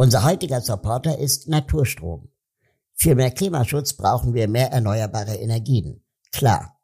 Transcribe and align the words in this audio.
Unser 0.00 0.22
heutiger 0.22 0.60
Supporter 0.60 1.18
ist 1.18 1.48
Naturstrom. 1.48 2.28
Für 2.94 3.16
mehr 3.16 3.32
Klimaschutz 3.32 3.94
brauchen 3.94 4.32
wir 4.32 4.46
mehr 4.46 4.70
erneuerbare 4.70 5.34
Energien. 5.34 6.04
Klar. 6.30 6.78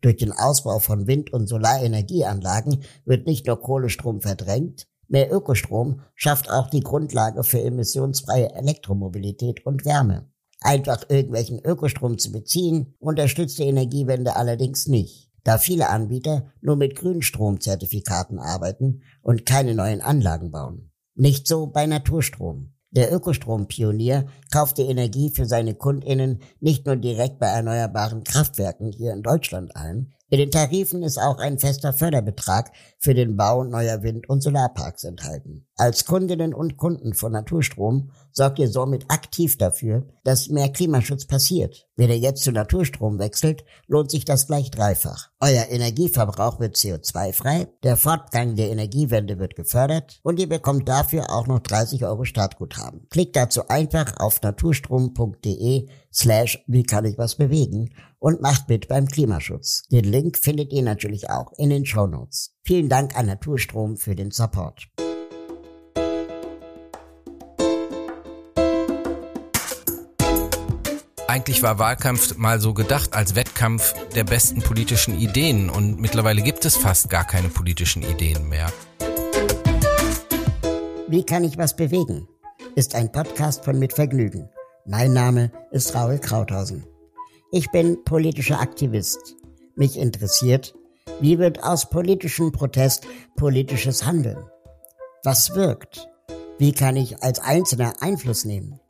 Durch 0.00 0.16
den 0.16 0.32
Ausbau 0.32 0.80
von 0.80 1.06
Wind- 1.06 1.32
und 1.32 1.46
Solarenergieanlagen 1.46 2.82
wird 3.04 3.28
nicht 3.28 3.46
nur 3.46 3.60
Kohlestrom 3.60 4.20
verdrängt, 4.20 4.88
mehr 5.06 5.32
Ökostrom 5.32 6.00
schafft 6.16 6.50
auch 6.50 6.68
die 6.68 6.80
Grundlage 6.80 7.44
für 7.44 7.62
emissionsfreie 7.62 8.52
Elektromobilität 8.52 9.64
und 9.64 9.84
Wärme. 9.84 10.28
Einfach 10.60 11.04
irgendwelchen 11.08 11.60
Ökostrom 11.64 12.18
zu 12.18 12.32
beziehen, 12.32 12.96
unterstützt 12.98 13.60
die 13.60 13.68
Energiewende 13.68 14.34
allerdings 14.34 14.88
nicht, 14.88 15.30
da 15.44 15.58
viele 15.58 15.90
Anbieter 15.90 16.52
nur 16.60 16.74
mit 16.74 16.96
Grünstromzertifikaten 16.96 18.40
arbeiten 18.40 19.02
und 19.22 19.46
keine 19.46 19.76
neuen 19.76 20.00
Anlagen 20.00 20.50
bauen. 20.50 20.90
Nicht 21.20 21.48
so 21.48 21.66
bei 21.66 21.84
Naturstrom. 21.84 22.74
Der 22.90 23.12
Ökostrompionier 23.12 24.26
kauft 24.52 24.78
die 24.78 24.82
Energie 24.82 25.30
für 25.30 25.46
seine 25.46 25.74
Kundinnen 25.74 26.40
nicht 26.60 26.86
nur 26.86 26.94
direkt 26.94 27.40
bei 27.40 27.48
erneuerbaren 27.48 28.22
Kraftwerken 28.22 28.92
hier 28.92 29.12
in 29.12 29.24
Deutschland 29.24 29.74
ein, 29.74 30.14
in 30.30 30.38
den 30.38 30.50
Tarifen 30.50 31.02
ist 31.02 31.18
auch 31.18 31.38
ein 31.38 31.58
fester 31.58 31.94
Förderbetrag 31.94 32.70
für 32.98 33.14
den 33.14 33.36
Bau 33.38 33.64
neuer 33.64 34.02
Wind- 34.02 34.28
und 34.28 34.42
Solarparks 34.42 35.04
enthalten. 35.04 35.66
Als 35.74 36.04
Kundinnen 36.04 36.52
und 36.52 36.76
Kunden 36.76 37.14
von 37.14 37.32
Naturstrom 37.32 38.10
sorgt 38.30 38.58
ihr 38.58 38.68
somit 38.68 39.06
aktiv 39.08 39.56
dafür, 39.56 40.06
dass 40.24 40.50
mehr 40.50 40.68
Klimaschutz 40.68 41.26
passiert. 41.26 41.87
Wenn 41.98 42.10
ihr 42.10 42.18
jetzt 42.18 42.44
zu 42.44 42.52
Naturstrom 42.52 43.18
wechselt, 43.18 43.64
lohnt 43.88 44.12
sich 44.12 44.24
das 44.24 44.46
gleich 44.46 44.70
dreifach. 44.70 45.30
Euer 45.40 45.66
Energieverbrauch 45.68 46.60
wird 46.60 46.76
CO2-frei, 46.76 47.66
der 47.82 47.96
Fortgang 47.96 48.54
der 48.54 48.70
Energiewende 48.70 49.40
wird 49.40 49.56
gefördert 49.56 50.20
und 50.22 50.38
ihr 50.38 50.48
bekommt 50.48 50.88
dafür 50.88 51.28
auch 51.28 51.48
noch 51.48 51.58
30 51.58 52.04
Euro 52.04 52.24
Startguthaben. 52.24 53.08
Klickt 53.10 53.34
dazu 53.34 53.66
einfach 53.66 54.16
auf 54.20 54.40
naturstrom.de 54.40 55.88
slash 56.12 56.62
wie 56.68 56.84
kann 56.84 57.04
ich 57.04 57.18
was 57.18 57.34
bewegen 57.34 57.90
und 58.20 58.42
macht 58.42 58.68
mit 58.68 58.86
beim 58.86 59.08
Klimaschutz. 59.08 59.82
Den 59.90 60.04
Link 60.04 60.38
findet 60.38 60.72
ihr 60.72 60.82
natürlich 60.82 61.30
auch 61.30 61.52
in 61.58 61.70
den 61.70 61.84
Show 61.84 62.06
Notes. 62.06 62.54
Vielen 62.62 62.88
Dank 62.88 63.18
an 63.18 63.26
Naturstrom 63.26 63.96
für 63.96 64.14
den 64.14 64.30
Support. 64.30 64.88
Eigentlich 71.28 71.62
war 71.62 71.78
Wahlkampf 71.78 72.38
mal 72.38 72.58
so 72.58 72.72
gedacht 72.72 73.12
als 73.12 73.34
Wettkampf 73.34 73.94
der 74.14 74.24
besten 74.24 74.62
politischen 74.62 75.20
Ideen 75.20 75.68
und 75.68 76.00
mittlerweile 76.00 76.40
gibt 76.40 76.64
es 76.64 76.74
fast 76.74 77.10
gar 77.10 77.26
keine 77.26 77.50
politischen 77.50 78.02
Ideen 78.02 78.48
mehr. 78.48 78.72
Wie 81.06 81.22
kann 81.24 81.44
ich 81.44 81.58
was 81.58 81.76
bewegen? 81.76 82.26
Ist 82.76 82.94
ein 82.94 83.12
Podcast 83.12 83.62
von 83.62 83.78
Mit 83.78 83.92
Vergnügen. 83.92 84.48
Mein 84.86 85.12
Name 85.12 85.52
ist 85.70 85.94
Raul 85.94 86.18
Krauthausen. 86.18 86.86
Ich 87.52 87.70
bin 87.72 88.02
politischer 88.04 88.60
Aktivist. 88.62 89.36
Mich 89.76 89.98
interessiert, 89.98 90.74
wie 91.20 91.38
wird 91.38 91.62
aus 91.62 91.90
politischem 91.90 92.52
Protest 92.52 93.06
politisches 93.36 94.06
Handeln? 94.06 94.46
Was 95.24 95.54
wirkt? 95.54 96.08
Wie 96.56 96.72
kann 96.72 96.96
ich 96.96 97.22
als 97.22 97.38
Einzelner 97.38 97.92
Einfluss 98.00 98.46
nehmen? 98.46 98.80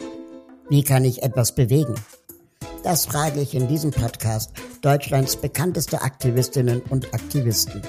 Wie 0.68 0.84
kann 0.84 1.04
ich 1.04 1.24
etwas 1.24 1.56
bewegen? 1.56 1.96
Das 2.84 3.06
frage 3.06 3.40
ich 3.40 3.54
in 3.54 3.68
diesem 3.68 3.90
Podcast 3.90 4.52
Deutschlands 4.82 5.36
bekannteste 5.36 6.00
Aktivistinnen 6.00 6.80
und 6.82 7.12
Aktivisten. 7.12 7.82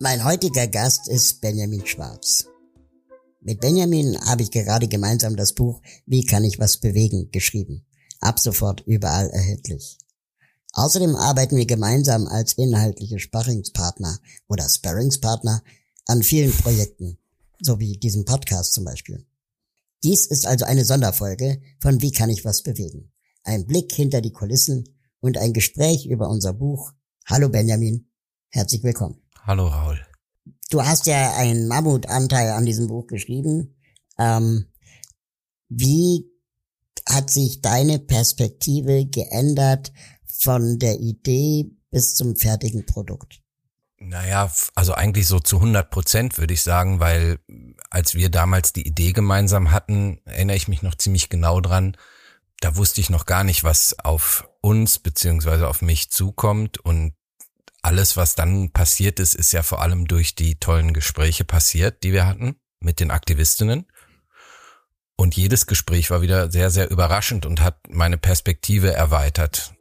Mein 0.00 0.24
heutiger 0.24 0.66
Gast 0.66 1.08
ist 1.08 1.40
Benjamin 1.40 1.86
Schwarz. 1.86 2.46
Mit 3.40 3.60
Benjamin 3.60 4.18
habe 4.26 4.42
ich 4.42 4.50
gerade 4.50 4.88
gemeinsam 4.88 5.36
das 5.36 5.52
Buch 5.52 5.80
Wie 6.06 6.26
kann 6.26 6.44
ich 6.44 6.58
was 6.58 6.78
bewegen 6.78 7.30
geschrieben. 7.30 7.86
Ab 8.20 8.38
sofort 8.40 8.82
überall 8.86 9.30
erhältlich. 9.30 9.98
Außerdem 10.72 11.16
arbeiten 11.16 11.56
wir 11.56 11.66
gemeinsam 11.66 12.26
als 12.26 12.54
inhaltliche 12.54 13.18
Sparringspartner 13.18 14.18
oder 14.48 14.68
Sparringspartner 14.68 15.62
an 16.06 16.22
vielen 16.22 16.52
Projekten, 16.52 17.18
so 17.60 17.78
wie 17.78 17.98
diesem 17.98 18.24
Podcast 18.24 18.74
zum 18.74 18.84
Beispiel. 18.84 19.26
Dies 20.02 20.26
ist 20.26 20.46
also 20.46 20.64
eine 20.64 20.84
Sonderfolge 20.84 21.60
von 21.80 22.00
Wie 22.00 22.12
kann 22.12 22.30
ich 22.30 22.44
was 22.44 22.62
bewegen? 22.62 23.12
Ein 23.42 23.66
Blick 23.66 23.92
hinter 23.92 24.20
die 24.20 24.32
Kulissen 24.32 24.84
und 25.20 25.36
ein 25.36 25.52
Gespräch 25.52 26.06
über 26.06 26.28
unser 26.28 26.54
Buch. 26.54 26.92
Hallo 27.26 27.48
Benjamin, 27.48 28.10
herzlich 28.48 28.82
willkommen. 28.82 29.22
Hallo 29.42 29.68
Raul. 29.68 30.00
Du 30.70 30.82
hast 30.82 31.06
ja 31.06 31.34
einen 31.36 31.68
Mammutanteil 31.68 32.50
an 32.50 32.64
diesem 32.64 32.86
Buch 32.86 33.06
geschrieben. 33.06 33.76
Ähm, 34.18 34.66
wie 35.68 36.30
hat 37.08 37.30
sich 37.30 37.60
deine 37.60 37.98
Perspektive 37.98 39.06
geändert 39.06 39.92
von 40.26 40.78
der 40.78 41.00
Idee 41.00 41.76
bis 41.90 42.14
zum 42.14 42.36
fertigen 42.36 42.86
Produkt? 42.86 43.42
Naja, 44.02 44.50
also 44.74 44.94
eigentlich 44.94 45.26
so 45.26 45.40
zu 45.40 45.56
100 45.56 45.90
Prozent 45.90 46.38
würde 46.38 46.54
ich 46.54 46.62
sagen, 46.62 47.00
weil 47.00 47.38
als 47.90 48.14
wir 48.14 48.30
damals 48.30 48.72
die 48.72 48.86
Idee 48.86 49.12
gemeinsam 49.12 49.72
hatten, 49.72 50.20
erinnere 50.24 50.56
ich 50.56 50.68
mich 50.68 50.82
noch 50.82 50.94
ziemlich 50.94 51.28
genau 51.28 51.60
dran, 51.60 51.96
da 52.60 52.76
wusste 52.76 53.02
ich 53.02 53.10
noch 53.10 53.26
gar 53.26 53.44
nicht, 53.44 53.62
was 53.62 53.98
auf 53.98 54.48
uns 54.62 54.98
beziehungsweise 54.98 55.68
auf 55.68 55.82
mich 55.82 56.10
zukommt 56.10 56.78
und 56.78 57.14
alles, 57.82 58.16
was 58.16 58.34
dann 58.34 58.70
passiert 58.72 59.20
ist, 59.20 59.34
ist 59.34 59.52
ja 59.52 59.62
vor 59.62 59.82
allem 59.82 60.06
durch 60.06 60.34
die 60.34 60.58
tollen 60.58 60.92
Gespräche 60.92 61.44
passiert, 61.44 62.02
die 62.02 62.12
wir 62.12 62.26
hatten 62.26 62.56
mit 62.80 63.00
den 63.00 63.10
Aktivistinnen. 63.10 63.86
Und 65.16 65.36
jedes 65.36 65.66
Gespräch 65.66 66.10
war 66.10 66.22
wieder 66.22 66.50
sehr, 66.50 66.70
sehr 66.70 66.90
überraschend 66.90 67.44
und 67.44 67.60
hat 67.60 67.78
meine 67.90 68.16
Perspektive 68.16 68.92
erweitert. 68.92 69.74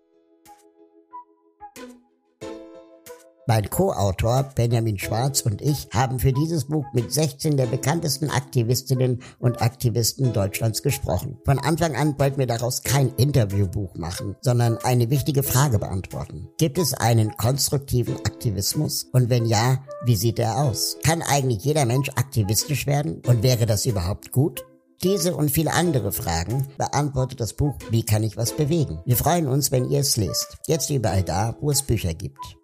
Mein 3.49 3.67
Co-Autor 3.67 4.43
Benjamin 4.53 4.99
Schwarz 4.99 5.41
und 5.41 5.59
ich 5.59 5.87
haben 5.91 6.19
für 6.19 6.31
dieses 6.31 6.65
Buch 6.65 6.85
mit 6.93 7.11
16 7.11 7.57
der 7.57 7.65
bekanntesten 7.65 8.29
Aktivistinnen 8.29 9.23
und 9.39 9.63
Aktivisten 9.63 10.33
Deutschlands 10.33 10.83
gesprochen. 10.83 11.39
Von 11.45 11.57
Anfang 11.57 11.95
an 11.95 12.13
wollten 12.19 12.38
wir 12.38 12.45
daraus 12.45 12.83
kein 12.83 13.09
Interviewbuch 13.15 13.95
machen, 13.95 14.35
sondern 14.41 14.77
eine 14.83 15.09
wichtige 15.09 15.41
Frage 15.41 15.79
beantworten. 15.79 16.47
Gibt 16.59 16.77
es 16.77 16.93
einen 16.93 17.35
konstruktiven 17.38 18.17
Aktivismus? 18.17 19.05
Und 19.13 19.31
wenn 19.31 19.47
ja, 19.47 19.79
wie 20.05 20.15
sieht 20.15 20.38
er 20.38 20.59
aus? 20.59 20.97
Kann 21.03 21.23
eigentlich 21.23 21.65
jeder 21.65 21.85
Mensch 21.85 22.09
aktivistisch 22.09 22.85
werden? 22.85 23.23
Und 23.25 23.41
wäre 23.41 23.65
das 23.65 23.88
überhaupt 23.88 24.31
gut? 24.31 24.63
Diese 25.01 25.35
und 25.35 25.49
viele 25.49 25.73
andere 25.73 26.11
Fragen 26.11 26.67
beantwortet 26.77 27.39
das 27.39 27.53
Buch 27.53 27.79
Wie 27.89 28.03
kann 28.03 28.21
ich 28.21 28.38
was 28.38 28.55
bewegen? 28.55 28.99
Wir 29.07 29.17
freuen 29.17 29.47
uns, 29.47 29.71
wenn 29.71 29.89
ihr 29.89 30.01
es 30.01 30.17
lest. 30.17 30.59
Jetzt 30.67 30.91
überall 30.91 31.23
da, 31.23 31.55
wo 31.61 31.71
es 31.71 31.81
Bücher 31.81 32.13
gibt. 32.13 32.58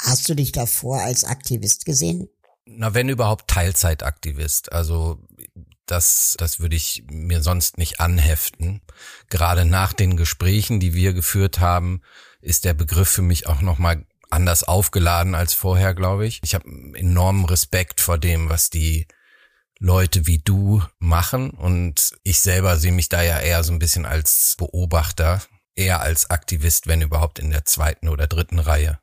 Hast 0.00 0.28
du 0.28 0.34
dich 0.34 0.52
davor 0.52 1.00
als 1.00 1.24
Aktivist 1.24 1.84
gesehen? 1.84 2.28
Na, 2.66 2.94
wenn 2.94 3.08
überhaupt 3.08 3.48
Teilzeitaktivist. 3.48 4.72
Also 4.72 5.20
das, 5.86 6.34
das 6.38 6.60
würde 6.60 6.76
ich 6.76 7.04
mir 7.08 7.42
sonst 7.42 7.78
nicht 7.78 8.00
anheften. 8.00 8.80
Gerade 9.28 9.64
nach 9.64 9.92
den 9.92 10.16
Gesprächen, 10.16 10.80
die 10.80 10.94
wir 10.94 11.12
geführt 11.12 11.60
haben, 11.60 12.02
ist 12.40 12.64
der 12.64 12.74
Begriff 12.74 13.08
für 13.08 13.22
mich 13.22 13.46
auch 13.46 13.60
nochmal 13.60 14.06
anders 14.30 14.64
aufgeladen 14.64 15.34
als 15.34 15.54
vorher, 15.54 15.94
glaube 15.94 16.26
ich. 16.26 16.40
Ich 16.42 16.54
habe 16.54 16.68
enormen 16.94 17.44
Respekt 17.44 18.00
vor 18.00 18.18
dem, 18.18 18.48
was 18.48 18.70
die 18.70 19.06
Leute 19.78 20.26
wie 20.26 20.38
du 20.38 20.82
machen 20.98 21.50
und 21.50 22.16
ich 22.22 22.40
selber 22.40 22.78
sehe 22.78 22.92
mich 22.92 23.08
da 23.08 23.22
ja 23.22 23.40
eher 23.40 23.62
so 23.64 23.72
ein 23.72 23.78
bisschen 23.78 24.06
als 24.06 24.54
Beobachter, 24.56 25.42
eher 25.74 26.00
als 26.00 26.30
Aktivist, 26.30 26.86
wenn 26.86 27.02
überhaupt 27.02 27.38
in 27.38 27.50
der 27.50 27.64
zweiten 27.64 28.08
oder 28.08 28.26
dritten 28.26 28.58
Reihe. 28.58 28.98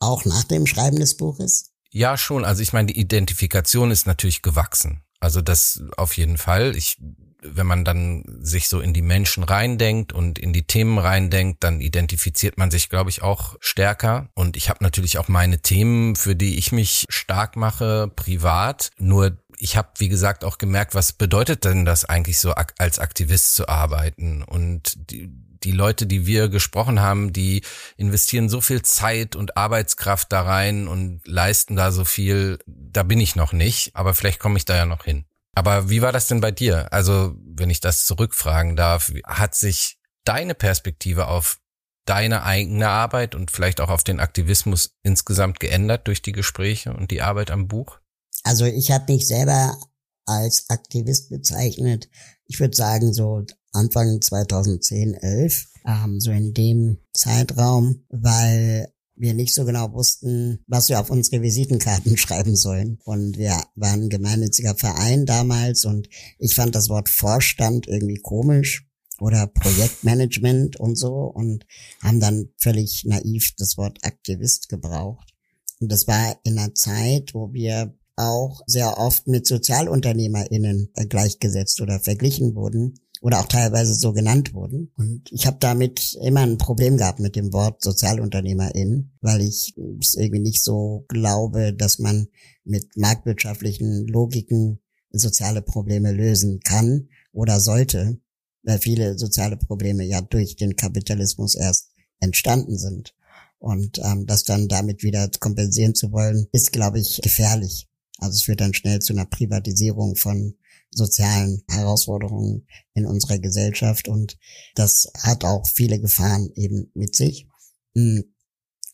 Auch 0.00 0.24
nach 0.24 0.44
dem 0.44 0.66
Schreiben 0.66 0.98
des 0.98 1.16
Buches? 1.16 1.72
Ja, 1.90 2.16
schon. 2.16 2.44
Also 2.44 2.62
ich 2.62 2.72
meine, 2.72 2.86
die 2.86 3.00
Identifikation 3.00 3.90
ist 3.90 4.06
natürlich 4.06 4.42
gewachsen. 4.42 5.02
Also 5.20 5.40
das 5.40 5.82
auf 5.96 6.16
jeden 6.16 6.38
Fall. 6.38 6.76
Ich, 6.76 6.98
wenn 7.42 7.66
man 7.66 7.84
dann 7.84 8.24
sich 8.40 8.68
so 8.68 8.80
in 8.80 8.92
die 8.92 9.02
Menschen 9.02 9.42
reindenkt 9.42 10.12
und 10.12 10.38
in 10.38 10.52
die 10.52 10.66
Themen 10.66 10.98
reindenkt, 10.98 11.64
dann 11.64 11.80
identifiziert 11.80 12.58
man 12.58 12.70
sich, 12.70 12.88
glaube 12.88 13.10
ich, 13.10 13.22
auch 13.22 13.56
stärker. 13.60 14.28
Und 14.34 14.56
ich 14.56 14.68
habe 14.68 14.84
natürlich 14.84 15.18
auch 15.18 15.28
meine 15.28 15.60
Themen, 15.60 16.14
für 16.14 16.36
die 16.36 16.58
ich 16.58 16.72
mich 16.72 17.04
stark 17.08 17.56
mache, 17.56 18.08
privat. 18.14 18.90
Nur 18.98 19.38
ich 19.58 19.76
habe, 19.76 19.88
wie 19.98 20.08
gesagt, 20.08 20.44
auch 20.44 20.58
gemerkt, 20.58 20.94
was 20.94 21.12
bedeutet 21.12 21.64
denn 21.64 21.84
das 21.84 22.04
eigentlich 22.04 22.38
so 22.38 22.52
als 22.52 22.98
Aktivist 22.98 23.54
zu 23.54 23.68
arbeiten? 23.68 24.42
Und 24.42 25.10
die, 25.10 25.28
die 25.30 25.72
Leute, 25.72 26.06
die 26.06 26.26
wir 26.26 26.48
gesprochen 26.48 27.00
haben, 27.00 27.32
die 27.32 27.62
investieren 27.96 28.48
so 28.48 28.60
viel 28.60 28.82
Zeit 28.82 29.36
und 29.36 29.56
Arbeitskraft 29.56 30.32
da 30.32 30.42
rein 30.42 30.88
und 30.88 31.26
leisten 31.26 31.76
da 31.76 31.90
so 31.90 32.04
viel. 32.04 32.58
Da 32.66 33.02
bin 33.02 33.20
ich 33.20 33.36
noch 33.36 33.52
nicht, 33.52 33.94
aber 33.94 34.14
vielleicht 34.14 34.38
komme 34.38 34.58
ich 34.58 34.64
da 34.64 34.76
ja 34.76 34.86
noch 34.86 35.04
hin. 35.04 35.24
Aber 35.54 35.90
wie 35.90 36.02
war 36.02 36.12
das 36.12 36.28
denn 36.28 36.40
bei 36.40 36.52
dir? 36.52 36.92
Also, 36.92 37.34
wenn 37.44 37.70
ich 37.70 37.80
das 37.80 38.04
zurückfragen 38.04 38.76
darf, 38.76 39.12
hat 39.26 39.56
sich 39.56 39.98
deine 40.24 40.54
Perspektive 40.54 41.26
auf 41.26 41.58
deine 42.04 42.44
eigene 42.44 42.88
Arbeit 42.88 43.34
und 43.34 43.50
vielleicht 43.50 43.80
auch 43.80 43.90
auf 43.90 44.04
den 44.04 44.20
Aktivismus 44.20 44.94
insgesamt 45.02 45.60
geändert 45.60 46.06
durch 46.06 46.22
die 46.22 46.32
Gespräche 46.32 46.92
und 46.92 47.10
die 47.10 47.22
Arbeit 47.22 47.50
am 47.50 47.66
Buch? 47.68 47.98
Also 48.48 48.64
ich 48.64 48.90
habe 48.90 49.12
mich 49.12 49.26
selber 49.26 49.78
als 50.24 50.70
Aktivist 50.70 51.28
bezeichnet. 51.28 52.08
Ich 52.46 52.58
würde 52.58 52.74
sagen 52.74 53.12
so 53.12 53.44
Anfang 53.72 54.22
2010, 54.22 55.12
11, 55.12 55.66
ähm, 55.86 56.18
so 56.18 56.30
in 56.30 56.54
dem 56.54 56.96
Zeitraum, 57.12 58.06
weil 58.08 58.90
wir 59.16 59.34
nicht 59.34 59.52
so 59.52 59.66
genau 59.66 59.92
wussten, 59.92 60.64
was 60.66 60.88
wir 60.88 60.98
auf 60.98 61.10
unsere 61.10 61.42
Visitenkarten 61.42 62.16
schreiben 62.16 62.56
sollen. 62.56 62.98
Und 63.04 63.36
wir 63.36 63.62
waren 63.74 64.04
ein 64.04 64.08
gemeinnütziger 64.08 64.74
Verein 64.74 65.26
damals 65.26 65.84
und 65.84 66.08
ich 66.38 66.54
fand 66.54 66.74
das 66.74 66.88
Wort 66.88 67.10
Vorstand 67.10 67.86
irgendwie 67.86 68.22
komisch 68.22 68.88
oder 69.20 69.46
Projektmanagement 69.46 70.80
und 70.80 70.96
so 70.96 71.24
und 71.24 71.66
haben 72.00 72.18
dann 72.18 72.48
völlig 72.56 73.04
naiv 73.04 73.52
das 73.58 73.76
Wort 73.76 73.98
Aktivist 74.04 74.70
gebraucht. 74.70 75.34
Und 75.80 75.92
das 75.92 76.08
war 76.08 76.40
in 76.44 76.58
einer 76.58 76.74
Zeit, 76.74 77.34
wo 77.34 77.52
wir 77.52 77.94
auch 78.18 78.62
sehr 78.66 78.98
oft 78.98 79.26
mit 79.26 79.46
SozialunternehmerInnen 79.46 80.90
gleichgesetzt 81.08 81.80
oder 81.80 82.00
verglichen 82.00 82.54
wurden 82.54 82.98
oder 83.20 83.40
auch 83.40 83.46
teilweise 83.46 83.94
so 83.94 84.12
genannt 84.12 84.54
wurden. 84.54 84.92
Und 84.96 85.30
ich 85.30 85.46
habe 85.46 85.58
damit 85.60 86.16
immer 86.22 86.40
ein 86.40 86.58
Problem 86.58 86.96
gehabt 86.96 87.20
mit 87.20 87.36
dem 87.36 87.52
Wort 87.52 87.82
Sozialunternehmerin, 87.82 89.12
weil 89.20 89.40
ich 89.40 89.74
es 90.00 90.14
irgendwie 90.14 90.40
nicht 90.40 90.62
so 90.62 91.04
glaube, 91.08 91.72
dass 91.72 91.98
man 91.98 92.28
mit 92.64 92.96
marktwirtschaftlichen 92.96 94.06
Logiken 94.06 94.80
soziale 95.10 95.62
Probleme 95.62 96.12
lösen 96.12 96.60
kann 96.60 97.08
oder 97.32 97.60
sollte, 97.60 98.20
weil 98.62 98.78
viele 98.78 99.18
soziale 99.18 99.56
Probleme 99.56 100.04
ja 100.04 100.20
durch 100.20 100.56
den 100.56 100.76
Kapitalismus 100.76 101.54
erst 101.54 101.90
entstanden 102.20 102.76
sind. 102.76 103.14
Und 103.58 103.98
ähm, 103.98 104.26
das 104.26 104.44
dann 104.44 104.68
damit 104.68 105.02
wieder 105.02 105.28
kompensieren 105.40 105.94
zu 105.94 106.12
wollen, 106.12 106.46
ist, 106.52 106.72
glaube 106.72 107.00
ich, 107.00 107.20
gefährlich. 107.22 107.87
Also 108.18 108.34
es 108.34 108.42
führt 108.42 108.60
dann 108.60 108.74
schnell 108.74 109.00
zu 109.00 109.12
einer 109.12 109.26
Privatisierung 109.26 110.16
von 110.16 110.54
sozialen 110.90 111.62
Herausforderungen 111.68 112.66
in 112.94 113.06
unserer 113.06 113.38
Gesellschaft 113.38 114.08
und 114.08 114.38
das 114.74 115.10
hat 115.22 115.44
auch 115.44 115.66
viele 115.66 116.00
Gefahren 116.00 116.50
eben 116.54 116.90
mit 116.94 117.14
sich. 117.14 117.46
Hm. 117.94 118.24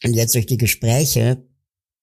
Und 0.03 0.15
jetzt 0.15 0.35
durch 0.35 0.47
die 0.47 0.59
Gespräche 0.59 1.47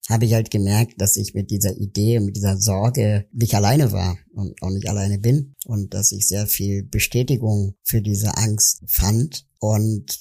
habe 0.08 0.24
ich 0.24 0.34
halt 0.34 0.50
gemerkt, 0.50 1.00
dass 1.00 1.16
ich 1.16 1.34
mit 1.34 1.50
dieser 1.50 1.76
Idee 1.76 2.18
und 2.18 2.26
mit 2.26 2.36
dieser 2.36 2.56
Sorge 2.56 3.26
nicht 3.32 3.54
alleine 3.54 3.92
war 3.92 4.18
und 4.34 4.60
auch 4.62 4.70
nicht 4.70 4.88
alleine 4.88 5.18
bin 5.18 5.54
und 5.64 5.94
dass 5.94 6.10
ich 6.10 6.26
sehr 6.26 6.46
viel 6.46 6.82
Bestätigung 6.82 7.76
für 7.82 8.02
diese 8.02 8.36
Angst 8.36 8.82
fand 8.86 9.46
und 9.60 10.20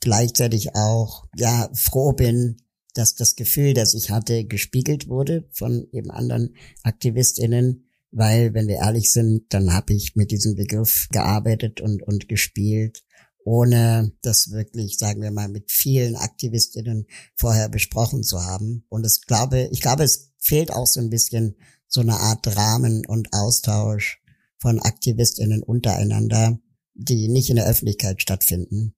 gleichzeitig 0.00 0.74
auch 0.74 1.26
ja 1.36 1.70
froh 1.72 2.12
bin, 2.12 2.58
dass 2.94 3.14
das 3.14 3.36
Gefühl, 3.36 3.74
das 3.74 3.94
ich 3.94 4.10
hatte, 4.10 4.44
gespiegelt 4.44 5.08
wurde 5.08 5.48
von 5.52 5.86
eben 5.92 6.10
anderen 6.10 6.54
Aktivistinnen 6.82 7.84
weil, 8.16 8.54
wenn 8.54 8.68
wir 8.68 8.76
ehrlich 8.76 9.12
sind, 9.12 9.52
dann 9.52 9.72
habe 9.72 9.92
ich 9.92 10.14
mit 10.14 10.30
diesem 10.30 10.54
Begriff 10.54 11.08
gearbeitet 11.10 11.80
und, 11.80 12.00
und 12.04 12.28
gespielt, 12.28 13.02
ohne 13.44 14.12
das 14.22 14.52
wirklich, 14.52 14.98
sagen 14.98 15.20
wir 15.20 15.32
mal, 15.32 15.48
mit 15.48 15.72
vielen 15.72 16.14
Aktivistinnen 16.14 17.06
vorher 17.34 17.68
besprochen 17.68 18.22
zu 18.22 18.40
haben. 18.40 18.86
Und 18.88 19.04
es 19.04 19.22
glaube, 19.22 19.68
ich 19.72 19.80
glaube, 19.80 20.04
es 20.04 20.32
fehlt 20.38 20.72
auch 20.72 20.86
so 20.86 21.00
ein 21.00 21.10
bisschen 21.10 21.56
so 21.88 22.02
eine 22.02 22.14
Art 22.14 22.56
Rahmen 22.56 23.04
und 23.04 23.32
Austausch 23.32 24.22
von 24.58 24.78
Aktivistinnen 24.78 25.64
untereinander, 25.64 26.60
die 26.94 27.28
nicht 27.28 27.50
in 27.50 27.56
der 27.56 27.66
Öffentlichkeit 27.66 28.22
stattfinden, 28.22 28.94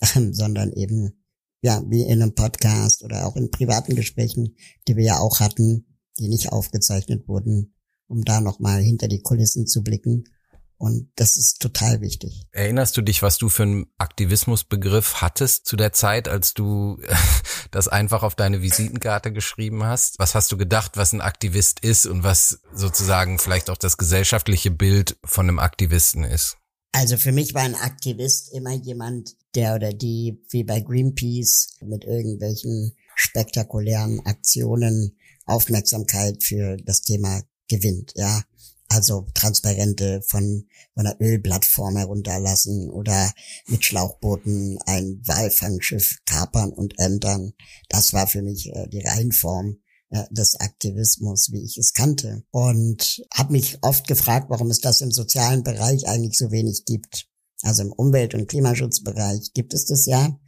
sondern 0.30 0.74
eben 0.74 1.24
ja, 1.60 1.82
wie 1.88 2.02
in 2.02 2.22
einem 2.22 2.34
Podcast 2.34 3.02
oder 3.02 3.26
auch 3.26 3.36
in 3.36 3.50
privaten 3.50 3.96
Gesprächen, 3.96 4.56
die 4.86 4.96
wir 4.96 5.04
ja 5.04 5.18
auch 5.18 5.40
hatten, 5.40 5.86
die 6.18 6.28
nicht 6.28 6.52
aufgezeichnet 6.52 7.26
wurden, 7.28 7.74
um 8.06 8.24
da 8.24 8.40
nochmal 8.40 8.80
hinter 8.80 9.08
die 9.08 9.22
Kulissen 9.22 9.66
zu 9.66 9.82
blicken. 9.82 10.24
Und 10.80 11.10
das 11.16 11.36
ist 11.36 11.60
total 11.60 12.00
wichtig. 12.00 12.46
Erinnerst 12.52 12.96
du 12.96 13.02
dich, 13.02 13.20
was 13.20 13.36
du 13.36 13.48
für 13.48 13.64
einen 13.64 13.86
Aktivismusbegriff 13.98 15.20
hattest 15.20 15.66
zu 15.66 15.74
der 15.74 15.92
Zeit, 15.92 16.28
als 16.28 16.54
du 16.54 17.00
das 17.72 17.88
einfach 17.88 18.22
auf 18.22 18.36
deine 18.36 18.62
Visitenkarte 18.62 19.32
geschrieben 19.32 19.82
hast? 19.82 20.20
Was 20.20 20.36
hast 20.36 20.52
du 20.52 20.56
gedacht, 20.56 20.96
was 20.96 21.12
ein 21.12 21.20
Aktivist 21.20 21.80
ist 21.80 22.06
und 22.06 22.22
was 22.22 22.60
sozusagen 22.72 23.40
vielleicht 23.40 23.70
auch 23.70 23.76
das 23.76 23.96
gesellschaftliche 23.96 24.70
Bild 24.70 25.18
von 25.24 25.48
einem 25.48 25.58
Aktivisten 25.58 26.22
ist? 26.22 26.58
Also 26.92 27.16
für 27.16 27.32
mich 27.32 27.54
war 27.54 27.62
ein 27.62 27.74
Aktivist 27.74 28.52
immer 28.52 28.72
jemand, 28.72 29.36
der 29.54 29.74
oder 29.74 29.92
die 29.92 30.42
wie 30.50 30.64
bei 30.64 30.80
Greenpeace 30.80 31.76
mit 31.82 32.04
irgendwelchen 32.04 32.94
spektakulären 33.14 34.20
Aktionen 34.24 35.16
Aufmerksamkeit 35.44 36.42
für 36.42 36.76
das 36.76 37.02
Thema 37.02 37.42
gewinnt, 37.68 38.12
ja. 38.16 38.42
Also 38.90 39.26
Transparente 39.34 40.22
von, 40.22 40.66
von 40.94 41.06
einer 41.06 41.20
Ölplattform 41.20 41.98
herunterlassen 41.98 42.88
oder 42.88 43.32
mit 43.66 43.84
Schlauchbooten 43.84 44.78
ein 44.86 45.20
Walfangschiff 45.26 46.16
kapern 46.24 46.72
und 46.72 46.98
ändern. 46.98 47.52
Das 47.90 48.14
war 48.14 48.26
für 48.26 48.40
mich 48.40 48.72
äh, 48.72 48.88
die 48.88 49.00
Reihenform 49.00 49.76
des 50.30 50.58
Aktivismus, 50.58 51.52
wie 51.52 51.62
ich 51.62 51.76
es 51.76 51.92
kannte. 51.92 52.42
Und 52.50 53.22
habe 53.34 53.52
mich 53.52 53.78
oft 53.82 54.06
gefragt, 54.06 54.46
warum 54.48 54.70
es 54.70 54.80
das 54.80 55.00
im 55.00 55.10
sozialen 55.10 55.62
Bereich 55.62 56.08
eigentlich 56.08 56.38
so 56.38 56.50
wenig 56.50 56.84
gibt. 56.84 57.26
Also 57.62 57.82
im 57.82 57.92
Umwelt- 57.92 58.34
und 58.34 58.48
Klimaschutzbereich 58.48 59.52
gibt 59.52 59.74
es 59.74 59.84
das 59.84 60.06
ja. 60.06 60.38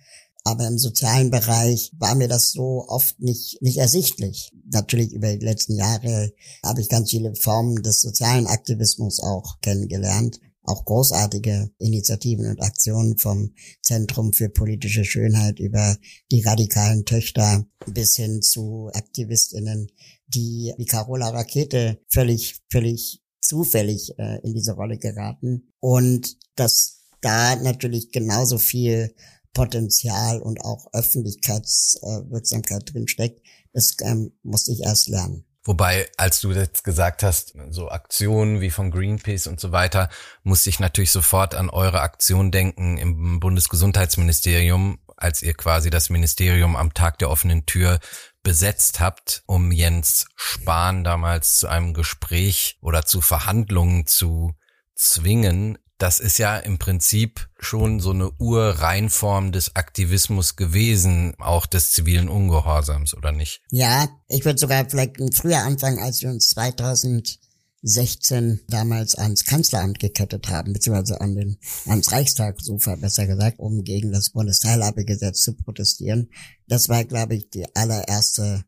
Aber 0.45 0.67
im 0.67 0.79
sozialen 0.79 1.31
Bereich 1.31 1.93
war 1.99 2.15
mir 2.15 2.29
das 2.29 2.53
so 2.53 2.87
oft 2.89 3.21
nicht, 3.21 3.61
nicht 3.61 3.77
ersichtlich. 3.77 4.53
Natürlich 4.71 5.12
über 5.12 5.37
die 5.37 5.45
letzten 5.45 5.77
Jahre 5.77 6.33
habe 6.65 6.81
ich 6.81 6.89
ganz 6.89 7.11
viele 7.11 7.35
Formen 7.35 7.83
des 7.83 8.01
sozialen 8.01 8.47
Aktivismus 8.47 9.21
auch 9.21 9.61
kennengelernt. 9.61 10.41
Auch 10.62 10.85
großartige 10.85 11.71
Initiativen 11.79 12.47
und 12.47 12.62
Aktionen 12.62 13.19
vom 13.19 13.55
Zentrum 13.83 14.33
für 14.33 14.49
politische 14.49 15.05
Schönheit 15.05 15.59
über 15.59 15.97
die 16.31 16.43
radikalen 16.43 17.05
Töchter 17.05 17.67
bis 17.87 18.17
hin 18.17 18.43
zu 18.43 18.91
Aktivistinnen, 18.93 19.91
die 20.27 20.73
wie 20.77 20.85
Carola 20.85 21.31
Rakete 21.31 22.01
völlig, 22.09 22.61
völlig 22.71 23.23
zufällig 23.41 24.19
äh, 24.19 24.41
in 24.43 24.55
diese 24.55 24.73
Rolle 24.73 24.99
geraten. 24.99 25.73
Und 25.81 26.37
dass 26.57 27.01
da 27.21 27.56
natürlich 27.56 28.13
genauso 28.13 28.59
viel 28.59 29.15
Potenzial 29.53 30.41
und 30.41 30.65
auch 30.65 30.87
Öffentlichkeitswirksamkeit 30.93 32.93
drin 32.93 33.09
steckt. 33.09 33.45
Das 33.73 33.96
ähm, 34.03 34.32
musste 34.43 34.73
ich 34.73 34.81
erst 34.81 35.08
lernen. 35.08 35.44
Wobei, 35.64 36.08
als 36.17 36.40
du 36.40 36.52
jetzt 36.52 36.84
gesagt 36.84 37.22
hast, 37.22 37.55
so 37.69 37.90
Aktionen 37.90 38.62
wie 38.62 38.70
von 38.70 38.90
Greenpeace 38.90 39.46
und 39.46 39.60
so 39.60 39.72
weiter, 39.72 40.08
musste 40.43 40.70
ich 40.70 40.81
natürlich 40.81 41.10
sofort 41.10 41.55
an 41.55 41.69
eure 41.69 42.00
Aktion 42.00 42.50
denken 42.50 42.96
im 42.96 43.40
Bundesgesundheitsministerium, 43.40 45.00
als 45.17 45.43
ihr 45.43 45.52
quasi 45.52 45.90
das 45.90 46.08
Ministerium 46.08 46.76
am 46.76 46.94
Tag 46.94 47.19
der 47.19 47.29
offenen 47.29 47.67
Tür 47.67 48.00
besetzt 48.43 49.00
habt, 49.00 49.43
um 49.44 49.70
Jens 49.70 50.26
Spahn 50.34 51.05
damals 51.05 51.58
zu 51.58 51.69
einem 51.69 51.93
Gespräch 51.93 52.79
oder 52.81 53.05
zu 53.05 53.20
Verhandlungen 53.20 54.06
zu 54.06 54.55
zwingen 54.94 55.76
das 56.01 56.19
ist 56.19 56.39
ja 56.39 56.57
im 56.57 56.79
Prinzip 56.79 57.51
schon 57.59 58.01
so 58.01 58.11
eine 58.11 58.31
Urreinform 58.39 59.53
des 59.53 59.77
Aktivismus 59.77 60.57
gewesen, 60.57 61.35
auch 61.39 61.67
des 61.67 61.93
zivilen 61.93 62.31
Ungehorsams, 62.31 63.15
oder 63.15 63.33
nicht? 63.33 63.61
Ja, 63.71 64.09
ich 64.29 64.47
würde 64.47 64.59
sogar 64.59 64.89
vielleicht 64.89 65.19
früher 65.35 65.59
anfangen, 65.59 65.99
als 65.99 66.23
wir 66.23 66.31
uns 66.31 66.49
2016 66.51 68.61
damals 68.69 69.15
ans 69.15 69.45
Kanzleramt 69.45 69.99
gekettet 69.99 70.49
haben, 70.49 70.73
beziehungsweise 70.73 71.21
an 71.21 71.35
den, 71.35 71.59
ans 71.87 72.11
Reichstagsufer, 72.11 72.97
besser 72.97 73.27
gesagt, 73.27 73.59
um 73.59 73.85
gegen 73.85 74.11
das 74.11 74.31
Bundesteilhabegesetz 74.31 75.43
zu 75.43 75.55
protestieren. 75.55 76.31
Das 76.67 76.89
war, 76.89 77.05
glaube 77.05 77.35
ich, 77.35 77.51
die 77.51 77.67
allererste 77.77 78.65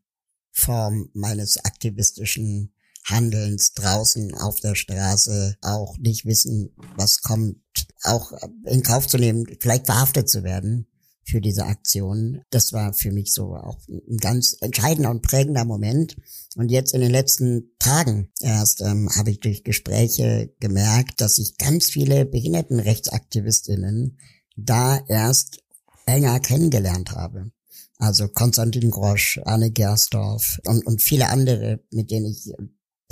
Form 0.51 1.09
meines 1.13 1.57
aktivistischen 1.65 2.72
Handelns 3.05 3.73
draußen 3.73 4.33
auf 4.35 4.59
der 4.59 4.75
Straße 4.75 5.57
auch 5.61 5.97
nicht 5.97 6.25
wissen, 6.25 6.75
was 6.95 7.21
kommt, 7.21 7.57
auch 8.03 8.31
in 8.65 8.83
Kauf 8.83 9.07
zu 9.07 9.17
nehmen, 9.17 9.45
vielleicht 9.59 9.85
verhaftet 9.85 10.29
zu 10.29 10.43
werden 10.43 10.87
für 11.25 11.41
diese 11.41 11.65
Aktion. 11.65 12.41
Das 12.49 12.73
war 12.73 12.93
für 12.93 13.11
mich 13.11 13.33
so 13.33 13.55
auch 13.55 13.79
ein 13.89 14.17
ganz 14.17 14.57
entscheidender 14.61 15.09
und 15.09 15.21
prägender 15.21 15.65
Moment. 15.65 16.15
Und 16.55 16.69
jetzt 16.69 16.93
in 16.93 17.01
den 17.01 17.11
letzten 17.11 17.71
Tagen 17.79 18.29
erst 18.41 18.81
ähm, 18.81 19.09
habe 19.15 19.31
ich 19.31 19.39
durch 19.39 19.63
Gespräche 19.63 20.53
gemerkt, 20.59 21.21
dass 21.21 21.37
ich 21.37 21.57
ganz 21.57 21.89
viele 21.89 22.25
Behindertenrechtsaktivistinnen 22.25 24.19
da 24.55 24.99
erst 25.07 25.63
enger 26.05 26.39
kennengelernt 26.39 27.11
habe. 27.11 27.51
Also 27.97 28.27
Konstantin 28.27 28.91
Grosch, 28.91 29.39
Anne 29.45 29.71
Gersdorf 29.71 30.59
und, 30.65 30.85
und 30.85 31.01
viele 31.01 31.29
andere, 31.29 31.79
mit 31.91 32.11
denen 32.11 32.25
ich 32.25 32.51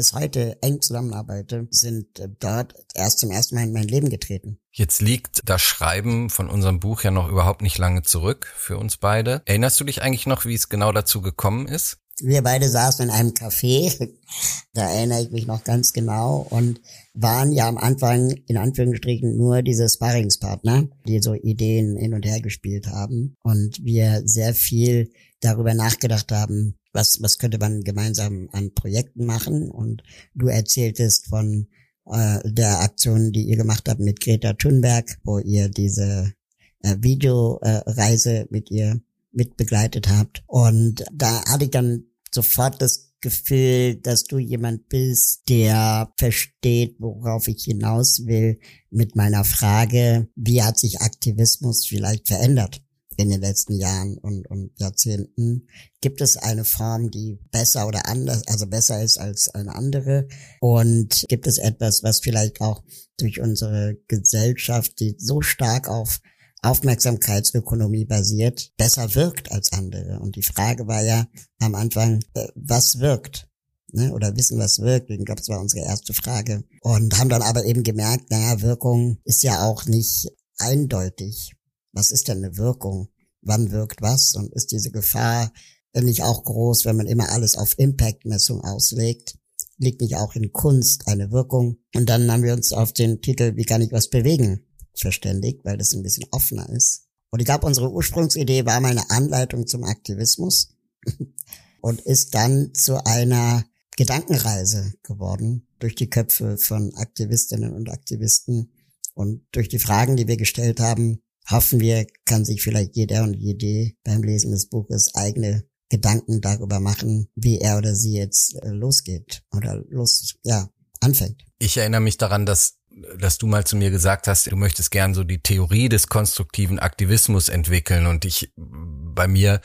bis 0.02 0.14
heute 0.14 0.58
eng 0.64 0.82
zusammenarbeite, 0.82 1.68
sind 1.70 2.18
äh, 2.20 2.28
dort 2.40 2.74
erst 2.96 3.20
zum 3.20 3.30
ersten 3.30 3.54
Mal 3.54 3.66
in 3.66 3.72
mein 3.72 3.88
Leben 3.88 4.10
getreten. 4.10 4.58
Jetzt 4.72 5.00
liegt 5.00 5.42
das 5.46 5.62
Schreiben 5.62 6.32
von 6.32 6.50
unserem 6.50 6.80
Buch 6.80 7.04
ja 7.04 7.12
noch 7.12 7.30
überhaupt 7.30 7.62
nicht 7.62 7.78
lange 7.78 8.02
zurück 8.02 8.52
für 8.58 8.80
uns 8.80 8.98
beide. 8.98 9.44
Erinnerst 9.46 9.80
du 9.80 9.84
dich 9.84 10.02
eigentlich 10.02 10.26
noch, 10.26 10.46
wie 10.46 10.56
es 10.56 10.70
genau 10.70 10.92
dazu 10.92 11.22
gekommen 11.22 11.68
ist? 11.68 12.00
Wir 12.20 12.42
beide 12.42 12.68
saßen 12.68 13.06
in 13.06 13.12
einem 13.12 13.30
Café, 13.34 14.10
da 14.74 14.90
erinnere 14.90 15.22
ich 15.22 15.30
mich 15.30 15.46
noch 15.46 15.64
ganz 15.64 15.94
genau, 15.94 16.48
und 16.50 16.82
waren 17.14 17.52
ja 17.52 17.68
am 17.68 17.78
Anfang 17.78 18.32
in 18.48 18.58
Anführungsstrichen 18.58 19.38
nur 19.38 19.62
diese 19.62 19.88
Sparringspartner, 19.88 20.88
die 21.06 21.22
so 21.22 21.36
Ideen 21.36 21.96
hin 21.96 22.16
und 22.16 22.26
her 22.26 22.42
gespielt 22.42 22.88
haben 22.88 23.36
und 23.44 23.78
wir 23.84 24.24
sehr 24.26 24.56
viel 24.56 25.12
darüber 25.42 25.76
nachgedacht 25.76 26.32
haben, 26.32 26.80
was, 26.94 27.22
was 27.22 27.38
könnte 27.38 27.58
man 27.58 27.84
gemeinsam 27.84 28.50
an 28.52 28.74
Projekten 28.74 29.26
machen 29.26 29.70
und 29.70 30.04
du 30.36 30.48
erzähltest 30.48 31.28
von 31.28 31.68
äh, 32.06 32.40
der 32.44 32.82
Aktion, 32.82 33.32
die 33.32 33.44
ihr 33.44 33.58
gemacht 33.58 33.88
habt 33.88 34.00
mit 34.00 34.22
Greta 34.22 34.54
Thunberg, 34.54 35.18
wo 35.24 35.40
ihr 35.40 35.70
diese 35.70 36.34
äh, 36.82 36.96
Videoreise 37.00 38.40
äh, 38.40 38.48
mit 38.50 38.72
ihr 38.72 39.02
mitbegleitet 39.32 40.10
habt. 40.10 40.44
Und 40.48 41.06
da 41.14 41.44
hatte 41.46 41.66
ich 41.66 41.72
dann 41.72 42.06
sofort 42.32 42.82
das 42.82 43.14
Gefühl, 43.22 43.96
dass 43.96 44.24
du 44.24 44.40
jemand 44.40 44.90
bist, 44.90 45.44
der 45.48 46.12
versteht, 46.18 46.96
worauf 47.00 47.48
ich 47.48 47.64
hinaus 47.66 48.26
will 48.26 48.60
mit 48.90 49.16
meiner 49.16 49.44
Frage, 49.44 50.28
wie 50.36 50.64
hat 50.64 50.80
sich 50.80 51.02
Aktivismus 51.02 51.86
vielleicht 51.86 52.28
verändert 52.28 52.82
in 53.18 53.30
den 53.30 53.42
letzten 53.42 53.74
Jahren 53.74 54.18
und, 54.18 54.48
und 54.48 54.72
Jahrzehnten? 54.80 55.68
Gibt 56.02 56.22
es 56.22 56.38
eine 56.38 56.66
Form, 56.66 57.12
die 57.12 57.40
besser 57.52 57.88
oder 57.88 58.08
anders, 58.08 58.48
also 58.48 58.68
besser 58.68 59.02
ist 59.04 59.18
als 59.18 59.50
eine 59.50 59.76
andere? 59.76 60.28
Und 60.60 61.26
gibt 61.30 61.48
es 61.48 61.58
etwas, 61.58 62.04
was 62.04 62.20
vielleicht 62.20 62.62
auch 62.62 62.84
durch 63.18 63.40
unsere 63.40 63.98
Gesellschaft, 64.08 65.00
die 65.00 65.16
so 65.18 65.42
stark 65.42 65.88
auf 65.88 66.20
Aufmerksamkeitsökonomie 66.64 68.06
basiert, 68.06 68.72
besser 68.78 69.16
wirkt 69.16 69.52
als 69.52 69.74
andere. 69.74 70.20
Und 70.20 70.36
die 70.36 70.44
Frage 70.44 70.88
war 70.88 71.02
ja 71.02 71.28
am 71.60 71.76
Anfang, 71.76 72.20
äh, 72.36 72.48
was 72.56 73.00
wirkt? 73.00 73.48
Ne? 73.92 74.14
Oder 74.14 74.36
wissen, 74.38 74.60
was 74.60 74.80
wirkt. 74.80 75.10
Ich 75.10 75.26
glaube, 75.26 75.42
das 75.42 75.50
war 75.50 75.60
unsere 75.60 75.86
erste 75.86 76.14
Frage. 76.14 76.64
Und 76.82 77.18
haben 77.18 77.30
dann 77.30 77.42
aber 77.42 77.66
eben 77.66 77.84
gemerkt, 77.84 78.30
naja, 78.30 78.62
Wirkung 78.62 79.18
ist 79.24 79.44
ja 79.44 79.64
auch 79.64 79.86
nicht 79.86 80.30
eindeutig. 80.58 81.54
Was 81.94 82.12
ist 82.12 82.28
denn 82.28 82.38
eine 82.38 82.58
Wirkung? 82.58 83.10
Wann 83.42 83.72
wirkt 83.72 84.02
was? 84.02 84.36
Und 84.36 84.54
ist 84.54 84.72
diese 84.72 84.92
Gefahr 84.92 85.52
nicht 85.94 86.24
auch 86.24 86.44
groß, 86.44 86.86
wenn 86.86 86.96
man 86.96 87.08
immer 87.08 87.30
alles 87.30 87.58
auf 87.58 87.78
Impact-Messung 87.78 88.62
auslegt? 88.62 89.38
Liegt 89.78 90.02
nicht 90.02 90.16
auch 90.16 90.36
in 90.36 90.54
Kunst 90.54 91.08
eine 91.08 91.32
Wirkung? 91.32 91.78
Und 91.96 92.10
dann 92.10 92.32
haben 92.32 92.44
wir 92.44 92.54
uns 92.54 92.72
auf 92.72 92.94
den 92.94 93.22
Titel 93.22 93.56
Wie 93.56 93.66
kann 93.66 93.82
ich 93.82 93.92
was 93.92 94.10
bewegen 94.10 94.66
verständigt, 94.96 95.64
weil 95.64 95.78
das 95.78 95.94
ein 95.94 96.04
bisschen 96.04 96.28
offener 96.32 96.70
ist. 96.70 97.08
Und 97.30 97.40
ich 97.40 97.46
glaube, 97.46 97.66
unsere 97.66 97.92
Ursprungsidee 97.92 98.66
war 98.66 98.80
mal 98.80 98.92
eine 98.92 99.10
Anleitung 99.10 99.68
zum 99.68 99.84
Aktivismus 99.84 100.76
und 101.82 102.02
ist 102.02 102.36
dann 102.36 102.74
zu 102.74 103.06
einer 103.06 103.66
Gedankenreise 103.98 104.94
geworden 105.04 105.68
durch 105.80 105.96
die 105.96 106.10
Köpfe 106.10 106.58
von 106.58 106.94
Aktivistinnen 106.96 107.74
und 107.74 107.90
Aktivisten 107.90 108.72
und 109.14 109.46
durch 109.52 109.70
die 109.70 109.80
Fragen, 109.80 110.16
die 110.16 110.28
wir 110.28 110.38
gestellt 110.38 110.80
haben, 110.80 111.22
hoffen 111.50 111.80
wir, 111.80 112.06
kann 112.26 112.46
sich 112.46 112.62
vielleicht 112.62 112.96
jeder 112.96 113.24
und 113.24 113.34
jede 113.34 113.94
beim 114.04 114.24
Lesen 114.24 114.52
des 114.52 114.70
Buches 114.70 115.14
eigene 115.16 115.64
Gedanken 115.90 116.40
darüber 116.42 116.80
machen, 116.80 117.28
wie 117.36 117.60
er 117.60 117.78
oder 117.78 117.96
sie 117.96 118.14
jetzt 118.14 118.56
äh, 118.62 118.70
losgeht 118.70 119.44
oder 119.52 119.84
Lust, 119.90 120.36
ja, 120.44 120.70
anfängt. 121.02 121.44
Ich 121.60 121.78
erinnere 121.78 122.02
mich 122.02 122.18
daran, 122.18 122.46
dass 122.46 122.78
dass 123.18 123.38
du 123.38 123.48
mal 123.48 123.66
zu 123.66 123.76
mir 123.76 123.90
gesagt 123.90 124.28
hast, 124.28 124.52
du 124.52 124.56
möchtest 124.56 124.92
gern 124.92 125.14
so 125.14 125.24
die 125.24 125.42
Theorie 125.42 125.90
des 125.90 126.08
konstruktiven 126.08 126.80
Aktivismus 126.80 127.50
entwickeln 127.50 128.06
und 128.06 128.26
ich 128.26 128.54
bei 128.58 129.28
mir 129.28 129.62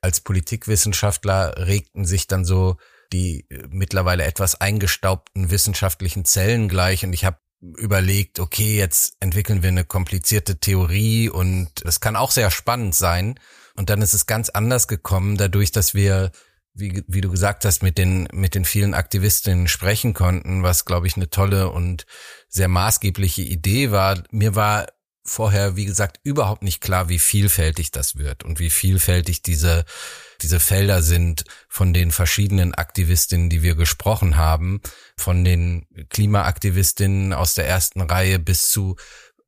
als 0.00 0.20
Politikwissenschaftler 0.20 1.66
regten 1.66 2.06
sich 2.06 2.26
dann 2.26 2.44
so 2.44 2.76
die 3.12 3.46
mittlerweile 3.68 4.24
etwas 4.24 4.60
eingestaubten 4.60 5.50
wissenschaftlichen 5.50 6.24
Zellen 6.24 6.68
gleich 6.68 7.04
und 7.04 7.12
ich 7.12 7.24
habe 7.24 7.38
überlegt, 7.60 8.40
okay, 8.40 8.76
jetzt 8.76 9.16
entwickeln 9.20 9.62
wir 9.62 9.68
eine 9.68 9.84
komplizierte 9.84 10.58
Theorie 10.58 11.28
und 11.28 11.68
das 11.84 12.00
kann 12.00 12.16
auch 12.16 12.30
sehr 12.30 12.50
spannend 12.50 12.94
sein 12.94 13.38
und 13.76 13.90
dann 13.90 14.02
ist 14.02 14.14
es 14.14 14.26
ganz 14.26 14.48
anders 14.48 14.88
gekommen, 14.88 15.36
dadurch, 15.36 15.70
dass 15.72 15.94
wir 15.94 16.32
wie, 16.74 17.02
wie 17.06 17.20
du 17.20 17.30
gesagt 17.30 17.64
hast, 17.64 17.82
mit 17.82 17.98
den, 17.98 18.28
mit 18.32 18.54
den 18.54 18.64
vielen 18.64 18.94
Aktivistinnen 18.94 19.68
sprechen 19.68 20.14
konnten, 20.14 20.62
was, 20.62 20.84
glaube 20.84 21.06
ich, 21.06 21.16
eine 21.16 21.28
tolle 21.28 21.70
und 21.70 22.06
sehr 22.48 22.68
maßgebliche 22.68 23.42
Idee 23.42 23.90
war. 23.90 24.22
Mir 24.30 24.54
war 24.54 24.86
vorher, 25.24 25.76
wie 25.76 25.84
gesagt, 25.84 26.18
überhaupt 26.22 26.62
nicht 26.62 26.80
klar, 26.80 27.08
wie 27.08 27.18
vielfältig 27.18 27.90
das 27.90 28.16
wird 28.16 28.44
und 28.44 28.58
wie 28.58 28.70
vielfältig 28.70 29.42
diese, 29.42 29.84
diese 30.42 30.60
Felder 30.60 31.02
sind 31.02 31.44
von 31.68 31.92
den 31.92 32.10
verschiedenen 32.10 32.74
Aktivistinnen, 32.74 33.50
die 33.50 33.62
wir 33.62 33.74
gesprochen 33.74 34.36
haben, 34.36 34.80
von 35.16 35.44
den 35.44 35.86
Klimaaktivistinnen 36.08 37.32
aus 37.32 37.54
der 37.54 37.68
ersten 37.68 38.00
Reihe 38.00 38.38
bis 38.38 38.70
zu 38.70 38.96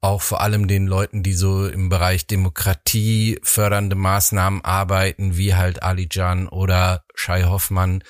auch 0.02 0.20
vor 0.20 0.40
allem 0.40 0.66
den 0.66 0.88
Leuten, 0.88 1.22
die 1.22 1.32
so 1.32 1.68
im 1.68 1.88
Bereich 1.88 2.26
Demokratie 2.26 3.38
fördernde 3.44 3.94
Maßnahmen 3.94 4.64
arbeiten, 4.64 5.36
wie 5.36 5.54
halt 5.54 5.84
Ali 5.84 6.08
Jan 6.10 6.48
oder 6.48 7.04
Shai 7.14 7.44
Hoffmann 7.44 8.02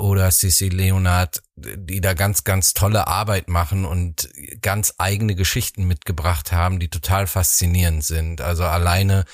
oder 0.00 0.30
Sissi 0.30 0.68
Leonard, 0.68 1.42
die 1.56 2.00
da 2.00 2.14
ganz, 2.14 2.44
ganz 2.44 2.72
tolle 2.72 3.06
Arbeit 3.06 3.48
machen 3.48 3.84
und 3.84 4.30
ganz 4.62 4.94
eigene 4.98 5.34
Geschichten 5.34 5.84
mitgebracht 5.84 6.52
haben, 6.52 6.80
die 6.80 6.88
total 6.88 7.26
faszinierend 7.26 8.04
sind. 8.04 8.40
Also 8.40 8.64
alleine 8.64 9.24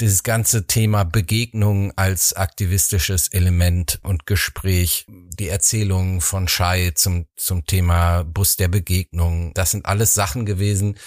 dieses 0.00 0.22
ganze 0.22 0.66
Thema 0.66 1.04
Begegnung 1.04 1.92
als 1.96 2.34
aktivistisches 2.34 3.28
Element 3.28 3.98
und 4.02 4.26
Gespräch, 4.26 5.06
die 5.08 5.48
Erzählungen 5.48 6.20
von 6.20 6.48
Shai 6.48 6.90
zum, 6.90 7.26
zum 7.36 7.64
Thema 7.64 8.24
Bus 8.24 8.56
der 8.56 8.68
Begegnung, 8.68 9.54
das 9.54 9.70
sind 9.70 9.86
alles 9.86 10.12
Sachen 10.12 10.44
gewesen, 10.44 10.98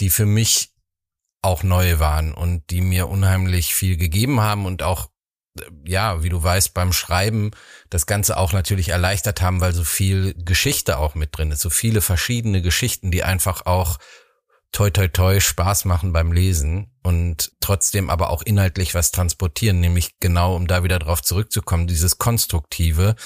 die 0.00 0.10
für 0.10 0.26
mich 0.26 0.74
auch 1.40 1.62
neu 1.62 1.98
waren 1.98 2.34
und 2.34 2.68
die 2.70 2.80
mir 2.80 3.08
unheimlich 3.08 3.74
viel 3.74 3.96
gegeben 3.96 4.40
haben 4.40 4.66
und 4.66 4.82
auch, 4.82 5.08
ja, 5.84 6.22
wie 6.22 6.28
du 6.28 6.42
weißt, 6.42 6.74
beim 6.74 6.92
Schreiben 6.92 7.50
das 7.90 8.06
Ganze 8.06 8.36
auch 8.36 8.52
natürlich 8.52 8.90
erleichtert 8.90 9.40
haben, 9.40 9.60
weil 9.60 9.72
so 9.72 9.84
viel 9.84 10.34
Geschichte 10.34 10.98
auch 10.98 11.14
mit 11.14 11.36
drin 11.36 11.50
ist, 11.50 11.60
so 11.60 11.70
viele 11.70 12.00
verschiedene 12.00 12.62
Geschichten, 12.62 13.10
die 13.10 13.24
einfach 13.24 13.66
auch 13.66 13.98
toi 14.72 14.90
toi 14.90 15.08
toi 15.08 15.40
Spaß 15.40 15.86
machen 15.86 16.12
beim 16.12 16.32
Lesen 16.32 16.90
und 17.02 17.52
trotzdem 17.60 18.10
aber 18.10 18.30
auch 18.30 18.42
inhaltlich 18.42 18.94
was 18.94 19.12
transportieren, 19.12 19.80
nämlich 19.80 20.20
genau, 20.20 20.54
um 20.54 20.66
da 20.66 20.84
wieder 20.84 20.98
drauf 20.98 21.22
zurückzukommen, 21.22 21.86
dieses 21.86 22.18
Konstruktive. 22.18 23.16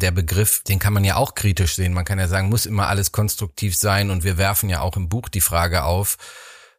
Der 0.00 0.10
Begriff, 0.10 0.62
den 0.62 0.78
kann 0.78 0.92
man 0.92 1.04
ja 1.04 1.16
auch 1.16 1.34
kritisch 1.34 1.74
sehen. 1.74 1.94
Man 1.94 2.04
kann 2.04 2.18
ja 2.18 2.28
sagen, 2.28 2.50
muss 2.50 2.66
immer 2.66 2.88
alles 2.88 3.12
konstruktiv 3.12 3.76
sein 3.76 4.10
und 4.10 4.24
wir 4.24 4.36
werfen 4.36 4.68
ja 4.68 4.82
auch 4.82 4.96
im 4.96 5.08
Buch 5.08 5.28
die 5.28 5.40
Frage 5.40 5.84
auf, 5.84 6.18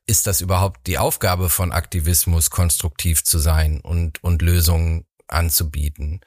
ist 0.08 0.28
das 0.28 0.42
überhaupt 0.42 0.88
die 0.88 0.98
Aufgabe 0.98 1.50
von 1.50 1.72
Aktivismus, 1.72 2.50
konstruktiv 2.50 3.24
zu 3.24 3.40
sein 3.40 3.82
und, 3.82 4.24
und 4.24 4.42
Lösungen 4.42 5.06
anzubieten. 5.28 6.22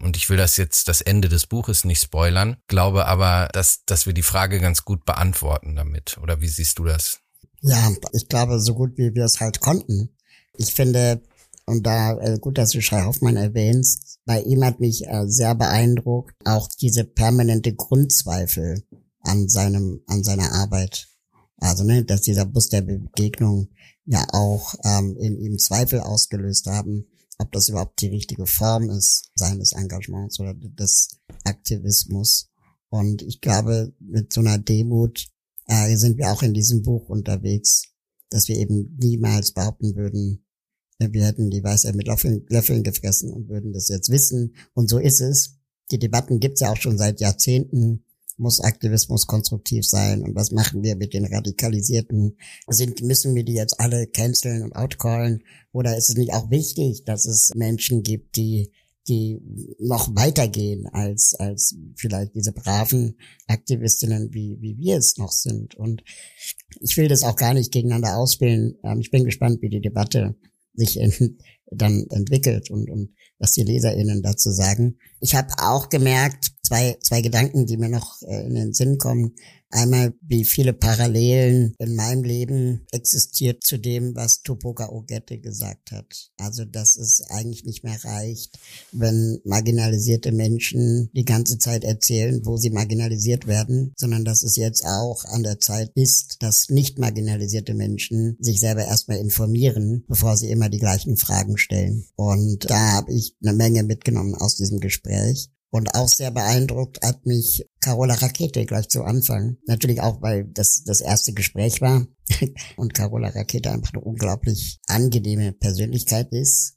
Und 0.00 0.16
ich 0.16 0.28
will 0.28 0.36
das 0.36 0.56
jetzt 0.56 0.88
das 0.88 1.00
Ende 1.00 1.28
des 1.28 1.46
Buches 1.46 1.84
nicht 1.84 2.02
spoilern, 2.02 2.56
glaube 2.68 3.06
aber, 3.06 3.48
dass, 3.52 3.84
dass 3.86 4.06
wir 4.06 4.12
die 4.12 4.22
Frage 4.22 4.60
ganz 4.60 4.84
gut 4.84 5.04
beantworten 5.04 5.76
damit. 5.76 6.18
Oder 6.22 6.40
wie 6.40 6.48
siehst 6.48 6.78
du 6.78 6.84
das? 6.84 7.20
Ja, 7.62 7.90
ich 8.12 8.28
glaube, 8.28 8.60
so 8.60 8.74
gut 8.74 8.96
wie 8.96 9.14
wir 9.14 9.24
es 9.24 9.40
halt 9.40 9.60
konnten. 9.60 10.16
Ich 10.56 10.72
finde, 10.72 11.22
und 11.66 11.86
da 11.86 12.18
äh, 12.18 12.38
gut, 12.38 12.58
dass 12.58 12.70
du 12.70 12.80
Schrei 12.80 13.04
Hoffmann 13.04 13.36
erwähnst, 13.36 14.18
bei 14.24 14.40
ihm 14.40 14.64
hat 14.64 14.80
mich 14.80 15.06
äh, 15.06 15.26
sehr 15.26 15.54
beeindruckt 15.54 16.34
auch 16.44 16.68
diese 16.80 17.04
permanente 17.04 17.74
Grundzweifel 17.74 18.82
an 19.22 19.48
seinem, 19.48 20.02
an 20.06 20.24
seiner 20.24 20.52
Arbeit. 20.52 21.08
Also, 21.60 21.84
ne, 21.84 22.04
dass 22.04 22.22
dieser 22.22 22.46
Bus 22.46 22.68
der 22.68 22.82
Begegnung 22.82 23.68
ja 24.06 24.26
auch 24.32 24.74
ähm, 24.84 25.16
in 25.18 25.38
ihm 25.38 25.58
Zweifel 25.58 26.00
ausgelöst 26.00 26.66
haben, 26.66 27.06
ob 27.38 27.52
das 27.52 27.68
überhaupt 27.68 28.00
die 28.00 28.08
richtige 28.08 28.46
Form 28.46 28.90
ist 28.90 29.30
seines 29.34 29.72
Engagements 29.72 30.40
oder 30.40 30.54
des 30.54 31.20
Aktivismus. 31.44 32.50
Und 32.88 33.22
ich 33.22 33.40
glaube, 33.40 33.92
mit 34.00 34.32
so 34.32 34.40
einer 34.40 34.58
Demut 34.58 35.28
äh, 35.66 35.94
sind 35.96 36.18
wir 36.18 36.32
auch 36.32 36.42
in 36.42 36.54
diesem 36.54 36.82
Buch 36.82 37.08
unterwegs, 37.08 37.84
dass 38.30 38.48
wir 38.48 38.56
eben 38.56 38.96
niemals 38.98 39.52
behaupten 39.52 39.94
würden, 39.94 40.44
äh, 41.00 41.08
wir 41.12 41.26
hätten 41.26 41.50
die 41.50 41.64
Weisheit 41.64 41.96
mit 41.96 42.06
Löffeln, 42.06 42.44
Löffeln 42.48 42.82
gefressen 42.82 43.32
und 43.32 43.48
würden 43.48 43.72
das 43.72 43.88
jetzt 43.88 44.10
wissen. 44.10 44.54
Und 44.74 44.88
so 44.88 44.98
ist 44.98 45.20
es. 45.20 45.56
Die 45.90 45.98
Debatten 45.98 46.38
gibt's 46.38 46.60
ja 46.60 46.70
auch 46.70 46.76
schon 46.76 46.98
seit 46.98 47.20
Jahrzehnten. 47.20 48.04
Muss 48.40 48.60
Aktivismus 48.60 49.26
konstruktiv 49.26 49.86
sein? 49.86 50.22
Und 50.22 50.34
was 50.34 50.50
machen 50.50 50.82
wir 50.82 50.96
mit 50.96 51.14
den 51.14 51.26
Radikalisierten? 51.26 52.36
Sind, 52.68 53.02
müssen 53.02 53.34
wir 53.34 53.44
die 53.44 53.54
jetzt 53.54 53.78
alle 53.78 54.06
canceln 54.06 54.62
und 54.62 54.74
outcallen? 54.74 55.42
Oder 55.72 55.96
ist 55.96 56.08
es 56.08 56.16
nicht 56.16 56.32
auch 56.32 56.50
wichtig, 56.50 57.04
dass 57.04 57.26
es 57.26 57.50
Menschen 57.54 58.02
gibt, 58.02 58.36
die 58.36 58.72
die 59.08 59.40
noch 59.80 60.14
weitergehen 60.14 60.86
als, 60.86 61.34
als 61.34 61.74
vielleicht 61.96 62.34
diese 62.34 62.52
braven 62.52 63.16
Aktivistinnen, 63.48 64.32
wie, 64.32 64.58
wie 64.60 64.76
wir 64.78 64.98
es 64.98 65.16
noch 65.16 65.32
sind. 65.32 65.74
Und 65.74 66.04
ich 66.80 66.96
will 66.96 67.08
das 67.08 67.24
auch 67.24 67.36
gar 67.36 67.54
nicht 67.54 67.72
gegeneinander 67.72 68.16
ausspielen. 68.16 68.76
Ähm, 68.84 69.00
ich 69.00 69.10
bin 69.10 69.24
gespannt, 69.24 69.62
wie 69.62 69.68
die 69.68 69.80
Debatte 69.80 70.36
sich 70.74 70.98
in, 70.98 71.38
dann 71.72 72.06
entwickelt 72.10 72.70
und, 72.70 72.90
und 72.90 73.10
was 73.38 73.52
die 73.52 73.62
LeserInnen 73.62 74.22
dazu 74.22 74.50
sagen. 74.50 74.98
Ich 75.20 75.34
habe 75.34 75.48
auch 75.58 75.88
gemerkt, 75.88 76.52
zwei, 76.70 76.96
zwei 77.02 77.20
Gedanken, 77.20 77.66
die 77.66 77.76
mir 77.76 77.88
noch 77.88 78.22
äh, 78.22 78.46
in 78.46 78.54
den 78.54 78.72
Sinn 78.72 78.96
kommen. 78.96 79.34
Einmal, 79.72 80.14
wie 80.20 80.44
viele 80.44 80.72
Parallelen 80.72 81.74
in 81.78 81.94
meinem 81.96 82.24
Leben 82.24 82.86
existiert 82.92 83.62
zu 83.64 83.78
dem, 83.78 84.14
was 84.16 84.42
Tupoka 84.42 84.88
Ogette 84.88 85.38
gesagt 85.38 85.90
hat. 85.92 86.30
Also, 86.38 86.64
dass 86.64 86.96
es 86.96 87.22
eigentlich 87.28 87.64
nicht 87.64 87.82
mehr 87.84 87.98
reicht, 88.04 88.58
wenn 88.92 89.40
marginalisierte 89.44 90.32
Menschen 90.32 91.10
die 91.12 91.24
ganze 91.24 91.58
Zeit 91.58 91.84
erzählen, 91.84 92.40
wo 92.44 92.56
sie 92.56 92.70
marginalisiert 92.70 93.46
werden, 93.46 93.92
sondern 93.96 94.24
dass 94.24 94.42
es 94.42 94.56
jetzt 94.56 94.84
auch 94.84 95.24
an 95.24 95.42
der 95.42 95.58
Zeit 95.60 95.90
ist, 95.94 96.36
dass 96.40 96.68
nicht 96.68 96.98
marginalisierte 96.98 97.74
Menschen 97.74 98.36
sich 98.40 98.60
selber 98.60 98.84
erstmal 98.84 99.18
informieren, 99.18 100.04
bevor 100.08 100.36
sie 100.36 100.50
immer 100.50 100.68
die 100.68 100.78
gleichen 100.78 101.16
Fragen 101.16 101.58
stellen. 101.58 102.06
Und 102.16 102.70
da 102.70 102.92
habe 102.92 103.12
ich 103.12 103.36
eine 103.42 103.54
Menge 103.54 103.82
mitgenommen 103.82 104.34
aus 104.34 104.56
diesem 104.56 104.78
Gespräch. 104.78 105.50
Und 105.70 105.94
auch 105.94 106.08
sehr 106.08 106.32
beeindruckt 106.32 107.04
hat 107.04 107.26
mich 107.26 107.64
Carola 107.80 108.14
Rakete 108.14 108.66
gleich 108.66 108.88
zu 108.88 109.04
Anfang. 109.04 109.56
Natürlich 109.66 110.00
auch, 110.00 110.20
weil 110.20 110.44
das 110.44 110.82
das 110.84 111.00
erste 111.00 111.32
Gespräch 111.32 111.80
war 111.80 112.06
und 112.76 112.94
Carola 112.94 113.28
Rakete 113.28 113.70
einfach 113.70 113.92
eine 113.92 114.02
unglaublich 114.02 114.80
angenehme 114.86 115.52
Persönlichkeit 115.52 116.32
ist. 116.32 116.76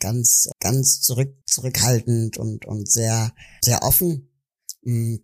Ganz, 0.00 0.50
ganz 0.60 1.00
zurück, 1.00 1.34
zurückhaltend 1.46 2.36
und, 2.36 2.66
und 2.66 2.90
sehr, 2.90 3.32
sehr 3.62 3.82
offen 3.82 4.28
mm, 4.82 5.16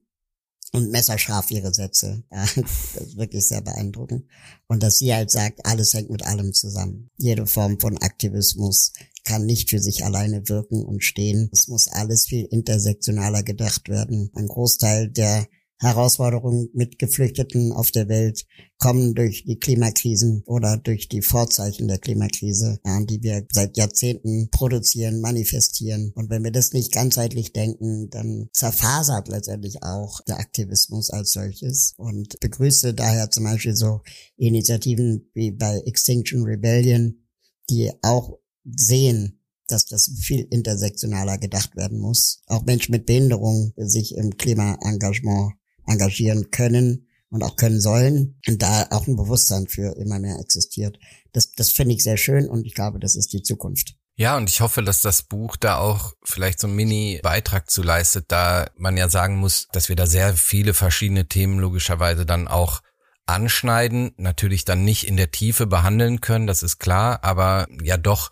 und 0.73 0.91
messerscharf 0.91 1.51
ihre 1.51 1.75
Sätze. 1.75 2.23
das 2.31 2.57
ist 2.57 3.17
wirklich 3.17 3.47
sehr 3.49 3.63
beeindruckend. 3.63 4.27
Und 4.67 4.83
dass 4.83 4.99
sie 4.99 5.13
halt 5.13 5.31
sagt, 5.31 5.67
alles 5.67 5.93
hängt 5.93 6.11
mit 6.11 6.25
allem 6.25 6.53
zusammen. 6.53 7.11
Jede 7.17 7.47
Form 7.47 7.81
von 7.81 7.99
Aktivismus, 7.99 8.93
kann 9.25 9.47
nicht 9.47 9.71
für 9.71 9.81
sich 9.81 10.05
alleine 10.05 10.49
wirken 10.49 10.85
und 10.85 11.03
stehen. 11.03 11.49
Es 11.53 11.69
muss 11.69 11.89
alles 11.89 12.27
viel 12.27 12.47
intersektionaler 12.51 13.43
gedacht 13.43 13.89
werden. 13.89 14.31
Ein 14.35 14.49
Großteil 14.49 15.09
der 15.09 15.47
Herausforderungen 15.81 16.71
mit 16.73 16.99
Geflüchteten 16.99 17.73
auf 17.73 17.91
der 17.91 18.09
Welt 18.09 18.47
kommen 18.79 19.15
durch 19.15 19.45
die 19.45 19.59
Klimakrisen 19.59 20.43
oder 20.47 20.77
durch 20.77 21.09
die 21.09 21.21
Vorzeichen 21.21 21.89
der 21.89 21.99
Klimakrise, 21.99 22.79
die 23.09 23.23
wir 23.23 23.47
seit 23.53 23.77
Jahrzehnten 23.77 24.49
produzieren, 24.51 25.21
manifestieren. 25.21 26.13
Und 26.15 26.31
wenn 26.31 26.45
wir 26.45 26.53
das 26.53 26.73
nicht 26.73 26.93
ganzheitlich 26.93 27.53
denken, 27.53 28.09
dann 28.11 28.49
zerfasert 28.53 29.29
letztendlich 29.29 29.83
auch 29.83 30.21
der 30.23 30.39
Aktivismus 30.39 31.11
als 31.11 31.33
solches. 31.33 31.95
Und 31.97 32.39
begrüße 32.41 32.95
daher 32.95 33.31
zum 33.31 33.45
Beispiel 33.45 33.75
so 33.75 34.01
Initiativen 34.37 35.31
wie 35.35 35.51
bei 35.51 35.81
Extinction 35.81 36.45
Rebellion, 36.45 37.27
die 37.69 37.91
auch 38.03 38.39
sehen, 38.65 39.41
dass 39.69 39.87
das 39.87 40.11
viel 40.21 40.47
intersektionaler 40.51 41.39
gedacht 41.39 41.77
werden 41.77 41.99
muss. 41.99 42.43
Auch 42.47 42.65
Menschen 42.65 42.93
mit 42.93 43.07
Behinderung 43.07 43.73
sich 43.77 44.15
im 44.15 44.37
Klimaengagement 44.37 45.55
engagieren 45.87 46.51
können 46.51 47.09
und 47.31 47.43
auch 47.43 47.57
können 47.57 47.81
sollen 47.81 48.41
und 48.47 48.63
da 48.63 48.87
auch 48.91 49.07
ein 49.07 49.17
Bewusstsein 49.17 49.67
für 49.67 49.97
immer 49.97 50.19
mehr 50.19 50.39
existiert. 50.39 50.99
Das, 51.33 51.53
das 51.53 51.73
finde 51.73 51.95
ich 51.95 52.03
sehr 52.03 52.17
schön 52.17 52.49
und 52.49 52.67
ich 52.67 52.75
glaube, 52.75 53.01
das 53.01 53.17
ist 53.17 53.33
die 53.33 53.43
Zukunft. 53.43 53.95
Ja, 54.17 54.37
und 54.37 54.49
ich 54.49 54.61
hoffe, 54.61 54.83
dass 54.83 55.01
das 55.01 55.23
Buch 55.23 55.57
da 55.57 55.79
auch 55.79 56.13
vielleicht 56.23 56.61
so 56.61 56.69
einen 56.69 56.77
Mini-Beitrag 56.77 57.69
zu 57.69 57.83
leistet, 57.83 58.27
da 58.29 58.71
man 58.77 58.97
ja 58.97 59.09
sagen 59.09 59.37
muss, 59.37 59.67
dass 59.73 59.89
wir 59.89 59.97
da 59.97 60.07
sehr 60.07 60.35
viele 60.35 60.73
verschiedene 60.73 61.27
Themen 61.27 61.59
logischerweise 61.59 62.25
dann 62.25 62.47
auch 62.47 62.81
anschneiden, 63.27 64.13
natürlich 64.17 64.65
dann 64.65 64.85
nicht 64.85 65.09
in 65.09 65.17
der 65.17 65.33
Tiefe 65.33 65.67
behandeln 65.67 66.21
können, 66.21 66.47
das 66.47 66.63
ist 66.63 66.79
klar, 66.79 67.25
aber 67.25 67.67
ja 67.83 67.97
doch 67.97 68.31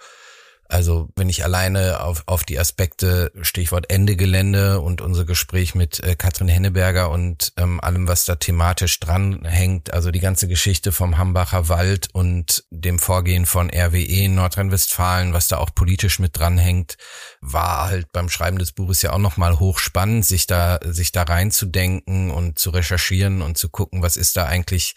also 0.73 1.11
wenn 1.17 1.29
ich 1.29 1.45
alleine 1.45 2.00
auf, 2.00 2.23
auf 2.26 2.45
die 2.45 2.59
Aspekte, 2.59 3.31
Stichwort 3.43 3.91
Ende 3.91 4.17
Gelände 4.17 4.81
und 4.81 5.02
unser 5.02 5.26
Gespräch 5.26 5.75
mit 5.75 6.01
äh, 6.01 6.16
Katrin 6.16 6.49
Henneberger 6.49 7.11
und 7.11 7.53
ähm, 7.59 7.79
allem, 7.81 8.09
was 8.09 8.25
da 8.25 8.37
thematisch 8.37 8.99
dranhängt, 8.99 9.92
also 9.92 10.11
die 10.11 10.20
ganze 10.20 10.49
Geschichte 10.49 10.90
vom 10.90 11.18
Hambacher 11.18 11.68
Wald 11.68 12.09
und 12.14 12.64
dem 12.70 12.99
Vorgehen 12.99 13.44
von 13.44 13.70
RWE 13.70 14.25
in 14.25 14.35
Nordrhein-Westfalen, 14.35 15.35
was 15.35 15.49
da 15.49 15.59
auch 15.59 15.75
politisch 15.75 16.18
mit 16.18 16.38
dranhängt, 16.38 16.97
war 17.42 17.88
halt 17.88 18.11
beim 18.12 18.31
Schreiben 18.31 18.59
des 18.59 18.73
Buches 18.73 19.03
ja 19.03 19.12
auch 19.12 19.18
nochmal 19.18 19.59
hochspannend, 19.59 20.25
sich 20.25 20.47
da, 20.47 20.81
sich 20.85 21.12
da 21.12 21.25
reinzudenken 21.25 22.31
und 22.31 22.59
zu 22.59 22.70
recherchieren 22.70 23.42
und 23.42 23.59
zu 23.59 23.68
gucken, 23.68 24.03
was 24.03 24.16
ist 24.16 24.38
da 24.38 24.47
eigentlich 24.47 24.94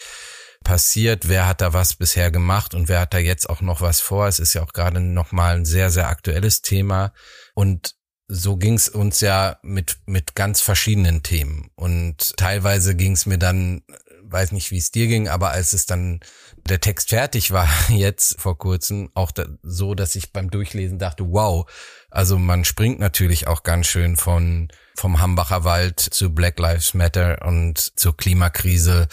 passiert, 0.66 1.30
wer 1.30 1.48
hat 1.48 1.62
da 1.62 1.72
was 1.72 1.94
bisher 1.94 2.32
gemacht 2.32 2.74
und 2.74 2.90
wer 2.90 3.00
hat 3.00 3.14
da 3.14 3.20
jetzt 3.20 3.50
auch 3.50 3.62
noch 3.62 3.80
was 3.80 4.02
vor. 4.02 4.28
Es 4.28 4.40
ist 4.40 4.54
ja 4.54 4.64
auch 4.64 4.74
gerade 4.74 5.00
nochmal 5.00 5.56
ein 5.56 5.66
sehr, 5.66 5.90
sehr 5.90 6.10
aktuelles 6.10 6.62
Thema. 6.62 7.14
Und 7.54 7.96
so 8.28 8.58
ging's 8.58 8.90
uns 8.90 9.22
ja 9.22 9.58
mit, 9.62 10.00
mit 10.08 10.36
ganz 10.36 10.60
verschiedenen 10.60 11.24
Themen. 11.24 11.70
Und 11.76 12.36
teilweise 12.36 12.96
ging's 12.96 13.26
mir 13.28 13.38
dann, 13.38 13.84
weiß 14.24 14.52
nicht, 14.52 14.72
wie 14.72 14.80
es 14.80 14.92
dir 14.92 15.08
ging, 15.08 15.30
aber 15.30 15.52
als 15.52 15.74
es 15.74 15.86
dann 15.86 16.20
der 16.68 16.82
Text 16.82 17.10
fertig 17.10 17.52
war, 17.52 17.70
jetzt 17.90 18.42
vor 18.42 18.58
kurzem, 18.58 19.12
auch 19.14 19.32
da, 19.32 19.46
so, 19.62 19.94
dass 19.94 20.16
ich 20.16 20.34
beim 20.34 20.50
Durchlesen 20.50 20.98
dachte, 20.98 21.26
wow, 21.30 21.70
also 22.10 22.40
man 22.40 22.66
springt 22.66 23.00
natürlich 23.00 23.48
auch 23.48 23.64
ganz 23.64 23.88
schön 23.88 24.18
von 24.18 24.70
vom 24.98 25.20
Hambacher 25.20 25.64
Wald 25.64 26.00
zu 26.00 26.34
Black 26.34 26.58
Lives 26.58 26.94
Matter 26.94 27.46
und 27.46 27.78
zur 28.00 28.16
Klimakrise 28.16 29.08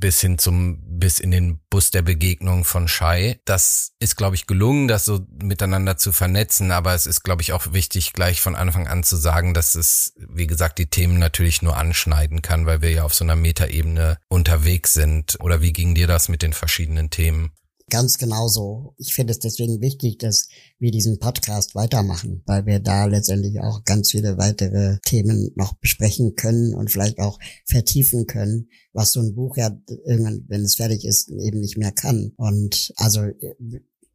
bis 0.00 0.20
hin 0.20 0.38
zum, 0.38 0.78
bis 0.98 1.18
in 1.18 1.30
den 1.30 1.58
Bus 1.70 1.90
der 1.90 2.02
Begegnung 2.02 2.64
von 2.64 2.86
Shai. 2.86 3.40
Das 3.44 3.92
ist, 3.98 4.16
glaube 4.16 4.36
ich, 4.36 4.46
gelungen, 4.46 4.86
das 4.86 5.04
so 5.04 5.26
miteinander 5.42 5.96
zu 5.96 6.12
vernetzen, 6.12 6.70
aber 6.70 6.94
es 6.94 7.06
ist, 7.06 7.22
glaube 7.24 7.42
ich, 7.42 7.52
auch 7.52 7.72
wichtig, 7.72 8.12
gleich 8.12 8.40
von 8.40 8.54
Anfang 8.54 8.86
an 8.86 9.02
zu 9.02 9.16
sagen, 9.16 9.54
dass 9.54 9.74
es, 9.74 10.14
wie 10.28 10.46
gesagt, 10.46 10.78
die 10.78 10.86
Themen 10.86 11.18
natürlich 11.18 11.62
nur 11.62 11.76
anschneiden 11.76 12.42
kann, 12.42 12.64
weil 12.64 12.80
wir 12.80 12.90
ja 12.90 13.04
auf 13.04 13.14
so 13.14 13.24
einer 13.24 13.36
Metaebene 13.36 14.18
unterwegs 14.28 14.94
sind. 14.94 15.36
Oder 15.40 15.60
wie 15.60 15.72
ging 15.72 15.94
dir 15.94 16.06
das 16.06 16.28
mit 16.28 16.42
den 16.42 16.52
verschiedenen 16.52 17.10
Themen? 17.10 17.50
Ganz 17.90 18.18
genauso. 18.18 18.94
Ich 18.98 19.14
finde 19.14 19.32
es 19.32 19.38
deswegen 19.38 19.80
wichtig, 19.80 20.18
dass 20.18 20.48
wir 20.78 20.90
diesen 20.90 21.18
Podcast 21.18 21.74
weitermachen, 21.74 22.42
weil 22.46 22.66
wir 22.66 22.78
da 22.78 23.06
letztendlich 23.06 23.60
auch 23.60 23.84
ganz 23.84 24.10
viele 24.10 24.38
weitere 24.38 24.98
Themen 25.04 25.50
noch 25.56 25.74
besprechen 25.74 26.36
können 26.36 26.74
und 26.74 26.90
vielleicht 26.90 27.18
auch 27.18 27.38
vertiefen 27.66 28.26
können, 28.26 28.68
was 28.92 29.12
so 29.12 29.20
ein 29.20 29.34
Buch 29.34 29.56
ja 29.56 29.76
irgendwann, 30.06 30.44
wenn 30.48 30.62
es 30.62 30.76
fertig 30.76 31.04
ist, 31.04 31.30
eben 31.30 31.60
nicht 31.60 31.78
mehr 31.78 31.92
kann. 31.92 32.32
Und 32.36 32.92
also 32.96 33.22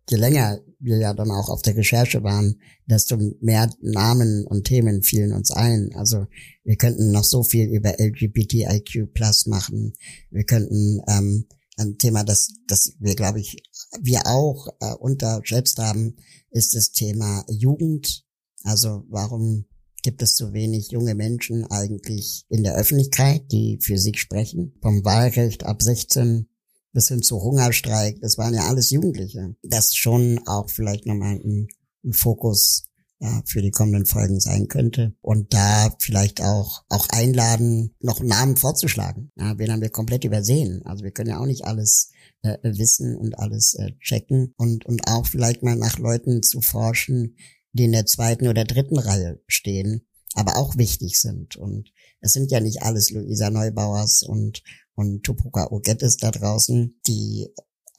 je 0.10 0.18
länger 0.18 0.60
wir 0.80 0.98
ja 0.98 1.14
dann 1.14 1.32
auch 1.32 1.50
auf 1.50 1.62
der 1.62 1.76
Recherche 1.76 2.24
waren, 2.24 2.60
desto 2.86 3.18
mehr 3.42 3.70
Namen 3.82 4.46
und 4.46 4.66
Themen 4.66 5.04
fielen 5.04 5.34
uns 5.34 5.52
ein. 5.52 5.92
Also 5.96 6.28
wir 6.64 6.76
könnten 6.76 7.12
noch 7.12 7.24
so 7.24 7.44
viel 7.44 7.68
über 7.70 7.96
LGBTIQ 8.00 9.14
Plus 9.14 9.46
machen. 9.48 9.94
Wir 10.30 10.44
könnten 10.44 11.02
ähm, 11.08 11.46
ein 11.78 11.98
Thema, 11.98 12.24
das, 12.24 12.50
das 12.68 12.94
wir, 13.00 13.16
glaube 13.16 13.40
ich, 13.40 13.64
wir 14.02 14.28
auch 14.28 14.68
äh, 14.80 14.94
unterschätzt 14.96 15.80
haben, 15.80 16.16
ist 16.52 16.76
das 16.76 16.92
Thema 16.92 17.44
Jugend. 17.50 18.26
Also 18.64 19.04
warum 19.10 19.66
gibt 20.04 20.22
es 20.22 20.36
so 20.36 20.54
wenig 20.54 20.92
junge 20.92 21.16
Menschen 21.16 21.66
eigentlich 21.66 22.46
in 22.50 22.64
der 22.64 22.76
Öffentlichkeit, 22.76 23.52
die 23.52 23.80
für 23.82 23.98
sich 23.98 24.20
sprechen? 24.20 24.74
Vom 24.82 25.04
Wahlrecht 25.04 25.64
ab 25.64 25.82
16 25.82 26.48
bis 26.92 27.08
hin 27.08 27.24
zu 27.24 27.42
Hungerstreik, 27.42 28.22
das 28.22 28.38
waren 28.38 28.54
ja 28.54 28.68
alles 28.68 28.92
Jugendliche. 28.92 29.56
Das 29.64 29.96
schon 29.96 30.40
auch 30.46 30.70
vielleicht 30.70 31.08
nochmal 31.08 31.40
ein, 31.44 31.68
ein 32.04 32.14
Fokus 32.14 32.84
ja, 33.24 33.42
für 33.46 33.62
die 33.62 33.72
kommenden 33.72 34.06
Folgen 34.06 34.42
sein 34.42 34.68
könnte. 34.68 35.16
Und 35.22 35.54
da 35.54 35.96
vielleicht 36.00 36.42
auch, 36.42 36.84
auch 36.90 37.08
einladen, 37.10 37.96
noch 38.02 38.22
Namen 38.22 38.58
vorzuschlagen. 38.58 39.32
Ja, 39.38 39.58
wen 39.58 39.72
haben 39.72 39.82
wir 39.82 39.90
komplett 39.90 40.26
übersehen? 40.26 40.82
Also 40.86 41.06
wir 41.06 41.12
können 41.12 41.30
ja 41.30 41.40
auch 41.40 41.46
nicht 41.46 41.64
alles 41.64 42.12
äh, 42.42 42.58
wissen 42.64 43.16
und 43.16 43.40
alles 43.40 43.76
äh, 43.76 43.94
checken 44.00 44.54
und, 44.58 44.86
und 44.86 45.08
auch 45.08 45.26
vielleicht 45.26 45.64
mal 45.64 45.78
nach 45.78 45.98
Leuten 46.00 46.44
zu 46.44 46.60
forschen, 46.60 47.38
die 47.72 47.86
in 47.86 47.94
der 47.94 48.06
zweiten 48.06 48.50
oder 48.50 48.66
dritten 48.66 49.00
Reihe 49.00 49.42
stehen, 49.48 50.06
aber 50.34 50.58
auch 50.58 50.78
wichtig 50.78 51.18
sind. 51.18 51.56
Und 51.56 51.94
es 52.20 52.34
sind 52.34 52.52
ja 52.52 52.60
nicht 52.60 52.84
alles 52.84 53.10
Luisa 53.10 53.50
Neubauers 53.50 54.24
und, 54.24 54.64
und 54.96 55.24
Tupoka 55.24 55.72
Ogettes 55.72 56.18
da 56.18 56.30
draußen, 56.30 57.00
die 57.08 57.48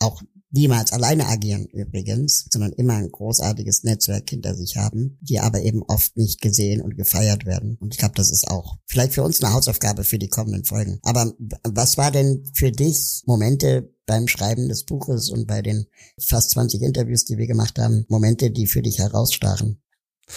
auch 0.01 0.21
niemals 0.55 0.93
alleine 0.93 1.27
agieren 1.27 1.67
übrigens, 1.67 2.47
sondern 2.51 2.73
immer 2.73 2.95
ein 2.95 3.11
großartiges 3.11 3.83
Netzwerk 3.83 4.31
hinter 4.31 4.55
sich 4.55 4.77
haben, 4.77 5.19
die 5.21 5.41
aber 5.41 5.61
eben 5.63 5.83
oft 5.83 6.17
nicht 6.17 6.41
gesehen 6.41 6.81
und 6.81 6.97
gefeiert 6.97 7.45
werden. 7.45 7.77
Und 7.81 7.93
ich 7.93 7.99
glaube, 7.99 8.15
das 8.15 8.31
ist 8.31 8.49
auch 8.49 8.79
vielleicht 8.87 9.13
für 9.15 9.25
uns 9.25 9.43
eine 9.43 9.53
Hausaufgabe 9.53 10.05
für 10.05 10.19
die 10.19 10.29
kommenden 10.29 10.65
Folgen. 10.65 11.01
Aber 11.03 11.33
was 11.65 11.99
war 11.99 12.11
denn 12.11 12.49
für 12.55 12.71
dich 12.71 13.23
Momente 13.27 13.93
beim 14.07 14.29
Schreiben 14.29 14.69
des 14.69 14.85
Buches 14.85 15.29
und 15.31 15.47
bei 15.47 15.61
den 15.61 15.87
fast 16.21 16.51
20 16.51 16.83
Interviews, 16.83 17.25
die 17.25 17.37
wir 17.37 17.47
gemacht 17.47 17.79
haben, 17.79 18.05
Momente, 18.09 18.51
die 18.51 18.67
für 18.67 18.83
dich 18.83 18.99
herausstachen? 18.99 19.83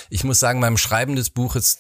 Ich 0.10 0.24
muss 0.24 0.40
sagen, 0.40 0.60
beim 0.62 0.78
Schreiben 0.78 1.16
des 1.16 1.30
Buches, 1.30 1.78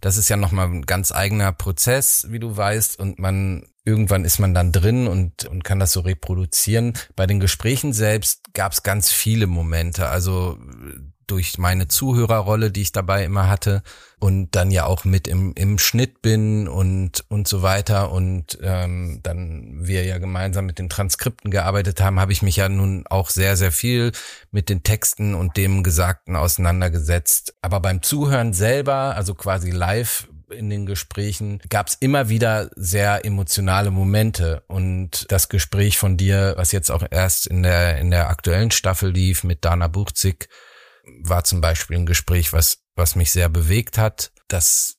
das 0.00 0.16
ist 0.16 0.28
ja 0.28 0.36
nochmal 0.36 0.66
ein 0.66 0.82
ganz 0.82 1.12
eigener 1.12 1.52
Prozess, 1.52 2.26
wie 2.30 2.40
du 2.40 2.56
weißt, 2.56 2.98
und 2.98 3.20
man 3.20 3.66
irgendwann 3.84 4.24
ist 4.24 4.38
man 4.38 4.54
dann 4.54 4.72
drin 4.72 5.08
und, 5.08 5.44
und 5.46 5.64
kann 5.64 5.78
das 5.78 5.92
so 5.92 6.00
reproduzieren. 6.00 6.94
Bei 7.16 7.26
den 7.26 7.40
Gesprächen 7.40 7.92
selbst 7.92 8.54
gab 8.54 8.72
es 8.72 8.82
ganz 8.82 9.10
viele 9.10 9.46
Momente. 9.46 10.08
Also 10.08 10.58
durch 11.26 11.56
meine 11.56 11.88
Zuhörerrolle, 11.88 12.70
die 12.70 12.82
ich 12.82 12.92
dabei 12.92 13.24
immer 13.24 13.48
hatte 13.48 13.82
und 14.18 14.54
dann 14.54 14.70
ja 14.70 14.84
auch 14.84 15.04
mit 15.04 15.26
im, 15.26 15.52
im 15.54 15.78
Schnitt 15.78 16.20
bin 16.20 16.68
und 16.68 17.24
und 17.28 17.48
so 17.48 17.62
weiter 17.62 18.12
und 18.12 18.58
ähm, 18.62 19.20
dann 19.22 19.78
wir 19.80 20.04
ja 20.04 20.18
gemeinsam 20.18 20.66
mit 20.66 20.78
den 20.78 20.90
Transkripten 20.90 21.50
gearbeitet 21.50 22.02
haben, 22.02 22.20
habe 22.20 22.32
ich 22.32 22.42
mich 22.42 22.56
ja 22.56 22.68
nun 22.68 23.04
auch 23.08 23.30
sehr 23.30 23.56
sehr 23.56 23.72
viel 23.72 24.12
mit 24.50 24.68
den 24.68 24.82
Texten 24.82 25.34
und 25.34 25.56
dem 25.56 25.82
Gesagten 25.82 26.36
auseinandergesetzt. 26.36 27.54
Aber 27.62 27.80
beim 27.80 28.02
Zuhören 28.02 28.52
selber, 28.52 29.16
also 29.16 29.34
quasi 29.34 29.70
live 29.70 30.28
in 30.52 30.70
den 30.70 30.86
Gesprächen 30.86 31.60
gab 31.68 31.88
es 31.88 31.94
immer 31.94 32.28
wieder 32.28 32.70
sehr 32.76 33.24
emotionale 33.24 33.90
Momente 33.90 34.62
und 34.68 35.26
das 35.30 35.48
Gespräch 35.48 35.98
von 35.98 36.16
dir, 36.16 36.54
was 36.56 36.72
jetzt 36.72 36.90
auch 36.90 37.04
erst 37.10 37.46
in 37.46 37.62
der 37.62 37.98
in 37.98 38.10
der 38.10 38.28
aktuellen 38.28 38.70
Staffel 38.70 39.10
lief 39.10 39.44
mit 39.44 39.64
Dana 39.64 39.88
Buchzig, 39.88 40.48
war 41.22 41.44
zum 41.44 41.60
Beispiel 41.60 41.96
ein 41.96 42.06
Gespräch, 42.06 42.52
was, 42.52 42.84
was 42.94 43.16
mich 43.16 43.32
sehr 43.32 43.48
bewegt 43.48 43.98
hat. 43.98 44.32
Das 44.48 44.98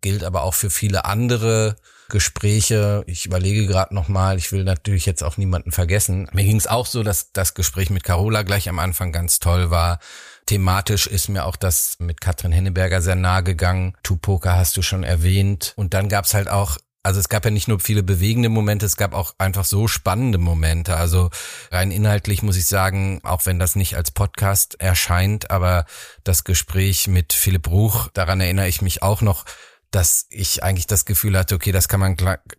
gilt 0.00 0.24
aber 0.24 0.42
auch 0.42 0.54
für 0.54 0.70
viele 0.70 1.04
andere 1.04 1.76
Gespräche. 2.08 3.02
Ich 3.06 3.26
überlege 3.26 3.66
gerade 3.66 3.94
nochmal, 3.94 4.36
ich 4.36 4.52
will 4.52 4.64
natürlich 4.64 5.06
jetzt 5.06 5.22
auch 5.22 5.36
niemanden 5.36 5.72
vergessen. 5.72 6.28
Mir 6.32 6.44
ging 6.44 6.56
es 6.56 6.66
auch 6.66 6.86
so, 6.86 7.02
dass 7.02 7.32
das 7.32 7.54
Gespräch 7.54 7.90
mit 7.90 8.04
Carola 8.04 8.42
gleich 8.42 8.68
am 8.68 8.78
Anfang 8.78 9.12
ganz 9.12 9.38
toll 9.38 9.70
war. 9.70 9.98
Thematisch 10.46 11.06
ist 11.06 11.28
mir 11.28 11.44
auch 11.44 11.56
das 11.56 11.96
mit 11.98 12.20
Katrin 12.20 12.52
Henneberger 12.52 13.00
sehr 13.00 13.14
nahe 13.14 13.42
gegangen. 13.42 13.94
Tupoka 14.02 14.56
hast 14.56 14.76
du 14.76 14.82
schon 14.82 15.04
erwähnt. 15.04 15.72
Und 15.76 15.94
dann 15.94 16.08
gab's 16.08 16.34
halt 16.34 16.48
auch 16.48 16.78
also 17.02 17.18
es 17.18 17.30
gab 17.30 17.44
ja 17.44 17.50
nicht 17.50 17.66
nur 17.66 17.80
viele 17.80 18.02
bewegende 18.02 18.50
Momente, 18.50 18.84
es 18.84 18.96
gab 18.96 19.14
auch 19.14 19.34
einfach 19.38 19.64
so 19.64 19.88
spannende 19.88 20.36
Momente. 20.36 20.96
Also 20.96 21.30
rein 21.70 21.90
inhaltlich 21.90 22.42
muss 22.42 22.56
ich 22.56 22.66
sagen, 22.66 23.20
auch 23.22 23.46
wenn 23.46 23.58
das 23.58 23.74
nicht 23.74 23.96
als 23.96 24.10
Podcast 24.10 24.78
erscheint, 24.80 25.50
aber 25.50 25.86
das 26.24 26.44
Gespräch 26.44 27.08
mit 27.08 27.32
Philipp 27.32 27.68
Ruch, 27.68 28.08
daran 28.12 28.40
erinnere 28.40 28.68
ich 28.68 28.82
mich 28.82 29.02
auch 29.02 29.22
noch, 29.22 29.46
dass 29.90 30.26
ich 30.30 30.62
eigentlich 30.62 30.86
das 30.86 31.04
Gefühl 31.04 31.36
hatte, 31.36 31.56
okay, 31.56 31.72
das 31.72 31.88
kann 31.88 31.98
man 31.98 32.16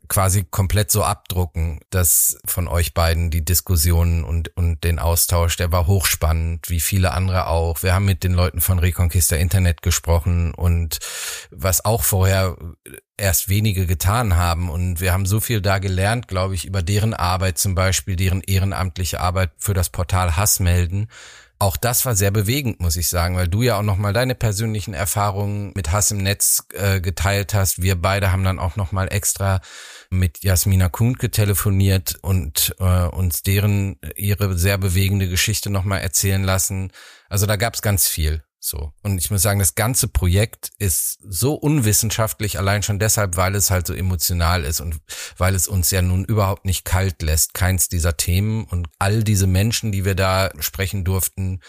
quasi 0.10 0.44
komplett 0.44 0.92
so 0.92 1.04
abdrucken, 1.04 1.80
dass 1.90 2.38
von 2.44 2.68
euch 2.68 2.94
beiden 2.94 3.32
die 3.32 3.46
Diskussionen 3.46 4.26
und, 4.26 4.56
und 4.58 4.84
den 4.84 5.00
Austausch, 5.00 5.56
der 5.56 5.72
war 5.72 5.88
hochspannend, 5.88 6.70
wie 6.70 6.82
viele 6.82 7.12
andere 7.12 7.48
auch. 7.48 7.84
Wir 7.84 7.94
haben 7.94 8.04
mit 8.04 8.24
den 8.26 8.34
Leuten 8.34 8.60
von 8.60 8.80
Reconquista 8.80 9.38
Internet 9.38 9.82
gesprochen 9.82 10.54
und 10.54 11.00
was 11.52 11.86
auch 11.86 12.04
vorher 12.04 12.58
erst 13.16 13.48
wenige 13.48 13.86
getan 13.86 14.36
haben. 14.36 14.70
Und 14.70 15.00
wir 15.00 15.14
haben 15.14 15.26
so 15.26 15.40
viel 15.40 15.62
da 15.62 15.80
gelernt, 15.80 16.28
glaube 16.28 16.56
ich, 16.56 16.66
über 16.66 16.82
deren 16.82 17.14
Arbeit 17.14 17.58
zum 17.58 17.76
Beispiel, 17.76 18.18
deren 18.18 18.42
ehrenamtliche 18.42 19.22
Arbeit 19.22 19.52
für 19.58 19.74
das 19.74 19.90
Portal 19.90 20.36
Hass 20.36 20.60
melden 20.60 21.08
auch 21.62 21.78
das 21.78 22.06
war 22.08 22.16
sehr 22.16 22.32
bewegend, 22.32 22.80
muss 22.80 22.96
ich 22.96 23.08
sagen, 23.08 23.36
weil 23.36 23.48
du 23.48 23.62
ja 23.62 23.78
auch 23.78 23.84
nochmal 23.84 24.14
deine 24.14 24.34
persönlichen 24.34 24.96
Erfahrungen 24.96 25.72
mit 25.76 25.92
Hass 25.92 26.10
im 26.10 26.18
Netz 26.18 26.64
äh, 26.74 27.00
geteilt 27.00 27.54
hast. 27.54 27.84
Wir 27.84 27.96
beide 28.02 28.32
haben 28.32 28.44
dann 28.44 28.58
auch 28.58 28.78
nochmal 28.78 29.14
extra 29.14 29.62
mit 30.10 30.44
Jasmina 30.44 30.90
Kuhn 30.90 31.16
telefoniert 31.20 32.18
und 32.24 32.76
äh, 32.80 33.06
uns 33.06 33.44
deren 33.44 33.98
ihre 34.16 34.58
sehr 34.58 34.80
bewegende 34.80 35.30
Geschichte 35.30 35.70
nochmal 35.70 36.02
erzählen 36.02 36.44
lassen. 36.44 36.92
Also 37.30 37.46
da 37.46 37.58
gab's 37.58 37.84
ganz 37.84 38.08
viel. 38.08 38.42
So. 38.64 38.94
Und 39.02 39.18
ich 39.18 39.32
muss 39.32 39.42
sagen, 39.42 39.58
das 39.58 39.74
ganze 39.74 40.08
Projekt 40.08 40.70
ist 40.78 41.18
so 41.28 41.56
unwissenschaftlich, 41.56 42.60
allein 42.60 42.84
schon 42.84 43.00
deshalb, 43.00 43.36
weil 43.36 43.56
es 43.56 43.72
halt 43.72 43.88
so 43.88 43.94
emotional 43.94 44.64
ist 44.64 44.82
und 44.82 45.02
weil 45.36 45.56
es 45.56 45.68
uns 45.68 45.90
ja 45.90 46.04
nun 46.04 46.26
überhaupt 46.26 46.66
nicht 46.66 46.86
kalt 46.86 47.24
lässt, 47.24 47.56
keins 47.56 47.90
dieser 47.90 48.18
Themen 48.18 48.66
und 48.66 48.88
all 49.00 49.24
diese 49.24 49.48
Menschen, 49.48 49.92
die 49.92 50.06
wir 50.06 50.14
da 50.14 50.52
sprechen 50.60 51.04
durften, 51.04 51.62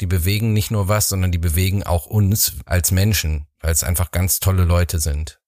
die 0.00 0.06
bewegen 0.06 0.52
nicht 0.52 0.70
nur 0.70 0.86
was, 0.86 1.08
sondern 1.08 1.32
die 1.32 1.38
bewegen 1.38 1.82
auch 1.82 2.06
uns 2.06 2.54
als 2.64 2.92
Menschen, 2.92 3.48
weil 3.58 3.72
es 3.72 3.82
einfach 3.82 4.12
ganz 4.12 4.38
tolle 4.38 4.62
Leute 4.64 5.00
sind. 5.00 5.40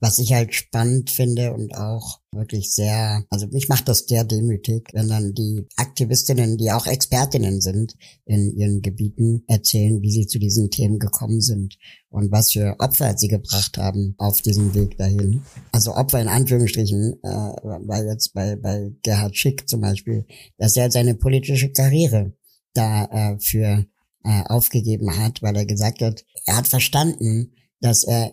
Was 0.00 0.18
ich 0.18 0.32
halt 0.32 0.54
spannend 0.54 1.10
finde 1.10 1.52
und 1.52 1.74
auch 1.76 2.20
wirklich 2.32 2.72
sehr, 2.72 3.24
also 3.30 3.46
mich 3.48 3.68
macht 3.68 3.88
das 3.88 4.06
sehr 4.06 4.24
demütig, 4.24 4.88
wenn 4.92 5.08
dann 5.08 5.34
die 5.34 5.66
Aktivistinnen, 5.76 6.56
die 6.56 6.72
auch 6.72 6.86
Expertinnen 6.86 7.60
sind 7.60 7.94
in 8.24 8.56
ihren 8.56 8.80
Gebieten, 8.80 9.44
erzählen, 9.46 10.00
wie 10.02 10.10
sie 10.10 10.26
zu 10.26 10.38
diesen 10.38 10.70
Themen 10.70 10.98
gekommen 10.98 11.40
sind 11.40 11.76
und 12.08 12.32
was 12.32 12.52
für 12.52 12.76
Opfer 12.78 13.16
sie 13.16 13.28
gebracht 13.28 13.76
haben 13.78 14.14
auf 14.18 14.40
diesem 14.40 14.74
Weg 14.74 14.96
dahin. 14.96 15.42
Also 15.72 15.94
Opfer 15.94 16.20
in 16.20 16.28
Anführungsstrichen, 16.28 17.14
äh, 17.22 17.28
weil 17.28 18.06
jetzt 18.06 18.32
bei, 18.34 18.56
bei 18.56 18.92
Gerhard 19.02 19.36
Schick 19.36 19.68
zum 19.68 19.80
Beispiel, 19.80 20.24
dass 20.58 20.76
er 20.76 20.90
seine 20.90 21.14
politische 21.14 21.70
Karriere 21.70 22.32
da 22.74 23.04
äh, 23.06 23.38
für 23.38 23.86
äh, 24.24 24.42
aufgegeben 24.46 25.18
hat, 25.18 25.42
weil 25.42 25.56
er 25.56 25.66
gesagt 25.66 26.00
hat, 26.00 26.24
er 26.46 26.56
hat 26.56 26.68
verstanden, 26.68 27.52
dass 27.80 28.04
er 28.04 28.32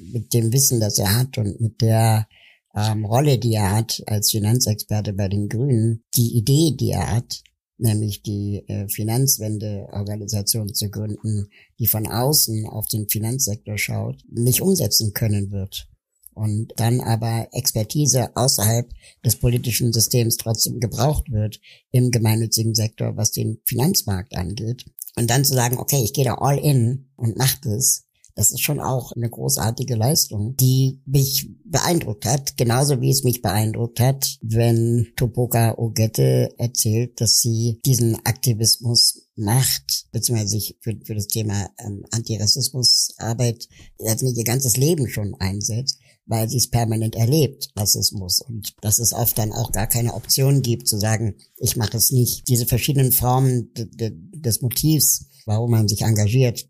mit 0.00 0.32
dem 0.34 0.52
Wissen, 0.52 0.80
das 0.80 0.98
er 0.98 1.16
hat 1.16 1.38
und 1.38 1.60
mit 1.60 1.80
der 1.80 2.26
ähm, 2.74 3.04
Rolle, 3.04 3.38
die 3.38 3.54
er 3.54 3.72
hat 3.72 4.02
als 4.06 4.30
Finanzexperte 4.30 5.12
bei 5.12 5.28
den 5.28 5.48
Grünen, 5.48 6.04
die 6.16 6.36
Idee, 6.36 6.76
die 6.78 6.90
er 6.90 7.14
hat, 7.14 7.42
nämlich 7.78 8.22
die 8.22 8.64
äh, 8.68 8.88
Finanzwende-Organisation 8.88 10.74
zu 10.74 10.90
gründen, 10.90 11.48
die 11.78 11.86
von 11.86 12.06
außen 12.06 12.66
auf 12.66 12.86
den 12.88 13.08
Finanzsektor 13.08 13.78
schaut, 13.78 14.22
nicht 14.30 14.60
umsetzen 14.60 15.12
können 15.12 15.50
wird. 15.50 15.88
Und 16.34 16.72
dann 16.76 17.00
aber 17.00 17.48
Expertise 17.52 18.34
außerhalb 18.36 18.90
des 19.24 19.36
politischen 19.36 19.92
Systems 19.92 20.36
trotzdem 20.36 20.80
gebraucht 20.80 21.30
wird 21.30 21.60
im 21.92 22.10
gemeinnützigen 22.10 22.74
Sektor, 22.74 23.16
was 23.16 23.30
den 23.30 23.60
Finanzmarkt 23.66 24.36
angeht. 24.36 24.84
Und 25.16 25.30
dann 25.30 25.44
zu 25.44 25.54
sagen, 25.54 25.78
okay, 25.78 26.02
ich 26.02 26.12
gehe 26.12 26.24
da 26.24 26.34
all 26.34 26.58
in 26.58 27.06
und 27.14 27.36
mach 27.36 27.54
das, 27.60 28.04
das 28.34 28.50
ist 28.50 28.62
schon 28.62 28.80
auch 28.80 29.12
eine 29.12 29.30
großartige 29.30 29.94
Leistung, 29.94 30.56
die 30.56 31.00
mich 31.06 31.48
beeindruckt 31.64 32.24
hat, 32.24 32.56
genauso 32.56 33.00
wie 33.00 33.10
es 33.10 33.22
mich 33.22 33.42
beeindruckt 33.42 34.00
hat, 34.00 34.38
wenn 34.42 35.08
Topoka 35.16 35.78
Ogette 35.78 36.50
erzählt, 36.58 37.20
dass 37.20 37.40
sie 37.40 37.80
diesen 37.86 38.16
Aktivismus 38.24 39.28
macht, 39.36 40.06
beziehungsweise 40.12 40.50
sich 40.50 40.76
für, 40.80 40.94
für 41.04 41.14
das 41.14 41.28
Thema 41.28 41.68
ähm, 41.78 42.04
Antirassismusarbeit 42.10 43.68
also 44.04 44.26
ihr 44.26 44.44
ganzes 44.44 44.76
Leben 44.76 45.08
schon 45.08 45.34
einsetzt, 45.38 45.98
weil 46.26 46.48
sie 46.48 46.56
es 46.56 46.70
permanent 46.70 47.16
erlebt, 47.16 47.70
Rassismus. 47.76 48.40
Und 48.40 48.74
dass 48.80 48.98
es 48.98 49.12
oft 49.12 49.36
dann 49.38 49.52
auch 49.52 49.72
gar 49.72 49.86
keine 49.86 50.14
Option 50.14 50.62
gibt, 50.62 50.88
zu 50.88 50.98
sagen, 50.98 51.36
ich 51.56 51.76
mache 51.76 51.96
es 51.96 52.10
nicht. 52.10 52.48
Diese 52.48 52.66
verschiedenen 52.66 53.12
Formen 53.12 53.70
des 53.74 54.62
Motivs, 54.62 55.26
warum 55.46 55.70
man 55.70 55.88
sich 55.88 56.02
engagiert, 56.02 56.66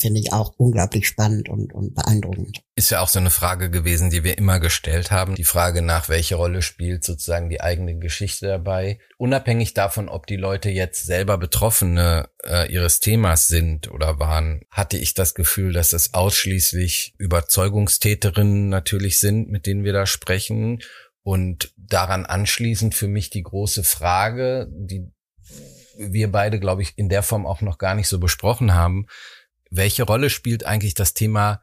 finde 0.00 0.20
ich 0.20 0.32
auch 0.32 0.54
unglaublich 0.56 1.06
spannend 1.06 1.48
und, 1.48 1.72
und 1.72 1.94
beeindruckend. 1.94 2.62
Ist 2.74 2.90
ja 2.90 3.00
auch 3.00 3.08
so 3.08 3.18
eine 3.18 3.30
Frage 3.30 3.70
gewesen, 3.70 4.10
die 4.10 4.24
wir 4.24 4.36
immer 4.36 4.60
gestellt 4.60 5.10
haben. 5.10 5.34
Die 5.34 5.44
Frage 5.44 5.82
nach, 5.82 6.08
welche 6.08 6.34
Rolle 6.34 6.62
spielt 6.62 7.04
sozusagen 7.04 7.48
die 7.48 7.60
eigene 7.60 7.98
Geschichte 7.98 8.46
dabei. 8.46 8.98
Unabhängig 9.16 9.74
davon, 9.74 10.08
ob 10.08 10.26
die 10.26 10.36
Leute 10.36 10.70
jetzt 10.70 11.06
selber 11.06 11.38
Betroffene 11.38 12.28
äh, 12.44 12.70
ihres 12.70 13.00
Themas 13.00 13.48
sind 13.48 13.90
oder 13.90 14.18
waren, 14.18 14.62
hatte 14.70 14.98
ich 14.98 15.14
das 15.14 15.34
Gefühl, 15.34 15.72
dass 15.72 15.92
es 15.92 16.14
ausschließlich 16.14 17.14
Überzeugungstäterinnen 17.18 18.68
natürlich 18.68 19.20
sind, 19.20 19.48
mit 19.48 19.66
denen 19.66 19.84
wir 19.84 19.92
da 19.92 20.06
sprechen. 20.06 20.80
Und 21.22 21.72
daran 21.76 22.24
anschließend 22.24 22.94
für 22.94 23.08
mich 23.08 23.30
die 23.30 23.42
große 23.42 23.82
Frage, 23.82 24.68
die 24.70 25.10
wir 25.98 26.30
beide, 26.30 26.60
glaube 26.60 26.82
ich, 26.82 26.92
in 26.96 27.08
der 27.08 27.22
Form 27.22 27.46
auch 27.46 27.62
noch 27.62 27.78
gar 27.78 27.94
nicht 27.94 28.08
so 28.08 28.20
besprochen 28.20 28.74
haben 28.74 29.06
welche 29.70 30.04
Rolle 30.04 30.30
spielt 30.30 30.64
eigentlich 30.64 30.94
das 30.94 31.14
Thema 31.14 31.62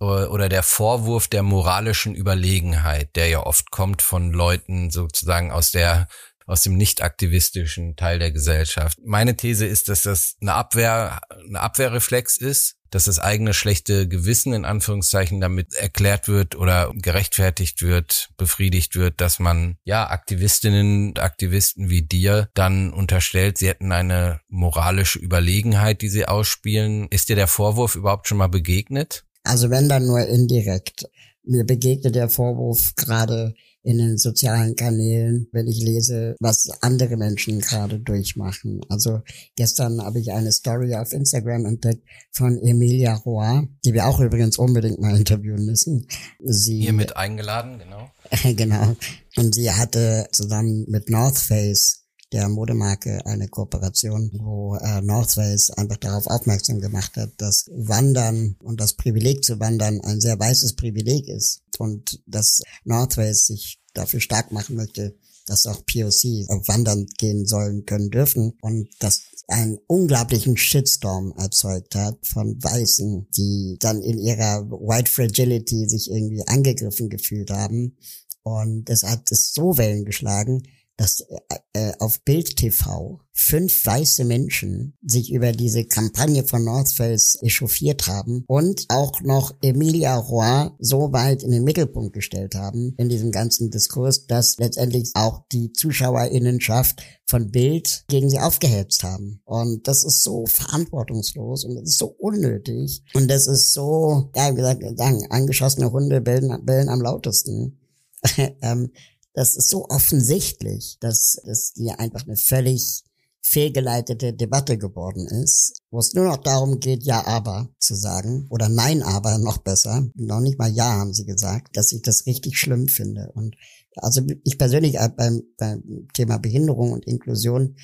äh, 0.00 0.04
oder 0.04 0.48
der 0.48 0.62
Vorwurf 0.62 1.28
der 1.28 1.42
moralischen 1.42 2.14
Überlegenheit, 2.14 3.16
der 3.16 3.28
ja 3.28 3.40
oft 3.44 3.70
kommt 3.70 4.02
von 4.02 4.32
Leuten 4.32 4.90
sozusagen 4.90 5.50
aus 5.50 5.70
der 5.70 6.08
aus 6.46 6.62
dem 6.62 6.76
nicht 6.76 7.00
aktivistischen 7.00 7.94
Teil 7.94 8.18
der 8.18 8.32
Gesellschaft. 8.32 8.98
Meine 9.04 9.36
These 9.36 9.66
ist, 9.66 9.88
dass 9.88 10.02
das 10.02 10.36
eine 10.40 10.54
Abwehr, 10.54 11.20
eine 11.46 11.60
Abwehrreflex 11.60 12.38
ist, 12.38 12.79
dass 12.90 13.04
das 13.04 13.18
eigene 13.18 13.54
schlechte 13.54 14.08
Gewissen 14.08 14.52
in 14.52 14.64
Anführungszeichen 14.64 15.40
damit 15.40 15.74
erklärt 15.74 16.28
wird 16.28 16.56
oder 16.56 16.92
gerechtfertigt 16.94 17.82
wird, 17.82 18.30
befriedigt 18.36 18.96
wird, 18.96 19.20
dass 19.20 19.38
man 19.38 19.76
ja 19.84 20.08
Aktivistinnen 20.08 21.08
und 21.08 21.18
Aktivisten 21.20 21.90
wie 21.90 22.02
dir 22.02 22.48
dann 22.54 22.92
unterstellt, 22.92 23.58
sie 23.58 23.68
hätten 23.68 23.92
eine 23.92 24.40
moralische 24.48 25.18
Überlegenheit, 25.18 26.02
die 26.02 26.08
sie 26.08 26.26
ausspielen. 26.26 27.08
Ist 27.10 27.28
dir 27.28 27.36
der 27.36 27.48
Vorwurf 27.48 27.94
überhaupt 27.94 28.28
schon 28.28 28.38
mal 28.38 28.48
begegnet? 28.48 29.24
Also 29.42 29.70
wenn 29.70 29.88
dann 29.88 30.06
nur 30.06 30.26
indirekt. 30.26 31.08
Mir 31.42 31.64
begegnet 31.64 32.14
der 32.14 32.28
Vorwurf 32.28 32.94
gerade 32.96 33.54
in 33.82 33.98
den 33.98 34.18
sozialen 34.18 34.76
Kanälen, 34.76 35.48
wenn 35.52 35.66
ich 35.66 35.82
lese, 35.82 36.36
was 36.40 36.68
andere 36.80 37.16
Menschen 37.16 37.60
gerade 37.60 37.98
durchmachen. 37.98 38.80
Also 38.88 39.20
gestern 39.56 40.02
habe 40.02 40.20
ich 40.20 40.32
eine 40.32 40.52
Story 40.52 40.94
auf 40.94 41.12
Instagram 41.12 41.64
entdeckt 41.66 42.04
von 42.32 42.58
Emilia 42.62 43.14
Roy, 43.14 43.68
die 43.84 43.94
wir 43.94 44.06
auch 44.06 44.20
übrigens 44.20 44.58
unbedingt 44.58 45.00
mal 45.00 45.16
interviewen 45.16 45.64
müssen. 45.64 46.06
Sie 46.40 46.82
hiermit 46.82 47.16
eingeladen, 47.16 47.78
genau. 47.78 48.10
genau. 48.54 48.96
Und 49.36 49.54
sie 49.54 49.70
hatte 49.70 50.28
zusammen 50.32 50.84
mit 50.88 51.08
North 51.08 51.38
Face 51.38 51.99
der 52.32 52.48
Modemarke 52.48 53.24
eine 53.26 53.48
Kooperation, 53.48 54.30
wo 54.34 54.76
äh, 54.76 55.00
North 55.02 55.32
Face 55.32 55.70
einfach 55.70 55.96
darauf 55.96 56.26
aufmerksam 56.26 56.80
gemacht 56.80 57.16
hat, 57.16 57.32
dass 57.38 57.68
Wandern 57.74 58.56
und 58.62 58.80
das 58.80 58.94
Privileg 58.94 59.44
zu 59.44 59.58
wandern 59.58 60.00
ein 60.00 60.20
sehr 60.20 60.38
weißes 60.38 60.74
Privileg 60.74 61.28
ist 61.28 61.62
und 61.78 62.22
dass 62.26 62.62
North 62.84 63.14
Face 63.14 63.46
sich 63.46 63.80
dafür 63.94 64.20
stark 64.20 64.52
machen 64.52 64.76
möchte, 64.76 65.16
dass 65.46 65.66
auch 65.66 65.84
POC 65.84 66.46
wandern 66.68 67.06
gehen 67.18 67.46
sollen 67.46 67.84
können 67.84 68.10
dürfen 68.10 68.52
und 68.60 68.88
dass 69.00 69.22
einen 69.48 69.78
unglaublichen 69.88 70.56
Shitstorm 70.56 71.34
erzeugt 71.36 71.96
hat 71.96 72.24
von 72.24 72.62
Weißen, 72.62 73.26
die 73.36 73.76
dann 73.80 74.00
in 74.00 74.18
ihrer 74.18 74.70
White 74.70 75.10
Fragility 75.10 75.88
sich 75.88 76.08
irgendwie 76.08 76.46
angegriffen 76.46 77.08
gefühlt 77.08 77.50
haben. 77.50 77.96
Und 78.42 78.88
es 78.88 79.02
hat 79.02 79.30
es 79.32 79.52
so 79.52 79.76
Wellen 79.76 80.04
geschlagen, 80.04 80.62
dass 81.00 81.20
äh, 81.20 81.36
äh, 81.72 81.92
auf 81.98 82.22
Bild 82.24 82.56
TV 82.56 83.20
fünf 83.32 83.86
weiße 83.86 84.26
Menschen 84.26 84.98
sich 85.02 85.32
über 85.32 85.52
diese 85.52 85.86
Kampagne 85.86 86.44
von 86.44 86.62
North 86.62 86.90
Face 86.90 87.38
echauffiert 87.40 88.06
haben 88.06 88.44
und 88.46 88.84
auch 88.90 89.22
noch 89.22 89.54
Emilia 89.62 90.14
Roy 90.16 90.68
so 90.78 91.10
weit 91.14 91.42
in 91.42 91.52
den 91.52 91.64
Mittelpunkt 91.64 92.12
gestellt 92.12 92.54
haben 92.54 92.94
in 92.98 93.08
diesem 93.08 93.30
ganzen 93.30 93.70
Diskurs, 93.70 94.26
dass 94.26 94.58
letztendlich 94.58 95.12
auch 95.14 95.46
die 95.52 95.72
Zuschauerinnenschaft 95.72 97.02
von 97.26 97.50
Bild 97.50 98.04
gegen 98.08 98.28
sie 98.28 98.38
aufgehetzt 98.38 99.02
haben. 99.02 99.40
Und 99.46 99.88
das 99.88 100.04
ist 100.04 100.22
so 100.22 100.44
verantwortungslos 100.44 101.64
und 101.64 101.76
das 101.76 101.84
ist 101.84 101.98
so 101.98 102.14
unnötig. 102.18 103.02
Und 103.14 103.28
das 103.28 103.46
ist 103.46 103.72
so, 103.72 104.30
ja, 104.36 104.52
wie 104.52 104.56
gesagt, 104.56 104.84
angeschossene 105.30 105.92
Hunde 105.92 106.20
bellen, 106.20 106.66
bellen 106.66 106.90
am 106.90 107.00
lautesten. 107.00 107.78
ähm, 108.60 108.90
das 109.32 109.54
ist 109.54 109.68
so 109.68 109.88
offensichtlich, 109.88 110.98
dass 111.00 111.40
es 111.44 111.72
hier 111.76 112.00
einfach 112.00 112.26
eine 112.26 112.36
völlig 112.36 113.04
fehlgeleitete 113.42 114.34
Debatte 114.34 114.76
geworden 114.76 115.26
ist, 115.26 115.80
wo 115.90 115.98
es 115.98 116.14
nur 116.14 116.26
noch 116.26 116.36
darum 116.36 116.78
geht, 116.78 117.02
ja, 117.04 117.26
aber 117.26 117.70
zu 117.78 117.94
sagen 117.94 118.46
oder 118.50 118.68
nein, 118.68 119.02
aber 119.02 119.38
noch 119.38 119.58
besser. 119.58 120.08
Noch 120.14 120.40
nicht 120.40 120.58
mal 120.58 120.70
ja 120.70 120.92
haben 120.98 121.14
sie 121.14 121.24
gesagt, 121.24 121.76
dass 121.76 121.92
ich 121.92 122.02
das 122.02 122.26
richtig 122.26 122.58
schlimm 122.58 122.88
finde. 122.88 123.30
Und 123.34 123.56
also 123.96 124.22
ich 124.44 124.58
persönlich 124.58 124.96
äh, 124.96 125.08
beim, 125.08 125.42
beim 125.56 126.08
Thema 126.14 126.38
Behinderung 126.38 126.92
und 126.92 127.06
Inklusion 127.06 127.76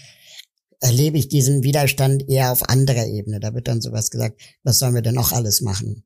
erlebe 0.81 1.17
ich 1.17 1.29
diesen 1.29 1.63
Widerstand 1.63 2.29
eher 2.29 2.53
auf 2.53 2.69
anderer 2.69 3.07
Ebene. 3.07 3.41
Da 3.41 3.55
wird 3.55 3.67
dann 3.67 3.81
sowas 3.81 4.11
gesagt, 4.11 4.41
was 4.63 4.79
sollen 4.79 4.95
wir 4.95 5.03
denn 5.03 5.15
noch 5.15 5.33
alles 5.33 5.63
machen? 5.63 6.05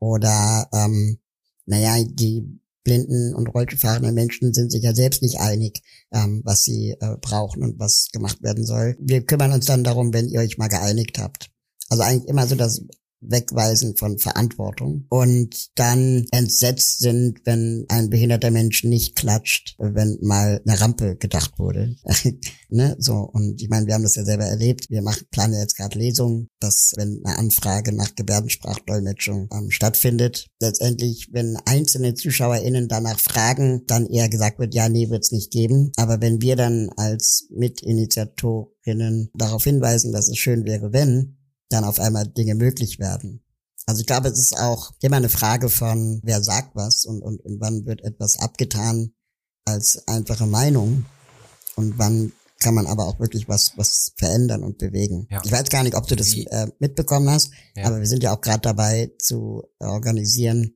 Oder 0.00 0.68
ähm, 0.72 1.18
naja, 1.66 2.02
die 2.04 2.60
blinden 2.88 3.34
und 3.34 3.48
rollstuhlfahrende 3.48 4.12
Menschen 4.12 4.54
sind 4.54 4.72
sich 4.72 4.82
ja 4.82 4.94
selbst 4.94 5.20
nicht 5.20 5.38
einig, 5.38 5.82
ähm, 6.10 6.40
was 6.44 6.64
sie 6.64 6.96
äh, 7.00 7.16
brauchen 7.20 7.62
und 7.62 7.78
was 7.78 8.08
gemacht 8.12 8.42
werden 8.42 8.64
soll. 8.64 8.96
Wir 8.98 9.26
kümmern 9.26 9.52
uns 9.52 9.66
dann 9.66 9.84
darum, 9.84 10.14
wenn 10.14 10.28
ihr 10.28 10.40
euch 10.40 10.56
mal 10.56 10.68
geeinigt 10.68 11.18
habt. 11.18 11.50
Also 11.90 12.02
eigentlich 12.02 12.28
immer 12.30 12.46
so 12.46 12.56
das 12.56 12.82
Wegweisen 13.20 13.96
von 13.96 14.18
Verantwortung 14.18 15.06
und 15.08 15.70
dann 15.74 16.26
entsetzt 16.30 17.00
sind, 17.00 17.40
wenn 17.44 17.84
ein 17.88 18.10
behinderter 18.10 18.50
Mensch 18.50 18.84
nicht 18.84 19.16
klatscht, 19.16 19.74
wenn 19.78 20.18
mal 20.22 20.60
eine 20.66 20.80
Rampe 20.80 21.16
gedacht 21.16 21.58
wurde. 21.58 21.96
ne? 22.68 22.96
So, 22.98 23.28
und 23.32 23.60
ich 23.60 23.68
meine, 23.68 23.86
wir 23.86 23.94
haben 23.94 24.02
das 24.02 24.14
ja 24.14 24.24
selber 24.24 24.44
erlebt. 24.44 24.90
Wir 24.90 25.02
machen, 25.02 25.26
planen 25.30 25.58
jetzt 25.58 25.76
gerade 25.76 25.98
Lesungen, 25.98 26.48
dass 26.60 26.92
wenn 26.96 27.20
eine 27.24 27.38
Anfrage 27.38 27.92
nach 27.92 28.14
Gebärdensprachdolmetschung 28.14 29.48
ähm, 29.52 29.70
stattfindet, 29.70 30.46
letztendlich, 30.60 31.28
wenn 31.32 31.56
einzelne 31.64 32.14
ZuschauerInnen 32.14 32.88
danach 32.88 33.18
fragen, 33.18 33.82
dann 33.86 34.06
eher 34.06 34.28
gesagt 34.28 34.58
wird, 34.58 34.74
ja, 34.74 34.88
nee, 34.88 35.10
wird's 35.10 35.32
nicht 35.32 35.50
geben. 35.50 35.92
Aber 35.96 36.20
wenn 36.20 36.40
wir 36.40 36.56
dann 36.56 36.90
als 36.96 37.48
Mitinitiatorinnen 37.50 39.30
darauf 39.34 39.64
hinweisen, 39.64 40.12
dass 40.12 40.28
es 40.28 40.38
schön 40.38 40.64
wäre, 40.64 40.92
wenn, 40.92 41.37
dann 41.68 41.84
auf 41.84 42.00
einmal 42.00 42.26
Dinge 42.26 42.54
möglich 42.54 42.98
werden. 42.98 43.42
Also 43.86 44.00
ich 44.00 44.06
glaube, 44.06 44.28
es 44.28 44.38
ist 44.38 44.58
auch 44.58 44.92
immer 45.00 45.16
eine 45.16 45.28
Frage 45.28 45.68
von, 45.68 46.20
wer 46.22 46.42
sagt 46.42 46.74
was 46.74 47.04
und, 47.04 47.22
und, 47.22 47.40
und 47.40 47.60
wann 47.60 47.86
wird 47.86 48.02
etwas 48.02 48.38
abgetan 48.38 49.12
als 49.64 50.06
einfache 50.06 50.46
Meinung 50.46 51.06
und 51.76 51.98
wann 51.98 52.32
kann 52.60 52.74
man 52.74 52.86
aber 52.86 53.06
auch 53.06 53.20
wirklich 53.20 53.48
was 53.48 53.76
was 53.76 54.12
verändern 54.16 54.64
und 54.64 54.78
bewegen. 54.78 55.28
Ja. 55.30 55.40
Ich 55.44 55.52
weiß 55.52 55.68
gar 55.70 55.84
nicht, 55.84 55.94
ob 55.94 56.06
du 56.06 56.16
das 56.16 56.34
äh, 56.34 56.66
mitbekommen 56.80 57.30
hast, 57.30 57.52
ja. 57.76 57.84
aber 57.84 58.00
wir 58.00 58.06
sind 58.06 58.22
ja 58.22 58.34
auch 58.34 58.40
gerade 58.40 58.60
dabei 58.60 59.12
zu 59.18 59.62
organisieren, 59.78 60.74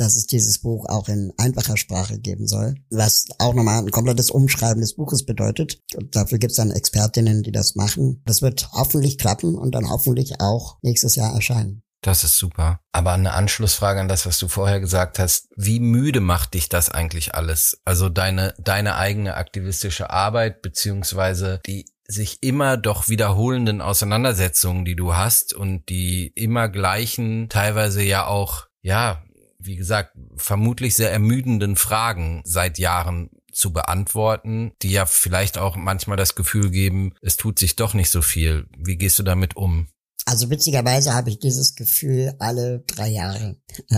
dass 0.00 0.16
es 0.16 0.26
dieses 0.26 0.58
Buch 0.58 0.86
auch 0.88 1.08
in 1.08 1.32
einfacher 1.36 1.76
Sprache 1.76 2.18
geben 2.18 2.46
soll, 2.46 2.74
was 2.90 3.26
auch 3.38 3.54
nochmal 3.54 3.82
ein 3.82 3.90
komplettes 3.90 4.30
Umschreiben 4.30 4.80
des 4.80 4.96
Buches 4.96 5.26
bedeutet. 5.26 5.82
Und 5.94 6.16
dafür 6.16 6.38
gibt 6.38 6.52
es 6.52 6.56
dann 6.56 6.70
Expertinnen, 6.70 7.42
die 7.42 7.52
das 7.52 7.74
machen. 7.74 8.22
Das 8.24 8.40
wird 8.40 8.70
hoffentlich 8.72 9.18
klappen 9.18 9.56
und 9.56 9.74
dann 9.74 9.90
hoffentlich 9.90 10.40
auch 10.40 10.78
nächstes 10.82 11.16
Jahr 11.16 11.34
erscheinen. 11.34 11.82
Das 12.02 12.24
ist 12.24 12.38
super. 12.38 12.80
Aber 12.92 13.12
eine 13.12 13.34
Anschlussfrage 13.34 14.00
an 14.00 14.08
das, 14.08 14.24
was 14.24 14.38
du 14.38 14.48
vorher 14.48 14.80
gesagt 14.80 15.18
hast. 15.18 15.48
Wie 15.54 15.80
müde 15.80 16.20
macht 16.20 16.54
dich 16.54 16.70
das 16.70 16.88
eigentlich 16.88 17.34
alles? 17.34 17.78
Also 17.84 18.08
deine, 18.08 18.54
deine 18.58 18.96
eigene 18.96 19.34
aktivistische 19.34 20.08
Arbeit, 20.08 20.62
beziehungsweise 20.62 21.60
die 21.66 21.84
sich 22.06 22.42
immer 22.42 22.78
doch 22.78 23.10
wiederholenden 23.10 23.82
Auseinandersetzungen, 23.82 24.86
die 24.86 24.96
du 24.96 25.14
hast 25.14 25.54
und 25.54 25.90
die 25.90 26.32
immer 26.34 26.70
gleichen, 26.70 27.50
teilweise 27.50 28.02
ja 28.02 28.26
auch, 28.26 28.66
ja, 28.80 29.22
wie 29.60 29.76
gesagt, 29.76 30.16
vermutlich 30.36 30.94
sehr 30.94 31.12
ermüdenden 31.12 31.76
Fragen 31.76 32.42
seit 32.44 32.78
Jahren 32.78 33.30
zu 33.52 33.72
beantworten, 33.72 34.72
die 34.82 34.90
ja 34.90 35.06
vielleicht 35.06 35.58
auch 35.58 35.76
manchmal 35.76 36.16
das 36.16 36.34
Gefühl 36.34 36.70
geben, 36.70 37.14
es 37.20 37.36
tut 37.36 37.58
sich 37.58 37.76
doch 37.76 37.94
nicht 37.94 38.10
so 38.10 38.22
viel. 38.22 38.66
Wie 38.76 38.96
gehst 38.96 39.18
du 39.18 39.22
damit 39.22 39.56
um? 39.56 39.88
Also 40.26 40.50
witzigerweise 40.50 41.14
habe 41.14 41.30
ich 41.30 41.38
dieses 41.38 41.74
Gefühl 41.74 42.34
alle 42.38 42.84
drei 42.86 43.08
Jahre 43.08 43.56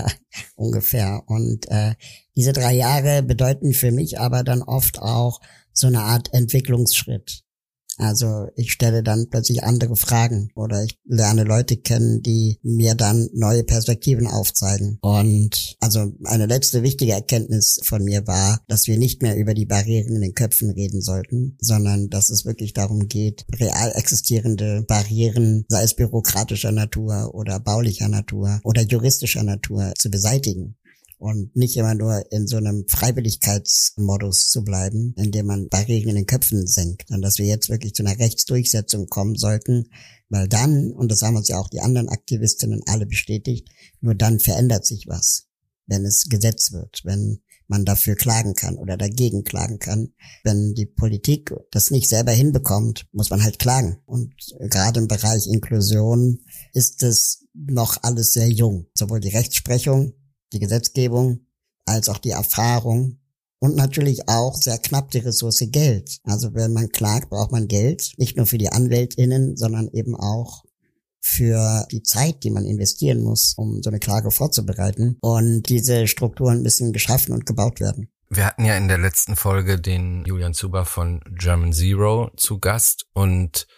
ungefähr. 0.56 1.22
Und 1.26 1.68
äh, 1.68 1.94
diese 2.36 2.52
drei 2.52 2.72
Jahre 2.72 3.22
bedeuten 3.22 3.74
für 3.74 3.92
mich 3.92 4.18
aber 4.18 4.42
dann 4.42 4.62
oft 4.62 4.98
auch 5.00 5.40
so 5.72 5.86
eine 5.86 6.00
Art 6.00 6.32
Entwicklungsschritt. 6.32 7.42
Also 7.98 8.48
ich 8.56 8.72
stelle 8.72 9.02
dann 9.02 9.28
plötzlich 9.28 9.64
andere 9.64 9.96
Fragen 9.96 10.50
oder 10.54 10.84
ich 10.84 10.98
lerne 11.04 11.44
Leute 11.44 11.76
kennen, 11.76 12.22
die 12.22 12.58
mir 12.62 12.94
dann 12.94 13.28
neue 13.32 13.64
Perspektiven 13.64 14.26
aufzeigen. 14.26 14.98
Und 15.00 15.76
also 15.80 16.12
eine 16.24 16.46
letzte 16.46 16.82
wichtige 16.82 17.12
Erkenntnis 17.12 17.80
von 17.84 18.02
mir 18.02 18.26
war, 18.26 18.60
dass 18.68 18.86
wir 18.86 18.98
nicht 18.98 19.22
mehr 19.22 19.36
über 19.36 19.54
die 19.54 19.66
Barrieren 19.66 20.16
in 20.16 20.22
den 20.22 20.34
Köpfen 20.34 20.70
reden 20.70 21.00
sollten, 21.00 21.56
sondern 21.60 22.08
dass 22.08 22.30
es 22.30 22.44
wirklich 22.44 22.72
darum 22.72 23.08
geht, 23.08 23.44
real 23.54 23.92
existierende 23.94 24.84
Barrieren, 24.86 25.64
sei 25.68 25.82
es 25.82 25.94
bürokratischer 25.94 26.72
Natur 26.72 27.34
oder 27.34 27.60
baulicher 27.60 28.08
Natur 28.08 28.60
oder 28.64 28.82
juristischer 28.82 29.42
Natur, 29.42 29.92
zu 29.98 30.10
beseitigen 30.10 30.76
und 31.22 31.54
nicht 31.54 31.76
immer 31.76 31.94
nur 31.94 32.32
in 32.32 32.48
so 32.48 32.56
einem 32.56 32.84
Freiwilligkeitsmodus 32.88 34.48
zu 34.48 34.64
bleiben, 34.64 35.14
in 35.16 35.30
dem 35.30 35.46
man 35.46 35.68
Barrieren 35.68 36.08
in 36.08 36.16
den 36.16 36.26
Köpfen 36.26 36.66
senkt, 36.66 37.04
sondern 37.06 37.22
dass 37.22 37.38
wir 37.38 37.46
jetzt 37.46 37.70
wirklich 37.70 37.94
zu 37.94 38.04
einer 38.04 38.18
Rechtsdurchsetzung 38.18 39.06
kommen 39.06 39.36
sollten, 39.36 39.84
weil 40.30 40.48
dann, 40.48 40.90
und 40.90 41.12
das 41.12 41.22
haben 41.22 41.36
uns 41.36 41.46
ja 41.46 41.60
auch 41.60 41.68
die 41.68 41.80
anderen 41.80 42.08
Aktivistinnen 42.08 42.82
alle 42.86 43.06
bestätigt, 43.06 43.68
nur 44.00 44.16
dann 44.16 44.40
verändert 44.40 44.84
sich 44.84 45.06
was, 45.06 45.44
wenn 45.86 46.04
es 46.04 46.24
Gesetz 46.28 46.72
wird, 46.72 47.02
wenn 47.04 47.40
man 47.68 47.84
dafür 47.84 48.16
klagen 48.16 48.54
kann 48.54 48.76
oder 48.76 48.96
dagegen 48.96 49.44
klagen 49.44 49.78
kann. 49.78 50.12
Wenn 50.42 50.74
die 50.74 50.86
Politik 50.86 51.54
das 51.70 51.92
nicht 51.92 52.08
selber 52.08 52.32
hinbekommt, 52.32 53.06
muss 53.12 53.30
man 53.30 53.44
halt 53.44 53.60
klagen. 53.60 53.98
Und 54.06 54.34
gerade 54.58 54.98
im 54.98 55.06
Bereich 55.06 55.46
Inklusion 55.46 56.40
ist 56.72 57.04
es 57.04 57.46
noch 57.54 58.02
alles 58.02 58.32
sehr 58.32 58.48
jung. 58.48 58.86
Sowohl 58.94 59.20
die 59.20 59.28
Rechtsprechung 59.28 60.14
die 60.52 60.60
Gesetzgebung 60.60 61.46
als 61.84 62.08
auch 62.08 62.18
die 62.18 62.30
Erfahrung 62.30 63.18
und 63.58 63.76
natürlich 63.76 64.28
auch 64.28 64.56
sehr 64.56 64.78
knapp 64.78 65.10
die 65.10 65.18
Ressource 65.18 65.64
Geld. 65.68 66.18
Also 66.24 66.54
wenn 66.54 66.72
man 66.72 66.88
klagt, 66.88 67.30
braucht 67.30 67.52
man 67.52 67.68
Geld, 67.68 68.12
nicht 68.16 68.36
nur 68.36 68.46
für 68.46 68.58
die 68.58 68.70
AnwältInnen, 68.70 69.56
sondern 69.56 69.88
eben 69.92 70.16
auch 70.16 70.64
für 71.20 71.86
die 71.92 72.02
Zeit, 72.02 72.42
die 72.42 72.50
man 72.50 72.66
investieren 72.66 73.22
muss, 73.22 73.54
um 73.56 73.80
so 73.82 73.90
eine 73.90 74.00
Klage 74.00 74.32
vorzubereiten. 74.32 75.16
Und 75.20 75.68
diese 75.68 76.08
Strukturen 76.08 76.62
müssen 76.62 76.92
geschaffen 76.92 77.32
und 77.32 77.46
gebaut 77.46 77.78
werden. 77.78 78.08
Wir 78.28 78.46
hatten 78.46 78.64
ja 78.64 78.76
in 78.76 78.88
der 78.88 78.98
letzten 78.98 79.36
Folge 79.36 79.80
den 79.80 80.24
Julian 80.24 80.54
Zuber 80.54 80.84
von 80.84 81.20
German 81.30 81.72
Zero 81.72 82.30
zu 82.36 82.58
Gast 82.58 83.06
und 83.12 83.68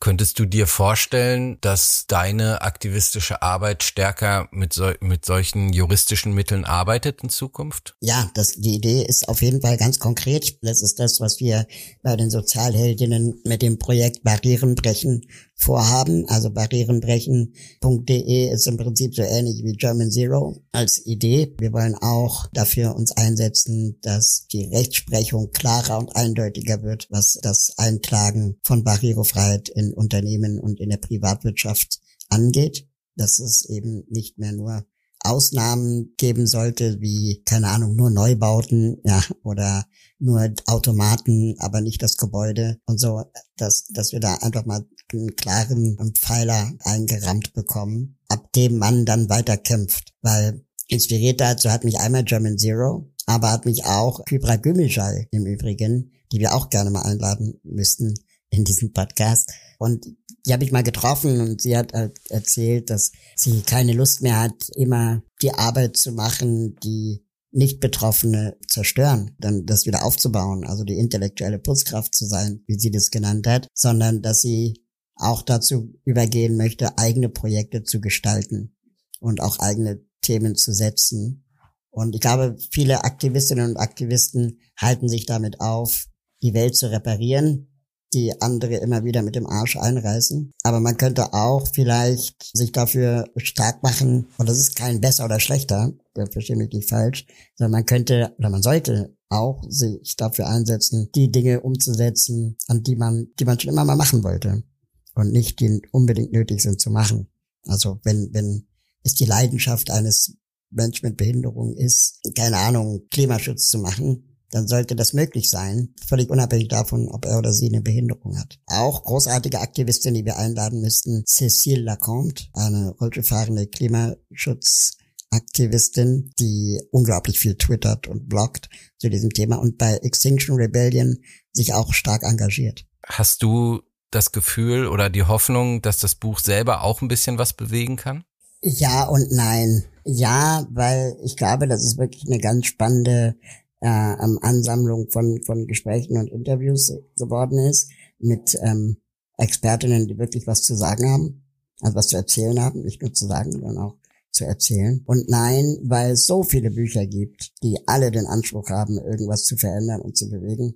Könntest 0.00 0.38
du 0.38 0.46
dir 0.46 0.66
vorstellen, 0.66 1.58
dass 1.60 2.06
deine 2.06 2.62
aktivistische 2.62 3.42
Arbeit 3.42 3.82
stärker 3.82 4.48
mit, 4.50 4.72
so, 4.72 4.90
mit 5.00 5.26
solchen 5.26 5.74
juristischen 5.74 6.32
Mitteln 6.32 6.64
arbeitet 6.64 7.22
in 7.22 7.28
Zukunft? 7.28 7.96
Ja, 8.00 8.30
das, 8.32 8.52
die 8.52 8.74
Idee 8.74 9.04
ist 9.04 9.28
auf 9.28 9.42
jeden 9.42 9.60
Fall 9.60 9.76
ganz 9.76 9.98
konkret. 9.98 10.56
Das 10.62 10.80
ist 10.80 10.98
das, 10.98 11.20
was 11.20 11.38
wir 11.40 11.66
bei 12.02 12.16
den 12.16 12.30
Sozialheldinnen 12.30 13.42
mit 13.44 13.60
dem 13.60 13.78
Projekt 13.78 14.24
Barrieren 14.24 14.74
brechen 14.74 15.26
vorhaben. 15.60 16.26
Also 16.28 16.50
barrierenbrechen.de 16.50 18.50
ist 18.50 18.66
im 18.66 18.78
Prinzip 18.78 19.14
so 19.14 19.22
ähnlich 19.22 19.62
wie 19.62 19.74
German 19.74 20.10
Zero 20.10 20.60
als 20.72 21.06
Idee. 21.06 21.54
Wir 21.58 21.72
wollen 21.72 21.94
auch 21.94 22.48
dafür 22.52 22.96
uns 22.96 23.12
einsetzen, 23.12 23.98
dass 24.02 24.46
die 24.50 24.64
Rechtsprechung 24.64 25.50
klarer 25.50 25.98
und 25.98 26.16
eindeutiger 26.16 26.82
wird, 26.82 27.06
was 27.10 27.38
das 27.42 27.74
Einklagen 27.76 28.58
von 28.64 28.84
Barrierefreiheit 28.84 29.68
in 29.68 29.92
Unternehmen 29.92 30.58
und 30.58 30.80
in 30.80 30.88
der 30.88 30.96
Privatwirtschaft 30.96 32.00
angeht. 32.28 32.88
Dass 33.16 33.38
es 33.38 33.68
eben 33.68 34.04
nicht 34.08 34.38
mehr 34.38 34.52
nur 34.52 34.86
Ausnahmen 35.22 36.14
geben 36.16 36.46
sollte, 36.46 36.98
wie, 37.00 37.42
keine 37.44 37.68
Ahnung, 37.68 37.94
nur 37.94 38.08
Neubauten, 38.08 38.96
ja, 39.04 39.22
oder 39.42 39.84
nur 40.18 40.48
Automaten, 40.66 41.56
aber 41.58 41.82
nicht 41.82 42.02
das 42.02 42.16
Gebäude 42.16 42.80
und 42.86 42.98
so, 42.98 43.24
dass, 43.56 43.86
dass 43.88 44.12
wir 44.12 44.20
da 44.20 44.36
einfach 44.36 44.64
mal 44.64 44.86
einen 45.12 45.36
klaren 45.36 45.96
Pfeiler 46.14 46.72
eingerammt 46.80 47.52
bekommen, 47.52 48.18
ab 48.28 48.52
dem 48.52 48.78
man 48.78 49.04
dann 49.04 49.28
weiter 49.28 49.56
kämpft. 49.56 50.12
Weil 50.22 50.64
inspiriert 50.88 51.40
dazu 51.40 51.70
hat 51.70 51.84
mich 51.84 51.98
einmal 51.98 52.24
German 52.24 52.58
Zero, 52.58 53.10
aber 53.26 53.52
hat 53.52 53.66
mich 53.66 53.84
auch 53.84 54.24
Kybra 54.24 54.56
Gümüşay 54.56 55.28
im 55.30 55.46
Übrigen, 55.46 56.12
die 56.32 56.40
wir 56.40 56.54
auch 56.54 56.70
gerne 56.70 56.90
mal 56.90 57.02
einladen 57.02 57.60
müssten 57.62 58.14
in 58.50 58.64
diesem 58.64 58.92
Podcast. 58.92 59.50
Und 59.78 60.06
die 60.46 60.52
habe 60.52 60.64
ich 60.64 60.72
mal 60.72 60.82
getroffen 60.82 61.40
und 61.40 61.60
sie 61.60 61.76
hat 61.76 61.92
erzählt, 62.28 62.90
dass 62.90 63.12
sie 63.36 63.62
keine 63.62 63.92
Lust 63.92 64.22
mehr 64.22 64.40
hat, 64.40 64.68
immer 64.74 65.22
die 65.42 65.52
Arbeit 65.52 65.96
zu 65.96 66.12
machen, 66.12 66.76
die 66.82 67.24
nicht-Betroffene 67.52 68.56
zerstören, 68.68 69.32
dann 69.38 69.66
das 69.66 69.86
wieder 69.86 70.04
aufzubauen, 70.04 70.64
also 70.64 70.84
die 70.84 70.98
intellektuelle 70.98 71.58
Putzkraft 71.58 72.14
zu 72.14 72.26
sein, 72.26 72.62
wie 72.66 72.78
sie 72.78 72.90
das 72.90 73.10
genannt 73.10 73.46
hat, 73.46 73.66
sondern 73.74 74.22
dass 74.22 74.40
sie 74.40 74.84
auch 75.20 75.42
dazu 75.42 75.94
übergehen 76.04 76.56
möchte, 76.56 76.98
eigene 76.98 77.28
Projekte 77.28 77.82
zu 77.82 78.00
gestalten 78.00 78.76
und 79.20 79.40
auch 79.40 79.58
eigene 79.58 80.00
Themen 80.22 80.56
zu 80.56 80.72
setzen. 80.72 81.44
Und 81.90 82.14
ich 82.14 82.20
glaube, 82.20 82.56
viele 82.70 83.04
Aktivistinnen 83.04 83.70
und 83.70 83.76
Aktivisten 83.76 84.60
halten 84.76 85.08
sich 85.08 85.26
damit 85.26 85.60
auf, 85.60 86.06
die 86.42 86.54
Welt 86.54 86.76
zu 86.76 86.90
reparieren, 86.90 87.66
die 88.12 88.40
andere 88.40 88.76
immer 88.76 89.04
wieder 89.04 89.22
mit 89.22 89.36
dem 89.36 89.46
Arsch 89.46 89.76
einreißen. 89.76 90.52
Aber 90.62 90.80
man 90.80 90.96
könnte 90.96 91.32
auch 91.32 91.68
vielleicht 91.72 92.56
sich 92.56 92.72
dafür 92.72 93.26
stark 93.36 93.82
machen, 93.82 94.26
und 94.38 94.48
das 94.48 94.58
ist 94.58 94.74
kein 94.74 95.00
besser 95.00 95.24
oder 95.24 95.38
schlechter, 95.38 95.92
verstehe 96.32 96.56
mich 96.56 96.72
nicht 96.72 96.88
falsch, 96.88 97.26
sondern 97.56 97.72
man 97.72 97.86
könnte 97.86 98.34
oder 98.38 98.50
man 98.50 98.62
sollte 98.62 99.16
auch 99.28 99.62
sich 99.68 100.16
dafür 100.16 100.48
einsetzen, 100.48 101.10
die 101.14 101.30
Dinge 101.30 101.60
umzusetzen, 101.60 102.56
an 102.66 102.82
die 102.82 102.96
man, 102.96 103.28
die 103.38 103.44
man 103.44 103.60
schon 103.60 103.70
immer 103.70 103.84
mal 103.84 103.96
machen 103.96 104.24
wollte 104.24 104.64
und 105.14 105.32
nicht 105.32 105.60
die 105.60 105.82
unbedingt 105.92 106.32
nötig 106.32 106.62
sind 106.62 106.80
zu 106.80 106.90
machen. 106.90 107.28
Also 107.64 108.00
wenn, 108.04 108.30
wenn 108.32 108.66
es 109.02 109.14
die 109.14 109.24
Leidenschaft 109.24 109.90
eines 109.90 110.36
Menschen 110.70 111.08
mit 111.08 111.16
Behinderung 111.16 111.74
ist, 111.76 112.20
keine 112.36 112.58
Ahnung, 112.58 113.02
Klimaschutz 113.10 113.68
zu 113.68 113.78
machen, 113.78 114.30
dann 114.50 114.66
sollte 114.66 114.96
das 114.96 115.12
möglich 115.12 115.48
sein, 115.48 115.94
völlig 116.04 116.28
unabhängig 116.28 116.66
davon, 116.68 117.08
ob 117.08 117.24
er 117.24 117.38
oder 117.38 117.52
sie 117.52 117.68
eine 117.68 117.82
Behinderung 117.82 118.36
hat. 118.38 118.58
Auch 118.66 119.04
großartige 119.04 119.60
Aktivistin, 119.60 120.14
die 120.14 120.24
wir 120.24 120.38
einladen 120.38 120.80
müssten, 120.80 121.22
Cécile 121.24 121.82
Lacombe, 121.82 122.40
eine 122.52 122.90
rollstuhlfahrende 122.90 123.68
Klimaschutzaktivistin, 123.68 126.32
die 126.38 126.82
unglaublich 126.90 127.38
viel 127.38 127.56
twittert 127.56 128.08
und 128.08 128.28
bloggt 128.28 128.68
zu 128.98 129.08
diesem 129.08 129.30
Thema 129.30 129.54
und 129.56 129.78
bei 129.78 129.98
Extinction 129.98 130.56
Rebellion 130.56 131.18
sich 131.52 131.72
auch 131.72 131.92
stark 131.92 132.24
engagiert. 132.24 132.84
Hast 133.06 133.44
du 133.44 133.82
das 134.10 134.32
Gefühl 134.32 134.86
oder 134.86 135.10
die 135.10 135.24
Hoffnung, 135.24 135.82
dass 135.82 135.98
das 135.98 136.14
Buch 136.14 136.38
selber 136.40 136.82
auch 136.82 137.02
ein 137.02 137.08
bisschen 137.08 137.38
was 137.38 137.52
bewegen 137.52 137.96
kann? 137.96 138.24
Ja 138.62 139.04
und 139.08 139.30
nein. 139.30 139.84
Ja, 140.04 140.66
weil 140.70 141.16
ich 141.22 141.36
glaube, 141.36 141.66
das 141.66 141.84
ist 141.84 141.98
wirklich 141.98 142.26
eine 142.26 142.38
ganz 142.38 142.66
spannende 142.66 143.36
äh, 143.80 143.88
Ansammlung 143.88 145.08
von, 145.10 145.42
von 145.42 145.66
Gesprächen 145.66 146.16
und 146.18 146.28
Interviews 146.28 146.92
geworden 147.16 147.58
ist 147.58 147.90
mit 148.18 148.56
ähm, 148.62 148.96
Expertinnen, 149.38 150.06
die 150.06 150.18
wirklich 150.18 150.46
was 150.46 150.62
zu 150.62 150.74
sagen 150.74 151.10
haben, 151.10 151.42
also 151.80 151.94
was 151.96 152.08
zu 152.08 152.16
erzählen 152.16 152.60
haben, 152.60 152.82
nicht 152.82 153.00
nur 153.00 153.12
zu 153.12 153.26
sagen, 153.26 153.52
sondern 153.52 153.78
auch 153.78 153.96
zu 154.30 154.44
erzählen. 154.44 155.02
Und 155.06 155.28
nein, 155.28 155.78
weil 155.82 156.12
es 156.12 156.26
so 156.26 156.42
viele 156.42 156.70
Bücher 156.70 157.06
gibt, 157.06 157.52
die 157.62 157.78
alle 157.86 158.10
den 158.10 158.26
Anspruch 158.26 158.68
haben, 158.68 158.98
irgendwas 158.98 159.44
zu 159.44 159.56
verändern 159.56 160.00
und 160.00 160.16
zu 160.16 160.28
bewegen, 160.28 160.74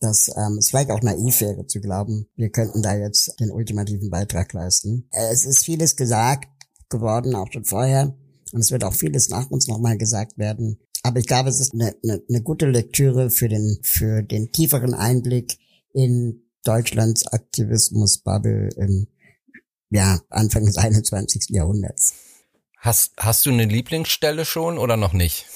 dass 0.00 0.28
ähm, 0.28 0.58
es 0.58 0.70
vielleicht 0.70 0.90
auch 0.90 1.02
naiv 1.02 1.40
wäre 1.40 1.66
zu 1.66 1.80
glauben, 1.80 2.26
wir 2.36 2.50
könnten 2.50 2.82
da 2.82 2.96
jetzt 2.96 3.38
den 3.40 3.50
ultimativen 3.50 4.10
Beitrag 4.10 4.52
leisten. 4.52 5.08
Es 5.10 5.44
ist 5.44 5.64
vieles 5.64 5.96
gesagt 5.96 6.48
geworden, 6.88 7.34
auch 7.34 7.50
schon 7.50 7.64
vorher. 7.64 8.14
Und 8.52 8.60
es 8.60 8.70
wird 8.70 8.84
auch 8.84 8.94
vieles 8.94 9.28
nach 9.28 9.50
uns 9.50 9.66
nochmal 9.66 9.98
gesagt 9.98 10.38
werden. 10.38 10.78
Aber 11.02 11.18
ich 11.18 11.26
glaube, 11.26 11.48
es 11.48 11.60
ist 11.60 11.74
eine, 11.74 11.94
eine, 12.02 12.22
eine 12.28 12.42
gute 12.42 12.66
Lektüre 12.66 13.30
für 13.30 13.48
den, 13.48 13.78
für 13.82 14.22
den 14.22 14.52
tieferen 14.52 14.94
Einblick 14.94 15.58
in 15.92 16.42
Deutschlands 16.64 17.26
Aktivismusbubble 17.26 18.70
im 18.76 19.06
ja, 19.90 20.20
Anfang 20.30 20.64
des 20.66 20.76
21. 20.78 21.50
Jahrhunderts. 21.50 22.14
Hast, 22.78 23.12
hast 23.16 23.46
du 23.46 23.50
eine 23.50 23.64
Lieblingsstelle 23.64 24.44
schon 24.44 24.78
oder 24.78 24.96
noch 24.96 25.12
nicht? 25.12 25.46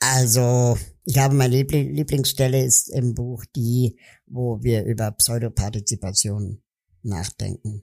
Also, 0.00 0.78
ich 1.04 1.18
habe 1.18 1.34
meine 1.34 1.54
Liebling 1.54 1.94
Lieblingsstelle 1.94 2.64
ist 2.64 2.88
im 2.88 3.14
Buch 3.14 3.44
die, 3.54 3.98
wo 4.26 4.62
wir 4.62 4.84
über 4.84 5.10
Pseudopartizipation 5.12 6.62
nachdenken. 7.02 7.82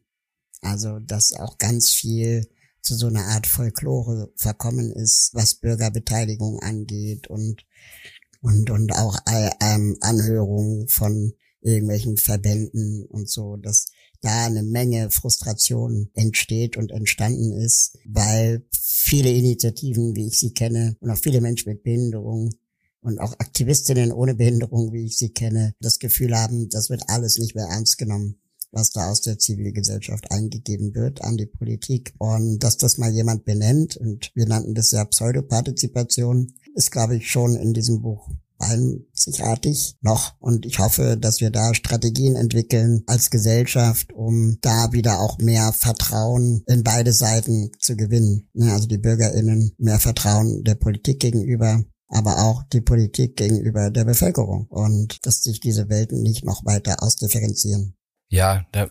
Also, 0.61 0.99
dass 0.99 1.33
auch 1.33 1.59
ganz 1.59 1.91
viel 1.91 2.49
zu 2.81 2.95
so 2.95 3.07
einer 3.07 3.25
Art 3.25 3.45
Folklore 3.45 4.31
verkommen 4.35 4.91
ist, 4.91 5.29
was 5.33 5.55
Bürgerbeteiligung 5.55 6.59
angeht 6.59 7.27
und 7.27 7.65
und 8.41 8.69
und 8.71 8.93
auch 8.93 9.19
ähm, 9.61 9.97
Anhörungen 10.01 10.87
von 10.87 11.33
irgendwelchen 11.61 12.17
Verbänden 12.17 13.05
und 13.05 13.29
so, 13.29 13.57
dass 13.57 13.87
da 14.21 14.45
eine 14.45 14.63
Menge 14.63 15.09
Frustration 15.11 16.09
entsteht 16.13 16.77
und 16.77 16.91
entstanden 16.91 17.51
ist, 17.53 17.97
weil 18.05 18.65
viele 18.71 19.31
Initiativen, 19.31 20.15
wie 20.15 20.27
ich 20.27 20.39
sie 20.39 20.53
kenne, 20.53 20.97
und 20.99 21.09
auch 21.09 21.17
viele 21.17 21.41
Menschen 21.41 21.69
mit 21.69 21.83
Behinderung 21.83 22.53
und 23.01 23.19
auch 23.19 23.33
Aktivistinnen 23.39 24.11
ohne 24.11 24.35
Behinderung, 24.35 24.91
wie 24.93 25.05
ich 25.05 25.17
sie 25.17 25.29
kenne, 25.29 25.73
das 25.79 25.99
Gefühl 25.99 26.35
haben, 26.35 26.69
das 26.69 26.89
wird 26.89 27.03
alles 27.07 27.37
nicht 27.37 27.55
mehr 27.55 27.67
ernst 27.67 27.97
genommen 27.97 28.39
was 28.71 28.91
da 28.91 29.09
aus 29.09 29.21
der 29.21 29.39
Zivilgesellschaft 29.39 30.31
eingegeben 30.31 30.93
wird 30.93 31.21
an 31.21 31.37
die 31.37 31.45
Politik. 31.45 32.13
Und 32.17 32.59
dass 32.59 32.77
das 32.77 32.97
mal 32.97 33.11
jemand 33.11 33.45
benennt, 33.45 33.97
und 33.97 34.31
wir 34.35 34.45
nannten 34.45 34.75
das 34.75 34.91
ja 34.91 35.05
Pseudopartizipation, 35.05 36.53
ist, 36.75 36.91
glaube 36.91 37.17
ich, 37.17 37.31
schon 37.31 37.55
in 37.55 37.73
diesem 37.73 38.01
Buch 38.01 38.29
einzigartig 38.59 39.95
noch. 40.01 40.35
Und 40.39 40.65
ich 40.65 40.79
hoffe, 40.79 41.17
dass 41.17 41.41
wir 41.41 41.49
da 41.49 41.73
Strategien 41.73 42.35
entwickeln 42.35 43.03
als 43.07 43.29
Gesellschaft, 43.29 44.13
um 44.13 44.57
da 44.61 44.91
wieder 44.91 45.19
auch 45.19 45.37
mehr 45.39 45.73
Vertrauen 45.73 46.63
in 46.67 46.83
beide 46.83 47.13
Seiten 47.13 47.71
zu 47.79 47.95
gewinnen. 47.95 48.49
Also 48.59 48.87
die 48.87 48.97
BürgerInnen 48.97 49.73
mehr 49.77 49.99
Vertrauen 49.99 50.63
der 50.63 50.75
Politik 50.75 51.19
gegenüber 51.19 51.83
aber 52.09 52.39
auch 52.39 52.63
die 52.63 52.81
Politik 52.81 53.35
gegenüber 53.35 53.89
der 53.89 54.05
Bevölkerung 54.05 54.67
und 54.67 55.25
dass 55.25 55.43
sich 55.43 55.59
diese 55.59 55.89
Welten 55.89 56.21
nicht 56.21 56.45
noch 56.45 56.65
weiter 56.65 57.03
ausdifferenzieren. 57.03 57.97
Ja, 58.29 58.65
da 58.71 58.83
äh, 58.85 58.89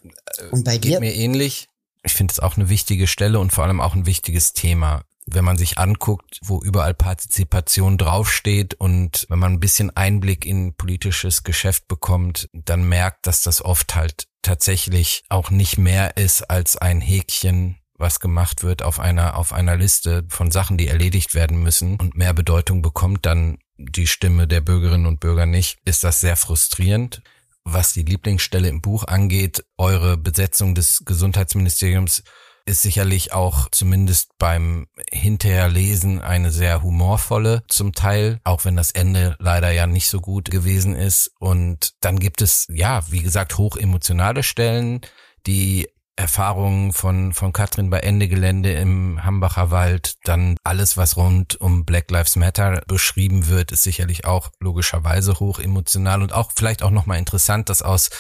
und 0.51 0.65
bei 0.65 0.79
geht 0.79 0.93
dir? 0.93 1.01
mir 1.01 1.15
ähnlich. 1.15 1.69
Ich 2.03 2.13
finde 2.13 2.33
es 2.33 2.41
auch 2.41 2.57
eine 2.57 2.69
wichtige 2.69 3.07
Stelle 3.07 3.39
und 3.41 3.53
vor 3.53 3.65
allem 3.65 3.81
auch 3.81 3.95
ein 3.95 4.07
wichtiges 4.07 4.53
Thema 4.53 5.05
wenn 5.27 5.45
man 5.45 5.59
sich 5.59 5.79
anguckt, 5.79 6.39
wo 6.43 6.61
überall 6.63 6.95
Partizipation 6.95 7.99
draufsteht 7.99 8.75
und 8.75 9.27
wenn 9.29 9.39
man 9.39 9.55
ein 9.55 9.61
bisschen 9.61 9.95
Einblick 9.97 10.47
in 10.47 10.75
politisches 10.75 11.43
Geschäft 11.43 11.89
bekommt, 11.89 12.49
dann 12.53 12.89
merkt, 12.89 13.27
dass 13.27 13.43
das 13.43 13.63
oft 13.63 13.97
halt 13.97 14.29
tatsächlich 14.43 15.25
auch 15.29 15.51
nicht 15.51 15.79
mehr 15.79 16.17
ist 16.17 16.49
als 16.49 16.77
ein 16.77 17.01
Häkchen, 17.01 17.79
was 17.99 18.21
gemacht 18.21 18.63
wird 18.63 18.83
auf 18.83 19.01
einer, 19.01 19.37
auf 19.37 19.53
einer 19.53 19.77
Liste 19.77 20.25
von 20.29 20.51
Sachen, 20.51 20.77
die 20.77 20.87
erledigt 20.87 21.35
werden 21.35 21.63
müssen 21.63 21.97
und 21.97 22.17
mehr 22.17 22.33
Bedeutung 22.33 22.83
bekommt 22.83 23.27
dann 23.27 23.59
die 23.79 24.07
Stimme 24.07 24.47
der 24.47 24.61
Bürgerinnen 24.61 25.07
und 25.07 25.21
Bürger 25.21 25.47
nicht, 25.47 25.79
ist 25.85 26.05
das 26.05 26.21
sehr 26.21 26.37
frustrierend. 26.37 27.23
Was 27.65 27.93
die 27.93 28.05
Lieblingsstelle 28.05 28.69
im 28.69 28.81
Buch 28.81 29.05
angeht, 29.05 29.65
eure 29.77 30.17
Besetzung 30.17 30.77
des 30.77 31.05
Gesundheitsministeriums 31.05 32.23
ist 32.67 32.83
sicherlich 32.83 33.33
auch 33.33 33.69
zumindest 33.71 34.37
beim 34.39 34.89
Hinterherlesen 35.11 36.21
eine 36.21 36.51
sehr 36.51 36.83
humorvolle 36.83 37.63
zum 37.69 37.93
Teil, 37.93 38.41
auch 38.45 38.65
wenn 38.65 38.77
das 38.77 38.91
Ende 38.91 39.37
leider 39.39 39.71
ja 39.71 39.87
nicht 39.87 40.09
so 40.09 40.21
gut 40.21 40.51
gewesen 40.51 40.97
ist. 40.97 41.31
Und 41.39 41.95
dann 42.01 42.19
gibt 42.19 42.43
es, 42.43 42.67
ja, 42.69 43.03
wie 43.11 43.23
gesagt, 43.23 43.57
hochemotionale 43.57 44.43
Stellen, 44.43 45.01
die 45.47 45.89
Erfahrungen 46.17 46.93
von, 46.93 47.35
von 47.35 47.53
Katrin 47.53 47.91
bei 47.91 48.01
Ende 48.01 48.27
Gelände 48.27 48.73
im 48.73 49.23
Hambacher 49.23 49.71
Wald, 49.71 50.17
dann 50.25 50.57
alles, 50.65 50.97
was 50.97 51.17
rund 51.17 51.61
um 51.61 51.85
Black 51.85 52.11
Lives 52.11 52.37
Matter 52.37 52.83
beschrieben 52.87 53.49
wird, 53.49 53.71
ist 53.71 53.83
sicherlich 53.83 54.25
auch 54.25 54.51
logischerweise 54.59 55.39
hoch 55.39 55.61
emotional 55.61 56.23
und 56.23 56.33
auch 56.33 56.53
vielleicht 56.57 56.83
auch 56.83 56.91
nochmal 56.91 57.19
interessant, 57.19 57.69
das 57.69 57.83
aus 57.83 58.11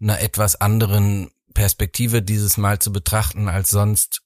einer 0.00 0.20
etwas 0.20 0.60
anderen 0.60 1.30
Perspektive 1.56 2.20
dieses 2.20 2.58
Mal 2.58 2.80
zu 2.80 2.92
betrachten 2.92 3.48
als 3.48 3.70
sonst 3.70 4.22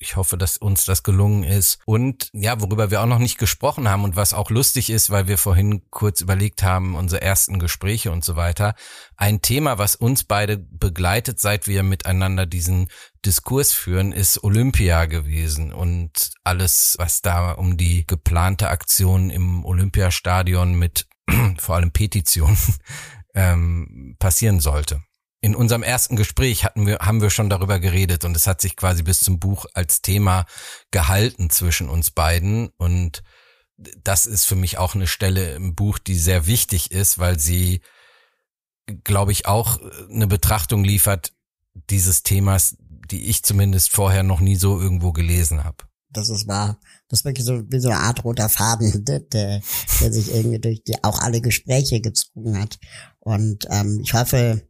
ich 0.00 0.14
hoffe, 0.14 0.38
dass 0.38 0.56
uns 0.56 0.84
das 0.84 1.02
gelungen 1.02 1.42
ist. 1.42 1.80
Und 1.84 2.30
ja, 2.32 2.60
worüber 2.60 2.92
wir 2.92 3.02
auch 3.02 3.06
noch 3.06 3.18
nicht 3.18 3.36
gesprochen 3.36 3.88
haben 3.88 4.04
und 4.04 4.14
was 4.14 4.32
auch 4.32 4.48
lustig 4.48 4.90
ist, 4.90 5.10
weil 5.10 5.26
wir 5.26 5.38
vorhin 5.38 5.90
kurz 5.90 6.20
überlegt 6.20 6.62
haben, 6.62 6.94
unsere 6.94 7.20
ersten 7.20 7.58
Gespräche 7.58 8.12
und 8.12 8.24
so 8.24 8.36
weiter. 8.36 8.76
Ein 9.16 9.42
Thema, 9.42 9.78
was 9.78 9.96
uns 9.96 10.22
beide 10.22 10.56
begleitet, 10.56 11.40
seit 11.40 11.66
wir 11.66 11.82
miteinander 11.82 12.46
diesen 12.46 12.88
Diskurs 13.26 13.72
führen, 13.72 14.12
ist 14.12 14.44
Olympia 14.44 15.06
gewesen 15.06 15.72
und 15.72 16.30
alles, 16.44 16.94
was 16.98 17.20
da 17.20 17.50
um 17.50 17.76
die 17.76 18.06
geplante 18.06 18.68
Aktion 18.68 19.30
im 19.30 19.64
Olympiastadion 19.64 20.74
mit 20.74 21.08
vor 21.58 21.74
allem 21.74 21.90
Petitionen 21.90 22.56
ähm, 23.34 24.14
passieren 24.20 24.60
sollte 24.60 25.02
in 25.40 25.54
unserem 25.54 25.82
ersten 25.82 26.16
Gespräch 26.16 26.64
hatten 26.64 26.86
wir, 26.86 26.98
haben 26.98 27.22
wir 27.22 27.30
schon 27.30 27.48
darüber 27.48 27.78
geredet 27.78 28.24
und 28.24 28.36
es 28.36 28.46
hat 28.46 28.60
sich 28.60 28.76
quasi 28.76 29.02
bis 29.02 29.20
zum 29.20 29.38
Buch 29.38 29.66
als 29.72 30.02
Thema 30.02 30.46
gehalten 30.90 31.50
zwischen 31.50 31.88
uns 31.88 32.10
beiden 32.10 32.70
und 32.76 33.22
das 34.02 34.26
ist 34.26 34.44
für 34.44 34.56
mich 34.56 34.78
auch 34.78 34.94
eine 34.94 35.06
Stelle 35.06 35.54
im 35.54 35.74
Buch, 35.74 35.98
die 35.98 36.16
sehr 36.16 36.46
wichtig 36.46 36.90
ist, 36.90 37.18
weil 37.18 37.38
sie, 37.38 37.80
glaube 39.04 39.30
ich, 39.30 39.46
auch 39.46 39.78
eine 40.10 40.26
Betrachtung 40.26 40.82
liefert 40.82 41.32
dieses 41.88 42.24
Themas, 42.24 42.76
die 42.80 43.26
ich 43.26 43.44
zumindest 43.44 43.92
vorher 43.92 44.24
noch 44.24 44.40
nie 44.40 44.56
so 44.56 44.80
irgendwo 44.80 45.12
gelesen 45.12 45.62
habe. 45.62 45.84
Das 46.10 46.28
ist 46.28 46.48
wahr. 46.48 46.80
Das 47.08 47.20
ist 47.20 47.24
wirklich 47.24 47.46
so 47.46 47.62
wie 47.70 47.78
so 47.78 47.90
eine 47.90 48.00
Art 48.00 48.24
roter 48.24 48.48
Faden, 48.48 49.04
der, 49.04 49.20
der 49.20 49.62
sich 50.10 50.34
irgendwie 50.34 50.58
durch 50.58 50.82
die 50.82 51.02
auch 51.04 51.20
alle 51.20 51.40
Gespräche 51.40 52.00
gezogen 52.00 52.58
hat. 52.58 52.78
Und 53.20 53.66
ähm, 53.70 54.00
ich 54.02 54.12
hoffe, 54.14 54.67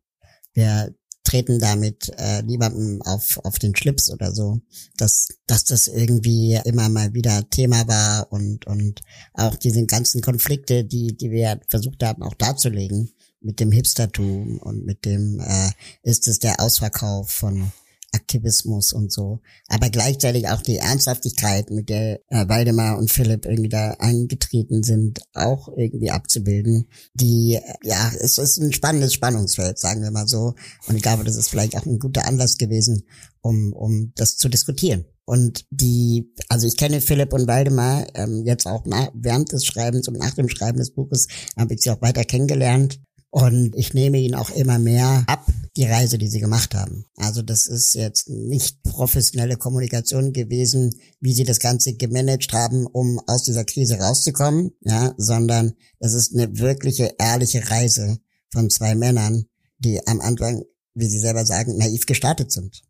wir 0.55 0.95
treten 1.29 1.59
damit 1.59 2.11
äh, 2.17 2.43
niemandem 2.43 3.03
auf, 3.03 3.39
auf 3.45 3.59
den 3.59 3.77
Schlips 3.77 4.11
oder 4.11 4.35
so, 4.35 4.61
dass, 4.97 5.29
dass 5.47 5.65
das 5.65 5.87
irgendwie 5.87 6.59
immer 6.65 6.89
mal 6.89 7.13
wieder 7.13 7.49
Thema 7.51 7.87
war 7.87 8.33
und, 8.33 8.67
und 8.67 9.03
auch 9.35 9.55
diese 9.57 9.85
ganzen 9.85 10.23
Konflikte, 10.23 10.85
die, 10.85 11.17
die 11.17 11.31
wir 11.31 11.61
versucht 11.69 12.03
haben 12.03 12.23
auch 12.23 12.35
darzulegen 12.35 13.11
mit 13.41 13.61
dem 13.61 13.73
Hipstertum 13.73 14.59
und 14.59 14.87
mit 14.87 15.05
dem, 15.05 15.39
äh, 15.41 15.71
ist 16.03 16.27
es 16.29 16.39
der 16.39 16.61
Ausverkauf 16.61 17.31
von 17.31 17.73
Aktivismus 18.13 18.93
und 18.93 19.13
so. 19.13 19.41
Aber 19.69 19.91
gleichzeitig 19.91 20.49
auch 20.49 20.63
die 20.63 20.77
Ernsthaftigkeit, 20.77 21.71
mit 21.71 21.89
der 21.89 22.21
äh, 22.29 22.49
Waldemar 22.49 22.99
und 22.99 23.11
Philipp 23.11 23.45
irgendwie 23.45 23.69
da 23.69 23.93
eingetreten 23.99 24.83
sind, 24.83 25.21
auch 25.35 25.69
irgendwie 25.77 26.11
abzubilden. 26.11 26.89
Die, 27.15 27.55
äh, 27.55 27.75
ja, 27.83 28.11
es 28.19 28.39
ist 28.39 28.59
ein 28.59 28.73
spannendes 28.73 29.15
Spannungsfeld, 29.15 29.79
sagen 29.79 30.03
wir 30.03 30.11
mal 30.11 30.29
so. 30.29 30.55
Und 30.87 30.97
ich 30.97 31.03
glaube, 31.03 31.25
das 31.25 31.37
ist 31.37 31.49
vielleicht 31.49 31.77
auch 31.77 31.87
ein 31.87 31.99
guter 31.99 32.27
Anlass 32.27 32.57
gewesen, 32.59 33.05
um, 33.41 33.73
um 33.73 34.13
das 34.17 34.37
zu 34.37 34.49
diskutieren. 34.49 35.05
Und 35.25 35.67
die, 35.71 36.33
also 36.49 36.67
ich 36.67 36.79
kenne 36.79 37.03
Philipp 37.03 37.35
und 37.35 37.47
Waldemar 37.47 38.07
ähm, 38.15 38.45
jetzt 38.47 38.67
auch 38.67 38.87
nach, 38.87 39.11
während 39.13 39.53
des 39.53 39.67
Schreibens 39.67 40.09
und 40.09 40.17
nach 40.17 40.35
dem 40.35 40.49
Schreiben 40.49 40.79
des 40.79 40.95
Buches 40.95 41.29
habe 41.55 41.75
ich 41.75 41.83
sie 41.83 41.91
auch 41.91 42.01
weiter 42.01 42.25
kennengelernt. 42.25 42.99
Und 43.31 43.75
ich 43.77 43.93
nehme 43.93 44.19
ihn 44.19 44.35
auch 44.35 44.51
immer 44.51 44.79
mehr 44.79 45.25
ab, 45.27 45.45
die 45.77 45.85
Reise, 45.85 46.17
die 46.17 46.29
sie 46.29 46.41
gemacht 46.41 46.75
haben. 46.75 47.05
Also 47.17 47.43
das 47.43 47.67
ist 47.67 47.95
jetzt 47.95 48.29
nicht 48.29 48.83
professionelle 48.83 49.57
Kommunikation 49.57 50.33
gewesen, 50.33 50.95
wie 51.21 51.35
sie 51.35 51.45
das 51.45 51.61
Ganze 51.61 51.95
gemanagt 51.95 52.53
haben, 52.53 52.87
um 52.87 53.21
aus 53.27 53.45
dieser 53.45 53.65
Krise 53.65 53.99
rauszukommen, 53.99 54.73
ja, 54.81 55.15
sondern 55.19 55.75
es 56.01 56.15
ist 56.15 56.35
eine 56.35 56.59
wirkliche, 56.59 57.15
ehrliche 57.19 57.71
Reise 57.71 58.19
von 58.51 58.71
zwei 58.71 58.95
Männern, 58.95 59.45
die 59.79 60.05
am 60.07 60.21
Anfang, 60.21 60.63
wie 60.95 61.07
sie 61.07 61.21
selber 61.21 61.45
sagen, 61.45 61.77
naiv 61.77 62.07
gestartet 62.07 62.51
sind. 62.51 62.83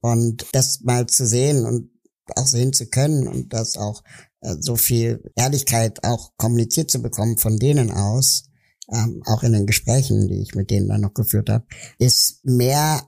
Und 0.00 0.46
das 0.52 0.80
mal 0.82 1.06
zu 1.06 1.26
sehen 1.26 1.64
und 1.64 1.90
auch 2.36 2.46
sehen 2.46 2.72
zu 2.72 2.86
können 2.86 3.26
und 3.26 3.52
das 3.52 3.76
auch 3.76 4.02
äh, 4.42 4.54
so 4.60 4.76
viel 4.76 5.22
Ehrlichkeit 5.34 6.04
auch 6.04 6.32
kommuniziert 6.36 6.90
zu 6.90 7.00
bekommen 7.00 7.38
von 7.38 7.58
denen 7.58 7.90
aus, 7.90 8.47
ähm, 8.92 9.22
auch 9.26 9.42
in 9.42 9.52
den 9.52 9.66
Gesprächen, 9.66 10.28
die 10.28 10.40
ich 10.40 10.54
mit 10.54 10.70
denen 10.70 10.88
dann 10.88 11.02
noch 11.02 11.14
geführt 11.14 11.50
habe, 11.50 11.66
ist 11.98 12.44
mehr 12.44 13.06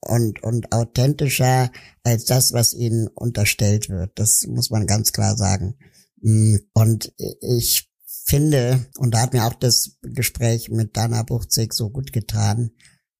und, 0.00 0.42
und 0.42 0.72
authentischer 0.72 1.70
als 2.02 2.24
das, 2.24 2.52
was 2.52 2.74
ihnen 2.74 3.08
unterstellt 3.08 3.88
wird. 3.88 4.12
Das 4.18 4.46
muss 4.46 4.70
man 4.70 4.86
ganz 4.86 5.12
klar 5.12 5.36
sagen. 5.36 5.76
Mm, 6.20 6.56
und 6.72 7.12
ich 7.40 7.90
finde, 8.24 8.86
und 8.98 9.14
da 9.14 9.22
hat 9.22 9.32
mir 9.32 9.44
auch 9.44 9.54
das 9.54 9.98
Gespräch 10.02 10.70
mit 10.70 10.96
Dana 10.96 11.22
Buchzig 11.22 11.74
so 11.74 11.90
gut 11.90 12.12
getan, 12.12 12.70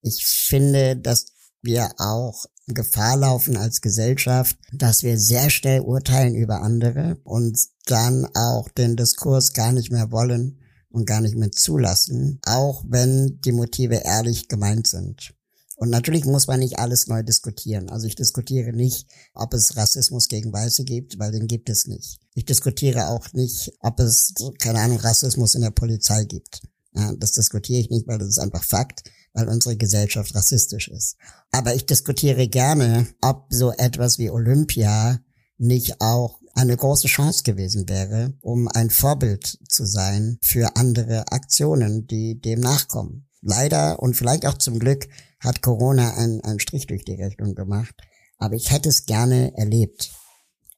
ich 0.03 0.25
finde, 0.25 0.97
dass 0.97 1.27
wir 1.63 1.91
auch 1.99 2.47
Gefahr 2.67 3.17
laufen 3.17 3.57
als 3.57 3.81
Gesellschaft, 3.81 4.57
dass 4.73 5.03
wir 5.03 5.19
sehr 5.19 5.51
schnell 5.51 5.81
urteilen 5.81 6.35
über 6.35 6.63
andere 6.63 7.19
und 7.25 7.59
dann 7.87 8.27
auch 8.35 8.69
den 8.71 8.97
Diskurs 8.97 9.53
gar 9.53 9.73
nicht 9.73 9.91
mehr 9.91 10.11
wollen 10.11 10.60
und 10.91 11.07
gar 11.07 11.21
nicht 11.21 11.37
mehr 11.37 11.53
zulassen, 11.53 12.41
auch 12.45 12.85
wenn 12.89 13.41
die 13.41 13.53
Motive 13.53 14.03
ehrlich 14.05 14.49
gemeint 14.49 14.87
sind. 14.87 15.35
Und 15.77 15.89
natürlich 15.89 16.27
muss 16.27 16.47
man 16.47 16.61
nicht 16.61 16.79
alles 16.79 17.07
neu 17.07 17.23
diskutieren. 17.23 17.89
Also 17.89 18.07
ich 18.07 18.15
diskutiere 18.15 18.75
nicht, 18.75 19.07
ob 19.33 19.55
es 19.55 19.79
Rassismus 19.79 20.29
gegen 20.29 20.53
Weiße 20.53 20.85
gibt, 20.85 21.19
weil 21.19 21.33
den 21.33 21.47
gibt 21.47 21.71
es 21.71 21.87
nicht. 21.87 22.21
Ich 22.35 22.45
diskutiere 22.45 23.09
auch 23.09 23.33
nicht, 23.33 23.73
ob 23.81 23.99
es, 23.99 24.35
keine 24.59 24.81
Ahnung, 24.81 24.99
Rassismus 24.99 25.55
in 25.55 25.63
der 25.63 25.71
Polizei 25.71 26.25
gibt. 26.25 26.61
Ja, 26.95 27.15
das 27.15 27.33
diskutiere 27.33 27.81
ich 27.81 27.89
nicht, 27.89 28.07
weil 28.07 28.19
das 28.19 28.29
ist 28.29 28.39
einfach 28.39 28.63
Fakt, 28.63 29.05
weil 29.33 29.49
unsere 29.49 29.77
Gesellschaft 29.77 30.35
rassistisch 30.35 30.89
ist. 30.89 31.17
Aber 31.51 31.75
ich 31.75 31.87
diskutiere 31.87 32.47
gerne, 32.49 33.07
ob 33.23 33.47
so 33.49 33.73
etwas 33.73 34.19
wie 34.19 34.29
Olympia 34.29 35.21
nicht 35.57 36.01
auch 36.03 36.40
eine 36.61 36.77
große 36.77 37.09
Chance 37.09 37.43
gewesen 37.43 37.89
wäre, 37.89 38.35
um 38.43 38.69
ein 38.69 38.91
Vorbild 38.91 39.59
zu 39.69 39.87
sein 39.87 40.39
für 40.43 40.77
andere 40.77 41.33
Aktionen, 41.33 42.07
die 42.07 42.41
dem 42.41 42.61
nachkommen. 42.61 43.29
Leider 43.41 44.01
und 44.01 44.15
vielleicht 44.15 44.47
auch 44.47 44.59
zum 44.59 44.79
Glück 44.79 45.09
hat 45.41 45.63
Corona 45.63 46.15
einen, 46.15 46.43
einen 46.43 46.61
Strich 46.61 46.87
durch 46.87 47.05
die 47.05 47.15
Rechnung 47.15 47.55
gemacht. 47.55 47.95
Aber 48.37 48.55
ich 48.55 48.71
hätte 48.71 48.89
es 48.89 49.07
gerne 49.07 49.57
erlebt. 49.57 50.13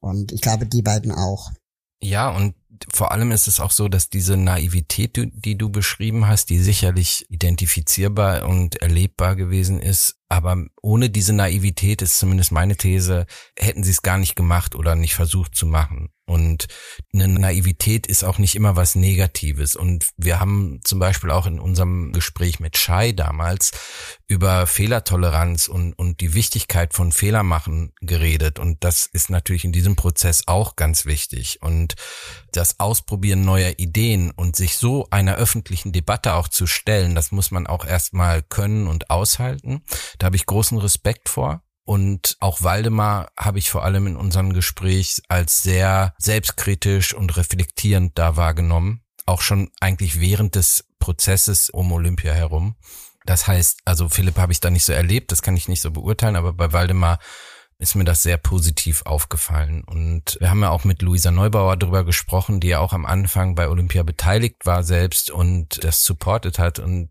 Und 0.01 0.33
ich 0.33 0.41
glaube, 0.41 0.67
die 0.67 0.83
beiden 0.83 1.13
auch. 1.13 1.51
Ja, 2.01 2.31
und 2.31 2.55
vor 2.93 3.13
allem 3.13 3.31
ist 3.31 3.47
es 3.47 3.61
auch 3.61 3.71
so, 3.71 3.89
dass 3.89 4.11
diese 4.11 4.37
Naivität, 4.37 5.17
die 5.17 5.57
du 5.57 5.71
beschrieben 5.71 6.27
hast, 6.27 6.51
die 6.51 6.59
sicherlich 6.59 7.27
identifizierbar 7.29 8.49
und 8.49 8.77
erlebbar 8.77 9.37
gewesen 9.37 9.81
ist, 9.81 10.17
aber 10.33 10.65
ohne 10.81 11.11
diese 11.11 11.35
Naivität 11.35 12.01
ist 12.01 12.19
zumindest 12.19 12.53
meine 12.53 12.75
These, 12.75 13.27
hätten 13.59 13.85
sie 13.85 13.91
es 13.91 14.01
gar 14.01 14.17
nicht 14.17 14.35
gemacht 14.35 14.75
oder 14.75 14.95
nicht 14.95 15.15
versucht 15.15 15.55
zu 15.55 15.67
machen. 15.67 16.09
Und 16.25 16.69
eine 17.13 17.29
Naivität 17.29 18.07
ist 18.07 18.25
auch 18.25 18.39
nicht 18.39 18.55
immer 18.55 18.75
was 18.75 18.95
Negatives. 18.95 19.77
Und 19.77 20.09
wir 20.17 20.41
haben 20.41 20.81
zum 20.85 20.99
Beispiel 20.99 21.31
auch 21.31 21.47
in 21.47 21.59
unserem 21.61 22.13
Gespräch 22.13 22.61
mit 22.61 22.79
Shai 22.79 23.13
damals 23.13 23.73
über 24.29 24.67
Fehlertoleranz 24.67 25.69
und, 25.69 25.93
und 25.93 26.21
die 26.21 26.33
Wichtigkeit 26.33 26.95
von 26.95 27.13
Fehlermachen 27.13 27.93
geredet. 28.01 28.59
Und 28.59 28.83
das 28.85 29.07
ist 29.13 29.29
natürlich 29.29 29.65
in 29.65 29.73
diesem 29.73 29.97
Prozess 29.97 30.45
auch 30.47 30.77
ganz 30.77 31.05
wichtig. 31.05 31.59
Und 31.61 31.97
das 32.53 32.79
Ausprobieren 32.81 33.45
neuer 33.45 33.75
Ideen 33.79 34.31
und 34.31 34.57
sich 34.57 34.79
so 34.79 35.09
einer 35.11 35.35
öffentlichen 35.35 35.93
Debatte 35.93 36.35
auch 36.35 36.49
zu 36.49 36.67
stellen, 36.67 37.15
das 37.15 37.33
muss 37.33 37.51
man 37.51 37.67
auch 37.67 37.85
erstmal 37.85 38.43
können 38.43 38.87
und 38.87 39.11
aushalten. 39.11 39.83
Da 40.23 40.27
habe 40.27 40.37
ich 40.37 40.47
großen 40.47 40.79
Respekt 40.79 41.29
vor. 41.29 41.65
Und 41.85 42.37
auch 42.39 42.63
Waldemar 42.63 43.33
habe 43.37 43.59
ich 43.59 43.71
vor 43.71 43.83
allem 43.83 44.07
in 44.07 44.15
unserem 44.15 44.53
Gespräch 44.53 45.21
als 45.27 45.65
sehr 45.65 46.15
selbstkritisch 46.17 47.13
und 47.13 47.37
reflektierend 47.37 48.17
da 48.17 48.37
wahrgenommen. 48.37 49.03
Auch 49.27 49.41
schon 49.41 49.73
eigentlich 49.81 50.21
während 50.21 50.55
des 50.55 50.85
Prozesses 51.01 51.71
um 51.71 51.91
Olympia 51.91 52.33
herum. 52.33 52.77
Das 53.27 53.49
heißt, 53.49 53.81
also 53.85 54.09
Philipp 54.09 54.37
habe 54.39 54.53
ich 54.53 54.61
da 54.61 54.71
nicht 54.71 54.85
so 54.85 54.93
erlebt, 54.93 55.33
das 55.33 55.43
kann 55.43 55.57
ich 55.57 55.67
nicht 55.67 55.81
so 55.81 55.91
beurteilen, 55.91 56.37
aber 56.37 56.53
bei 56.53 56.73
Waldemar 56.73 57.19
ist 57.79 57.97
mir 57.97 58.05
das 58.05 58.23
sehr 58.23 58.37
positiv 58.37 59.03
aufgefallen. 59.03 59.83
Und 59.83 60.37
wir 60.39 60.51
haben 60.51 60.63
ja 60.63 60.71
auch 60.71 60.85
mit 60.85 61.03
Luisa 61.03 61.33
Neubauer 61.33 61.77
darüber 61.77 62.05
gesprochen, 62.05 62.61
die 62.61 62.69
ja 62.69 62.79
auch 62.79 62.93
am 62.93 63.07
Anfang 63.07 63.57
bei 63.57 63.69
Olympia 63.69 64.05
beteiligt 64.05 64.67
war 64.67 64.85
selbst 64.85 65.33
und 65.33 65.83
das 65.83 66.05
supportet 66.05 66.61
hat. 66.61 66.79
Und 66.79 67.11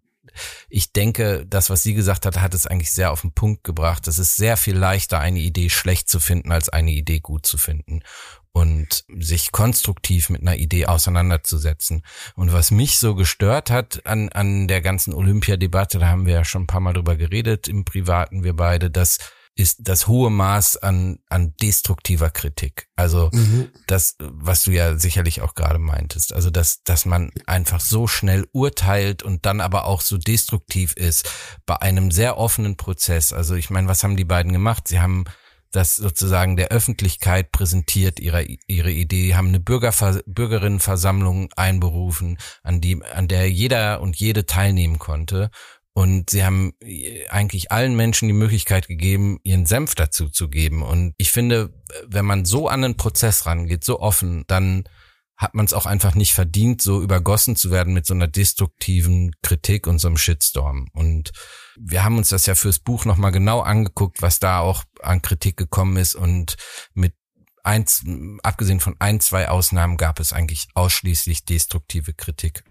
ich 0.69 0.93
denke, 0.93 1.45
das, 1.47 1.69
was 1.69 1.83
sie 1.83 1.93
gesagt 1.93 2.25
hat, 2.25 2.39
hat 2.39 2.53
es 2.53 2.67
eigentlich 2.67 2.91
sehr 2.91 3.11
auf 3.11 3.21
den 3.21 3.33
Punkt 3.33 3.63
gebracht. 3.63 4.07
Es 4.07 4.19
ist 4.19 4.35
sehr 4.35 4.57
viel 4.57 4.77
leichter, 4.77 5.19
eine 5.19 5.39
Idee 5.39 5.69
schlecht 5.69 6.09
zu 6.09 6.19
finden, 6.19 6.51
als 6.51 6.69
eine 6.69 6.91
Idee 6.91 7.19
gut 7.19 7.45
zu 7.45 7.57
finden. 7.57 8.01
und 8.53 9.05
sich 9.17 9.51
konstruktiv 9.51 10.29
mit 10.29 10.41
einer 10.41 10.57
Idee 10.57 10.85
auseinanderzusetzen. 10.85 12.03
Und 12.35 12.51
was 12.51 12.71
mich 12.71 12.97
so 12.97 13.15
gestört 13.15 13.71
hat 13.71 14.05
an, 14.05 14.29
an 14.29 14.67
der 14.67 14.81
ganzen 14.81 15.13
Olympiadebatte, 15.13 15.99
da 15.99 16.07
haben 16.07 16.25
wir 16.25 16.33
ja 16.33 16.43
schon 16.43 16.63
ein 16.63 16.67
paar 16.67 16.81
Mal 16.81 16.93
drüber 16.93 17.15
geredet 17.15 17.67
im 17.67 17.85
Privaten, 17.85 18.43
wir 18.43 18.53
beide, 18.53 18.91
dass 18.91 19.19
ist 19.55 19.79
das 19.81 20.07
hohe 20.07 20.29
Maß 20.29 20.77
an, 20.77 21.19
an 21.29 21.53
destruktiver 21.61 22.29
Kritik. 22.29 22.87
Also 22.95 23.29
mhm. 23.33 23.69
das, 23.87 24.15
was 24.19 24.63
du 24.63 24.71
ja 24.71 24.97
sicherlich 24.97 25.41
auch 25.41 25.55
gerade 25.55 25.79
meintest. 25.79 26.33
Also 26.33 26.49
dass, 26.49 26.83
dass 26.83 27.05
man 27.05 27.31
einfach 27.45 27.81
so 27.81 28.07
schnell 28.07 28.47
urteilt 28.53 29.23
und 29.23 29.45
dann 29.45 29.61
aber 29.61 29.85
auch 29.85 30.01
so 30.01 30.17
destruktiv 30.17 30.93
ist 30.93 31.29
bei 31.65 31.81
einem 31.81 32.11
sehr 32.11 32.37
offenen 32.37 32.77
Prozess. 32.77 33.33
Also 33.33 33.55
ich 33.55 33.69
meine, 33.69 33.87
was 33.87 34.03
haben 34.03 34.17
die 34.17 34.25
beiden 34.25 34.53
gemacht? 34.53 34.87
Sie 34.87 34.99
haben 34.99 35.25
das 35.71 35.95
sozusagen 35.95 36.57
der 36.57 36.67
Öffentlichkeit 36.67 37.51
präsentiert, 37.51 38.19
ihre, 38.19 38.43
ihre 38.67 38.91
Idee, 38.91 39.35
haben 39.35 39.47
eine 39.47 39.59
Bürgerver 39.59 40.21
Bürgerinnenversammlung 40.25 41.49
einberufen, 41.55 42.37
an 42.61 42.81
die, 42.81 43.01
an 43.03 43.27
der 43.27 43.49
jeder 43.49 44.01
und 44.01 44.17
jede 44.17 44.45
teilnehmen 44.45 44.99
konnte. 44.99 45.49
Und 45.93 46.29
sie 46.29 46.45
haben 46.45 46.73
eigentlich 47.29 47.71
allen 47.71 47.95
Menschen 47.95 48.27
die 48.29 48.33
Möglichkeit 48.33 48.87
gegeben, 48.87 49.39
ihren 49.43 49.65
Senf 49.65 49.93
dazu 49.93 50.29
zu 50.29 50.49
geben. 50.49 50.83
Und 50.83 51.13
ich 51.17 51.31
finde, 51.31 51.73
wenn 52.07 52.25
man 52.25 52.45
so 52.45 52.69
an 52.69 52.81
den 52.81 52.95
Prozess 52.95 53.45
rangeht, 53.45 53.83
so 53.83 53.99
offen, 53.99 54.45
dann 54.47 54.85
hat 55.35 55.55
man 55.55 55.65
es 55.65 55.73
auch 55.73 55.87
einfach 55.87 56.13
nicht 56.13 56.33
verdient, 56.33 56.81
so 56.81 57.01
übergossen 57.01 57.55
zu 57.55 57.71
werden 57.71 57.93
mit 57.93 58.05
so 58.05 58.13
einer 58.13 58.27
destruktiven 58.27 59.31
Kritik 59.41 59.87
und 59.87 59.97
so 59.97 60.07
einem 60.07 60.17
Shitstorm. 60.17 60.87
Und 60.93 61.31
wir 61.77 62.03
haben 62.03 62.17
uns 62.17 62.29
das 62.29 62.45
ja 62.45 62.53
fürs 62.53 62.79
Buch 62.79 63.05
nochmal 63.05 63.31
genau 63.31 63.59
angeguckt, 63.61 64.21
was 64.21 64.39
da 64.39 64.59
auch 64.59 64.83
an 65.01 65.21
Kritik 65.23 65.57
gekommen 65.57 65.97
ist. 65.97 66.13
Und 66.13 66.57
mit 66.93 67.15
eins, 67.63 68.05
abgesehen 68.43 68.79
von 68.79 68.95
ein, 68.99 69.19
zwei 69.19 69.49
Ausnahmen 69.49 69.97
gab 69.97 70.19
es 70.19 70.31
eigentlich 70.31 70.67
ausschließlich 70.75 71.43
destruktive 71.43 72.13
Kritik. 72.13 72.63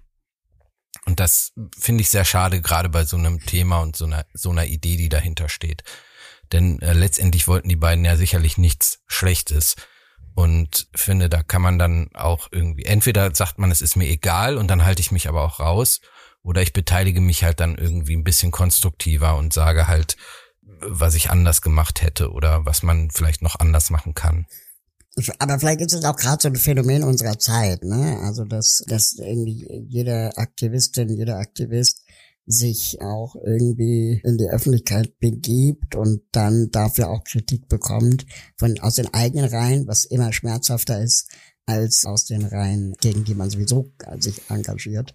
Und 1.11 1.19
das 1.19 1.53
finde 1.77 2.03
ich 2.03 2.09
sehr 2.09 2.25
schade, 2.25 2.61
gerade 2.61 2.89
bei 2.89 3.05
so 3.05 3.17
einem 3.17 3.45
Thema 3.45 3.81
und 3.81 3.97
so 3.97 4.05
einer, 4.05 4.25
so 4.33 4.51
einer 4.51 4.67
Idee, 4.67 4.97
die 4.97 5.09
dahinter 5.09 5.49
steht. 5.49 5.83
Denn 6.53 6.81
äh, 6.83 6.93
letztendlich 6.93 7.49
wollten 7.49 7.69
die 7.69 7.75
beiden 7.75 8.05
ja 8.05 8.17
sicherlich 8.17 8.59
nichts 8.59 9.01
Schlechtes. 9.09 9.75
Und 10.37 10.87
finde, 10.95 11.29
da 11.29 11.43
kann 11.43 11.63
man 11.63 11.81
dann 11.81 12.11
auch 12.15 12.47
irgendwie, 12.53 12.85
entweder 12.85 13.35
sagt 13.35 13.59
man, 13.59 13.73
es 13.73 13.83
ist 13.83 13.97
mir 13.97 14.09
egal 14.09 14.57
und 14.57 14.69
dann 14.69 14.85
halte 14.85 15.01
ich 15.01 15.11
mich 15.11 15.29
aber 15.29 15.43
auch 15.43 15.59
raus, 15.59 16.01
oder 16.45 16.63
ich 16.63 16.73
beteilige 16.73 17.21
mich 17.21 17.43
halt 17.43 17.59
dann 17.59 17.75
irgendwie 17.75 18.17
ein 18.17 18.23
bisschen 18.23 18.53
konstruktiver 18.53 19.35
und 19.37 19.53
sage 19.53 19.89
halt, 19.89 20.17
was 20.63 21.17
ich 21.17 21.31
anders 21.31 21.61
gemacht 21.61 22.03
hätte 22.03 22.31
oder 22.31 22.67
was 22.67 22.85
man 22.85 23.11
vielleicht 23.11 23.43
noch 23.43 23.59
anders 23.59 23.91
machen 23.91 24.15
kann. 24.15 24.47
Aber 25.39 25.59
vielleicht 25.59 25.81
ist 25.81 25.95
es 25.95 26.05
auch 26.05 26.17
gerade 26.17 26.43
so 26.43 26.49
ein 26.49 26.57
Phänomen 26.57 27.05
unserer 27.05 27.39
Zeit, 27.39 27.85
ne? 27.85 28.19
Also 28.23 28.45
dass, 28.45 28.83
dass 28.87 29.15
irgendwie 29.15 29.85
jede 29.89 30.37
Aktivistin, 30.37 31.09
jeder 31.09 31.37
Aktivist 31.37 32.03
sich 32.47 33.01
auch 33.01 33.37
irgendwie 33.37 34.21
in 34.25 34.39
die 34.39 34.49
Öffentlichkeit 34.49 35.19
begibt 35.21 35.95
und 35.95 36.23
dann 36.33 36.71
dafür 36.71 37.11
auch 37.11 37.23
Kritik 37.25 37.69
bekommt 37.69 38.27
von 38.57 38.79
aus 38.81 38.97
den 38.97 39.13
eigenen 39.15 39.49
Reihen, 39.49 39.87
was 39.87 40.05
immer 40.05 40.33
schmerzhafter 40.33 41.01
ist 41.01 41.29
als 41.67 42.05
aus 42.05 42.25
den 42.25 42.45
Reihen, 42.45 42.95
gegen 43.01 43.25
die 43.25 43.35
man 43.35 43.51
sowieso 43.51 43.93
sich 44.19 44.41
engagiert. 44.49 45.15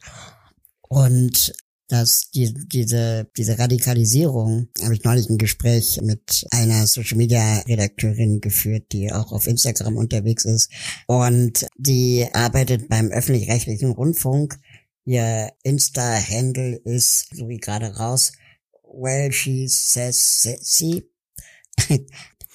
Und 0.81 1.53
dass 1.87 2.31
die, 2.31 2.53
diese, 2.67 3.29
diese 3.37 3.59
Radikalisierung, 3.59 4.69
habe 4.81 4.95
ich 4.95 5.03
neulich 5.03 5.29
ein 5.29 5.37
Gespräch 5.37 5.99
mit 6.01 6.45
einer 6.51 6.87
Social 6.87 7.17
Media 7.17 7.59
Redakteurin 7.59 8.41
geführt, 8.41 8.91
die 8.91 9.11
auch 9.11 9.31
auf 9.31 9.47
Instagram 9.47 9.97
unterwegs 9.97 10.45
ist 10.45 10.71
und 11.07 11.67
die 11.77 12.27
arbeitet 12.33 12.89
beim 12.89 13.09
öffentlich-rechtlichen 13.09 13.91
Rundfunk. 13.91 14.59
Ihr 15.05 15.51
Insta-Handle 15.61 16.77
ist, 16.83 17.27
so 17.35 17.47
wie 17.47 17.57
gerade 17.57 17.95
raus, 17.95 18.31
well 18.83 19.31
she 19.31 19.67
says 19.67 20.47
she. 20.63 21.03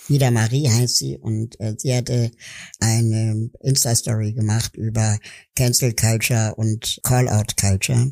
Ida 0.08 0.32
Marie 0.32 0.68
heißt 0.68 0.96
sie 0.96 1.18
und 1.18 1.60
äh, 1.60 1.76
sie 1.78 1.94
hatte 1.94 2.32
eine 2.80 3.50
Insta-Story 3.60 4.32
gemacht 4.32 4.74
über 4.74 5.18
Cancel 5.54 5.94
Culture 5.94 6.56
und 6.56 6.98
Call-out 7.04 7.56
Culture 7.56 8.10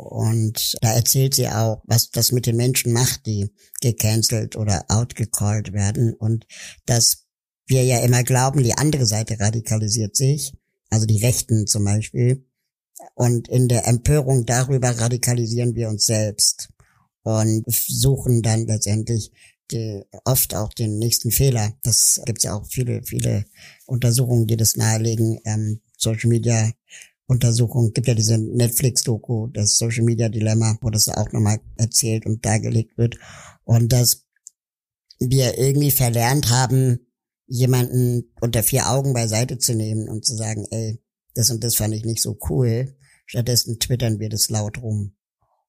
und 0.00 0.76
da 0.80 0.92
erzählt 0.92 1.34
sie 1.34 1.48
auch, 1.48 1.82
was 1.84 2.10
das 2.10 2.32
mit 2.32 2.46
den 2.46 2.56
Menschen 2.56 2.92
macht, 2.92 3.26
die 3.26 3.50
gecancelt 3.80 4.56
oder 4.56 4.84
outgecallt 4.88 5.72
werden. 5.72 6.14
Und 6.14 6.46
dass 6.86 7.26
wir 7.66 7.84
ja 7.84 8.00
immer 8.00 8.24
glauben, 8.24 8.62
die 8.62 8.74
andere 8.74 9.06
Seite 9.06 9.38
radikalisiert 9.38 10.16
sich, 10.16 10.52
also 10.90 11.06
die 11.06 11.24
Rechten 11.24 11.66
zum 11.66 11.84
Beispiel. 11.84 12.46
Und 13.14 13.48
in 13.48 13.68
der 13.68 13.86
Empörung 13.86 14.44
darüber 14.46 14.90
radikalisieren 14.90 15.74
wir 15.74 15.88
uns 15.88 16.06
selbst 16.06 16.70
und 17.22 17.64
suchen 17.68 18.42
dann 18.42 18.66
letztendlich 18.66 19.30
die, 19.70 20.02
oft 20.24 20.54
auch 20.54 20.72
den 20.72 20.98
nächsten 20.98 21.30
Fehler. 21.30 21.72
Das 21.82 22.20
gibt 22.26 22.42
ja 22.42 22.54
auch 22.54 22.66
viele, 22.66 23.02
viele 23.02 23.44
Untersuchungen, 23.86 24.46
die 24.46 24.56
das 24.56 24.76
nahelegen. 24.76 25.40
Ähm, 25.44 25.80
Social 25.96 26.28
Media 26.28 26.72
Untersuchung. 27.30 27.92
Gibt 27.92 28.08
ja 28.08 28.14
diese 28.14 28.38
Netflix-Doku, 28.38 29.46
das 29.48 29.76
Social 29.76 30.04
Media 30.04 30.28
Dilemma, 30.28 30.76
wo 30.82 30.90
das 30.90 31.08
auch 31.08 31.30
nochmal 31.32 31.60
erzählt 31.76 32.26
und 32.26 32.44
dargelegt 32.44 32.98
wird. 32.98 33.16
Und 33.64 33.92
dass 33.92 34.26
wir 35.20 35.56
irgendwie 35.56 35.92
verlernt 35.92 36.50
haben, 36.50 37.06
jemanden 37.46 38.32
unter 38.40 38.62
vier 38.62 38.90
Augen 38.90 39.12
beiseite 39.12 39.58
zu 39.58 39.74
nehmen 39.74 40.08
und 40.08 40.24
zu 40.24 40.34
sagen, 40.34 40.66
ey, 40.70 41.00
das 41.34 41.50
und 41.50 41.62
das 41.62 41.76
fand 41.76 41.94
ich 41.94 42.04
nicht 42.04 42.20
so 42.20 42.36
cool. 42.48 42.96
Stattdessen 43.26 43.78
twittern 43.78 44.18
wir 44.18 44.28
das 44.28 44.50
laut 44.50 44.82
rum 44.82 45.14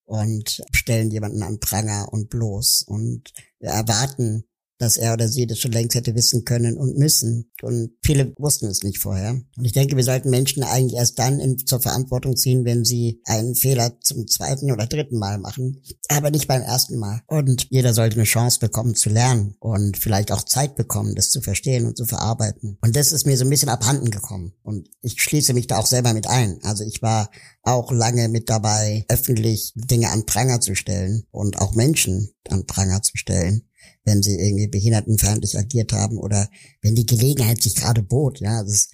und 0.05 0.64
stellen 0.72 1.12
jemanden 1.12 1.43
an 1.43 1.59
Pranger 1.59 2.07
und 2.12 2.30
bloß 2.30 2.84
und 2.88 3.32
wir 3.59 3.70
erwarten 3.70 4.45
dass 4.82 4.97
er 4.97 5.13
oder 5.13 5.27
sie 5.27 5.45
das 5.45 5.59
schon 5.59 5.71
längst 5.71 5.95
hätte 5.95 6.15
wissen 6.15 6.43
können 6.43 6.77
und 6.77 6.97
müssen. 6.97 7.51
Und 7.61 7.91
viele 8.03 8.34
wussten 8.38 8.65
es 8.67 8.84
nicht 8.84 8.99
vorher. 8.99 9.32
Und 9.32 9.65
ich 9.65 9.73
denke, 9.73 9.95
wir 9.95 10.03
sollten 10.03 10.29
Menschen 10.29 10.63
eigentlich 10.63 10.95
erst 10.95 11.19
dann 11.19 11.39
in, 11.39 11.57
zur 11.59 11.82
Verantwortung 11.82 12.36
ziehen, 12.36 12.65
wenn 12.65 12.84
sie 12.84 13.21
einen 13.25 13.55
Fehler 13.55 13.99
zum 14.01 14.27
zweiten 14.27 14.71
oder 14.71 14.88
dritten 14.88 15.19
Mal 15.19 15.38
machen, 15.38 15.82
aber 16.09 16.32
nicht 16.32 16.47
beim 16.47 16.61
ersten 16.63 16.97
Mal. 16.97 17.21
Und 17.27 17.67
jeder 17.69 17.93
sollte 17.93 18.15
eine 18.15 18.23
Chance 18.23 18.59
bekommen 18.59 18.95
zu 18.95 19.09
lernen 19.09 19.55
und 19.59 19.97
vielleicht 19.97 20.32
auch 20.32 20.43
Zeit 20.43 20.75
bekommen, 20.75 21.15
das 21.15 21.29
zu 21.29 21.41
verstehen 21.41 21.86
und 21.86 21.95
zu 21.95 22.05
verarbeiten. 22.05 22.77
Und 22.82 22.95
das 22.95 23.11
ist 23.11 23.27
mir 23.27 23.38
so 23.38 23.45
ein 23.45 23.49
bisschen 23.49 23.69
abhanden 23.69 24.09
gekommen. 24.09 24.53
Und 24.63 24.89
ich 25.01 25.21
schließe 25.21 25.53
mich 25.53 25.67
da 25.67 25.77
auch 25.77 25.86
selber 25.86 26.13
mit 26.13 26.27
ein. 26.27 26.59
Also 26.63 26.84
ich 26.84 27.01
war 27.01 27.29
auch 27.63 27.91
lange 27.91 28.29
mit 28.29 28.49
dabei, 28.49 29.05
öffentlich 29.07 29.73
Dinge 29.75 30.09
an 30.09 30.25
Pranger 30.25 30.59
zu 30.59 30.75
stellen 30.75 31.25
und 31.29 31.59
auch 31.59 31.75
Menschen 31.75 32.32
an 32.49 32.65
Pranger 32.65 33.03
zu 33.03 33.17
stellen 33.17 33.67
wenn 34.03 34.23
sie 34.23 34.39
irgendwie 34.39 34.67
behindertenfeindlich 34.67 35.57
agiert 35.57 35.93
haben 35.93 36.17
oder 36.17 36.49
wenn 36.81 36.95
die 36.95 37.05
Gelegenheit 37.05 37.61
sich 37.61 37.75
gerade 37.75 38.01
bot. 38.01 38.39
Ja, 38.39 38.61
es, 38.61 38.89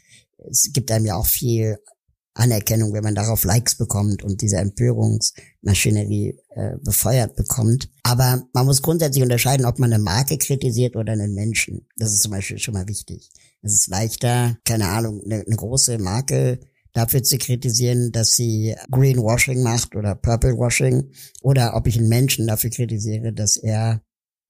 es 0.49 0.71
gibt 0.73 0.91
einem 0.91 1.05
ja 1.05 1.15
auch 1.15 1.25
viel 1.25 1.77
Anerkennung, 2.37 2.93
wenn 2.93 3.03
man 3.03 3.15
darauf 3.15 3.43
Likes 3.43 3.75
bekommt 3.75 4.23
und 4.23 4.41
diese 4.41 4.57
Empörungsmaschinerie 4.57 6.37
äh, 6.49 6.77
befeuert 6.83 7.35
bekommt. 7.35 7.89
Aber 8.03 8.43
man 8.53 8.65
muss 8.65 8.81
grundsätzlich 8.81 9.23
unterscheiden, 9.23 9.65
ob 9.65 9.79
man 9.79 9.91
eine 9.91 10.03
Marke 10.03 10.37
kritisiert 10.37 10.95
oder 10.95 11.13
einen 11.13 11.33
Menschen. 11.33 11.87
Das 11.97 12.13
ist 12.13 12.21
zum 12.21 12.31
Beispiel 12.31 12.59
schon 12.59 12.75
mal 12.75 12.87
wichtig. 12.87 13.31
Es 13.61 13.73
ist 13.73 13.87
leichter, 13.87 14.57
keine 14.65 14.87
Ahnung, 14.87 15.21
eine, 15.25 15.43
eine 15.45 15.55
große 15.55 15.97
Marke 15.97 16.59
dafür 16.93 17.23
zu 17.23 17.37
kritisieren, 17.37 18.11
dass 18.11 18.31
sie 18.31 18.75
Greenwashing 18.91 19.61
macht 19.61 19.95
oder 19.95 20.15
Purplewashing 20.15 21.11
oder 21.41 21.75
ob 21.75 21.87
ich 21.87 21.97
einen 21.97 22.07
Menschen 22.07 22.47
dafür 22.47 22.69
kritisiere, 22.69 23.33
dass 23.33 23.57
er 23.57 24.01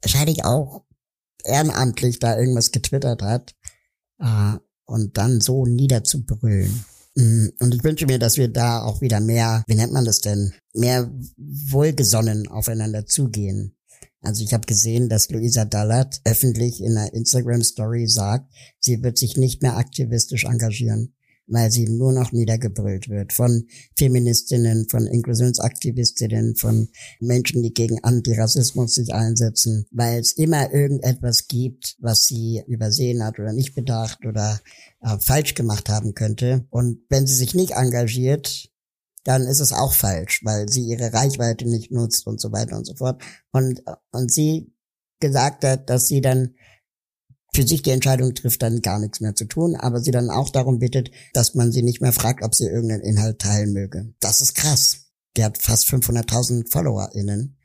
wahrscheinlich 0.01 0.45
auch 0.45 0.85
ehrenamtlich 1.43 2.19
da 2.19 2.37
irgendwas 2.37 2.71
getwittert 2.71 3.21
hat 3.21 3.55
äh, 4.19 4.53
und 4.85 5.17
dann 5.17 5.41
so 5.41 5.65
niederzubrüllen. 5.65 6.85
Mm, 7.15 7.47
und 7.59 7.73
ich 7.73 7.83
wünsche 7.83 8.05
mir, 8.05 8.19
dass 8.19 8.37
wir 8.37 8.47
da 8.47 8.83
auch 8.83 9.01
wieder 9.01 9.19
mehr, 9.19 9.63
wie 9.67 9.75
nennt 9.75 9.93
man 9.93 10.05
das 10.05 10.21
denn, 10.21 10.53
mehr 10.73 11.11
wohlgesonnen 11.37 12.47
aufeinander 12.47 13.05
zugehen. 13.05 13.75
Also 14.21 14.43
ich 14.43 14.53
habe 14.53 14.65
gesehen, 14.65 15.09
dass 15.09 15.29
Luisa 15.29 15.65
Dallert 15.65 16.21
öffentlich 16.25 16.81
in 16.81 16.97
einer 16.97 17.13
Instagram-Story 17.13 18.07
sagt, 18.07 18.51
sie 18.79 19.03
wird 19.03 19.17
sich 19.17 19.37
nicht 19.37 19.61
mehr 19.61 19.77
aktivistisch 19.77 20.45
engagieren 20.45 21.13
weil 21.47 21.71
sie 21.71 21.87
nur 21.87 22.11
noch 22.11 22.31
niedergebrüllt 22.31 23.09
wird 23.09 23.33
von 23.33 23.67
Feministinnen, 23.97 24.87
von 24.89 25.07
Inklusionsaktivistinnen, 25.07 26.55
von 26.55 26.89
Menschen, 27.19 27.63
die 27.63 27.73
gegen 27.73 28.03
Antirassismus 28.03 28.93
sich 28.95 29.13
einsetzen, 29.13 29.85
weil 29.91 30.19
es 30.19 30.33
immer 30.33 30.73
irgendetwas 30.73 31.47
gibt, 31.47 31.95
was 31.99 32.23
sie 32.23 32.61
übersehen 32.67 33.23
hat 33.23 33.39
oder 33.39 33.53
nicht 33.53 33.75
bedacht 33.75 34.25
oder 34.25 34.59
äh, 35.01 35.17
falsch 35.19 35.55
gemacht 35.55 35.89
haben 35.89 36.13
könnte. 36.13 36.65
Und 36.69 36.99
wenn 37.09 37.25
sie 37.25 37.35
sich 37.35 37.55
nicht 37.55 37.71
engagiert, 37.71 38.69
dann 39.23 39.43
ist 39.43 39.59
es 39.59 39.73
auch 39.73 39.93
falsch, 39.93 40.41
weil 40.45 40.69
sie 40.69 40.83
ihre 40.83 41.13
Reichweite 41.13 41.67
nicht 41.67 41.91
nutzt 41.91 42.27
und 42.27 42.39
so 42.39 42.51
weiter 42.51 42.77
und 42.77 42.85
so 42.85 42.95
fort. 42.95 43.21
Und, 43.51 43.83
und 44.11 44.31
sie 44.31 44.73
gesagt 45.19 45.65
hat, 45.65 45.89
dass 45.89 46.07
sie 46.07 46.21
dann 46.21 46.55
für 47.57 47.65
sich 47.67 47.81
die 47.81 47.89
Entscheidung 47.89 48.35
trifft, 48.35 48.61
dann 48.61 48.83
gar 48.83 48.99
nichts 48.99 49.19
mehr 49.19 49.33
zu 49.33 49.45
tun, 49.45 49.75
aber 49.75 49.99
sie 49.99 50.11
dann 50.11 50.29
auch 50.29 50.51
darum 50.51 50.77
bittet, 50.77 51.09
dass 51.33 51.55
man 51.55 51.71
sie 51.71 51.81
nicht 51.81 52.01
mehr 52.01 52.13
fragt, 52.13 52.43
ob 52.43 52.53
sie 52.53 52.67
irgendeinen 52.67 53.01
Inhalt 53.01 53.39
teilen 53.39 53.73
möge. 53.73 54.13
Das 54.19 54.41
ist 54.41 54.53
krass. 54.53 55.07
Der 55.35 55.45
hat 55.45 55.57
fast 55.57 55.87
500.000 55.87 56.71
FollowerInnen. 56.71 57.56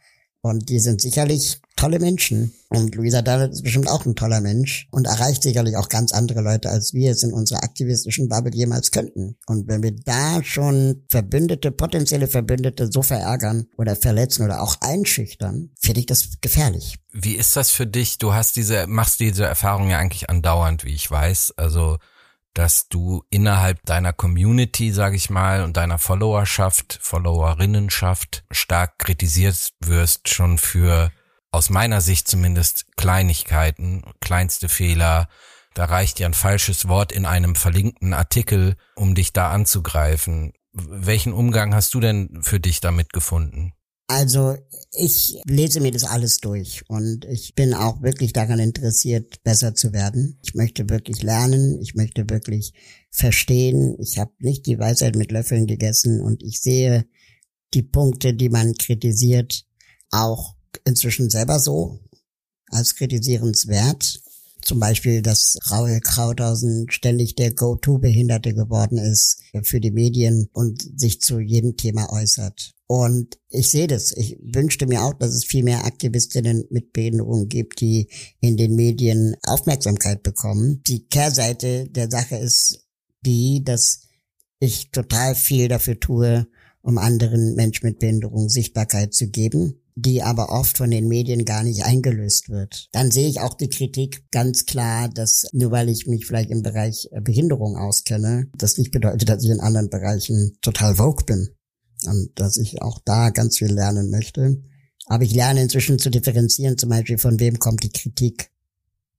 Und 0.42 0.68
die 0.68 0.80
sind 0.80 1.00
sicherlich 1.00 1.60
tolle 1.76 2.00
Menschen. 2.00 2.52
Und 2.68 2.94
Luisa 2.96 3.22
Dallet 3.22 3.52
ist 3.52 3.62
bestimmt 3.62 3.88
auch 3.88 4.04
ein 4.04 4.16
toller 4.16 4.40
Mensch 4.40 4.88
und 4.90 5.06
erreicht 5.06 5.42
sicherlich 5.42 5.76
auch 5.76 5.88
ganz 5.88 6.12
andere 6.12 6.40
Leute, 6.40 6.68
als 6.68 6.94
wir 6.94 7.12
es 7.12 7.22
in 7.22 7.32
unserer 7.32 7.62
aktivistischen 7.62 8.28
Bubble 8.28 8.52
jemals 8.52 8.90
könnten. 8.90 9.36
Und 9.46 9.68
wenn 9.68 9.82
wir 9.82 9.92
da 9.92 10.42
schon 10.42 11.04
Verbündete, 11.08 11.70
potenzielle 11.70 12.26
Verbündete 12.26 12.90
so 12.90 13.02
verärgern 13.02 13.68
oder 13.76 13.94
verletzen 13.94 14.44
oder 14.44 14.62
auch 14.62 14.76
einschüchtern, 14.80 15.70
finde 15.80 16.00
ich 16.00 16.06
das 16.06 16.40
gefährlich. 16.40 16.96
Wie 17.12 17.34
ist 17.34 17.56
das 17.56 17.70
für 17.70 17.86
dich? 17.86 18.18
Du 18.18 18.34
hast 18.34 18.56
diese, 18.56 18.86
machst 18.88 19.20
diese 19.20 19.44
Erfahrung 19.44 19.90
ja 19.90 19.98
eigentlich 19.98 20.28
andauernd, 20.28 20.84
wie 20.84 20.94
ich 20.94 21.08
weiß. 21.08 21.54
Also 21.56 21.98
dass 22.54 22.88
du 22.88 23.24
innerhalb 23.30 23.82
deiner 23.84 24.12
Community, 24.12 24.92
sage 24.92 25.16
ich 25.16 25.30
mal, 25.30 25.62
und 25.62 25.76
deiner 25.76 25.98
Followerschaft, 25.98 26.98
Followerinnenschaft 27.02 28.44
stark 28.50 28.98
kritisiert 28.98 29.70
wirst 29.80 30.28
schon 30.28 30.58
für 30.58 31.10
aus 31.50 31.70
meiner 31.70 32.00
Sicht 32.00 32.28
zumindest 32.28 32.86
Kleinigkeiten, 32.96 34.02
kleinste 34.20 34.68
Fehler. 34.68 35.28
Da 35.74 35.84
reicht 35.86 36.18
ja 36.18 36.26
ein 36.26 36.34
falsches 36.34 36.88
Wort 36.88 37.12
in 37.12 37.26
einem 37.26 37.54
verlinkten 37.54 38.12
Artikel, 38.14 38.76
um 38.96 39.14
dich 39.14 39.32
da 39.32 39.50
anzugreifen. 39.50 40.52
Welchen 40.72 41.32
Umgang 41.32 41.74
hast 41.74 41.94
du 41.94 42.00
denn 42.00 42.40
für 42.42 42.60
dich 42.60 42.80
damit 42.80 43.12
gefunden? 43.12 43.74
Also 44.12 44.58
ich 44.94 45.40
lese 45.46 45.80
mir 45.80 45.90
das 45.90 46.04
alles 46.04 46.36
durch 46.36 46.84
und 46.86 47.24
ich 47.24 47.54
bin 47.54 47.72
auch 47.72 48.02
wirklich 48.02 48.34
daran 48.34 48.58
interessiert, 48.58 49.42
besser 49.42 49.74
zu 49.74 49.94
werden. 49.94 50.38
Ich 50.42 50.54
möchte 50.54 50.90
wirklich 50.90 51.22
lernen, 51.22 51.80
ich 51.80 51.94
möchte 51.94 52.28
wirklich 52.28 52.74
verstehen. 53.10 53.96
Ich 53.98 54.18
habe 54.18 54.32
nicht 54.40 54.66
die 54.66 54.78
Weisheit 54.78 55.16
mit 55.16 55.32
Löffeln 55.32 55.66
gegessen 55.66 56.20
und 56.20 56.42
ich 56.42 56.60
sehe 56.60 57.06
die 57.72 57.82
Punkte, 57.82 58.34
die 58.34 58.50
man 58.50 58.74
kritisiert, 58.74 59.64
auch 60.10 60.56
inzwischen 60.84 61.30
selber 61.30 61.58
so 61.58 61.98
als 62.66 62.96
kritisierenswert. 62.96 64.20
Zum 64.60 64.78
Beispiel, 64.78 65.22
dass 65.22 65.56
Raul 65.70 66.00
Krauthausen 66.00 66.90
ständig 66.90 67.34
der 67.34 67.54
Go-To-Behinderte 67.54 68.52
geworden 68.52 68.98
ist 68.98 69.40
für 69.62 69.80
die 69.80 69.90
Medien 69.90 70.50
und 70.52 71.00
sich 71.00 71.22
zu 71.22 71.40
jedem 71.40 71.78
Thema 71.78 72.12
äußert. 72.12 72.74
Und 72.94 73.38
ich 73.48 73.70
sehe 73.70 73.86
das. 73.86 74.12
Ich 74.12 74.36
wünschte 74.42 74.86
mir 74.86 75.02
auch, 75.02 75.14
dass 75.14 75.32
es 75.32 75.46
viel 75.46 75.64
mehr 75.64 75.86
Aktivistinnen 75.86 76.66
mit 76.68 76.92
Behinderung 76.92 77.48
gibt, 77.48 77.80
die 77.80 78.10
in 78.40 78.58
den 78.58 78.74
Medien 78.74 79.34
Aufmerksamkeit 79.46 80.22
bekommen. 80.22 80.82
Die 80.86 81.06
Kehrseite 81.06 81.88
der 81.88 82.10
Sache 82.10 82.36
ist 82.36 82.86
die, 83.24 83.64
dass 83.64 84.08
ich 84.60 84.90
total 84.90 85.34
viel 85.34 85.68
dafür 85.68 86.00
tue, 86.00 86.46
um 86.82 86.98
anderen 86.98 87.54
Menschen 87.54 87.86
mit 87.86 87.98
Behinderung 87.98 88.50
Sichtbarkeit 88.50 89.14
zu 89.14 89.30
geben, 89.30 89.80
die 89.94 90.22
aber 90.22 90.50
oft 90.50 90.76
von 90.76 90.90
den 90.90 91.08
Medien 91.08 91.46
gar 91.46 91.62
nicht 91.62 91.86
eingelöst 91.86 92.50
wird. 92.50 92.88
Dann 92.92 93.10
sehe 93.10 93.26
ich 93.30 93.40
auch 93.40 93.54
die 93.54 93.70
Kritik 93.70 94.30
ganz 94.30 94.66
klar, 94.66 95.08
dass 95.08 95.46
nur 95.52 95.70
weil 95.70 95.88
ich 95.88 96.06
mich 96.06 96.26
vielleicht 96.26 96.50
im 96.50 96.62
Bereich 96.62 97.08
Behinderung 97.22 97.78
auskenne, 97.78 98.50
das 98.54 98.76
nicht 98.76 98.90
bedeutet, 98.90 99.30
dass 99.30 99.42
ich 99.42 99.50
in 99.50 99.60
anderen 99.60 99.88
Bereichen 99.88 100.58
total 100.60 100.96
vogue 100.96 101.24
bin 101.24 101.56
dass 102.34 102.56
ich 102.56 102.82
auch 102.82 103.00
da 103.04 103.30
ganz 103.30 103.58
viel 103.58 103.72
lernen 103.72 104.10
möchte. 104.10 104.62
Aber 105.06 105.24
ich 105.24 105.34
lerne 105.34 105.62
inzwischen 105.62 105.98
zu 105.98 106.10
differenzieren, 106.10 106.78
zum 106.78 106.90
Beispiel 106.90 107.18
von 107.18 107.40
wem 107.40 107.58
kommt 107.58 107.82
die 107.82 107.90
Kritik. 107.90 108.50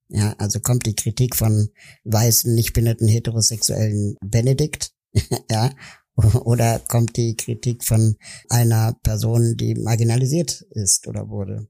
Ja, 0.09 0.33
also 0.37 0.59
kommt 0.59 0.85
die 0.85 0.95
Kritik 0.95 1.35
von 1.35 1.69
weißen, 2.03 2.53
nicht 2.53 2.73
behinderten 2.73 3.07
heterosexuellen 3.07 4.15
Benedikt, 4.21 4.93
ja, 5.51 5.71
oder 6.15 6.79
kommt 6.79 7.17
die 7.17 7.35
Kritik 7.35 7.83
von 7.83 8.17
einer 8.49 8.93
Person, 9.01 9.57
die 9.57 9.75
marginalisiert 9.75 10.61
ist 10.69 11.07
oder 11.07 11.29
wurde. 11.29 11.67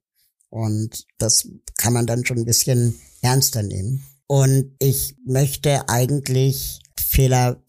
Und 0.49 1.05
das 1.17 1.47
kann 1.77 1.93
man 1.93 2.05
dann 2.05 2.25
schon 2.25 2.39
ein 2.39 2.45
bisschen 2.45 2.99
ernster 3.21 3.63
nehmen. 3.63 4.03
Und 4.27 4.75
ich 4.79 5.15
möchte 5.25 5.87
eigentlich 5.87 6.81
Fehler 6.97 7.63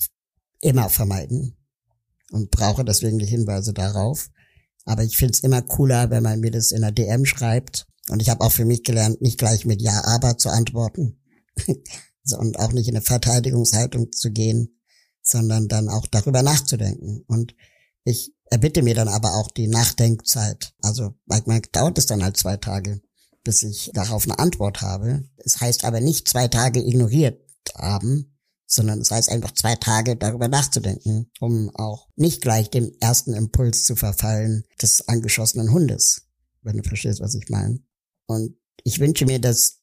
immer 0.60 0.88
vermeiden 0.88 1.56
und 2.34 2.50
brauche 2.50 2.84
deswegen 2.84 3.18
die 3.18 3.26
Hinweise 3.26 3.72
darauf. 3.72 4.28
Aber 4.84 5.04
ich 5.04 5.16
finde 5.16 5.34
es 5.34 5.40
immer 5.44 5.62
cooler, 5.62 6.10
wenn 6.10 6.24
man 6.24 6.40
mir 6.40 6.50
das 6.50 6.72
in 6.72 6.82
der 6.82 6.90
DM 6.90 7.24
schreibt. 7.24 7.86
Und 8.08 8.20
ich 8.20 8.28
habe 8.28 8.44
auch 8.44 8.50
für 8.50 8.64
mich 8.64 8.82
gelernt, 8.82 9.22
nicht 9.22 9.38
gleich 9.38 9.64
mit 9.64 9.80
Ja, 9.80 10.04
aber 10.04 10.36
zu 10.36 10.50
antworten. 10.50 11.22
und 12.38 12.58
auch 12.58 12.72
nicht 12.72 12.88
in 12.88 12.96
eine 12.96 13.04
Verteidigungshaltung 13.04 14.10
zu 14.10 14.32
gehen, 14.32 14.80
sondern 15.22 15.68
dann 15.68 15.88
auch 15.88 16.08
darüber 16.08 16.42
nachzudenken. 16.42 17.22
Und 17.28 17.54
ich 18.02 18.34
erbitte 18.50 18.82
mir 18.82 18.96
dann 18.96 19.08
aber 19.08 19.34
auch 19.34 19.52
die 19.52 19.68
Nachdenkzeit. 19.68 20.74
Also 20.82 21.14
manchmal 21.26 21.60
dauert 21.70 21.98
es 21.98 22.06
dann 22.06 22.24
halt 22.24 22.36
zwei 22.36 22.56
Tage, 22.56 23.00
bis 23.44 23.62
ich 23.62 23.92
darauf 23.94 24.24
eine 24.24 24.40
Antwort 24.40 24.82
habe. 24.82 25.22
Es 25.36 25.60
heißt 25.60 25.84
aber 25.84 26.00
nicht 26.00 26.26
zwei 26.26 26.48
Tage 26.48 26.80
ignoriert 26.80 27.40
haben, 27.76 28.33
sondern 28.74 29.00
es 29.00 29.10
heißt 29.10 29.30
einfach 29.30 29.52
zwei 29.52 29.76
Tage 29.76 30.16
darüber 30.16 30.48
nachzudenken, 30.48 31.30
um 31.40 31.70
auch 31.74 32.08
nicht 32.16 32.42
gleich 32.42 32.70
dem 32.70 32.92
ersten 33.00 33.32
Impuls 33.34 33.84
zu 33.84 33.94
verfallen 33.94 34.64
des 34.82 35.08
angeschossenen 35.08 35.72
Hundes, 35.72 36.26
wenn 36.62 36.76
du 36.76 36.82
verstehst, 36.82 37.20
was 37.20 37.34
ich 37.34 37.48
meine. 37.48 37.80
Und 38.26 38.56
ich 38.82 38.98
wünsche 38.98 39.26
mir, 39.26 39.40
dass 39.40 39.80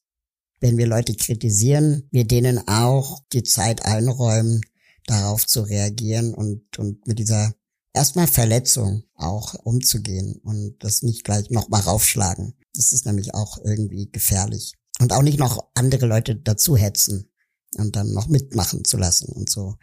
wenn 0.60 0.78
wir 0.78 0.86
Leute 0.86 1.14
kritisieren, 1.14 2.08
wir 2.10 2.24
denen 2.24 2.68
auch 2.68 3.20
die 3.32 3.42
Zeit 3.42 3.84
einräumen, 3.84 4.60
darauf 5.06 5.46
zu 5.46 5.62
reagieren 5.62 6.34
und, 6.34 6.78
und 6.78 7.06
mit 7.06 7.18
dieser 7.18 7.52
erstmal 7.92 8.28
Verletzung 8.28 9.02
auch 9.14 9.54
umzugehen 9.54 10.36
und 10.44 10.76
das 10.78 11.02
nicht 11.02 11.24
gleich 11.24 11.50
nochmal 11.50 11.80
raufschlagen. 11.80 12.54
Das 12.74 12.92
ist 12.92 13.06
nämlich 13.06 13.34
auch 13.34 13.58
irgendwie 13.64 14.10
gefährlich. 14.10 14.74
Und 15.00 15.12
auch 15.12 15.22
nicht 15.22 15.38
noch 15.38 15.66
andere 15.74 16.06
Leute 16.06 16.36
dazu 16.36 16.76
hetzen, 16.76 17.31
und 17.76 17.96
dann 17.96 18.12
noch 18.12 18.28
mitmachen 18.28 18.84
zu 18.84 18.96
lassen 18.96 19.32
und 19.32 19.50
so. 19.50 19.76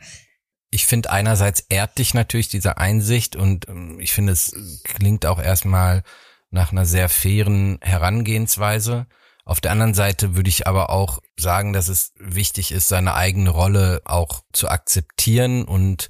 Ich 0.71 0.85
finde 0.85 1.09
einerseits 1.09 1.61
ehrt 1.69 1.97
dich 1.97 2.13
natürlich 2.13 2.49
diese 2.49 2.77
Einsicht 2.77 3.35
und 3.35 3.67
ähm, 3.67 3.99
ich 3.99 4.13
finde 4.13 4.33
es 4.33 4.53
klingt 4.83 5.25
auch 5.25 5.39
erstmal 5.39 6.03
nach 6.51 6.71
einer 6.71 6.85
sehr 6.85 7.09
fairen 7.09 7.79
Herangehensweise. 7.81 9.07
Auf 9.45 9.61
der 9.61 9.71
anderen 9.71 9.95
Seite 9.95 10.35
würde 10.35 10.49
ich 10.49 10.67
aber 10.67 10.91
auch 10.91 11.19
sagen, 11.39 11.73
dass 11.73 11.87
es 11.87 12.13
wichtig 12.19 12.71
ist, 12.71 12.87
seine 12.87 13.15
eigene 13.15 13.49
Rolle 13.49 14.01
auch 14.05 14.43
zu 14.53 14.69
akzeptieren 14.69 15.65
und 15.65 16.07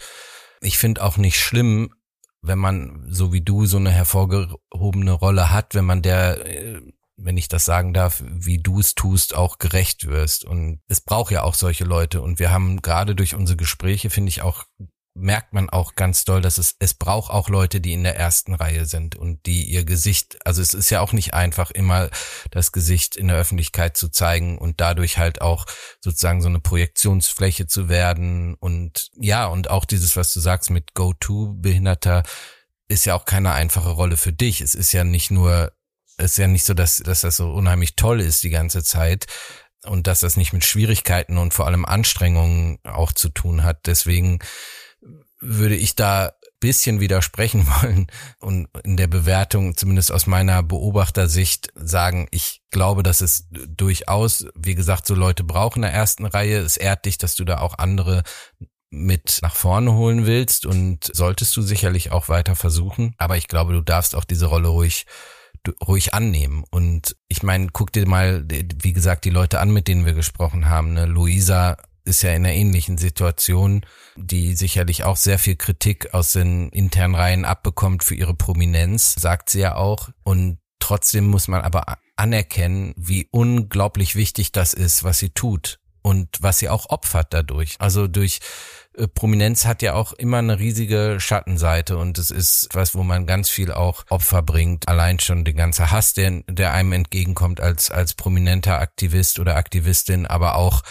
ich 0.62 0.78
finde 0.78 1.04
auch 1.04 1.16
nicht 1.16 1.40
schlimm, 1.40 1.94
wenn 2.42 2.60
man 2.60 3.06
so 3.10 3.34
wie 3.34 3.42
du 3.42 3.66
so 3.66 3.78
eine 3.78 3.92
hervorgehobene 3.92 5.12
Rolle 5.12 5.52
hat, 5.52 5.76
wenn 5.76 5.86
man 5.86 6.02
der 6.02 6.46
äh, 6.46 6.82
wenn 7.22 7.38
ich 7.38 7.48
das 7.48 7.66
sagen 7.66 7.94
darf, 7.94 8.24
wie 8.26 8.60
du 8.60 8.80
es 8.80 8.96
tust, 8.96 9.36
auch 9.36 9.58
gerecht 9.58 10.08
wirst. 10.08 10.46
Und 10.46 10.82
es 10.88 11.02
braucht 11.02 11.32
ja 11.32 11.44
auch 11.44 11.56
solche 11.56 11.84
Leute. 11.84 12.22
Und 12.22 12.40
wir 12.40 12.52
haben 12.52 12.82
gerade 12.82 13.16
durch 13.16 13.36
unsere 13.36 13.58
Gespräche, 13.58 14.10
finde 14.10 14.30
ich 14.30 14.42
auch, 14.42 14.66
merkt 15.16 15.54
man 15.54 15.70
auch 15.70 15.96
ganz 15.96 16.24
doll, 16.24 16.42
dass 16.42 16.58
es, 16.58 16.76
es 16.80 16.94
braucht 16.94 17.32
auch 17.32 17.50
Leute, 17.50 17.82
die 17.82 17.94
in 17.94 18.04
der 18.04 18.18
ersten 18.18 18.54
Reihe 18.54 18.86
sind 18.86 19.16
und 19.16 19.46
die 19.46 19.64
ihr 19.64 19.84
Gesicht, 19.84 20.38
also 20.46 20.62
es 20.62 20.74
ist 20.74 20.90
ja 20.90 21.02
auch 21.02 21.14
nicht 21.14 21.34
einfach, 21.34 21.72
immer 21.72 22.10
das 22.52 22.72
Gesicht 22.72 23.16
in 23.16 23.28
der 23.28 23.38
Öffentlichkeit 23.38 23.98
zu 23.98 24.10
zeigen 24.10 24.58
und 24.58 24.80
dadurch 24.80 25.18
halt 25.18 25.42
auch 25.42 25.66
sozusagen 26.02 26.42
so 26.42 26.48
eine 26.48 26.60
Projektionsfläche 26.60 27.68
zu 27.68 27.90
werden. 27.90 28.56
Und 28.56 29.10
ja, 29.16 29.48
und 29.48 29.70
auch 29.70 29.86
dieses, 29.86 30.16
was 30.16 30.34
du 30.34 30.40
sagst 30.40 30.70
mit 30.70 30.94
Go-To-Behinderter, 30.94 32.24
ist 32.88 33.06
ja 33.06 33.16
auch 33.16 33.26
keine 33.26 33.54
einfache 33.54 33.92
Rolle 33.92 34.18
für 34.18 34.34
dich. 34.34 34.62
Es 34.62 34.74
ist 34.74 34.92
ja 34.94 35.04
nicht 35.04 35.32
nur 35.32 35.72
ist 36.26 36.38
ja 36.38 36.48
nicht 36.48 36.66
so, 36.66 36.74
dass, 36.74 36.98
dass 36.98 37.22
das 37.22 37.38
so 37.38 37.52
unheimlich 37.52 37.96
toll 37.96 38.22
ist 38.22 38.44
die 38.44 38.50
ganze 38.50 38.84
Zeit 38.84 39.28
und 39.86 40.08
dass 40.08 40.20
das 40.20 40.38
nicht 40.38 40.54
mit 40.54 40.66
Schwierigkeiten 40.66 41.38
und 41.38 41.54
vor 41.54 41.68
allem 41.68 41.86
Anstrengungen 41.86 42.80
auch 42.84 43.12
zu 43.12 43.30
tun 43.30 43.64
hat. 43.64 43.86
Deswegen 43.86 44.40
würde 45.40 45.76
ich 45.76 45.96
da 45.96 46.34
bisschen 46.60 47.00
widersprechen 47.00 47.66
wollen 47.82 48.08
und 48.40 48.68
in 48.84 48.98
der 48.98 49.08
Bewertung, 49.08 49.78
zumindest 49.78 50.12
aus 50.12 50.28
meiner 50.28 50.62
Beobachtersicht, 50.64 51.70
sagen, 51.76 52.28
ich 52.32 52.62
glaube, 52.72 53.04
dass 53.04 53.22
es 53.22 53.48
durchaus, 53.50 54.46
wie 54.56 54.76
gesagt, 54.76 55.08
so 55.08 55.16
Leute 55.16 55.44
brauchen 55.44 55.80
in 55.80 55.84
der 55.84 55.94
ersten 55.94 56.26
Reihe. 56.26 56.60
Es 56.60 56.78
ehrt 56.78 57.06
dich, 57.06 57.18
dass 57.18 57.36
du 57.36 57.46
da 57.46 57.60
auch 57.60 57.78
andere 57.78 58.24
mit 58.92 59.40
nach 59.42 59.56
vorne 59.56 59.94
holen 59.94 60.26
willst 60.26 60.66
und 60.66 61.12
solltest 61.14 61.56
du 61.56 61.62
sicherlich 61.62 62.12
auch 62.12 62.28
weiter 62.28 62.56
versuchen. 62.56 63.14
Aber 63.18 63.38
ich 63.38 63.48
glaube, 63.48 63.74
du 63.74 63.82
darfst 63.82 64.16
auch 64.16 64.24
diese 64.24 64.48
Rolle 64.48 64.68
ruhig 64.68 65.06
ruhig 65.86 66.14
annehmen. 66.14 66.64
Und 66.70 67.16
ich 67.28 67.44
meine, 67.44 67.68
guck 67.72 67.92
dir 67.92 68.08
mal, 68.08 68.46
wie 68.48 68.94
gesagt, 68.94 69.26
die 69.26 69.30
Leute 69.30 69.60
an, 69.60 69.72
mit 69.72 69.88
denen 69.88 70.06
wir 70.06 70.14
gesprochen 70.14 70.70
haben. 70.70 70.94
Ne? 70.94 71.06
Luisa 71.06 71.78
ist 72.06 72.24
ja 72.24 72.32
in 72.32 72.46
einer 72.46 72.56
ähnlichen 72.56 72.98
Situation, 72.98 73.86
die 74.16 74.56
sicherlich 74.56 75.04
auch 75.04 75.18
sehr 75.18 75.40
viel 75.40 75.56
Kritik 75.56 76.14
aus 76.14 76.34
den 76.34 76.70
internen 76.70 77.16
Reihen 77.16 77.46
abbekommt 77.46 78.04
für 78.04 78.16
ihre 78.16 78.34
Prominenz, 78.34 79.14
sagt 79.14 79.50
sie 79.50 79.60
ja 79.60 79.76
auch. 79.76 80.10
Und 80.24 80.60
trotzdem 80.80 81.28
muss 81.28 81.48
man 81.48 81.62
aber 81.62 81.98
anerkennen, 82.16 82.94
wie 82.98 83.28
unglaublich 83.32 84.16
wichtig 84.16 84.52
das 84.52 84.74
ist, 84.74 85.04
was 85.04 85.20
sie 85.20 85.30
tut 85.30 85.80
und 86.02 86.30
was 86.42 86.60
sie 86.60 86.70
auch 86.70 86.90
opfert 86.90 87.34
dadurch. 87.34 87.76
Also 87.80 88.08
durch 88.08 88.40
Prominenz 89.08 89.66
hat 89.66 89.82
ja 89.82 89.94
auch 89.94 90.14
immer 90.14 90.38
eine 90.38 90.60
riesige 90.60 91.18
Schattenseite 91.20 91.98
und 91.98 92.18
es 92.18 92.32
ist 92.32 92.70
was, 92.74 92.96
wo 92.96 93.04
man 93.04 93.26
ganz 93.26 93.50
viel 93.50 93.72
auch 93.72 94.04
Opfer 94.10 94.42
bringt. 94.42 94.88
Allein 94.88 95.20
schon 95.20 95.46
der 95.46 95.54
ganze 95.54 95.92
Hass, 95.92 96.14
der, 96.14 96.44
der 96.48 96.74
einem 96.74 96.94
entgegenkommt 96.94 97.62
als, 97.62 97.92
als 97.92 98.14
prominenter 98.14 98.80
Aktivist 98.80 99.40
oder 99.40 99.56
Aktivistin, 99.56 100.26
aber 100.26 100.56
auch 100.56 100.84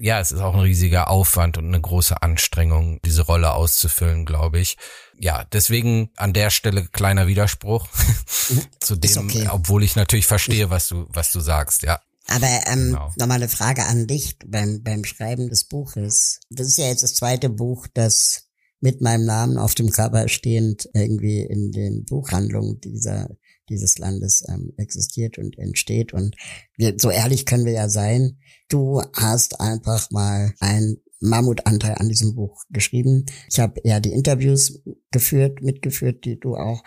ja, 0.00 0.20
es 0.20 0.32
ist 0.32 0.40
auch 0.40 0.54
ein 0.54 0.60
riesiger 0.60 1.08
Aufwand 1.08 1.58
und 1.58 1.66
eine 1.66 1.80
große 1.80 2.20
Anstrengung, 2.22 3.00
diese 3.04 3.22
Rolle 3.22 3.52
auszufüllen, 3.52 4.24
glaube 4.24 4.58
ich. 4.58 4.76
Ja, 5.18 5.44
deswegen 5.52 6.10
an 6.16 6.32
der 6.32 6.50
Stelle 6.50 6.86
kleiner 6.86 7.26
Widerspruch 7.26 7.86
zu 8.80 8.96
dem, 8.96 9.18
okay. 9.18 9.48
obwohl 9.50 9.82
ich 9.82 9.96
natürlich 9.96 10.26
verstehe, 10.26 10.70
was 10.70 10.88
du, 10.88 11.06
was 11.10 11.32
du 11.32 11.40
sagst, 11.40 11.82
ja. 11.82 12.00
Aber 12.26 12.48
ähm, 12.66 12.92
genau. 12.92 13.12
nochmal 13.16 13.36
eine 13.36 13.48
Frage 13.48 13.84
an 13.84 14.06
dich 14.06 14.38
beim, 14.46 14.82
beim 14.82 15.04
Schreiben 15.04 15.48
des 15.48 15.64
Buches. 15.64 16.40
Das 16.50 16.66
ist 16.66 16.78
ja 16.78 16.86
jetzt 16.86 17.02
das 17.02 17.14
zweite 17.14 17.50
Buch, 17.50 17.86
das 17.92 18.48
mit 18.80 19.00
meinem 19.00 19.24
Namen 19.24 19.58
auf 19.58 19.74
dem 19.74 19.90
Cover 19.90 20.28
stehend 20.28 20.88
irgendwie 20.94 21.42
in 21.42 21.72
den 21.72 22.04
Buchhandlungen 22.04 22.80
dieser 22.80 23.28
dieses 23.68 23.98
Landes 23.98 24.44
ähm, 24.48 24.72
existiert 24.76 25.38
und 25.38 25.58
entsteht. 25.58 26.12
Und 26.12 26.36
wir, 26.76 26.94
so 26.98 27.10
ehrlich 27.10 27.46
können 27.46 27.64
wir 27.64 27.72
ja 27.72 27.88
sein. 27.88 28.38
Du 28.68 29.02
hast 29.14 29.60
einfach 29.60 30.10
mal 30.10 30.54
ein 30.60 30.96
Mammutanteil 31.24 31.94
an 31.94 32.08
diesem 32.08 32.34
Buch 32.34 32.64
geschrieben. 32.70 33.24
Ich 33.50 33.58
habe 33.58 33.80
eher 33.82 34.00
die 34.00 34.12
Interviews 34.12 34.82
geführt, 35.10 35.62
mitgeführt, 35.62 36.24
die 36.24 36.38
du 36.38 36.56
auch 36.56 36.82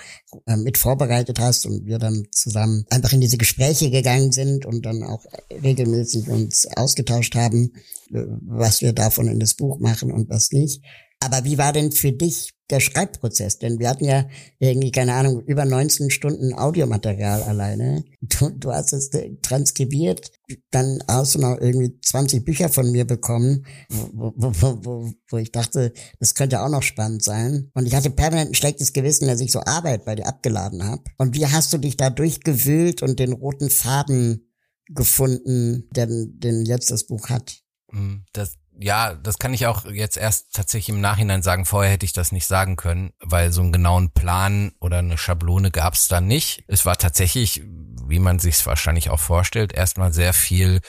äh, 0.46 0.56
mit 0.56 0.78
vorbereitet 0.78 1.40
hast 1.40 1.66
und 1.66 1.86
wir 1.86 1.98
dann 1.98 2.28
zusammen 2.32 2.86
einfach 2.90 3.14
in 3.14 3.22
diese 3.22 3.38
Gespräche 3.38 3.90
gegangen 3.90 4.32
sind 4.32 4.66
und 4.66 4.86
dann 4.86 5.04
auch 5.04 5.26
regelmäßig 5.52 6.28
uns 6.30 6.68
ausgetauscht 6.76 7.36
haben, 7.36 7.74
äh, 8.14 8.24
was 8.42 8.82
wir 8.82 8.94
davon 8.94 9.28
in 9.28 9.40
das 9.40 9.56
Buch 9.56 9.80
machen 9.80 10.12
und 10.12 10.30
was 10.30 10.52
nicht. 10.52 10.82
Aber 11.20 11.43
wie 11.43 11.57
war 11.57 11.74
denn 11.74 11.91
für 11.91 12.11
dich 12.11 12.53
der 12.70 12.80
Schreibprozess? 12.80 13.57
Denn 13.57 13.80
wir 13.80 13.89
hatten 13.89 14.05
ja 14.05 14.28
irgendwie, 14.59 14.91
keine 14.91 15.13
Ahnung, 15.13 15.41
über 15.45 15.65
19 15.65 16.11
Stunden 16.11 16.53
Audiomaterial 16.53 17.43
alleine. 17.43 18.03
Du, 18.22 18.49
du 18.49 18.72
hast 18.72 18.93
es 18.93 19.09
transkribiert, 19.41 20.32
dann 20.70 20.99
hast 21.07 21.36
du 21.36 21.39
noch 21.39 21.57
irgendwie 21.59 21.99
20 22.01 22.45
Bücher 22.45 22.70
von 22.70 22.91
mir 22.91 23.05
bekommen, 23.05 23.65
wo, 23.89 24.32
wo, 24.36 24.78
wo, 24.84 25.11
wo 25.30 25.38
ich 25.38 25.51
dachte, 25.51 25.91
das 26.20 26.36
könnte 26.36 26.61
auch 26.61 26.70
noch 26.70 26.84
spannend 26.84 27.24
sein. 27.24 27.72
Und 27.74 27.88
ich 27.88 27.95
hatte 27.95 28.11
permanent 28.11 28.51
ein 28.51 28.55
schlechtes 28.55 28.93
Gewissen, 28.93 29.28
dass 29.28 29.41
ich 29.41 29.51
so 29.51 29.61
Arbeit 29.61 30.05
bei 30.05 30.15
dir 30.15 30.28
abgeladen 30.28 30.84
habe. 30.84 31.03
Und 31.18 31.36
wie 31.36 31.47
hast 31.47 31.74
du 31.74 31.80
dich 31.80 31.97
da 31.97 32.09
durchgewühlt 32.09 33.01
und 33.01 33.20
den 33.20 33.34
roten 33.34 33.70
Faden 33.70 34.53
gefunden, 34.89 35.89
den, 35.91 36.39
den 36.39 36.65
jetzt 36.65 36.91
das 36.91 37.05
Buch 37.05 37.30
hat? 37.30 37.63
Hm, 37.91 38.26
das, 38.34 38.55
ja, 38.80 39.15
das 39.15 39.39
kann 39.39 39.53
ich 39.53 39.65
auch 39.65 39.86
jetzt 39.86 40.17
erst 40.17 40.53
tatsächlich 40.53 40.95
im 40.95 41.01
Nachhinein 41.01 41.41
sagen. 41.41 41.65
Vorher 41.65 41.91
hätte 41.91 42.05
ich 42.05 42.13
das 42.13 42.32
nicht 42.32 42.45
sagen 42.45 42.75
können, 42.75 43.11
weil 43.19 43.51
so 43.51 43.61
einen 43.61 43.71
genauen 43.71 44.11
Plan 44.11 44.71
oder 44.80 44.99
eine 44.99 45.17
Schablone 45.17 45.71
gab 45.71 45.95
es 45.95 46.07
da 46.07 46.21
nicht. 46.21 46.63
Es 46.67 46.86
war 46.86 46.97
tatsächlich, 46.97 47.63
wie 48.07 48.19
man 48.19 48.39
sich 48.39 48.55
es 48.55 48.65
wahrscheinlich 48.65 49.09
auch 49.09 49.19
vorstellt, 49.19 49.73
erstmal 49.73 50.13
sehr 50.13 50.34
viel 50.34 50.82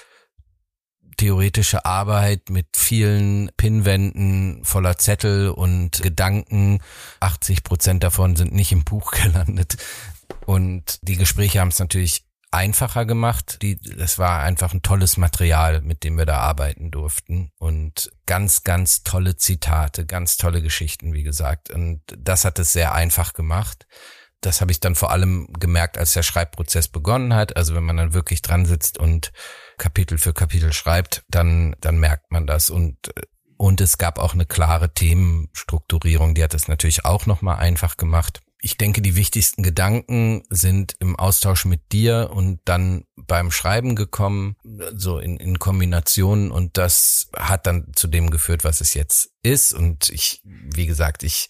theoretische 1.17 1.85
Arbeit 1.85 2.49
mit 2.49 2.69
vielen 2.77 3.51
Pinwänden 3.57 4.65
voller 4.65 4.99
Zettel 4.99 5.51
und 5.51 6.03
Gedanken. 6.03 6.81
80 7.21 7.65
Prozent 7.65 8.03
davon 8.03 8.37
sind 8.37 8.55
nicht 8.55 8.73
im 8.73 8.85
Buch 8.85 9.11
gelandet. 9.23 9.77
Und 10.47 10.99
die 11.03 11.17
Gespräche 11.17 11.61
haben 11.61 11.69
es 11.69 11.79
natürlich 11.79 12.28
einfacher 12.51 13.07
gemacht. 13.07 13.63
Die, 13.63 13.79
das 13.79 14.19
war 14.19 14.43
einfach 14.43 14.73
ein 14.73 14.83
tolles 14.83 15.17
Material, 15.17 15.83
mit 15.83 16.05
dem 16.05 16.17
wir 16.17 16.27
da 16.27 16.39
arbeiten 16.39 16.91
durften 16.91 17.51
und 17.59 18.11
ganz, 18.27 18.63
ganz 18.65 19.03
tolle 19.03 19.37
Zitate, 19.37 20.07
ganz 20.07 20.37
tolle 20.37 20.63
Geschichten, 20.63 21.13
wie 21.13 21.23
gesagt. 21.23 21.71
Und 21.71 22.03
das 22.17 22.45
hat 22.45 22.59
es 22.59 22.73
sehr 22.73 22.95
einfach 22.95 23.33
gemacht. 23.33 23.87
Das 24.41 24.61
habe 24.61 24.71
ich 24.71 24.81
dann 24.81 24.95
vor 24.95 25.11
allem 25.11 25.49
gemerkt, 25.59 25.99
als 25.99 26.13
der 26.13 26.23
Schreibprozess 26.23 26.89
begonnen 26.89 27.35
hat. 27.35 27.57
Also 27.57 27.75
wenn 27.75 27.85
man 27.85 27.97
dann 27.97 28.15
wirklich 28.15 28.41
dran 28.41 28.67
sitzt 28.67 28.99
und 28.99 29.33
Kapitel 29.79 30.19
für 30.19 30.33
Kapitel 30.33 30.73
schreibt, 30.73 31.25
dann, 31.29 31.75
dann 31.81 31.99
merkt 31.99 32.31
man 32.31 32.47
das 32.47 32.71
und 32.71 33.13
und 33.61 33.81
es 33.81 33.99
gab 33.99 34.21
auch 34.21 34.35
eine 34.35 34.47
klare 34.47 34.95
Themenstrukturierung, 34.95 36.37
die 36.37 36.45
hat 36.45 36.55
es 36.55 36.69
natürlich 36.69 37.05
auch 37.05 37.27
nochmal 37.27 37.57
einfach 37.57 37.97
gemacht 37.97 38.41
ich 38.61 38.77
denke, 38.77 39.03
die 39.03 39.15
wichtigsten 39.15 39.63
Gedanken 39.63 40.43
sind 40.51 40.97
im 40.99 41.17
Austausch 41.17 41.65
mit 41.65 41.93
dir 41.93 42.31
und 42.33 42.61
dann 42.65 43.05
beim 43.17 43.51
Schreiben 43.51 43.95
gekommen, 43.95 44.57
so 44.95 45.19
in, 45.19 45.37
in 45.37 45.59
Kombination 45.59 46.51
und 46.51 46.77
das 46.77 47.31
hat 47.37 47.67
dann 47.67 47.93
zu 47.95 48.09
dem 48.09 48.31
geführt, 48.31 48.65
was 48.65 48.81
es 48.81 48.95
jetzt 48.95 49.31
ist. 49.43 49.73
Und 49.73 50.11
ich, 50.11 50.43
wie 50.45 50.87
gesagt, 50.87 51.23
ich 51.23 51.49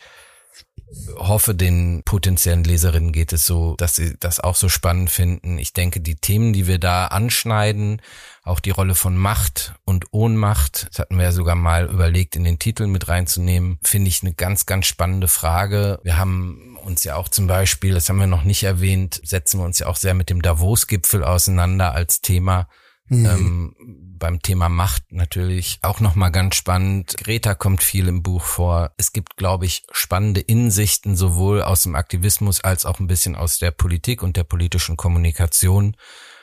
hoffe, 1.16 1.54
den 1.54 2.02
potenziellen 2.04 2.64
Leserinnen 2.64 3.12
geht 3.12 3.32
es 3.32 3.46
so, 3.46 3.74
dass 3.76 3.96
sie 3.96 4.16
das 4.18 4.40
auch 4.40 4.54
so 4.54 4.68
spannend 4.68 5.10
finden. 5.10 5.58
Ich 5.58 5.72
denke, 5.72 6.00
die 6.00 6.16
Themen, 6.16 6.52
die 6.52 6.66
wir 6.66 6.78
da 6.78 7.06
anschneiden, 7.06 8.00
auch 8.42 8.60
die 8.60 8.70
Rolle 8.70 8.94
von 8.94 9.16
Macht 9.16 9.74
und 9.84 10.06
Ohnmacht, 10.12 10.86
das 10.90 11.00
hatten 11.00 11.16
wir 11.16 11.24
ja 11.24 11.32
sogar 11.32 11.54
mal 11.54 11.86
überlegt, 11.86 12.36
in 12.36 12.44
den 12.44 12.58
Titel 12.58 12.86
mit 12.86 13.08
reinzunehmen, 13.08 13.78
finde 13.82 14.08
ich 14.08 14.22
eine 14.22 14.32
ganz, 14.32 14.66
ganz 14.66 14.86
spannende 14.86 15.28
Frage. 15.28 16.00
Wir 16.02 16.16
haben 16.16 16.78
uns 16.84 17.04
ja 17.04 17.16
auch 17.16 17.28
zum 17.28 17.46
Beispiel, 17.46 17.94
das 17.94 18.08
haben 18.08 18.20
wir 18.20 18.26
noch 18.26 18.44
nicht 18.44 18.62
erwähnt, 18.62 19.20
setzen 19.24 19.60
wir 19.60 19.66
uns 19.66 19.78
ja 19.78 19.86
auch 19.86 19.96
sehr 19.96 20.14
mit 20.14 20.30
dem 20.30 20.42
Davos-Gipfel 20.42 21.22
auseinander 21.22 21.92
als 21.92 22.22
Thema. 22.22 22.68
Mhm. 23.08 23.26
Ähm, 23.26 23.74
beim 24.18 24.42
Thema 24.42 24.68
Macht 24.68 25.12
natürlich 25.12 25.78
auch 25.82 26.00
nochmal 26.00 26.30
ganz 26.30 26.56
spannend. 26.56 27.16
Greta 27.18 27.54
kommt 27.54 27.82
viel 27.82 28.08
im 28.08 28.22
Buch 28.22 28.44
vor. 28.44 28.92
Es 28.96 29.12
gibt, 29.12 29.36
glaube 29.36 29.66
ich, 29.66 29.84
spannende 29.92 30.40
Insichten 30.40 31.16
sowohl 31.16 31.62
aus 31.62 31.82
dem 31.82 31.94
Aktivismus 31.94 32.60
als 32.62 32.84
auch 32.84 33.00
ein 33.00 33.06
bisschen 33.06 33.36
aus 33.36 33.58
der 33.58 33.70
Politik 33.70 34.22
und 34.22 34.36
der 34.36 34.44
politischen 34.44 34.96
Kommunikation. 34.96 35.96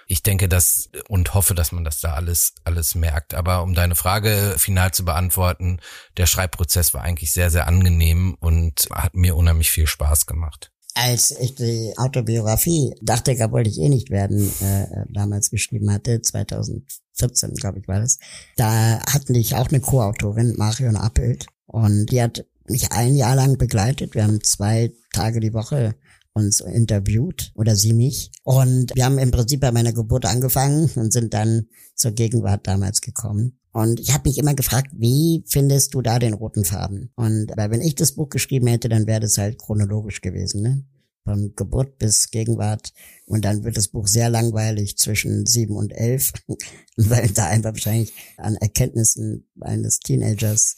Ich 0.07 0.22
denke 0.22 0.47
das 0.47 0.89
und 1.07 1.34
hoffe, 1.34 1.55
dass 1.55 1.72
man 1.72 1.84
das 1.84 1.99
da 1.99 2.13
alles, 2.13 2.53
alles 2.63 2.95
merkt. 2.95 3.34
Aber 3.34 3.63
um 3.63 3.74
deine 3.74 3.95
Frage 3.95 4.55
final 4.57 4.93
zu 4.93 5.03
beantworten, 5.03 5.80
der 6.18 6.28
Schreibprozess 6.28 6.93
war 6.93 7.01
eigentlich 7.01 7.34
sehr, 7.34 7.49
sehr 7.49 7.68
angenehm 7.68 8.36
und 8.39 8.88
hat 8.91 9.16
mir 9.16 9.36
unheimlich 9.36 9.72
viel 9.72 9.88
Spaß 9.88 10.28
gemacht 10.28 10.72
als 10.95 11.31
ich 11.31 11.55
die 11.55 11.93
Autobiografie 11.97 12.95
dachte, 13.01 13.35
gar 13.35 13.51
wollte 13.51 13.69
ich 13.69 13.79
eh 13.79 13.89
nicht 13.89 14.09
werden, 14.09 14.49
äh, 14.61 15.05
damals 15.09 15.51
geschrieben 15.51 15.91
hatte, 15.91 16.21
2014, 16.21 17.53
glaube 17.53 17.79
ich, 17.79 17.87
war 17.87 17.99
das, 17.99 18.17
da 18.55 18.99
hatten 19.05 19.35
ich 19.35 19.55
auch 19.55 19.69
eine 19.69 19.81
Co-Autorin, 19.81 20.55
Marion 20.57 20.95
Appelt, 20.95 21.47
und 21.67 22.07
die 22.11 22.21
hat 22.21 22.45
mich 22.67 22.91
ein 22.91 23.15
Jahr 23.15 23.35
lang 23.35 23.57
begleitet. 23.57 24.15
Wir 24.15 24.23
haben 24.23 24.41
zwei 24.43 24.91
Tage 25.13 25.39
die 25.39 25.53
Woche 25.53 25.95
uns 26.36 26.59
interviewt 26.59 27.51
oder 27.55 27.75
sie 27.75 27.93
mich. 27.93 28.31
Und 28.43 28.91
wir 28.93 29.05
haben 29.05 29.17
im 29.17 29.31
Prinzip 29.31 29.61
bei 29.61 29.71
meiner 29.71 29.93
Geburt 29.93 30.25
angefangen 30.25 30.89
und 30.95 31.11
sind 31.11 31.33
dann 31.33 31.67
zur 31.95 32.11
Gegenwart 32.11 32.67
damals 32.67 33.01
gekommen. 33.01 33.57
Und 33.71 33.99
ich 33.99 34.13
habe 34.13 34.29
mich 34.29 34.38
immer 34.38 34.53
gefragt, 34.53 34.91
wie 34.93 35.43
findest 35.47 35.93
du 35.93 36.01
da 36.01 36.19
den 36.19 36.33
roten 36.33 36.63
Faden? 36.63 37.11
Und 37.15 37.51
weil 37.55 37.71
wenn 37.71 37.81
ich 37.81 37.95
das 37.95 38.13
Buch 38.13 38.29
geschrieben 38.29 38.67
hätte, 38.67 38.89
dann 38.89 39.07
wäre 39.07 39.21
das 39.21 39.38
halt 39.38 39.57
chronologisch 39.57 40.21
gewesen, 40.21 40.61
ne? 40.61 40.86
Von 41.23 41.53
Geburt 41.55 41.97
bis 41.97 42.29
Gegenwart. 42.29 42.93
Und 43.25 43.43
dann 43.43 43.63
wird 43.63 43.77
das 43.77 43.88
Buch 43.88 44.07
sehr 44.07 44.29
langweilig 44.29 44.97
zwischen 44.97 45.45
sieben 45.45 45.75
und 45.75 45.91
elf, 45.91 46.33
weil 46.97 47.29
da 47.29 47.47
einfach 47.47 47.71
wahrscheinlich 47.71 48.13
an 48.38 48.55
Erkenntnissen 48.55 49.47
eines 49.59 49.99
Teenagers 49.99 50.77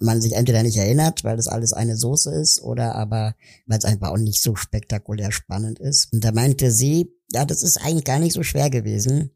man 0.00 0.20
sich 0.20 0.34
entweder 0.34 0.62
nicht 0.62 0.76
erinnert, 0.76 1.24
weil 1.24 1.36
das 1.36 1.48
alles 1.48 1.72
eine 1.72 1.96
Soße 1.96 2.32
ist, 2.32 2.62
oder 2.62 2.94
aber 2.94 3.34
weil 3.66 3.78
es 3.78 3.84
einfach 3.84 4.10
auch 4.10 4.18
nicht 4.18 4.40
so 4.40 4.54
spektakulär 4.54 5.32
spannend 5.32 5.78
ist. 5.78 6.12
Und 6.12 6.24
da 6.24 6.32
meinte 6.32 6.70
sie, 6.70 7.12
ja, 7.32 7.44
das 7.44 7.62
ist 7.62 7.78
eigentlich 7.78 8.04
gar 8.04 8.18
nicht 8.18 8.34
so 8.34 8.42
schwer 8.42 8.70
gewesen, 8.70 9.30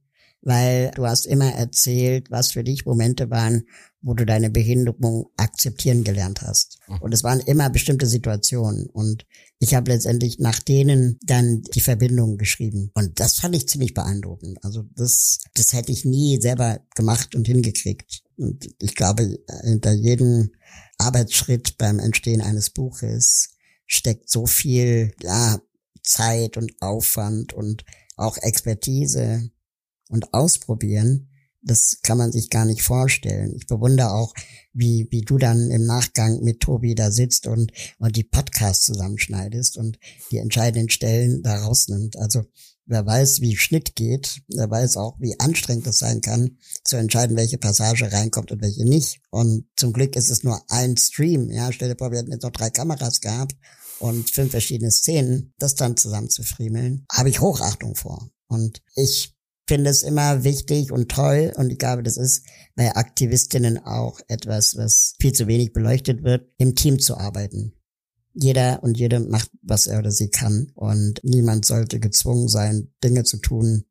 weil 0.49 0.93
du 0.95 1.07
hast 1.07 1.27
immer 1.27 1.53
erzählt, 1.53 2.31
was 2.31 2.53
für 2.53 2.65
dich 2.65 2.87
Momente 2.87 3.29
waren, 3.29 3.65
wo 4.01 4.15
du 4.15 4.25
deine 4.25 4.49
Behinderung 4.49 5.27
akzeptieren 5.37 6.05
gelernt 6.05 6.41
hast. 6.41 6.79
Mhm. 6.89 7.03
Und 7.03 7.13
es 7.13 7.23
waren 7.23 7.41
immer 7.41 7.69
bestimmte 7.69 8.07
Situationen. 8.07 8.87
Und 8.87 9.27
ich 9.59 9.75
habe 9.75 9.91
letztendlich 9.91 10.39
nach 10.39 10.59
denen 10.59 11.19
dann 11.23 11.61
die 11.75 11.83
Verbindung 11.83 12.39
geschrieben. 12.39 12.91
Und 12.95 13.21
das 13.21 13.35
fand 13.35 13.57
ich 13.57 13.69
ziemlich 13.69 13.93
beeindruckend. 13.93 14.65
Also 14.65 14.85
das, 14.97 15.41
das 15.53 15.75
hätte 15.75 15.93
ich 15.93 16.07
nie 16.07 16.41
selber 16.41 16.81
gemacht 16.97 17.35
und 17.35 17.47
hingekriegt. 17.47 18.23
Und 18.39 18.71
ich 18.81 18.95
glaube, 18.95 19.39
hinter 19.65 19.93
jedem 19.93 20.53
Arbeitsschritt 20.97 21.77
beim 21.77 21.99
Entstehen 21.99 22.41
eines 22.41 22.71
Buches 22.71 23.51
steckt 23.87 24.31
so 24.31 24.47
viel, 24.47 25.13
ja, 25.23 25.61
Zeit 26.03 26.57
und 26.57 26.73
Aufwand 26.81 27.53
und 27.53 27.85
auch 28.17 28.39
Expertise 28.39 29.51
und 30.09 30.35
ausprobieren, 30.35 31.29
das 31.63 31.99
kann 32.03 32.19
man 32.19 32.33
sich 32.33 32.51
gar 32.51 32.65
nicht 32.65 32.83
vorstellen. 32.83 33.55
Ich 33.57 33.67
bewundere 33.67 34.13
auch, 34.13 34.33
wie, 34.73 35.09
wie 35.11 35.23
du 35.23 35.39
dann 35.39 35.71
im 35.71 35.85
Nachgang 35.85 36.41
mit 36.43 36.61
Tobi 36.61 36.95
da 36.95 37.11
sitzt 37.11 37.47
und, 37.47 37.73
und 37.99 38.17
die 38.17 38.25
Podcasts 38.25 38.85
zusammenschneidest 38.85 39.77
und 39.77 39.99
die 40.31 40.39
entscheidenden 40.39 40.89
Stellen 40.89 41.43
da 41.43 41.63
rausnimmt. 41.63 42.17
Also 42.17 42.45
wer 42.87 43.05
weiß, 43.05 43.41
wie 43.41 43.57
Schnitt 43.57 43.97
geht, 43.97 44.43
wer 44.49 44.71
weiß 44.71 44.97
auch, 44.97 45.17
wie 45.21 45.39
anstrengend 45.39 45.87
es 45.87 45.99
sein 45.99 46.21
kann, 46.21 46.59
zu 46.85 46.97
entscheiden, 46.97 47.37
welche 47.37 47.59
Passage 47.59 48.11
reinkommt 48.11 48.53
und 48.53 48.63
welche 48.63 48.85
nicht. 48.85 49.21
Und 49.31 49.67
zum 49.77 49.93
Glück 49.93 50.17
ist 50.17 50.31
es 50.31 50.45
nur 50.45 50.63
ein 50.69 50.97
Stream. 50.97 51.51
Ja, 51.51 51.73
stell 51.73 51.89
dir 51.89 51.99
vor, 51.99 52.13
wir 52.13 52.19
hätten 52.19 52.33
jetzt 52.33 52.45
noch 52.45 52.53
drei 52.53 52.71
Kameras 52.71 53.21
gehabt 53.21 53.57
und 53.99 54.31
fünf 54.31 54.53
verschiedene 54.53 54.91
Szenen, 54.91 55.55
das 55.59 55.75
dann 55.75 55.97
zusammen 55.97 56.31
zu 56.31 56.43
friemeln, 56.45 57.05
habe 57.13 57.29
ich 57.29 57.41
Hochachtung 57.41 57.97
vor. 57.97 58.31
Und 58.47 58.81
ich 58.95 59.35
finde 59.69 59.91
es 59.91 60.03
immer 60.03 60.43
wichtig 60.43 60.91
und 60.91 61.11
toll 61.11 61.53
und 61.57 61.71
ich 61.71 61.79
glaube, 61.79 62.03
das 62.03 62.17
ist 62.17 62.45
bei 62.75 62.97
Aktivistinnen 62.97 63.79
auch 63.79 64.19
etwas, 64.27 64.77
was 64.77 65.15
viel 65.21 65.33
zu 65.33 65.47
wenig 65.47 65.73
beleuchtet 65.73 66.25
wird, 66.25 66.49
im 66.57 66.75
Team 66.75 66.99
zu 66.99 67.17
arbeiten. 67.17 67.75
Jeder 68.33 68.83
und 68.83 68.99
jede 68.99 69.21
macht, 69.21 69.51
was 69.63 69.87
er 69.87 69.99
oder 69.99 70.11
sie 70.11 70.31
kann 70.31 70.73
und 70.75 71.21
niemand 71.23 71.67
sollte 71.67 72.01
gezwungen 72.01 72.49
sein, 72.49 72.93
Dinge 73.05 73.25
zu 73.25 73.39
tun, 73.39 73.85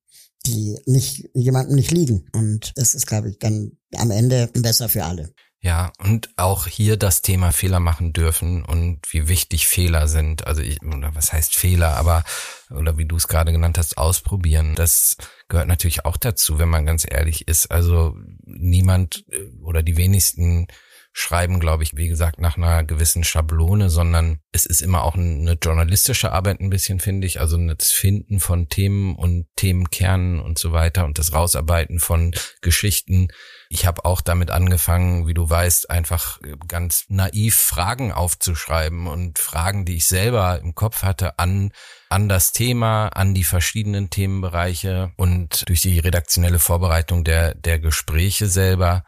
die 0.46 0.80
nicht 0.86 1.30
jemandem 1.34 1.76
nicht 1.76 1.92
liegen. 1.92 2.26
Und 2.34 2.72
das 2.76 2.96
ist, 2.96 3.08
glaube 3.08 3.30
ich, 3.30 3.40
dann 3.40 3.74
am 3.96 4.12
Ende 4.12 4.50
besser 4.54 4.90
für 4.90 5.04
alle. 5.04 5.34
Ja, 5.68 5.91
und 5.97 6.30
auch 6.38 6.65
hier 6.65 6.95
das 6.95 7.22
Thema 7.22 7.51
Fehler 7.51 7.82
machen 7.82 8.13
dürfen 8.13 8.63
und 8.63 9.01
wie 9.11 9.28
wichtig 9.28 9.68
Fehler 9.68 10.07
sind. 10.07 10.47
Also 10.47 10.61
ich, 10.61 10.82
oder 10.82 11.13
was 11.13 11.34
heißt 11.34 11.53
Fehler, 11.53 11.97
aber 11.97 12.24
oder 12.70 12.97
wie 12.97 13.03
du 13.03 13.18
es 13.18 13.28
gerade 13.28 13.51
genannt 13.51 13.78
hast, 13.78 13.97
ausprobieren. 13.97 14.76
Das 14.76 15.18
gehört 15.49 15.68
natürlich 15.68 16.05
auch 16.05 16.15
dazu, 16.15 16.57
wenn 16.57 16.70
man 16.70 16.86
ganz 16.86 17.05
ehrlich 17.05 17.49
ist. 17.49 17.70
Also 17.70 18.15
niemand 18.45 19.26
äh, 19.30 19.43
oder 19.61 19.84
die 19.84 19.97
wenigsten 19.97 20.68
schreiben, 21.11 21.59
glaube 21.59 21.84
ich, 21.84 21.97
wie 21.97 22.07
gesagt, 22.07 22.39
nach 22.39 22.55
einer 22.55 22.86
gewissen 22.86 23.26
Schablone, 23.26 23.89
sondern 23.89 24.39
es 24.53 24.65
ist 24.65 24.82
immer 24.82 25.03
auch 25.03 25.15
eine 25.15 25.57
journalistische 25.61 26.32
Arbeit 26.32 26.61
ein 26.61 26.70
bisschen, 26.70 27.01
finde 27.01 27.28
ich. 27.28 27.41
Also 27.41 27.57
das 27.57 27.91
Finden 27.91 28.39
von 28.39 28.70
Themen 28.70 29.18
und 29.18 29.47
Themenkernen 29.57 30.39
und 30.39 30.59
so 30.59 30.72
weiter 30.72 31.03
und 31.03 31.20
das 31.20 31.34
Rausarbeiten 31.34 31.99
von 31.99 32.34
Geschichten. 32.61 33.28
Ich 33.70 33.86
habe 33.86 34.05
auch 34.05 34.22
damit 34.22 34.51
angefangen, 34.51 35.28
wie 35.28 35.34
du 35.34 35.49
weißt, 35.49 35.89
einfach 35.89 36.39
ganz 36.68 37.05
naiv 37.09 37.55
Fragen 37.55 38.11
aufzuschreiben 38.11 39.07
und 39.07 39.39
Fragen, 39.39 39.86
die 39.86 39.97
ich 39.97 40.07
selber 40.07 40.59
im 40.59 40.76
Kopf 40.76 41.03
hatte, 41.03 41.38
an 41.39 41.72
an 42.09 42.30
das 42.30 42.53
Thema, 42.53 43.09
an 43.09 43.34
die 43.34 43.43
verschiedenen 43.43 44.09
Themenbereiche 44.09 45.11
und 45.18 45.68
durch 45.68 45.82
die 45.82 45.99
redaktionelle 45.99 46.59
Vorbereitung 46.59 47.24
der, 47.24 47.53
der 47.53 47.80
Gespräche 47.80 48.47
selber 48.47 49.03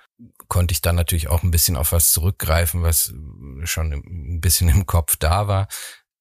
konnte 0.49 0.74
ich 0.74 0.82
dann 0.82 0.95
natürlich 0.95 1.30
auch 1.30 1.43
ein 1.43 1.51
bisschen 1.51 1.78
auf 1.78 1.91
was 1.91 2.12
zurückgreifen, 2.12 2.82
was 2.82 3.14
schon 3.64 3.93
ein 3.93 4.41
bisschen 4.41 4.68
im 4.68 4.86
Kopf 4.86 5.16
da 5.16 5.47
war. 5.47 5.68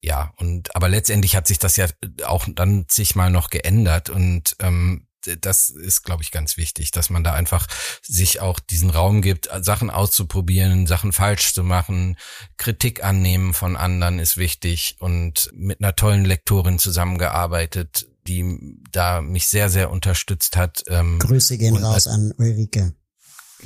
Ja, 0.01 0.31
und 0.37 0.73
aber 0.75 0.87
letztendlich 0.87 1.35
hat 1.35 1.47
sich 1.47 1.59
das 1.59 1.75
ja 1.75 1.87
auch 2.25 2.47
dann 2.47 2.85
sich 2.89 3.15
mal 3.15 3.29
noch 3.29 3.49
geändert 3.49 4.09
und 4.09 4.55
ähm, 4.59 5.07
das 5.41 5.69
ist, 5.69 6.03
glaube 6.03 6.23
ich, 6.23 6.31
ganz 6.31 6.57
wichtig, 6.57 6.91
dass 6.91 7.09
man 7.09 7.23
da 7.23 7.33
einfach 7.33 7.67
sich 8.01 8.41
auch 8.41 8.59
diesen 8.59 8.89
Raum 8.89 9.21
gibt, 9.21 9.49
Sachen 9.61 9.89
auszuprobieren, 9.89 10.87
Sachen 10.87 11.11
falsch 11.11 11.53
zu 11.53 11.63
machen, 11.63 12.17
Kritik 12.57 13.03
annehmen 13.03 13.53
von 13.53 13.75
anderen 13.75 14.19
ist 14.19 14.37
wichtig 14.37 14.95
und 14.99 15.49
mit 15.53 15.81
einer 15.81 15.95
tollen 15.95 16.25
Lektorin 16.25 16.79
zusammengearbeitet, 16.79 18.07
die 18.27 18.77
da 18.91 19.21
mich 19.21 19.47
sehr, 19.47 19.69
sehr 19.69 19.89
unterstützt 19.91 20.55
hat. 20.55 20.83
Ähm, 20.87 21.19
Grüße 21.19 21.57
gehen 21.57 21.77
raus 21.77 22.07
an 22.07 22.33
Ulrike. 22.37 22.93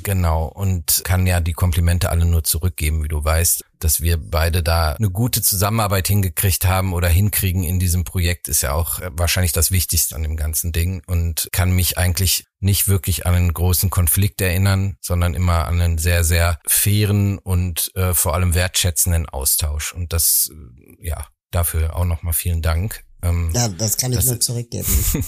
Genau, 0.02 0.46
und 0.46 1.02
kann 1.04 1.28
ja 1.28 1.40
die 1.40 1.54
Komplimente 1.54 2.10
alle 2.10 2.26
nur 2.26 2.44
zurückgeben, 2.44 3.04
wie 3.04 3.08
du 3.08 3.24
weißt. 3.24 3.64
Dass 3.80 4.02
wir 4.02 4.18
beide 4.18 4.64
da 4.64 4.94
eine 4.94 5.12
gute 5.12 5.42
Zusammenarbeit 5.42 6.08
hingekriegt 6.08 6.66
haben 6.66 6.94
oder 6.94 7.08
hinkriegen 7.08 7.64
in 7.64 7.80
diesem 7.80 8.04
Projekt, 8.04 8.48
ist 8.48 8.62
ja 8.62 8.74
auch 8.74 9.02
wahrscheinlich 9.12 9.52
das 9.52 9.72
Wichtigste 9.72 10.16
an 10.16 10.24
dem 10.24 10.36
ganzen 10.36 10.72
Ding 10.72 11.04
und 11.06 11.48
kann 11.52 11.76
mich 11.76 11.98
eigentlich 11.98 12.46
nicht 12.60 12.88
wirklich 12.88 13.26
an 13.28 13.36
einen 13.36 13.54
großen 13.54 13.90
Konflikt 13.90 14.42
erinnern, 14.42 14.98
sondern 15.02 15.36
immer 15.36 15.68
an 15.68 15.80
einen 15.80 15.98
sehr, 15.98 16.24
sehr 16.24 16.60
fairen 16.66 17.38
und 17.38 17.92
äh, 17.96 18.14
vor 18.14 18.34
allem 18.34 18.56
wertschätzenden 18.56 19.30
Austausch. 19.30 19.94
Und 19.94 20.14
das, 20.14 20.50
äh, 20.52 21.08
ja, 21.08 21.28
dafür 21.52 21.96
auch 21.96 22.06
nochmal 22.06 22.34
vielen 22.34 22.62
Dank. 22.62 23.04
Ähm, 23.22 23.52
ja, 23.54 23.68
das 23.68 23.98
kann 23.98 24.12
ich 24.12 24.18
das 24.18 24.26
nur 24.26 24.40
zurückgeben. 24.40 24.88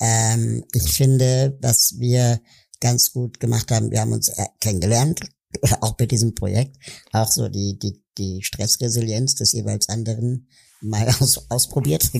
ähm, 0.00 0.64
ich 0.72 0.92
finde, 0.92 1.56
dass 1.60 1.94
wir 1.98 2.40
ganz 2.80 3.12
gut 3.12 3.40
gemacht 3.40 3.70
haben. 3.70 3.90
Wir 3.90 4.00
haben 4.00 4.12
uns 4.12 4.28
äh, 4.28 4.46
kennengelernt, 4.60 5.20
auch 5.80 5.96
bei 5.96 6.06
diesem 6.06 6.34
Projekt, 6.34 6.76
auch 7.12 7.30
so 7.30 7.48
die, 7.48 7.78
die, 7.78 8.02
die 8.18 8.42
Stressresilienz 8.42 9.34
des 9.34 9.52
jeweils 9.52 9.88
anderen 9.88 10.48
mal 10.80 11.08
aus, 11.20 11.50
ausprobiert. 11.50 12.10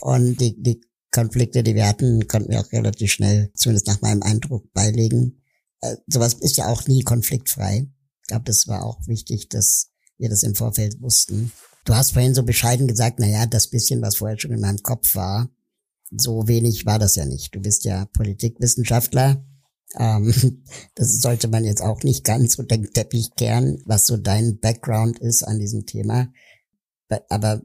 Und 0.00 0.40
die, 0.40 0.60
die 0.62 0.80
Konflikte, 1.10 1.62
die 1.62 1.74
wir 1.74 1.86
hatten, 1.86 2.26
konnten 2.26 2.50
wir 2.50 2.60
auch 2.60 2.72
relativ 2.72 3.12
schnell, 3.12 3.50
zumindest 3.54 3.86
nach 3.86 4.00
meinem 4.00 4.22
Eindruck, 4.22 4.72
beilegen. 4.72 5.40
Äh, 5.80 5.96
sowas 6.06 6.34
ist 6.34 6.56
ja 6.56 6.68
auch 6.68 6.86
nie 6.86 7.02
konfliktfrei. 7.02 7.88
Ich 8.22 8.28
glaube, 8.28 8.44
das 8.44 8.66
war 8.66 8.84
auch 8.84 9.06
wichtig, 9.06 9.48
dass 9.48 9.90
wir 10.18 10.28
das 10.28 10.42
im 10.42 10.54
Vorfeld 10.54 11.00
wussten. 11.00 11.52
Du 11.84 11.94
hast 11.94 12.12
vorhin 12.12 12.34
so 12.34 12.42
bescheiden 12.42 12.88
gesagt, 12.88 13.18
na 13.18 13.26
ja, 13.26 13.46
das 13.46 13.68
bisschen, 13.68 14.00
was 14.00 14.16
vorher 14.16 14.38
schon 14.38 14.52
in 14.52 14.60
meinem 14.60 14.82
Kopf 14.82 15.14
war, 15.14 15.50
so 16.10 16.48
wenig 16.48 16.86
war 16.86 16.98
das 16.98 17.16
ja 17.16 17.26
nicht. 17.26 17.54
Du 17.54 17.60
bist 17.60 17.84
ja 17.84 18.06
Politikwissenschaftler 18.06 19.44
ähm, 19.98 20.32
das 20.94 21.20
sollte 21.20 21.48
man 21.48 21.64
jetzt 21.64 21.82
auch 21.82 22.02
nicht 22.02 22.24
ganz 22.24 22.58
unter 22.58 22.76
den 22.76 22.92
Teppich 22.92 23.30
kehren, 23.36 23.82
was 23.86 24.06
so 24.06 24.16
dein 24.16 24.58
Background 24.58 25.18
ist 25.18 25.42
an 25.42 25.58
diesem 25.58 25.86
Thema. 25.86 26.28
Aber 27.28 27.62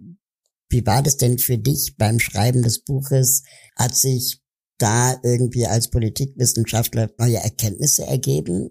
wie 0.70 0.86
war 0.86 1.02
das 1.02 1.18
denn 1.18 1.40
für 1.40 1.58
dich 1.58 1.96
beim 1.98 2.20
Schreiben 2.20 2.62
des 2.62 2.84
Buches? 2.84 3.44
Hat 3.76 3.96
sich 3.96 4.42
da 4.78 5.20
irgendwie 5.24 5.66
als 5.66 5.90
Politikwissenschaftler 5.90 7.10
neue 7.18 7.38
Erkenntnisse 7.38 8.06
ergeben? 8.06 8.70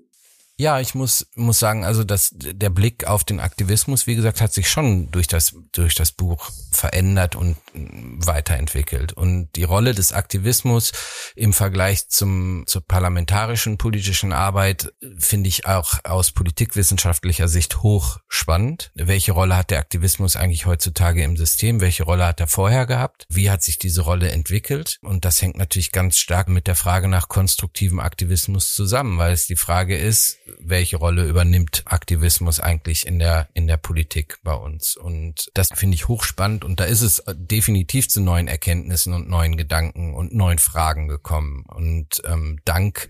Ja, 0.61 0.80
ich 0.80 0.96
muss, 0.96 1.28
muss 1.36 1.61
sagen, 1.61 1.84
also 1.84 2.02
dass 2.02 2.30
der 2.34 2.70
Blick 2.70 3.06
auf 3.06 3.22
den 3.22 3.38
Aktivismus, 3.38 4.09
wie 4.09 4.16
gesagt, 4.16 4.40
hat 4.40 4.52
sich 4.52 4.68
schon 4.68 5.09
durch 5.12 5.28
das, 5.28 5.54
durch 5.70 5.94
das 5.94 6.11
Buch 6.11 6.50
verändert 6.72 7.36
und 7.36 7.56
weiterentwickelt. 7.72 9.12
Und 9.12 9.54
die 9.54 9.62
Rolle 9.62 9.94
des 9.94 10.12
Aktivismus 10.12 10.90
im 11.36 11.52
Vergleich 11.52 12.09
zum, 12.09 12.64
zur 12.66 12.84
parlamentarischen 12.84 13.78
politischen 13.78 14.32
Arbeit 14.32 14.92
finde 15.16 15.48
ich 15.48 15.66
auch 15.66 15.94
aus 16.02 16.32
politikwissenschaftlicher 16.32 17.46
Sicht 17.46 17.84
hochspannend. 17.84 18.90
Welche 18.96 19.30
Rolle 19.30 19.56
hat 19.56 19.70
der 19.70 19.78
Aktivismus 19.78 20.34
eigentlich 20.34 20.66
heutzutage 20.66 21.22
im 21.22 21.36
System? 21.36 21.80
Welche 21.80 22.02
Rolle 22.02 22.26
hat 22.26 22.40
er 22.40 22.48
vorher 22.48 22.86
gehabt? 22.86 23.26
Wie 23.28 23.48
hat 23.48 23.62
sich 23.62 23.78
diese 23.78 24.00
Rolle 24.00 24.32
entwickelt? 24.32 24.98
Und 25.02 25.24
das 25.24 25.40
hängt 25.40 25.56
natürlich 25.56 25.92
ganz 25.92 26.18
stark 26.18 26.48
mit 26.48 26.66
der 26.66 26.74
Frage 26.74 27.06
nach 27.06 27.28
konstruktivem 27.28 28.00
Aktivismus 28.00 28.72
zusammen, 28.74 29.18
weil 29.18 29.32
es 29.32 29.46
die 29.46 29.54
Frage 29.54 29.96
ist, 29.96 30.38
welche 30.61 30.96
Rolle 30.96 31.26
übernimmt 31.26 31.82
Aktivismus 31.86 32.61
eigentlich 32.61 33.07
in 33.07 33.18
der, 33.18 33.49
in 33.55 33.66
der 33.66 33.76
Politik 33.76 34.38
bei 34.42 34.55
uns. 34.55 34.96
Und 34.96 35.51
das 35.55 35.68
finde 35.74 35.94
ich 35.94 36.09
hochspannend 36.09 36.64
und 36.64 36.80
da 36.80 36.84
ist 36.84 37.03
es 37.03 37.22
definitiv 37.32 38.09
zu 38.09 38.20
neuen 38.20 38.49
Erkenntnissen 38.49 39.12
und 39.12 39.28
neuen 39.28 39.57
Gedanken 39.57 40.14
und 40.14 40.34
neuen 40.34 40.59
Fragen 40.59 41.09
gekommen. 41.09 41.64
Und 41.68 42.22
ähm, 42.24 42.59
dank 42.64 43.09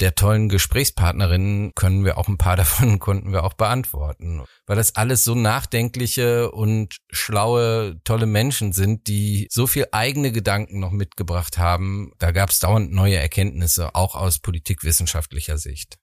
der 0.00 0.14
tollen 0.14 0.48
Gesprächspartnerinnen 0.48 1.72
können 1.74 2.04
wir 2.04 2.18
auch 2.18 2.28
ein 2.28 2.38
paar 2.38 2.56
davon 2.64 2.98
konnten 2.98 3.32
wir 3.32 3.44
auch 3.44 3.54
beantworten, 3.54 4.42
weil 4.66 4.76
das 4.76 4.96
alles 4.96 5.24
so 5.24 5.34
nachdenkliche 5.34 6.50
und 6.50 6.98
schlaue, 7.10 8.00
tolle 8.04 8.26
Menschen 8.26 8.72
sind, 8.72 9.06
die 9.08 9.46
so 9.50 9.66
viel 9.66 9.86
eigene 9.92 10.32
Gedanken 10.32 10.80
noch 10.80 10.90
mitgebracht 10.90 11.58
haben. 11.58 12.12
Da 12.18 12.30
gab 12.32 12.50
es 12.50 12.58
dauernd 12.58 12.92
neue 12.92 13.16
Erkenntnisse, 13.16 13.94
auch 13.94 14.14
aus 14.14 14.38
politikwissenschaftlicher 14.38 15.58
Sicht. 15.58 15.98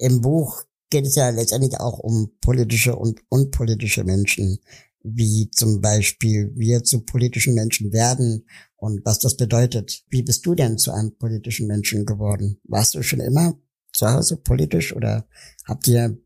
Im 0.00 0.22
Buch 0.22 0.62
geht 0.88 1.06
es 1.06 1.14
ja 1.14 1.28
letztendlich 1.28 1.78
auch 1.78 1.98
um 1.98 2.32
politische 2.40 2.96
und 2.96 3.20
unpolitische 3.28 4.02
Menschen, 4.02 4.58
wie 5.02 5.50
zum 5.50 5.80
Beispiel 5.80 6.52
wir 6.56 6.82
zu 6.84 7.02
politischen 7.04 7.54
Menschen 7.54 7.92
werden 7.92 8.46
und 8.76 9.04
was 9.04 9.18
das 9.18 9.36
bedeutet. 9.36 10.02
Wie 10.08 10.22
bist 10.22 10.44
du 10.46 10.54
denn 10.54 10.78
zu 10.78 10.92
einem 10.92 11.16
politischen 11.18 11.66
Menschen 11.66 12.06
geworden? 12.06 12.60
Warst 12.64 12.94
du 12.94 13.02
schon 13.02 13.20
immer 13.20 13.58
zu 13.92 14.10
Hause 14.10 14.38
politisch 14.38 14.96
oder 14.96 15.28
habt 15.66 15.86
ihr, 15.86 16.18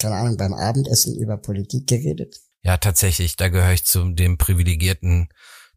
keine 0.00 0.16
Ahnung, 0.16 0.36
beim 0.36 0.52
Abendessen 0.52 1.16
über 1.16 1.36
Politik 1.36 1.86
geredet? 1.86 2.40
Ja, 2.62 2.78
tatsächlich, 2.78 3.36
da 3.36 3.48
gehöre 3.48 3.74
ich 3.74 3.84
zu 3.84 4.10
dem 4.10 4.38
privilegierten 4.38 5.28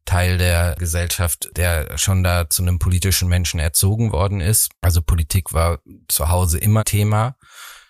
Teil 0.08 0.38
der 0.38 0.76
Gesellschaft, 0.80 1.50
der 1.56 1.98
schon 1.98 2.24
da 2.24 2.50
zu 2.50 2.64
einem 2.64 2.80
politischen 2.80 3.28
Menschen 3.28 3.60
erzogen 3.60 4.12
worden 4.12 4.42
ist. 4.42 4.70
Also 4.82 5.02
Politik 5.02 5.54
war 5.54 5.80
zu 6.08 6.30
Hause 6.30 6.58
immer 6.58 6.84
Thema. 6.86 7.36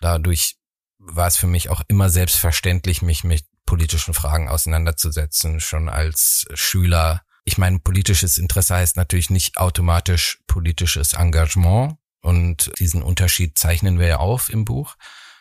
Dadurch 0.02 0.58
war 0.98 1.28
es 1.28 1.38
für 1.38 1.48
mich 1.48 1.70
auch 1.70 1.82
immer 1.88 2.10
selbstverständlich, 2.10 3.02
mich 3.02 3.24
mit 3.24 3.46
politischen 3.66 4.14
Fragen 4.14 4.50
auseinanderzusetzen, 4.50 5.60
schon 5.60 5.90
als 5.90 6.46
Schüler. 6.54 7.22
Ich 7.46 7.58
meine, 7.58 7.80
politisches 7.80 8.38
Interesse 8.40 8.76
heißt 8.76 8.98
natürlich 8.98 9.30
nicht 9.30 9.58
automatisch 9.58 10.40
politisches 10.48 11.14
Engagement 11.14 11.98
und 12.22 12.72
diesen 12.80 13.04
Unterschied 13.04 13.58
zeichnen 13.58 14.00
wir 14.00 14.08
ja 14.08 14.18
auf 14.18 14.50
im 14.50 14.66
Buch. 14.66 14.96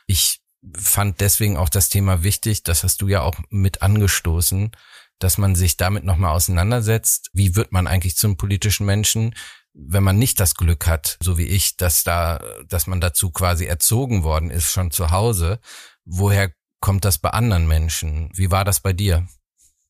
Ich 0.06 0.40
fand 0.74 1.20
deswegen 1.20 1.56
auch 1.56 1.68
das 1.68 1.88
Thema 1.88 2.22
wichtig, 2.22 2.64
das 2.64 2.82
hast 2.82 3.00
du 3.00 3.08
ja 3.08 3.22
auch 3.22 3.36
mit 3.50 3.82
angestoßen, 3.82 4.72
dass 5.18 5.38
man 5.38 5.54
sich 5.54 5.76
damit 5.76 6.04
nochmal 6.04 6.34
auseinandersetzt. 6.34 7.30
Wie 7.32 7.56
wird 7.56 7.72
man 7.72 7.86
eigentlich 7.86 8.16
zum 8.16 8.36
politischen 8.36 8.86
Menschen? 8.86 9.34
wenn 9.78 10.02
man 10.02 10.18
nicht 10.18 10.40
das 10.40 10.54
Glück 10.54 10.86
hat, 10.86 11.18
so 11.22 11.36
wie 11.38 11.46
ich, 11.46 11.76
dass 11.76 12.02
da, 12.02 12.40
dass 12.68 12.86
man 12.86 13.00
dazu 13.00 13.30
quasi 13.30 13.66
erzogen 13.66 14.24
worden 14.24 14.50
ist, 14.50 14.70
schon 14.70 14.90
zu 14.90 15.10
Hause, 15.10 15.60
woher 16.04 16.50
kommt 16.80 17.04
das 17.04 17.18
bei 17.18 17.30
anderen 17.30 17.66
Menschen? 17.66 18.30
Wie 18.34 18.50
war 18.50 18.64
das 18.64 18.80
bei 18.80 18.92
dir? 18.92 19.28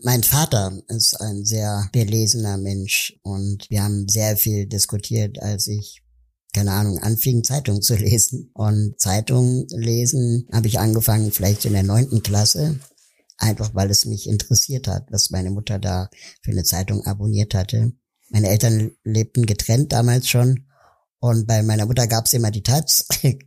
Mein 0.03 0.25
Vater 0.25 0.77
ist 0.89 1.15
ein 1.21 1.45
sehr 1.45 1.89
belesener 1.93 2.59
Mensch 2.59 3.17
und 3.23 3.71
wir 3.71 3.83
haben 3.83 4.09
sehr 4.09 4.37
viel 4.37 4.67
diskutiert, 4.67 5.41
als 5.41 5.69
ich 5.69 6.03
keine 6.53 6.73
Ahnung, 6.73 6.99
anfing, 6.99 7.45
Zeitung 7.45 7.83
zu 7.83 7.97
lesen. 7.97 8.51
Und 8.55 8.99
Zeitung 8.99 9.67
lesen 9.69 10.49
habe 10.53 10.69
ich 10.69 10.79
angefangen 10.79 11.31
vielleicht 11.31 11.67
in 11.67 11.75
der 11.75 11.83
neunten 11.83 12.23
Klasse, 12.23 12.81
einfach 13.39 13.75
weil 13.75 13.91
es 13.91 14.07
mich 14.07 14.29
interessiert 14.29 14.89
hat, 14.89 15.07
was 15.11 15.31
meine 15.31 15.51
Mutter 15.51 15.79
da 15.79 16.11
für 16.43 16.53
eine 16.53 16.65
Zeitung 16.65 17.05
abonniert 17.05 17.55
hatte. 17.55 17.93
Meine 18.31 18.49
Eltern 18.49 18.93
lebten 19.05 19.47
getrennt 19.47 19.93
damals 19.93 20.29
schon 20.29 20.67
und 21.21 21.47
bei 21.47 21.63
meiner 21.63 21.87
Mutter 21.87 22.07
gab 22.07 22.27
es 22.27 22.33
immer 22.33 22.51
die 22.51 22.63
Taz 22.63 23.07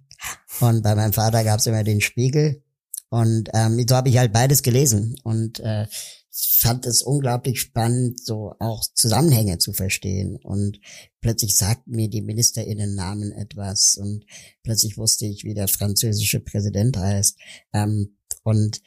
und 0.62 0.84
bei 0.84 0.96
meinem 0.96 1.14
Vater 1.14 1.44
gab 1.44 1.60
es 1.60 1.68
immer 1.68 1.84
den 1.84 2.02
Spiegel 2.02 2.64
und 3.10 3.50
ähm, 3.54 3.84
so 3.88 3.96
habe 3.96 4.10
ich 4.10 4.18
halt 4.18 4.32
beides 4.32 4.62
gelesen 4.62 5.16
und 5.24 5.60
äh, 5.60 5.88
fand 6.32 6.86
es 6.86 7.02
unglaublich 7.02 7.60
spannend, 7.60 8.24
so 8.24 8.54
auch 8.60 8.84
Zusammenhänge 8.94 9.58
zu 9.58 9.74
verstehen. 9.74 10.38
Und 10.38 10.80
plötzlich 11.22 11.56
sagten 11.56 11.92
mir 11.92 12.10
die 12.10 12.22
Ministerinnennamen 12.22 13.32
etwas 13.32 13.98
und 13.98 14.26
plötzlich 14.64 14.98
wusste 14.98 15.26
ich, 15.26 15.44
wie 15.44 15.54
der 15.54 15.68
französische 15.68 16.40
Präsident 16.40 16.98
heißt. 16.98 17.38
Ähm, 17.74 18.18
und 18.44 18.82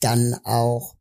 dann 0.00 0.34
auch, 0.44 0.96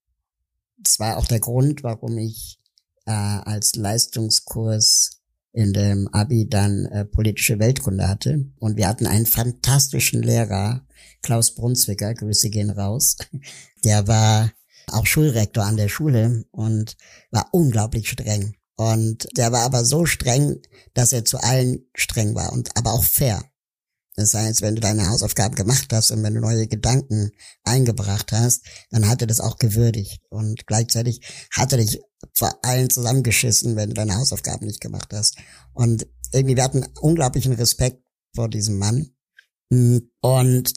das 0.77 0.99
war 0.99 1.17
auch 1.17 1.25
der 1.25 1.39
Grund, 1.39 1.83
warum 1.83 2.17
ich 2.17 2.59
äh, 3.05 3.11
als 3.11 3.75
Leistungskurs 3.75 5.21
in 5.53 5.73
dem 5.73 6.07
Abi 6.09 6.47
dann 6.47 6.85
äh, 6.85 7.05
politische 7.05 7.59
Weltkunde 7.59 8.07
hatte. 8.07 8.45
Und 8.59 8.77
wir 8.77 8.87
hatten 8.87 9.07
einen 9.07 9.25
fantastischen 9.25 10.23
Lehrer, 10.23 10.85
Klaus 11.21 11.55
Brunswicker, 11.55 12.13
Grüße 12.13 12.49
gehen 12.49 12.69
raus. 12.69 13.17
Der 13.83 14.07
war 14.07 14.51
auch 14.87 15.05
Schulrektor 15.05 15.63
an 15.63 15.77
der 15.77 15.87
Schule 15.87 16.45
und 16.51 16.97
war 17.31 17.49
unglaublich 17.51 18.09
streng. 18.09 18.55
Und 18.75 19.27
der 19.37 19.51
war 19.51 19.61
aber 19.61 19.85
so 19.85 20.05
streng, 20.05 20.59
dass 20.93 21.13
er 21.13 21.23
zu 21.23 21.37
allen 21.37 21.85
streng 21.93 22.33
war 22.33 22.51
und 22.51 22.75
aber 22.77 22.93
auch 22.93 23.03
fair. 23.03 23.43
Das 24.21 24.35
heißt, 24.35 24.61
wenn 24.61 24.75
du 24.75 24.81
deine 24.81 25.09
Hausaufgaben 25.09 25.55
gemacht 25.55 25.91
hast 25.91 26.11
und 26.11 26.21
wenn 26.21 26.35
du 26.35 26.41
neue 26.41 26.67
Gedanken 26.67 27.31
eingebracht 27.63 28.31
hast, 28.31 28.63
dann 28.91 29.09
hat 29.09 29.21
er 29.21 29.27
das 29.27 29.39
auch 29.39 29.57
gewürdigt. 29.57 30.21
Und 30.29 30.67
gleichzeitig 30.67 31.21
hat 31.51 31.71
er 31.71 31.79
dich 31.79 31.99
vor 32.35 32.53
allen 32.61 32.91
zusammengeschissen, 32.91 33.75
wenn 33.75 33.89
du 33.89 33.95
deine 33.95 34.15
Hausaufgaben 34.15 34.67
nicht 34.67 34.79
gemacht 34.79 35.11
hast. 35.11 35.37
Und 35.73 36.05
irgendwie, 36.31 36.55
wir 36.55 36.63
hatten 36.63 36.85
unglaublichen 37.01 37.53
Respekt 37.53 38.03
vor 38.35 38.47
diesem 38.47 38.77
Mann. 38.77 39.09
Und 39.69 40.73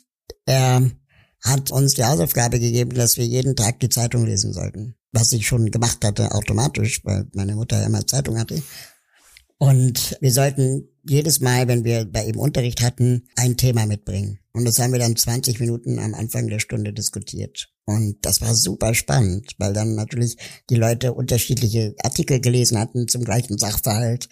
er 0.47 0.91
hat 1.43 1.71
uns 1.71 1.93
die 1.95 2.05
Hausaufgabe 2.05 2.59
gegeben, 2.59 2.95
dass 2.95 3.19
wir 3.19 3.27
jeden 3.27 3.57
Tag 3.57 3.79
die 3.81 3.91
Zeitung 3.91 4.25
lesen 4.25 4.55
sollten. 4.55 4.97
Was 5.13 5.33
ich 5.33 5.47
schon 5.47 5.71
gemacht 5.71 6.03
hatte, 6.03 6.33
automatisch, 6.33 7.05
weil 7.05 7.29
meine 7.35 7.57
Mutter 7.57 7.85
immer 7.85 8.07
Zeitung 8.07 8.39
hatte. 8.39 8.63
Und 9.59 10.17
wir 10.21 10.33
sollten 10.33 10.89
jedes 11.09 11.41
Mal, 11.41 11.69
wenn 11.69 11.85
wir 11.85 12.05
bei 12.05 12.25
ihm 12.27 12.39
Unterricht 12.39 12.83
hatten, 12.83 13.29
ein 13.37 13.57
Thema 13.57 13.87
mitbringen. 13.87 14.39
Und 14.53 14.65
das 14.65 14.79
haben 14.79 14.93
wir 14.93 14.99
dann 14.99 15.17
20 15.17 15.61
Minuten 15.61 15.99
am 15.99 16.15
Anfang 16.15 16.49
der 16.49 16.61
Stunde 16.61 16.93
diskutiert. 16.93 17.69
Und 17.87 18.19
das 18.23 18.41
war 18.41 18.55
super 18.55 18.95
spannend, 18.95 19.55
weil 19.59 19.73
dann 19.73 19.95
natürlich 19.95 20.37
die 20.71 20.77
Leute 20.77 21.13
unterschiedliche 21.13 21.95
Artikel 22.03 22.41
gelesen 22.41 22.79
hatten 22.79 23.09
zum 23.09 23.25
gleichen 23.25 23.59
Sachverhalt. 23.59 24.29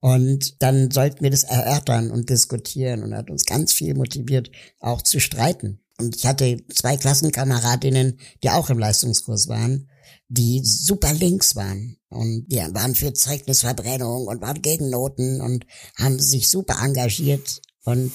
Und 0.00 0.60
dann 0.60 0.90
sollten 0.90 1.22
wir 1.22 1.30
das 1.30 1.44
erörtern 1.44 2.10
und 2.10 2.28
diskutieren 2.28 3.04
und 3.04 3.14
hat 3.14 3.30
uns 3.30 3.44
ganz 3.44 3.72
viel 3.72 3.94
motiviert, 3.94 4.50
auch 4.80 5.02
zu 5.02 5.20
streiten. 5.20 5.80
Und 6.00 6.16
ich 6.16 6.26
hatte 6.26 6.56
zwei 6.74 6.96
Klassenkameradinnen, 6.96 8.18
die 8.42 8.50
auch 8.50 8.70
im 8.70 8.78
Leistungskurs 8.78 9.48
waren, 9.48 9.88
die 10.28 10.62
super 10.64 11.12
links 11.12 11.54
waren. 11.54 11.98
Und 12.12 12.46
die 12.48 12.56
waren 12.56 12.94
für 12.94 13.12
Zeugnisverbrennung 13.12 14.26
und 14.26 14.40
waren 14.40 14.62
gegen 14.62 14.90
Noten 14.90 15.40
und 15.40 15.66
haben 15.98 16.18
sich 16.18 16.48
super 16.48 16.76
engagiert. 16.82 17.60
Und 17.84 18.12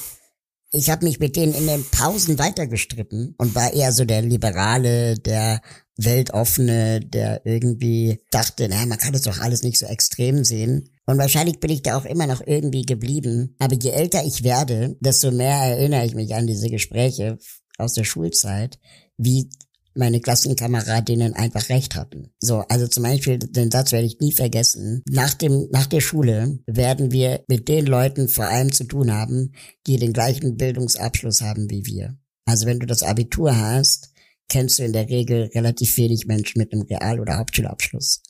ich 0.71 0.89
habe 0.89 1.05
mich 1.05 1.19
mit 1.19 1.35
denen 1.35 1.53
in 1.53 1.67
den 1.67 1.85
Pausen 1.89 2.39
weitergestritten 2.39 3.35
und 3.37 3.55
war 3.55 3.73
eher 3.73 3.91
so 3.91 4.05
der 4.05 4.21
Liberale, 4.21 5.15
der 5.15 5.61
Weltoffene, 5.97 6.99
der 6.99 7.45
irgendwie 7.45 8.19
dachte, 8.31 8.67
naja, 8.69 8.85
man 8.85 8.97
kann 8.97 9.13
das 9.13 9.23
doch 9.23 9.39
alles 9.39 9.63
nicht 9.63 9.79
so 9.79 9.85
extrem 9.85 10.43
sehen. 10.43 10.89
Und 11.05 11.17
wahrscheinlich 11.17 11.59
bin 11.59 11.71
ich 11.71 11.81
da 11.81 11.97
auch 11.97 12.05
immer 12.05 12.27
noch 12.27 12.41
irgendwie 12.45 12.83
geblieben. 12.83 13.55
Aber 13.59 13.75
je 13.75 13.91
älter 13.91 14.23
ich 14.25 14.43
werde, 14.43 14.97
desto 14.99 15.31
mehr 15.31 15.55
erinnere 15.55 16.05
ich 16.05 16.15
mich 16.15 16.35
an 16.35 16.47
diese 16.47 16.69
Gespräche 16.69 17.37
aus 17.77 17.93
der 17.93 18.03
Schulzeit, 18.03 18.77
wie 19.17 19.49
meine 19.97 20.21
Klassenkameradinnen 20.21 21.33
einfach 21.33 21.69
recht 21.69 21.95
hatten. 21.95 22.29
So, 22.39 22.59
also 22.69 22.87
zum 22.87 23.03
Beispiel, 23.03 23.39
den 23.39 23.71
Satz 23.71 23.91
werde 23.91 24.07
ich 24.07 24.19
nie 24.19 24.31
vergessen. 24.31 25.03
Nach 25.09 25.33
dem, 25.33 25.67
nach 25.71 25.87
der 25.87 26.01
Schule 26.01 26.59
werden 26.65 27.11
wir 27.11 27.43
mit 27.47 27.67
den 27.67 27.85
Leuten 27.85 28.27
vor 28.27 28.45
allem 28.45 28.71
zu 28.71 28.85
tun 28.85 29.11
haben, 29.11 29.53
die 29.85 29.97
den 29.97 30.13
gleichen 30.13 30.57
Bildungsabschluss 30.57 31.41
haben 31.41 31.69
wie 31.69 31.85
wir. 31.85 32.17
Also 32.45 32.65
wenn 32.65 32.79
du 32.79 32.85
das 32.85 33.03
Abitur 33.03 33.57
hast, 33.57 34.11
kennst 34.47 34.79
du 34.79 34.83
in 34.83 34.93
der 34.93 35.09
Regel 35.09 35.49
relativ 35.53 35.97
wenig 35.97 36.25
Menschen 36.25 36.59
mit 36.59 36.71
einem 36.71 36.83
Real- 36.83 37.19
oder 37.19 37.37
Hauptschulabschluss. 37.37 38.21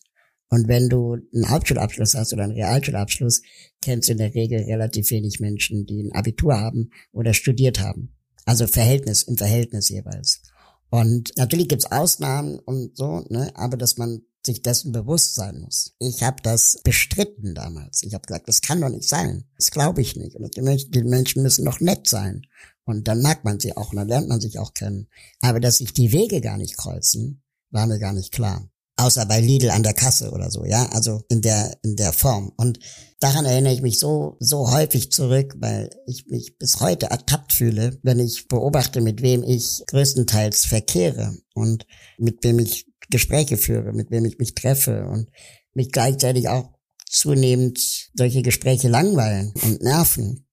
Und 0.49 0.68
wenn 0.68 0.89
du 0.89 1.18
einen 1.34 1.49
Hauptschulabschluss 1.49 2.15
hast 2.15 2.34
oder 2.34 2.43
einen 2.43 2.53
Realschulabschluss, 2.53 3.41
kennst 3.82 4.07
du 4.07 4.13
in 4.13 4.18
der 4.18 4.34
Regel 4.34 4.61
relativ 4.61 5.11
wenig 5.11 5.39
Menschen, 5.39 5.86
die 5.86 6.03
ein 6.03 6.13
Abitur 6.13 6.59
haben 6.59 6.91
oder 7.11 7.34
studiert 7.34 7.80
haben. 7.80 8.13
Also 8.45 8.65
Verhältnis, 8.65 9.24
im 9.24 9.38
Verhältnis 9.38 9.89
jeweils. 9.89 10.41
Und 10.90 11.32
natürlich 11.36 11.68
gibt's 11.68 11.92
Ausnahmen 11.92 12.60
und 12.60 12.96
so, 12.96 13.26
ne, 13.30 13.52
aber 13.56 13.78
dass 13.78 13.98
man 13.98 14.22
sich 14.46 14.62
dessen 14.62 14.92
bewusst 14.92 15.36
sein 15.36 15.60
muss. 15.60 15.94
Ich 16.00 16.24
habe 16.24 16.42
das 16.42 16.80
bestritten 16.84 17.54
damals. 17.54 18.02
Ich 18.04 18.14
habe 18.14 18.26
gesagt, 18.26 18.48
das 18.48 18.62
kann 18.62 18.82
doch 18.82 18.90
nicht 18.90 19.08
sein. 19.08 19.44
Das 19.58 19.72
glaube 19.72 20.02
ich 20.02 20.16
nicht. 20.16 20.36
Und 20.36 20.56
die 20.56 20.62
Menschen, 20.62 20.92
die 20.92 21.04
Menschen 21.04 21.44
müssen 21.44 21.66
doch 21.66 21.82
nett 21.82 22.08
sein. 22.08 22.48
Und 22.86 23.10
dann 23.10 23.22
mag 23.22 23.44
man 23.44 23.60
sie 23.60 23.76
auch 23.76 23.92
und 23.92 23.98
dann 23.98 24.08
lernt 24.08 24.30
man 24.30 24.40
sich 24.40 24.58
auch 24.58 24.74
kennen. 24.74 25.10
Aber 25.42 25.60
dass 25.60 25.78
sich 25.78 25.94
die 25.94 26.14
Wege 26.14 26.40
gar 26.40 26.58
nicht 26.58 26.78
kreuzen, 26.78 27.44
war 27.70 27.86
mir 27.86 28.00
gar 28.00 28.14
nicht 28.14 28.32
klar. 28.32 28.70
Außer 29.00 29.28
bei 29.28 29.39
Lidl 29.39 29.70
an 29.70 29.84
der 29.84 29.93
Kasse 29.93 30.32
oder 30.32 30.50
so, 30.50 30.66
ja, 30.66 30.88
also 30.88 31.22
in 31.30 31.41
der, 31.41 31.78
in 31.84 31.95
der 31.95 32.14
Form. 32.14 32.52
Und 32.58 32.80
daran 33.20 33.45
erinnere 33.45 33.74
ich 33.74 33.84
mich 33.84 34.00
so, 34.00 34.38
so 34.39 34.72
häufig 34.72 35.12
zurück, 35.12 35.56
weil 35.60 35.91
ich 36.08 36.26
mich 36.28 36.58
bis 36.58 36.80
heute 36.80 37.08
ertappt 37.08 37.54
fühle, 37.54 38.00
wenn 38.02 38.18
ich 38.18 38.48
beobachte, 38.48 39.02
mit 39.02 39.22
wem 39.22 39.43
ich 39.43 39.84
größtenteils 39.86 40.66
verkehre 40.66 41.38
und 41.54 41.86
mit 42.18 42.43
wem 42.43 42.58
ich 42.58 42.88
Gespräche 43.12 43.58
führe, 43.58 43.93
mit 43.93 44.10
wem 44.10 44.26
ich 44.26 44.39
mich 44.39 44.56
treffe 44.56 45.06
und 45.06 45.30
mich 45.74 45.91
gleichzeitig 45.91 46.50
auch 46.50 46.72
zunehmend 47.10 47.80
solche 48.16 48.41
Gespräche 48.41 48.89
langweilen 48.89 49.54
und 49.64 49.82
nerven, 49.82 50.48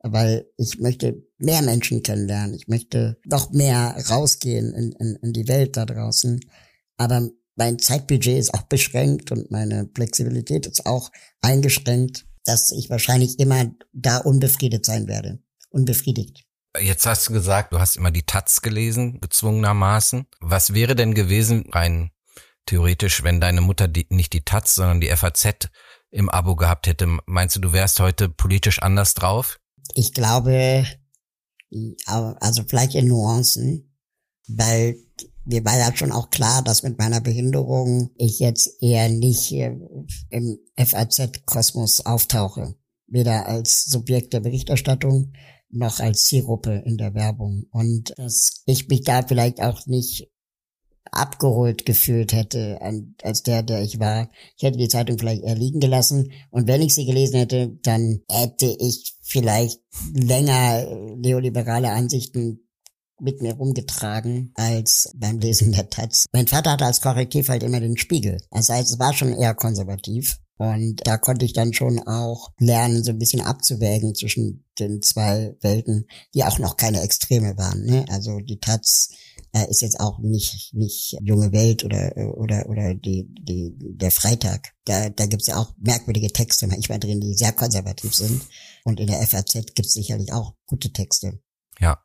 weil 0.00 0.46
ich 0.56 0.80
möchte 0.80 1.22
mehr 1.38 1.62
Menschen 1.62 2.02
kennenlernen, 2.02 2.54
ich 2.54 2.68
möchte 2.68 3.18
noch 3.24 3.52
mehr 3.52 3.96
rausgehen 4.10 4.74
in, 4.74 4.92
in, 4.92 5.18
in 5.22 5.32
die 5.32 5.48
Welt 5.48 5.76
da 5.76 5.86
draußen, 5.86 6.40
aber 6.96 7.30
mein 7.56 7.78
Zeitbudget 7.78 8.38
ist 8.38 8.54
auch 8.54 8.62
beschränkt 8.62 9.30
und 9.30 9.50
meine 9.50 9.88
Flexibilität 9.94 10.66
ist 10.66 10.86
auch 10.86 11.10
eingeschränkt, 11.40 12.26
dass 12.44 12.72
ich 12.72 12.90
wahrscheinlich 12.90 13.38
immer 13.38 13.70
da 13.92 14.18
unbefriedet 14.18 14.84
sein 14.84 15.06
werde. 15.06 15.42
Unbefriedigt. 15.70 16.44
Jetzt 16.80 17.06
hast 17.06 17.28
du 17.28 17.32
gesagt, 17.32 17.72
du 17.72 17.78
hast 17.78 17.96
immer 17.96 18.10
die 18.10 18.24
Taz 18.24 18.60
gelesen, 18.60 19.20
gezwungenermaßen. 19.20 20.26
Was 20.40 20.74
wäre 20.74 20.96
denn 20.96 21.14
gewesen, 21.14 21.66
rein 21.70 22.10
theoretisch, 22.66 23.22
wenn 23.22 23.40
deine 23.40 23.60
Mutter 23.60 23.86
die, 23.86 24.06
nicht 24.10 24.32
die 24.32 24.44
Taz, 24.44 24.74
sondern 24.74 25.00
die 25.00 25.08
FAZ 25.08 25.68
im 26.10 26.28
Abo 26.28 26.56
gehabt 26.56 26.86
hätte? 26.88 27.18
Meinst 27.26 27.56
du, 27.56 27.60
du 27.60 27.72
wärst 27.72 28.00
heute 28.00 28.28
politisch 28.28 28.80
anders 28.80 29.14
drauf? 29.14 29.60
Ich 29.94 30.12
glaube, 30.12 30.86
also 32.00 32.64
vielleicht 32.66 32.94
in 32.94 33.08
Nuancen, 33.08 33.96
weil 34.48 34.96
mir 35.44 35.64
war 35.64 35.78
ja 35.78 35.94
schon 35.94 36.12
auch 36.12 36.30
klar, 36.30 36.62
dass 36.62 36.82
mit 36.82 36.98
meiner 36.98 37.20
Behinderung 37.20 38.10
ich 38.16 38.38
jetzt 38.38 38.82
eher 38.82 39.08
nicht 39.08 39.52
im 39.52 40.58
FAZ-Kosmos 40.76 42.06
auftauche. 42.06 42.74
Weder 43.06 43.46
als 43.46 43.84
Subjekt 43.84 44.32
der 44.32 44.40
Berichterstattung 44.40 45.32
noch 45.70 46.00
als 46.00 46.24
Zielgruppe 46.24 46.82
in 46.86 46.96
der 46.96 47.14
Werbung. 47.14 47.66
Und 47.70 48.14
dass 48.16 48.62
ich 48.66 48.88
mich 48.88 49.02
da 49.02 49.22
vielleicht 49.22 49.60
auch 49.60 49.86
nicht 49.86 50.30
abgeholt 51.10 51.86
gefühlt 51.86 52.32
hätte 52.32 52.80
als 53.22 53.42
der, 53.42 53.62
der 53.62 53.82
ich 53.82 54.00
war. 54.00 54.30
Ich 54.56 54.64
hätte 54.64 54.78
die 54.78 54.88
Zeitung 54.88 55.18
vielleicht 55.18 55.44
eher 55.44 55.54
liegen 55.54 55.78
gelassen 55.78 56.32
und 56.50 56.66
wenn 56.66 56.82
ich 56.82 56.94
sie 56.94 57.04
gelesen 57.04 57.36
hätte, 57.36 57.78
dann 57.82 58.20
hätte 58.28 58.66
ich 58.66 59.16
vielleicht 59.22 59.80
länger 60.12 60.86
neoliberale 61.16 61.90
Ansichten 61.90 62.63
mit 63.20 63.42
mir 63.42 63.54
rumgetragen 63.54 64.52
als 64.54 65.12
beim 65.16 65.38
Lesen 65.38 65.72
der 65.72 65.88
Taz. 65.88 66.26
Mein 66.32 66.46
Vater 66.46 66.72
hatte 66.72 66.86
als 66.86 67.00
Korrektiv 67.00 67.48
halt 67.48 67.62
immer 67.62 67.80
den 67.80 67.96
Spiegel. 67.96 68.40
Das 68.50 68.68
heißt, 68.68 68.92
es 68.92 68.98
war 68.98 69.12
schon 69.12 69.32
eher 69.32 69.54
konservativ. 69.54 70.38
Und 70.56 71.00
da 71.04 71.18
konnte 71.18 71.44
ich 71.44 71.52
dann 71.52 71.72
schon 71.72 71.98
auch 72.06 72.52
lernen, 72.58 73.02
so 73.02 73.10
ein 73.10 73.18
bisschen 73.18 73.40
abzuwägen 73.40 74.14
zwischen 74.14 74.64
den 74.78 75.02
zwei 75.02 75.56
Welten, 75.60 76.06
die 76.32 76.44
auch 76.44 76.60
noch 76.60 76.76
keine 76.76 77.00
Extreme 77.02 77.56
waren. 77.58 77.84
Ne? 77.84 78.04
Also 78.08 78.38
die 78.38 78.60
Taz 78.60 79.10
äh, 79.52 79.68
ist 79.68 79.82
jetzt 79.82 79.98
auch 79.98 80.20
nicht 80.20 80.72
nicht 80.72 81.16
junge 81.22 81.50
Welt 81.52 81.84
oder 81.84 82.12
oder 82.36 82.68
oder 82.68 82.94
die 82.94 83.28
die 83.32 83.74
der 83.78 84.12
Freitag. 84.12 84.74
Da 84.84 85.08
da 85.10 85.26
gibt's 85.26 85.48
ja 85.48 85.56
auch 85.56 85.72
merkwürdige 85.76 86.32
Texte 86.32 86.68
manchmal 86.68 87.00
drin, 87.00 87.20
die 87.20 87.34
sehr 87.34 87.52
konservativ 87.52 88.14
sind. 88.14 88.42
Und 88.84 89.00
in 89.00 89.08
der 89.08 89.26
FAZ 89.26 89.54
gibt's 89.74 89.94
sicherlich 89.94 90.32
auch 90.32 90.54
gute 90.66 90.92
Texte. 90.92 91.40
Ja, 91.80 91.98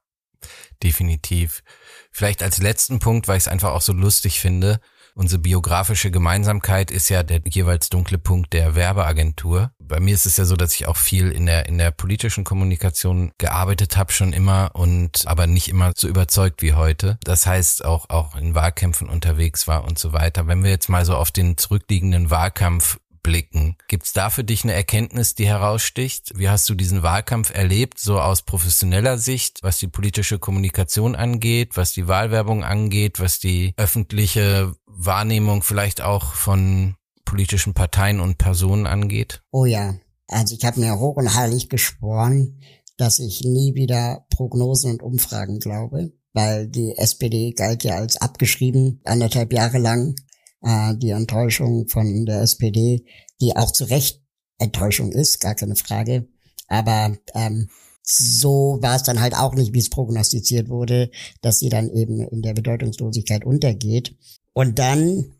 definitiv. 0.83 1.63
Vielleicht 2.11 2.43
als 2.43 2.57
letzten 2.57 2.99
Punkt, 2.99 3.27
weil 3.27 3.37
ich 3.37 3.43
es 3.43 3.47
einfach 3.47 3.71
auch 3.71 3.81
so 3.81 3.93
lustig 3.93 4.39
finde 4.39 4.79
Unsere 5.19 5.41
biografische 5.41 6.11
Gemeinsamkeit 6.11 6.91
ist 6.91 7.09
ja 7.09 7.23
der 7.23 7.41
jeweils 7.45 7.89
dunkle 7.89 8.17
Punkt 8.17 8.53
der 8.53 8.75
Werbeagentur. 8.75 9.73
Bei 9.77 9.99
mir 9.99 10.13
ist 10.13 10.25
es 10.25 10.37
ja 10.37 10.45
so, 10.45 10.55
dass 10.55 10.73
ich 10.73 10.87
auch 10.87 10.95
viel 10.95 11.31
in 11.31 11.45
der 11.45 11.65
in 11.65 11.77
der 11.77 11.91
politischen 11.91 12.45
Kommunikation 12.45 13.33
gearbeitet 13.37 13.97
habe 13.97 14.13
schon 14.13 14.31
immer 14.31 14.71
und 14.75 15.23
aber 15.25 15.45
nicht 15.45 15.67
immer 15.67 15.91
so 15.93 16.07
überzeugt 16.07 16.61
wie 16.61 16.71
heute. 16.71 17.17
Das 17.25 17.45
heißt 17.45 17.83
auch 17.83 18.09
auch 18.09 18.37
in 18.37 18.55
Wahlkämpfen 18.55 19.09
unterwegs 19.09 19.67
war 19.67 19.83
und 19.83 19.99
so 19.99 20.13
weiter. 20.13 20.47
Wenn 20.47 20.63
wir 20.63 20.69
jetzt 20.69 20.87
mal 20.87 21.03
so 21.03 21.17
auf 21.17 21.31
den 21.31 21.57
zurückliegenden 21.57 22.31
Wahlkampf 22.31 22.97
blicken. 23.23 23.77
Gibt's 23.87 24.13
da 24.13 24.29
für 24.29 24.43
dich 24.43 24.63
eine 24.63 24.73
Erkenntnis, 24.73 25.35
die 25.35 25.47
heraussticht? 25.47 26.31
Wie 26.35 26.49
hast 26.49 26.69
du 26.69 26.75
diesen 26.75 27.03
Wahlkampf 27.03 27.53
erlebt, 27.53 27.99
so 27.99 28.19
aus 28.19 28.43
professioneller 28.43 29.17
Sicht, 29.17 29.59
was 29.61 29.77
die 29.77 29.87
politische 29.87 30.39
Kommunikation 30.39 31.15
angeht, 31.15 31.77
was 31.77 31.93
die 31.93 32.07
Wahlwerbung 32.07 32.63
angeht, 32.63 33.19
was 33.19 33.39
die 33.39 33.73
öffentliche 33.77 34.73
Wahrnehmung 34.85 35.63
vielleicht 35.63 36.01
auch 36.01 36.33
von 36.33 36.95
politischen 37.25 37.73
Parteien 37.73 38.19
und 38.19 38.37
Personen 38.37 38.87
angeht? 38.87 39.41
Oh 39.51 39.65
ja, 39.65 39.95
also 40.27 40.55
ich 40.55 40.65
habe 40.65 40.79
mir 40.79 40.99
hoch 40.99 41.17
und 41.17 41.35
heilig 41.35 41.69
geschworen, 41.69 42.59
dass 42.97 43.19
ich 43.19 43.41
nie 43.41 43.75
wieder 43.75 44.25
Prognosen 44.29 44.91
und 44.91 45.03
Umfragen 45.03 45.59
glaube, 45.59 46.11
weil 46.33 46.67
die 46.67 46.97
SPD 46.97 47.51
galt 47.51 47.83
ja 47.83 47.95
als 47.95 48.17
abgeschrieben 48.17 49.01
anderthalb 49.05 49.53
Jahre 49.53 49.77
lang 49.77 50.15
äh, 50.61 50.95
die 50.95 51.11
Enttäuschung 51.11 51.87
von 51.87 52.25
der 52.25 52.41
SPD, 52.41 53.05
die 53.41 53.55
auch 53.55 53.71
zu 53.71 53.85
Recht 53.85 54.21
Enttäuschung 54.57 55.11
ist, 55.11 55.39
gar 55.39 55.55
keine 55.55 55.75
Frage. 55.75 56.27
Aber 56.67 57.17
ähm, 57.33 57.69
so 58.03 58.79
war 58.81 58.95
es 58.95 59.03
dann 59.03 59.21
halt 59.21 59.35
auch 59.35 59.55
nicht, 59.55 59.73
wie 59.73 59.79
es 59.79 59.89
prognostiziert 59.89 60.69
wurde, 60.69 61.11
dass 61.41 61.59
sie 61.59 61.69
dann 61.69 61.89
eben 61.89 62.21
in 62.21 62.41
der 62.41 62.53
Bedeutungslosigkeit 62.53 63.45
untergeht. 63.45 64.15
Und 64.53 64.79
dann 64.79 65.33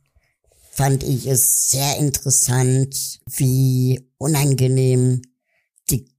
fand 0.72 1.04
ich 1.04 1.26
es 1.26 1.72
sehr 1.72 1.98
interessant, 1.98 3.20
wie 3.26 4.08
unangenehm 4.18 5.22
die 5.90 6.10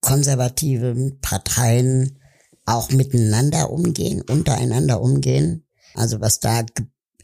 konservativen 0.00 1.20
Parteien 1.20 2.18
auch 2.64 2.90
miteinander 2.90 3.70
umgehen, 3.70 4.22
untereinander 4.22 5.00
umgehen. 5.00 5.66
Also 5.94 6.20
was 6.20 6.40
da 6.40 6.64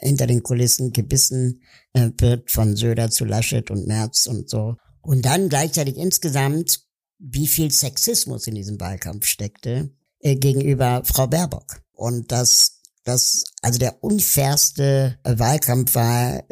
hinter 0.00 0.26
den 0.26 0.42
Kulissen 0.42 0.92
gebissen 0.92 1.62
äh, 1.92 2.10
wird 2.18 2.50
von 2.50 2.76
Söder 2.76 3.10
zu 3.10 3.24
Laschet 3.24 3.70
und 3.70 3.86
Merz 3.86 4.26
und 4.26 4.48
so. 4.48 4.76
Und 5.00 5.24
dann 5.24 5.48
gleichzeitig 5.48 5.96
insgesamt, 5.96 6.84
wie 7.18 7.46
viel 7.46 7.70
Sexismus 7.70 8.46
in 8.46 8.54
diesem 8.54 8.80
Wahlkampf 8.80 9.26
steckte 9.26 9.90
äh, 10.20 10.36
gegenüber 10.36 11.02
Frau 11.04 11.26
Baerbock. 11.26 11.80
Und 11.92 12.30
dass 12.32 12.82
das 13.04 13.44
also 13.62 13.78
der 13.78 14.02
unfairste 14.04 15.18
Wahlkampf 15.24 15.94
war 15.94 16.44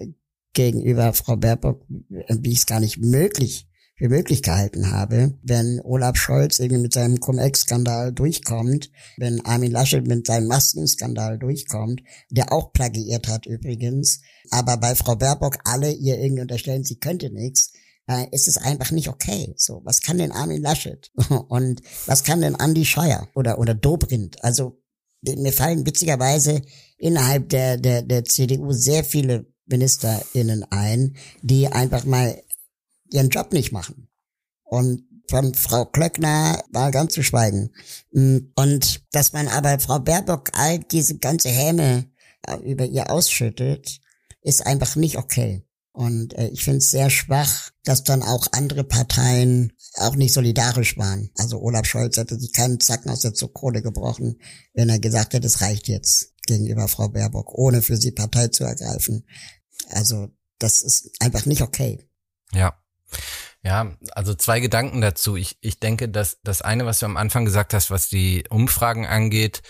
gegenüber 0.54 1.12
Frau 1.12 1.36
Baerbock, 1.36 1.84
wie 1.88 2.52
es 2.52 2.66
gar 2.66 2.80
nicht 2.80 2.98
möglich 2.98 3.68
für 3.96 4.08
möglich 4.10 4.42
gehalten 4.42 4.90
habe, 4.90 5.34
wenn 5.42 5.80
Olaf 5.82 6.16
Scholz 6.16 6.58
irgendwie 6.58 6.82
mit 6.82 6.92
seinem 6.92 7.18
Cum-Ex-Skandal 7.18 8.12
durchkommt, 8.12 8.90
wenn 9.16 9.44
Armin 9.44 9.72
Laschet 9.72 10.06
mit 10.06 10.26
seinem 10.26 10.48
Maskenskandal 10.48 11.38
durchkommt, 11.38 12.02
der 12.30 12.52
auch 12.52 12.72
plagiiert 12.72 13.26
hat 13.28 13.46
übrigens, 13.46 14.20
aber 14.50 14.76
bei 14.76 14.94
Frau 14.94 15.16
Baerbock 15.16 15.58
alle 15.64 15.92
ihr 15.92 16.18
irgendwie 16.18 16.42
unterstellen, 16.42 16.84
sie 16.84 16.96
könnte 16.96 17.30
nichts, 17.30 17.72
äh, 18.06 18.26
ist 18.32 18.48
es 18.48 18.58
einfach 18.58 18.90
nicht 18.90 19.08
okay. 19.08 19.54
So, 19.56 19.80
was 19.84 20.02
kann 20.02 20.18
denn 20.18 20.32
Armin 20.32 20.62
Laschet? 20.62 21.10
Und 21.48 21.80
was 22.04 22.22
kann 22.22 22.42
denn 22.42 22.54
Andy 22.54 22.84
Scheuer 22.84 23.28
oder, 23.34 23.58
oder 23.58 23.74
Dobrindt? 23.74 24.44
Also, 24.44 24.82
mir 25.22 25.52
fallen 25.52 25.86
witzigerweise 25.86 26.62
innerhalb 26.98 27.48
der, 27.48 27.78
der, 27.78 28.02
der 28.02 28.24
CDU 28.24 28.72
sehr 28.72 29.02
viele 29.02 29.46
MinisterInnen 29.66 30.64
ein, 30.70 31.16
die 31.42 31.66
einfach 31.66 32.04
mal 32.04 32.40
ihren 33.12 33.28
Job 33.28 33.52
nicht 33.52 33.72
machen. 33.72 34.08
Und 34.64 35.02
von 35.28 35.54
Frau 35.54 35.84
Klöckner 35.84 36.62
war 36.70 36.90
ganz 36.90 37.14
zu 37.14 37.22
schweigen. 37.22 37.70
Mm, 38.12 38.38
und 38.54 39.02
dass 39.12 39.32
man 39.32 39.48
aber 39.48 39.78
Frau 39.78 39.98
Baerbock 39.98 40.50
all 40.52 40.78
diese 40.78 41.18
ganze 41.18 41.48
Häme 41.48 42.06
äh, 42.46 42.56
über 42.58 42.84
ihr 42.84 43.10
ausschüttet, 43.10 44.00
ist 44.42 44.66
einfach 44.66 44.96
nicht 44.96 45.18
okay. 45.18 45.66
Und 45.92 46.34
äh, 46.34 46.48
ich 46.48 46.62
finde 46.62 46.78
es 46.78 46.90
sehr 46.90 47.10
schwach, 47.10 47.70
dass 47.82 48.04
dann 48.04 48.22
auch 48.22 48.46
andere 48.52 48.84
Parteien 48.84 49.72
auch 49.94 50.14
nicht 50.14 50.34
solidarisch 50.34 50.98
waren. 50.98 51.30
Also 51.36 51.60
Olaf 51.60 51.86
Scholz 51.86 52.18
hätte 52.18 52.38
sich 52.38 52.52
keinen 52.52 52.80
Zacken 52.80 53.10
aus 53.10 53.20
der 53.20 53.34
Zukrone 53.34 53.82
gebrochen, 53.82 54.38
wenn 54.74 54.90
er 54.90 54.98
gesagt 54.98 55.32
hätte, 55.32 55.46
es 55.46 55.62
reicht 55.62 55.88
jetzt 55.88 56.34
gegenüber 56.46 56.86
Frau 56.86 57.08
Baerbock, 57.08 57.54
ohne 57.54 57.82
für 57.82 57.96
sie 57.96 58.12
Partei 58.12 58.48
zu 58.48 58.64
ergreifen. 58.64 59.26
Also 59.88 60.28
das 60.58 60.82
ist 60.82 61.10
einfach 61.20 61.46
nicht 61.46 61.62
okay. 61.62 62.06
Ja. 62.52 62.78
Ja, 63.62 63.96
also 64.12 64.34
zwei 64.34 64.60
Gedanken 64.60 65.00
dazu. 65.00 65.36
Ich, 65.36 65.58
ich 65.60 65.80
denke, 65.80 66.08
dass 66.08 66.38
das 66.44 66.62
eine, 66.62 66.86
was 66.86 67.00
du 67.00 67.06
am 67.06 67.16
Anfang 67.16 67.44
gesagt 67.44 67.74
hast, 67.74 67.90
was 67.90 68.08
die 68.08 68.44
Umfragen 68.48 69.06
angeht, 69.06 69.62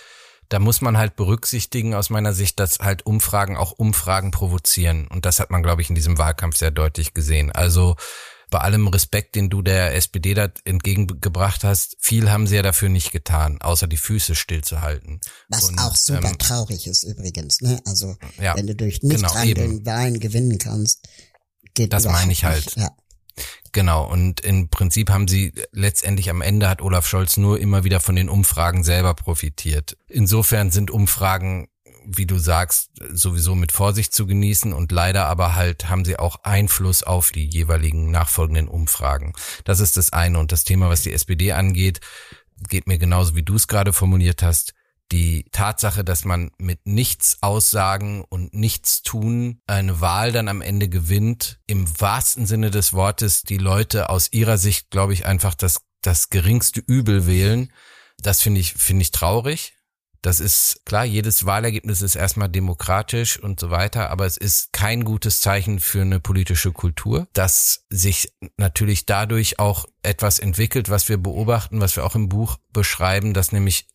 da 0.49 0.59
muss 0.59 0.80
man 0.80 0.97
halt 0.97 1.16
berücksichtigen 1.16 1.95
aus 1.95 2.11
meiner 2.11 2.32
Sicht, 2.32 2.61
dass 2.61 2.78
halt 2.78 3.05
Umfragen 3.05 3.57
auch 3.57 3.72
Umfragen 3.72 4.30
provozieren. 4.30 5.09
Und 5.09 5.24
das 5.24 5.41
hat 5.41 5.51
man, 5.51 5.62
glaube 5.62 5.82
ich, 5.82 5.89
in 5.89 5.95
diesem 5.95 6.18
Wahlkampf 6.18 6.57
sehr 6.57 6.70
deutlich 6.70 7.14
gesehen. 7.14 7.51
Also 7.51 7.97
bei 8.51 8.59
allem 8.59 8.87
Respekt, 8.87 9.34
den 9.34 9.51
du 9.51 9.61
der 9.61 9.95
SPD 9.97 10.34
da 10.34 10.49
entgegengebracht 10.64 11.64
hast, 11.64 11.97
viel 11.99 12.30
haben 12.30 12.47
sie 12.47 12.57
ja 12.57 12.62
dafür 12.62 12.89
nicht 12.89 13.11
getan, 13.11 13.61
außer 13.61 13.89
die 13.89 13.97
Füße 13.97 14.37
stillzuhalten. 14.37 15.20
Was 15.49 15.70
Und, 15.70 15.78
auch 15.80 15.97
super 15.97 16.28
ähm, 16.28 16.39
traurig 16.39 16.87
ist 16.87 17.03
übrigens, 17.03 17.61
ne? 17.61 17.80
Also 17.84 18.14
ja, 18.41 18.55
wenn 18.57 18.68
du 18.68 18.76
durch 18.76 19.03
Nichthandeln 19.03 19.78
genau, 19.78 19.87
Wahlen 19.87 20.20
gewinnen 20.20 20.59
kannst, 20.59 21.09
geht 21.74 21.93
das 21.93 22.05
meine 22.05 22.32
ich 22.32 22.45
halt. 22.45 22.66
Nicht, 22.66 22.76
ja. 22.76 22.91
Genau, 23.72 24.07
und 24.11 24.41
im 24.41 24.68
Prinzip 24.68 25.11
haben 25.11 25.28
sie 25.28 25.53
letztendlich 25.72 26.30
am 26.30 26.41
Ende 26.41 26.68
hat 26.68 26.80
Olaf 26.80 27.07
Scholz 27.07 27.37
nur 27.37 27.61
immer 27.61 27.84
wieder 27.84 28.01
von 28.01 28.16
den 28.16 28.28
Umfragen 28.28 28.84
selber 28.84 29.14
profitiert. 29.14 29.99
Insofern 30.09 30.70
sind 30.70 30.91
Umfragen, 30.91 31.68
wie 32.07 32.26
du 32.26 32.39
sagst, 32.39 32.91
sowieso 33.12 33.55
mit 33.55 33.72
Vorsicht 33.72 34.14
zu 34.14 34.26
genießen 34.26 34.72
und 34.72 34.93
leider 34.93 35.26
aber 35.26 35.55
halt 35.57 35.91
haben 35.91 36.05
sie 36.05 36.18
auch 36.18 36.37
Einfluss 36.45 37.03
auf 37.03 37.32
die 37.32 37.45
jeweiligen 37.45 38.11
nachfolgenden 38.11 38.68
Umfragen. 38.68 39.34
Das 39.64 39.80
ist 39.80 39.97
das 39.97 40.12
eine. 40.12 40.39
Und 40.39 40.53
das 40.53 40.64
Thema, 40.64 40.89
was 40.89 41.03
die 41.03 41.12
SPD 41.12 41.53
angeht, 41.53 42.01
geht 42.68 42.87
mir 42.87 42.99
genauso, 42.99 43.34
wie 43.34 43.43
du 43.43 43.57
es 43.57 43.68
gerade 43.68 43.93
formuliert 43.93 44.43
hast 44.43 44.76
die 45.13 45.45
Tatsache, 45.53 46.05
dass 46.05 46.25
man 46.25 46.51
mit 46.59 46.87
nichts 46.87 47.39
aussagen 47.41 48.25
und 48.29 48.55
nichts 48.55 49.03
tun 49.03 49.61
eine 49.67 50.01
Wahl 50.01 50.33
dann 50.33 50.49
am 50.49 50.63
Ende 50.63 50.89
gewinnt, 50.89 51.61
im 51.67 51.89
wahrsten 52.01 52.47
Sinne 52.47 52.71
des 52.71 52.93
Wortes 52.93 53.43
die 53.43 53.59
Leute 53.59 54.11
aus 54.11 54.33
ihrer 54.33 54.59
Sicht, 54.59 54.91
glaube 54.91 55.13
ich, 55.13 55.27
einfach 55.27 55.55
das, 55.55 55.83
das 56.03 56.29
geringste 56.31 56.81
Übel 56.81 57.27
wählen. 57.27 57.73
Das 58.19 58.43
finde 58.43 58.61
ich, 58.61 58.75
finde 58.75 59.03
ich 59.03 59.11
traurig. 59.13 59.76
Das 60.27 60.40
ist 60.40 60.81
klar, 60.85 61.05
jedes 61.05 61.47
Wahlergebnis 61.47 62.03
ist 62.03 62.16
erstmal 62.16 62.48
demokratisch 62.48 63.39
und 63.39 63.61
so 63.61 63.70
weiter, 63.70 64.11
aber 64.11 64.27
es 64.27 64.36
ist 64.36 64.73
kein 64.73 65.05
gutes 65.05 65.40
Zeichen 65.40 65.78
für 65.78 66.01
eine 66.01 66.19
politische 66.19 66.73
Kultur, 66.73 67.28
dass 67.32 67.85
sich 67.90 68.32
natürlich 68.57 69.07
dadurch 69.07 69.61
auch 69.61 69.86
etwas 70.03 70.40
entwickelt, 70.40 70.90
was 70.90 71.09
wir 71.09 71.16
beobachten, 71.16 71.81
was 71.81 71.94
wir 71.94 72.05
auch 72.05 72.16
im 72.16 72.28
Buch 72.28 72.57
beschreiben, 72.73 73.35
dass 73.35 73.53
nämlich 73.53 73.86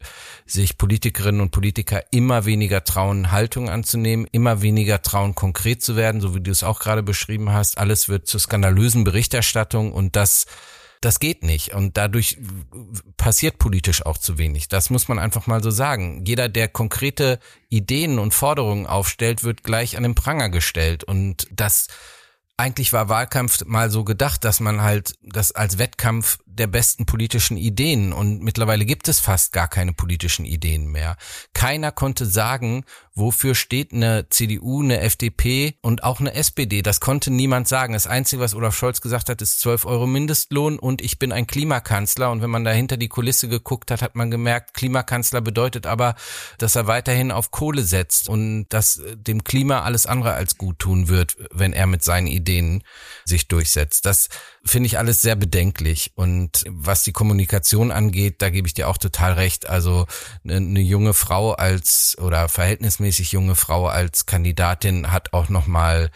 sich 0.45 0.77
Politikerinnen 0.77 1.41
und 1.41 1.51
Politiker 1.51 2.01
immer 2.11 2.45
weniger 2.45 2.85
trauen, 2.85 3.31
Haltung 3.33 3.69
anzunehmen, 3.69 4.25
immer 4.31 4.61
weniger 4.61 5.01
trauen, 5.01 5.35
konkret 5.35 5.81
zu 5.81 5.97
werden, 5.97 6.21
so 6.21 6.33
wie 6.33 6.39
du 6.39 6.49
es 6.49 6.63
auch 6.63 6.79
gerade 6.79 7.03
beschrieben 7.03 7.51
hast. 7.51 7.77
Alles 7.77 8.07
wird 8.07 8.27
zur 8.27 8.39
skandalösen 8.39 9.03
Berichterstattung 9.03 9.91
und 9.91 10.15
das 10.15 10.45
das 11.01 11.19
geht 11.19 11.43
nicht. 11.43 11.73
Und 11.73 11.97
dadurch 11.97 12.37
passiert 13.17 13.57
politisch 13.57 14.05
auch 14.05 14.17
zu 14.17 14.37
wenig. 14.37 14.67
Das 14.67 14.89
muss 14.89 15.07
man 15.07 15.19
einfach 15.19 15.47
mal 15.47 15.61
so 15.61 15.71
sagen. 15.71 16.23
Jeder, 16.25 16.47
der 16.47 16.67
konkrete 16.67 17.39
Ideen 17.69 18.19
und 18.19 18.33
Forderungen 18.33 18.85
aufstellt, 18.85 19.43
wird 19.43 19.63
gleich 19.63 19.97
an 19.97 20.03
den 20.03 20.15
Pranger 20.15 20.49
gestellt. 20.49 21.03
Und 21.03 21.47
das 21.51 21.87
eigentlich 22.55 22.93
war 22.93 23.09
Wahlkampf 23.09 23.65
mal 23.65 23.89
so 23.89 24.03
gedacht, 24.03 24.43
dass 24.43 24.59
man 24.59 24.81
halt 24.81 25.15
das 25.23 25.51
als 25.51 25.79
Wettkampf 25.79 26.37
der 26.53 26.67
besten 26.67 27.05
politischen 27.05 27.57
Ideen 27.57 28.13
und 28.13 28.41
mittlerweile 28.41 28.85
gibt 28.85 29.07
es 29.07 29.19
fast 29.19 29.53
gar 29.53 29.67
keine 29.67 29.93
politischen 29.93 30.45
Ideen 30.45 30.87
mehr. 30.87 31.17
Keiner 31.53 31.91
konnte 31.91 32.25
sagen, 32.25 32.83
wofür 33.13 33.55
steht 33.55 33.93
eine 33.93 34.29
CDU, 34.29 34.81
eine 34.81 35.01
FDP 35.01 35.75
und 35.81 36.03
auch 36.03 36.19
eine 36.19 36.33
SPD. 36.33 36.81
Das 36.81 36.99
konnte 36.99 37.31
niemand 37.31 37.67
sagen. 37.67 37.93
Das 37.93 38.07
Einzige, 38.07 38.41
was 38.41 38.55
Olaf 38.55 38.75
Scholz 38.75 39.01
gesagt 39.01 39.29
hat, 39.29 39.41
ist 39.41 39.59
12 39.59 39.85
Euro 39.85 40.07
Mindestlohn 40.07 40.79
und 40.79 41.01
ich 41.01 41.19
bin 41.19 41.31
ein 41.31 41.47
Klimakanzler. 41.47 42.31
Und 42.31 42.41
wenn 42.41 42.49
man 42.49 42.63
da 42.63 42.71
hinter 42.71 42.97
die 42.97 43.09
Kulisse 43.09 43.49
geguckt 43.49 43.91
hat, 43.91 44.01
hat 44.01 44.15
man 44.15 44.31
gemerkt, 44.31 44.73
Klimakanzler 44.73 45.41
bedeutet 45.41 45.85
aber, 45.85 46.15
dass 46.57 46.75
er 46.75 46.87
weiterhin 46.87 47.31
auf 47.31 47.51
Kohle 47.51 47.83
setzt 47.83 48.29
und 48.29 48.65
dass 48.69 49.01
dem 49.15 49.43
Klima 49.43 49.81
alles 49.81 50.05
andere 50.05 50.33
als 50.33 50.57
gut 50.57 50.79
tun 50.79 51.07
wird, 51.07 51.35
wenn 51.51 51.73
er 51.73 51.87
mit 51.87 52.03
seinen 52.03 52.27
Ideen 52.27 52.83
sich 53.25 53.47
durchsetzt. 53.47 54.05
Das 54.05 54.29
finde 54.63 54.87
ich 54.87 54.97
alles 54.97 55.21
sehr 55.21 55.35
bedenklich. 55.35 56.11
Und 56.15 56.40
was 56.67 57.03
die 57.03 57.11
Kommunikation 57.11 57.91
angeht, 57.91 58.41
da 58.41 58.49
gebe 58.49 58.67
ich 58.67 58.73
dir 58.73 58.89
auch 58.89 58.97
total 58.97 59.33
recht. 59.33 59.69
Also 59.69 60.05
eine, 60.43 60.57
eine 60.57 60.81
junge 60.81 61.13
Frau 61.13 61.51
als 61.51 62.17
oder 62.19 62.47
verhältnismäßig 62.49 63.31
junge 63.31 63.55
Frau 63.55 63.87
als 63.87 64.25
Kandidatin 64.25 65.11
hat 65.11 65.33
auch 65.33 65.49
nochmal 65.49 66.09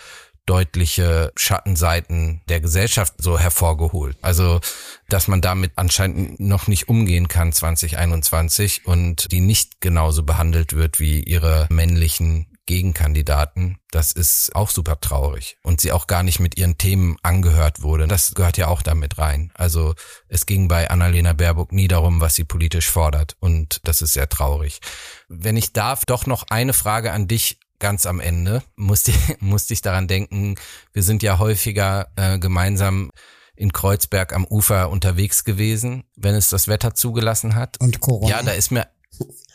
deutliche 0.46 1.32
Schattenseiten 1.36 2.42
der 2.50 2.62
Gesellschaft 2.62 3.16
so 3.18 3.40
hervorgeholt. 3.40 4.16
Also, 4.22 4.62
dass 5.10 5.28
man 5.28 5.42
damit 5.42 5.72
anscheinend 5.76 6.40
noch 6.40 6.68
nicht 6.68 6.88
umgehen 6.88 7.28
kann 7.28 7.52
2021 7.52 8.86
und 8.86 9.32
die 9.32 9.42
nicht 9.42 9.82
genauso 9.82 10.24
behandelt 10.24 10.74
wird 10.74 11.00
wie 11.00 11.22
ihre 11.22 11.68
männlichen 11.70 12.48
Gegenkandidaten. 12.66 13.78
Das 13.92 14.12
ist 14.12 14.56
auch 14.56 14.70
super 14.70 15.00
traurig. 15.00 15.58
Und 15.62 15.82
sie 15.82 15.92
auch 15.92 16.08
gar 16.08 16.24
nicht 16.24 16.40
mit 16.40 16.58
ihren 16.58 16.78
Themen 16.78 17.18
angehört 17.22 17.82
wurde. 17.82 18.08
Das 18.08 18.34
gehört 18.34 18.58
ja 18.58 18.68
auch 18.68 18.82
damit 18.82 19.18
rein. 19.18 19.52
Also 19.54 19.94
es 20.28 20.46
ging 20.46 20.68
bei 20.68 20.90
Annalena 20.90 21.34
Baerbock 21.34 21.72
nie 21.72 21.88
darum, 21.88 22.22
was 22.22 22.36
sie 22.36 22.44
politisch 22.44 22.90
fordert. 22.90 23.36
Und 23.40 23.82
das 23.84 24.02
ist 24.02 24.14
sehr 24.14 24.30
traurig. 24.30 24.80
Wenn 25.28 25.58
ich 25.58 25.74
darf, 25.74 26.06
doch 26.06 26.26
noch 26.26 26.44
eine 26.50 26.74
Frage 26.74 27.12
an 27.12 27.28
dich 27.28 27.60
ganz 27.80 28.06
am 28.06 28.20
Ende. 28.20 28.64
Musste, 28.76 29.14
musste 29.40 29.74
ich 29.74 29.82
daran 29.82 30.08
denken, 30.08 30.56
wir 30.94 31.04
sind 31.04 31.24
ja 31.24 31.40
häufiger 31.40 32.08
äh, 32.16 32.40
gemeinsam 32.40 33.12
in 33.56 33.72
Kreuzberg 33.72 34.34
am 34.34 34.46
Ufer 34.46 34.90
unterwegs 34.90 35.46
gewesen, 35.46 36.04
wenn 36.16 36.36
es 36.36 36.50
das 36.50 36.68
Wetter 36.68 36.94
zugelassen 36.94 37.56
hat. 37.56 37.80
Und 37.80 38.02
Corona. 38.02 38.30
Ja, 38.30 38.44
da 38.44 38.52
ist 38.52 38.72
mir, 38.72 38.88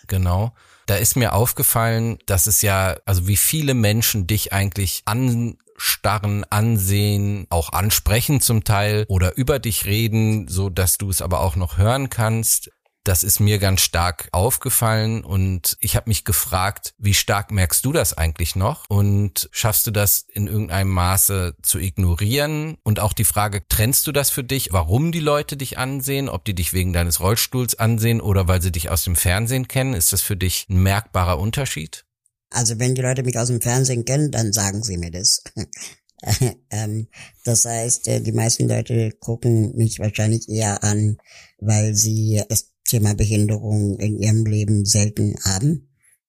genau 0.07 0.55
da 0.87 0.97
ist 0.97 1.17
mir 1.17 1.35
aufgefallen, 1.35 2.19
dass 2.27 2.47
es 2.47 2.63
ja, 2.63 2.97
also 3.07 3.27
wie 3.27 3.37
viele 3.37 3.75
Menschen 3.75 4.27
dich 4.27 4.53
eigentlich 4.53 5.03
anstarren, 5.05 6.45
ansehen, 6.51 7.47
auch 7.51 7.73
ansprechen 7.73 8.41
zum 8.41 8.65
Teil 8.65 9.05
oder 9.09 9.37
über 9.37 9.59
dich 9.59 9.85
reden, 9.87 10.49
so 10.49 10.69
dass 10.69 10.99
du 10.99 11.11
es 11.11 11.23
aber 11.23 11.41
auch 11.41 11.57
noch 11.57 11.79
hören 11.79 12.11
kannst. 12.11 12.71
Das 13.05 13.25
ist 13.25 13.41
mir 13.41 13.59
ganz 13.59 13.81
stark 13.81 14.29
aufgefallen 14.31 15.25
und 15.25 15.77
ich 15.81 15.97
habe 15.97 16.11
mich 16.11 16.25
gefragt, 16.25 16.95
wie 16.99 17.15
stark 17.15 17.51
merkst 17.51 17.83
du 17.85 17.93
das 17.93 18.13
eigentlich 18.13 18.57
noch 18.57 18.85
und 18.91 19.49
schaffst 19.53 19.87
du 19.87 19.91
das 19.91 20.27
in 20.33 20.47
irgendeinem 20.47 20.91
Maße 20.91 21.57
zu 21.63 21.79
ignorieren? 21.79 22.77
Und 22.83 23.01
auch 23.01 23.15
die 23.15 23.25
Frage, 23.25 23.67
trennst 23.67 24.07
du 24.07 24.13
das 24.13 24.29
für 24.29 24.45
dich, 24.45 24.73
warum 24.73 25.13
die 25.13 25.21
Leute 25.21 25.57
dich 25.57 25.79
ansehen, 25.79 26.29
ob 26.29 26.45
die 26.45 26.55
dich 26.55 26.75
wegen 26.75 26.93
deines 26.93 27.21
Rollstuhls 27.21 27.75
ansehen 27.79 28.21
oder 28.21 28.49
weil 28.49 28.61
sie 28.61 28.73
dich 28.73 28.91
aus 28.91 29.05
dem 29.05 29.17
Fernsehen 29.17 29.67
kennen? 29.67 29.95
Ist 29.95 30.13
das 30.13 30.21
für 30.21 30.37
dich 30.37 30.67
ein 30.69 30.83
merkbarer 30.83 31.39
Unterschied? 31.39 32.05
Also 32.51 32.79
wenn 32.79 32.95
die 32.95 33.03
Leute 33.03 33.23
mich 33.23 33.39
aus 33.39 33.49
dem 33.49 33.63
Fernsehen 33.63 34.05
kennen, 34.05 34.31
dann 34.31 34.53
sagen 34.53 34.83
sie 34.83 34.99
mir 34.99 35.11
das. 35.11 35.43
ähm, 36.71 37.09
das 37.45 37.65
heißt, 37.65 38.09
äh, 38.09 38.21
die 38.21 38.33
meisten 38.33 38.69
Leute 38.69 39.11
gucken 39.21 39.75
mich 39.77 39.99
wahrscheinlich 39.99 40.49
eher 40.49 40.85
an, 40.85 41.17
weil 41.59 41.95
sie 41.95 42.43
das 42.49 42.73
Thema 42.85 43.15
Behinderung 43.15 43.99
in 43.99 44.19
ihrem 44.19 44.45
Leben 44.45 44.85
selten 44.85 45.35
haben. 45.45 45.89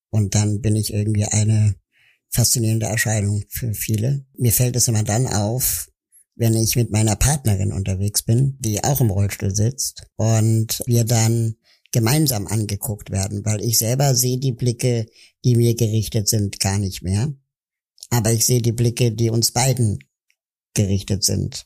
Und 0.10 0.36
dann 0.36 0.62
bin 0.62 0.76
ich 0.76 0.94
irgendwie 0.94 1.26
eine 1.26 1.76
faszinierende 2.30 2.86
Erscheinung 2.86 3.44
für 3.50 3.74
viele. 3.74 4.26
Mir 4.38 4.52
fällt 4.52 4.76
es 4.76 4.88
immer 4.88 5.04
dann 5.04 5.28
auf, 5.28 5.90
wenn 6.36 6.56
ich 6.56 6.76
mit 6.76 6.92
meiner 6.92 7.16
Partnerin 7.16 7.74
unterwegs 7.74 8.24
bin, 8.24 8.58
die 8.60 8.84
auch 8.84 9.02
im 9.02 9.10
Rollstuhl 9.10 9.54
sitzt 9.54 10.04
und 10.16 10.82
wir 10.86 11.04
dann 11.04 11.56
gemeinsam 11.92 12.48
angeguckt 12.48 13.12
werden, 13.12 13.44
weil 13.46 13.62
ich 13.62 13.78
selber 13.78 14.16
sehe 14.16 14.40
die 14.40 14.54
Blicke, 14.54 15.08
die 15.44 15.56
mir 15.56 15.76
gerichtet 15.76 16.30
sind, 16.30 16.60
gar 16.60 16.80
nicht 16.80 17.04
mehr. 17.04 17.34
Aber 18.12 18.32
ich 18.32 18.46
sehe 18.46 18.62
die 18.62 18.72
Blicke, 18.72 19.12
die 19.12 19.32
uns 19.32 19.52
beiden 19.52 19.98
gerichtet 20.76 21.24
sind. 21.24 21.66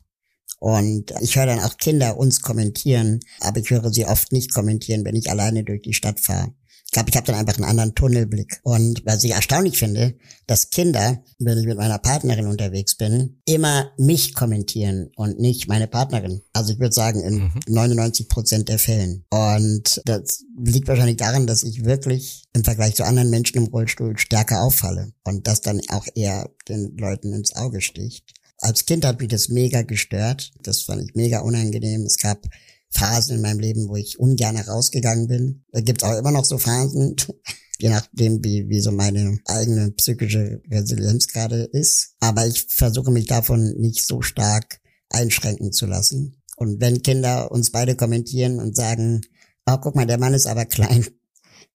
Und 0.60 1.14
ich 1.22 1.36
höre 1.36 1.48
dann 1.48 1.60
auch 1.60 1.78
Kinder 1.78 2.18
uns 2.18 2.42
kommentieren, 2.42 3.20
aber 3.42 3.60
ich 3.60 3.70
höre 3.70 3.92
sie 3.92 4.06
oft 4.06 4.32
nicht 4.32 4.54
kommentieren, 4.54 5.04
wenn 5.04 5.16
ich 5.16 5.30
alleine 5.30 5.64
durch 5.64 5.82
die 5.82 5.94
Stadt 5.94 6.20
fahre. 6.20 6.54
Ich 6.86 6.91
glaube, 6.91 7.10
ich 7.10 7.18
habe 7.18 7.28
dann 7.28 7.36
einfach 7.36 7.56
einen 7.56 7.66
anderen 7.66 7.95
Tunnelblick. 7.95 8.62
Und 8.64 9.02
was 9.06 9.24
ich 9.24 9.32
erstaunlich 9.32 9.78
finde, 9.78 10.16
dass 10.48 10.70
Kinder, 10.70 11.24
wenn 11.40 11.57
ich 11.57 11.66
mit 11.66 11.78
meiner 11.78 11.98
Partnerin 11.98 12.48
unterwegs 12.48 12.95
bin, 12.95 13.41
immer 13.45 13.91
mich 13.98 14.34
kommentieren 14.34 15.10
und 15.16 15.40
nicht 15.40 15.68
meine 15.68 15.88
Partnerin. 15.88 16.41
Also 16.53 16.74
ich 16.74 16.80
würde 16.80 16.94
sagen, 16.94 17.22
in 17.22 17.36
mhm. 17.36 17.52
99 17.68 18.30
Prozent 18.30 18.70
der 18.70 18.80
Fällen. 18.80 19.26
Und 19.30 20.02
das 20.06 20.45
liegt 20.57 20.88
wahrscheinlich 20.88 21.18
daran, 21.18 21.48
dass 21.48 21.64
ich 21.64 21.84
wirklich 21.84 22.45
im 22.53 22.64
Vergleich 22.64 22.95
zu 22.95 23.03
anderen 23.03 23.30
Menschen 23.30 23.57
im 23.57 23.68
Rollstuhl 23.68 24.18
stärker 24.18 24.62
auffalle. 24.62 25.12
Und 25.24 25.48
das 25.48 25.62
dann 25.62 25.82
auch 25.90 26.06
eher 26.14 26.49
den 26.70 26.95
Leuten 26.98 27.34
ins 27.34 27.56
Auge 27.56 27.82
sticht. 27.82 28.34
Als 28.60 28.86
Kind 28.86 29.06
hat 29.06 29.20
mich 29.20 29.30
das 29.30 29.49
mega 29.49 29.82
gestört. 29.82 30.53
Das 30.62 30.84
fand 30.84 31.03
ich 31.03 31.16
mega 31.16 31.40
unangenehm. 31.40 32.03
Es 32.03 32.18
gab 32.18 32.48
Phasen 32.90 33.38
in 33.38 33.41
meinem 33.41 33.60
Leben, 33.60 33.88
wo 33.88 33.95
ich 33.95 34.20
ungern 34.20 34.57
rausgegangen 34.57 35.28
bin. 35.28 35.66
Da 35.72 35.82
gibt 35.82 36.02
es 36.02 36.07
auch 36.07 36.18
immer 36.18 36.32
noch 36.32 36.45
so 36.45 36.57
Phasen, 36.57 37.16
je 37.80 37.90
nachdem, 37.90 38.44
wie, 38.44 38.70
wie 38.70 38.80
so 38.80 38.91
meine 38.91 39.40
eigene 39.45 39.91
psychische 39.91 40.62
Resilienz 40.70 41.28
gerade 41.28 41.64
ist. 41.64 42.16
Aber 42.20 42.48
ich 42.48 42.66
versuche 42.70 43.12
mich 43.12 43.26
davon 43.26 43.76
nicht 43.78 44.06
so 44.06 44.22
stark 44.22 44.80
einschränken 45.10 45.72
zu 45.72 45.86
lassen. 45.86 46.41
Und 46.57 46.80
wenn 46.80 47.02
Kinder 47.02 47.52
uns 47.52 47.72
beide 47.72 47.95
kommentieren 47.95 48.60
und 48.60 48.76
sagen, 48.76 49.22
oh, 49.66 49.78
guck 49.78 49.95
mal, 49.95 50.06
der 50.06 50.20
Mann 50.20 50.34
ist 50.34 50.48
aber 50.48 50.66
klein, 50.66 51.06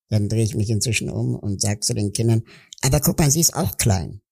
dann 0.08 0.28
drehe 0.28 0.44
ich 0.44 0.54
mich 0.54 0.70
inzwischen 0.70 1.10
um 1.10 1.34
und 1.34 1.60
sage 1.60 1.80
zu 1.80 1.94
den 1.94 2.12
Kindern, 2.12 2.42
aber 2.82 3.00
guck 3.00 3.18
mal, 3.18 3.30
sie 3.30 3.40
ist 3.40 3.54
auch 3.54 3.76
klein. 3.76 4.22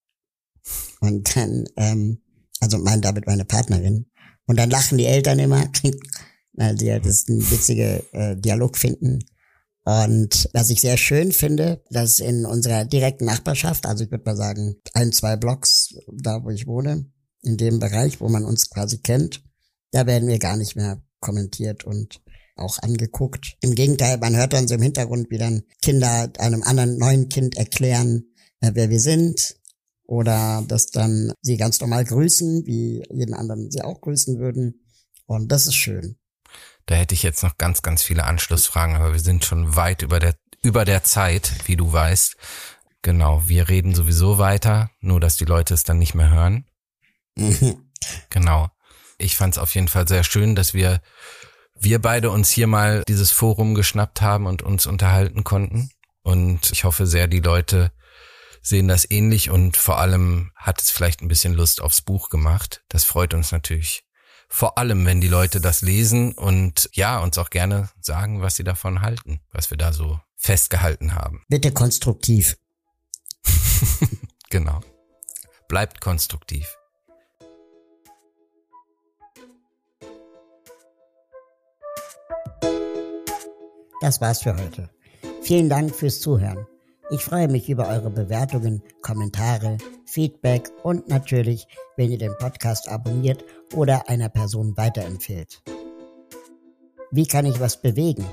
Und 1.01 1.37
dann 1.37 1.65
ähm, 1.77 2.23
also 2.61 2.79
mein 2.79 3.01
damit 3.01 3.27
meine 3.27 3.45
Partnerin. 3.45 4.07
Und 4.47 4.59
dann 4.59 4.71
lachen 4.71 4.99
die 4.99 5.07
Eltern 5.07 5.39
immer, 5.39 5.71
weil 6.59 6.79
sie 6.79 6.91
halt 6.91 7.07
das 7.07 7.27
einen 7.29 7.51
witzigen 7.51 8.01
äh, 8.13 8.37
Dialog 8.37 8.77
finden. 8.77 9.21
Und 9.85 10.51
was 10.53 10.69
ich 10.69 10.81
sehr 10.81 10.99
schön 10.99 11.33
finde, 11.33 11.83
dass 11.91 12.19
in 12.19 12.45
unserer 12.45 12.85
direkten 12.85 13.25
Nachbarschaft, 13.25 13.87
also 13.87 14.05
ich 14.05 14.11
würde 14.11 14.25
mal 14.27 14.37
sagen, 14.37 14.77
ein, 14.93 15.13
zwei 15.13 15.37
Blocks 15.37 15.95
da, 16.13 16.45
wo 16.45 16.51
ich 16.51 16.67
wohne, 16.67 17.07
in 17.43 17.57
dem 17.57 17.79
Bereich, 17.79 18.21
wo 18.21 18.29
man 18.29 18.45
uns 18.45 18.69
quasi 18.69 18.99
kennt, 18.99 19.43
da 19.93 20.07
werden 20.07 20.29
wir 20.29 20.39
gar 20.39 20.57
nicht 20.57 20.77
mehr 20.77 21.01
kommentiert 21.21 21.85
und 21.85 22.21
auch 22.57 22.79
angeguckt. 22.83 23.57
Im 23.63 23.75
Gegenteil, 23.75 24.19
man 24.19 24.37
hört 24.37 24.53
dann 24.53 24.69
so 24.69 24.75
im 24.75 24.83
Hintergrund, 24.83 25.31
wie 25.31 25.39
dann 25.39 25.63
Kinder 25.81 26.31
einem 26.39 26.65
anderen 26.65 26.99
neuen 26.99 27.29
Kind 27.29 27.57
erklären, 27.57 28.25
äh, 28.61 28.73
wer 28.75 28.91
wir 28.91 29.01
sind, 29.01 29.57
oder 30.05 30.65
dass 30.67 30.87
dann 30.87 31.33
sie 31.41 31.57
ganz 31.57 31.81
normal 31.81 32.05
grüßen, 32.05 32.67
wie 32.67 33.05
jeden 33.11 33.35
anderen 33.35 33.71
sie 33.71 33.83
auch 33.83 34.01
grüßen 34.01 34.39
würden. 34.39 34.83
Und 35.27 35.53
das 35.53 35.67
ist 35.67 35.77
schön. 35.77 36.17
Da 36.89 36.95
hätte 36.95 37.15
ich 37.15 37.23
jetzt 37.23 37.43
noch 37.43 37.59
ganz, 37.59 37.83
ganz 37.83 38.03
viele 38.03 38.25
Anschlussfragen, 38.25 38.97
aber 38.97 39.13
wir 39.13 39.21
sind 39.21 39.45
schon 39.45 39.77
weit 39.77 40.01
über 40.01 40.21
der, 40.21 40.35
über 40.63 40.87
der 40.87 41.05
Zeit, 41.05 41.53
wie 41.67 41.77
du 41.77 41.93
weißt. 41.93 42.35
Genau, 43.03 43.43
wir 43.47 43.69
reden 43.69 43.95
sowieso 43.95 44.39
weiter, 44.39 44.91
nur 45.01 45.21
dass 45.21 45.37
die 45.37 45.45
Leute 45.45 45.75
es 45.75 45.85
dann 45.85 45.99
nicht 45.99 46.15
mehr 46.15 46.31
hören. 46.31 46.65
genau. 48.31 48.71
Ich 49.19 49.37
fand 49.37 49.55
es 49.55 49.59
auf 49.59 49.75
jeden 49.75 49.89
Fall 49.89 50.09
sehr 50.09 50.25
schön, 50.25 50.55
dass 50.55 50.73
wir, 50.73 51.03
wir 51.79 52.01
beide 52.01 52.31
uns 52.31 52.51
hier 52.51 52.67
mal 52.67 53.03
dieses 53.07 53.33
Forum 53.33 53.75
geschnappt 53.75 54.23
haben 54.23 54.47
und 54.47 54.63
uns 54.63 54.87
unterhalten 54.87 55.45
konnten. 55.45 55.91
Und 56.23 56.73
ich 56.73 56.85
hoffe 56.85 57.07
sehr, 57.07 57.27
die 57.27 57.41
Leute 57.41 57.93
sehen 58.63 58.89
das 58.89 59.11
ähnlich 59.11 59.51
und 59.51 59.77
vor 59.77 59.99
allem 59.99 60.53
hat 60.57 60.81
es 60.81 60.91
vielleicht 60.91 61.21
ein 61.21 61.29
bisschen 61.29 61.53
Lust 61.53 61.83
aufs 61.83 62.01
Buch 62.01 62.31
gemacht. 62.31 62.83
Das 62.89 63.05
freut 63.05 63.35
uns 63.35 63.53
natürlich. 63.53 64.08
Vor 64.49 64.79
allem, 64.79 65.05
wenn 65.05 65.21
die 65.21 65.29
Leute 65.29 65.61
das 65.61 65.83
lesen 65.83 66.33
und 66.33 66.89
ja, 66.95 67.19
uns 67.21 67.37
auch 67.39 67.51
gerne 67.51 67.91
sagen, 68.01 68.41
was 68.41 68.57
sie 68.57 68.65
davon 68.65 69.03
halten, 69.03 69.41
was 69.53 69.71
wir 69.71 69.77
da 69.77 69.93
so 69.93 70.19
festgehalten 70.37 71.15
haben. 71.15 71.45
Bitte 71.49 71.73
konstruktiv. 71.73 72.57
genau. 74.51 74.81
Bleibt 75.69 76.01
konstruktiv. 76.01 76.79
Das 84.01 84.21
war's 84.21 84.43
für 84.43 84.57
heute. 84.57 84.89
Vielen 85.43 85.69
Dank 85.69 85.95
fürs 85.95 86.21
Zuhören. 86.21 86.67
Ich 87.11 87.25
freue 87.25 87.49
mich 87.49 87.71
über 87.71 87.89
eure 87.89 88.11
Bewertungen, 88.11 88.83
Kommentare, 89.01 89.79
Feedback 90.05 90.71
und 90.83 91.09
natürlich, 91.09 91.67
wenn 91.97 92.11
ihr 92.11 92.19
den 92.19 92.37
Podcast 92.39 92.87
abonniert 92.89 93.45
oder 93.75 94.09
einer 94.11 94.29
Person 94.29 94.77
weiterempfehlt. 94.77 95.63
Wie 97.11 97.27
kann 97.27 97.47
ich 97.47 97.59
was 97.61 97.81
bewegen? 97.81 98.27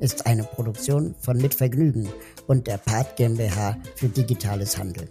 ist 0.00 0.26
eine 0.26 0.42
Produktion 0.42 1.14
von 1.20 1.36
Mitvergnügen 1.36 2.08
und 2.48 2.66
der 2.66 2.78
Part 2.78 3.16
GmbH 3.16 3.76
für 3.94 4.08
digitales 4.08 4.76
Handeln. 4.76 5.08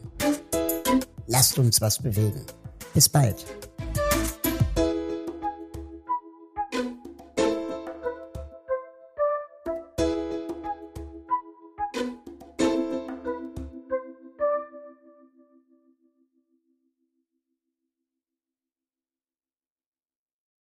Lasst 1.28 1.58
uns 1.58 1.80
was 1.80 2.02
bewegen. 2.02 2.46
Bis 2.94 3.08
bald. 3.08 3.46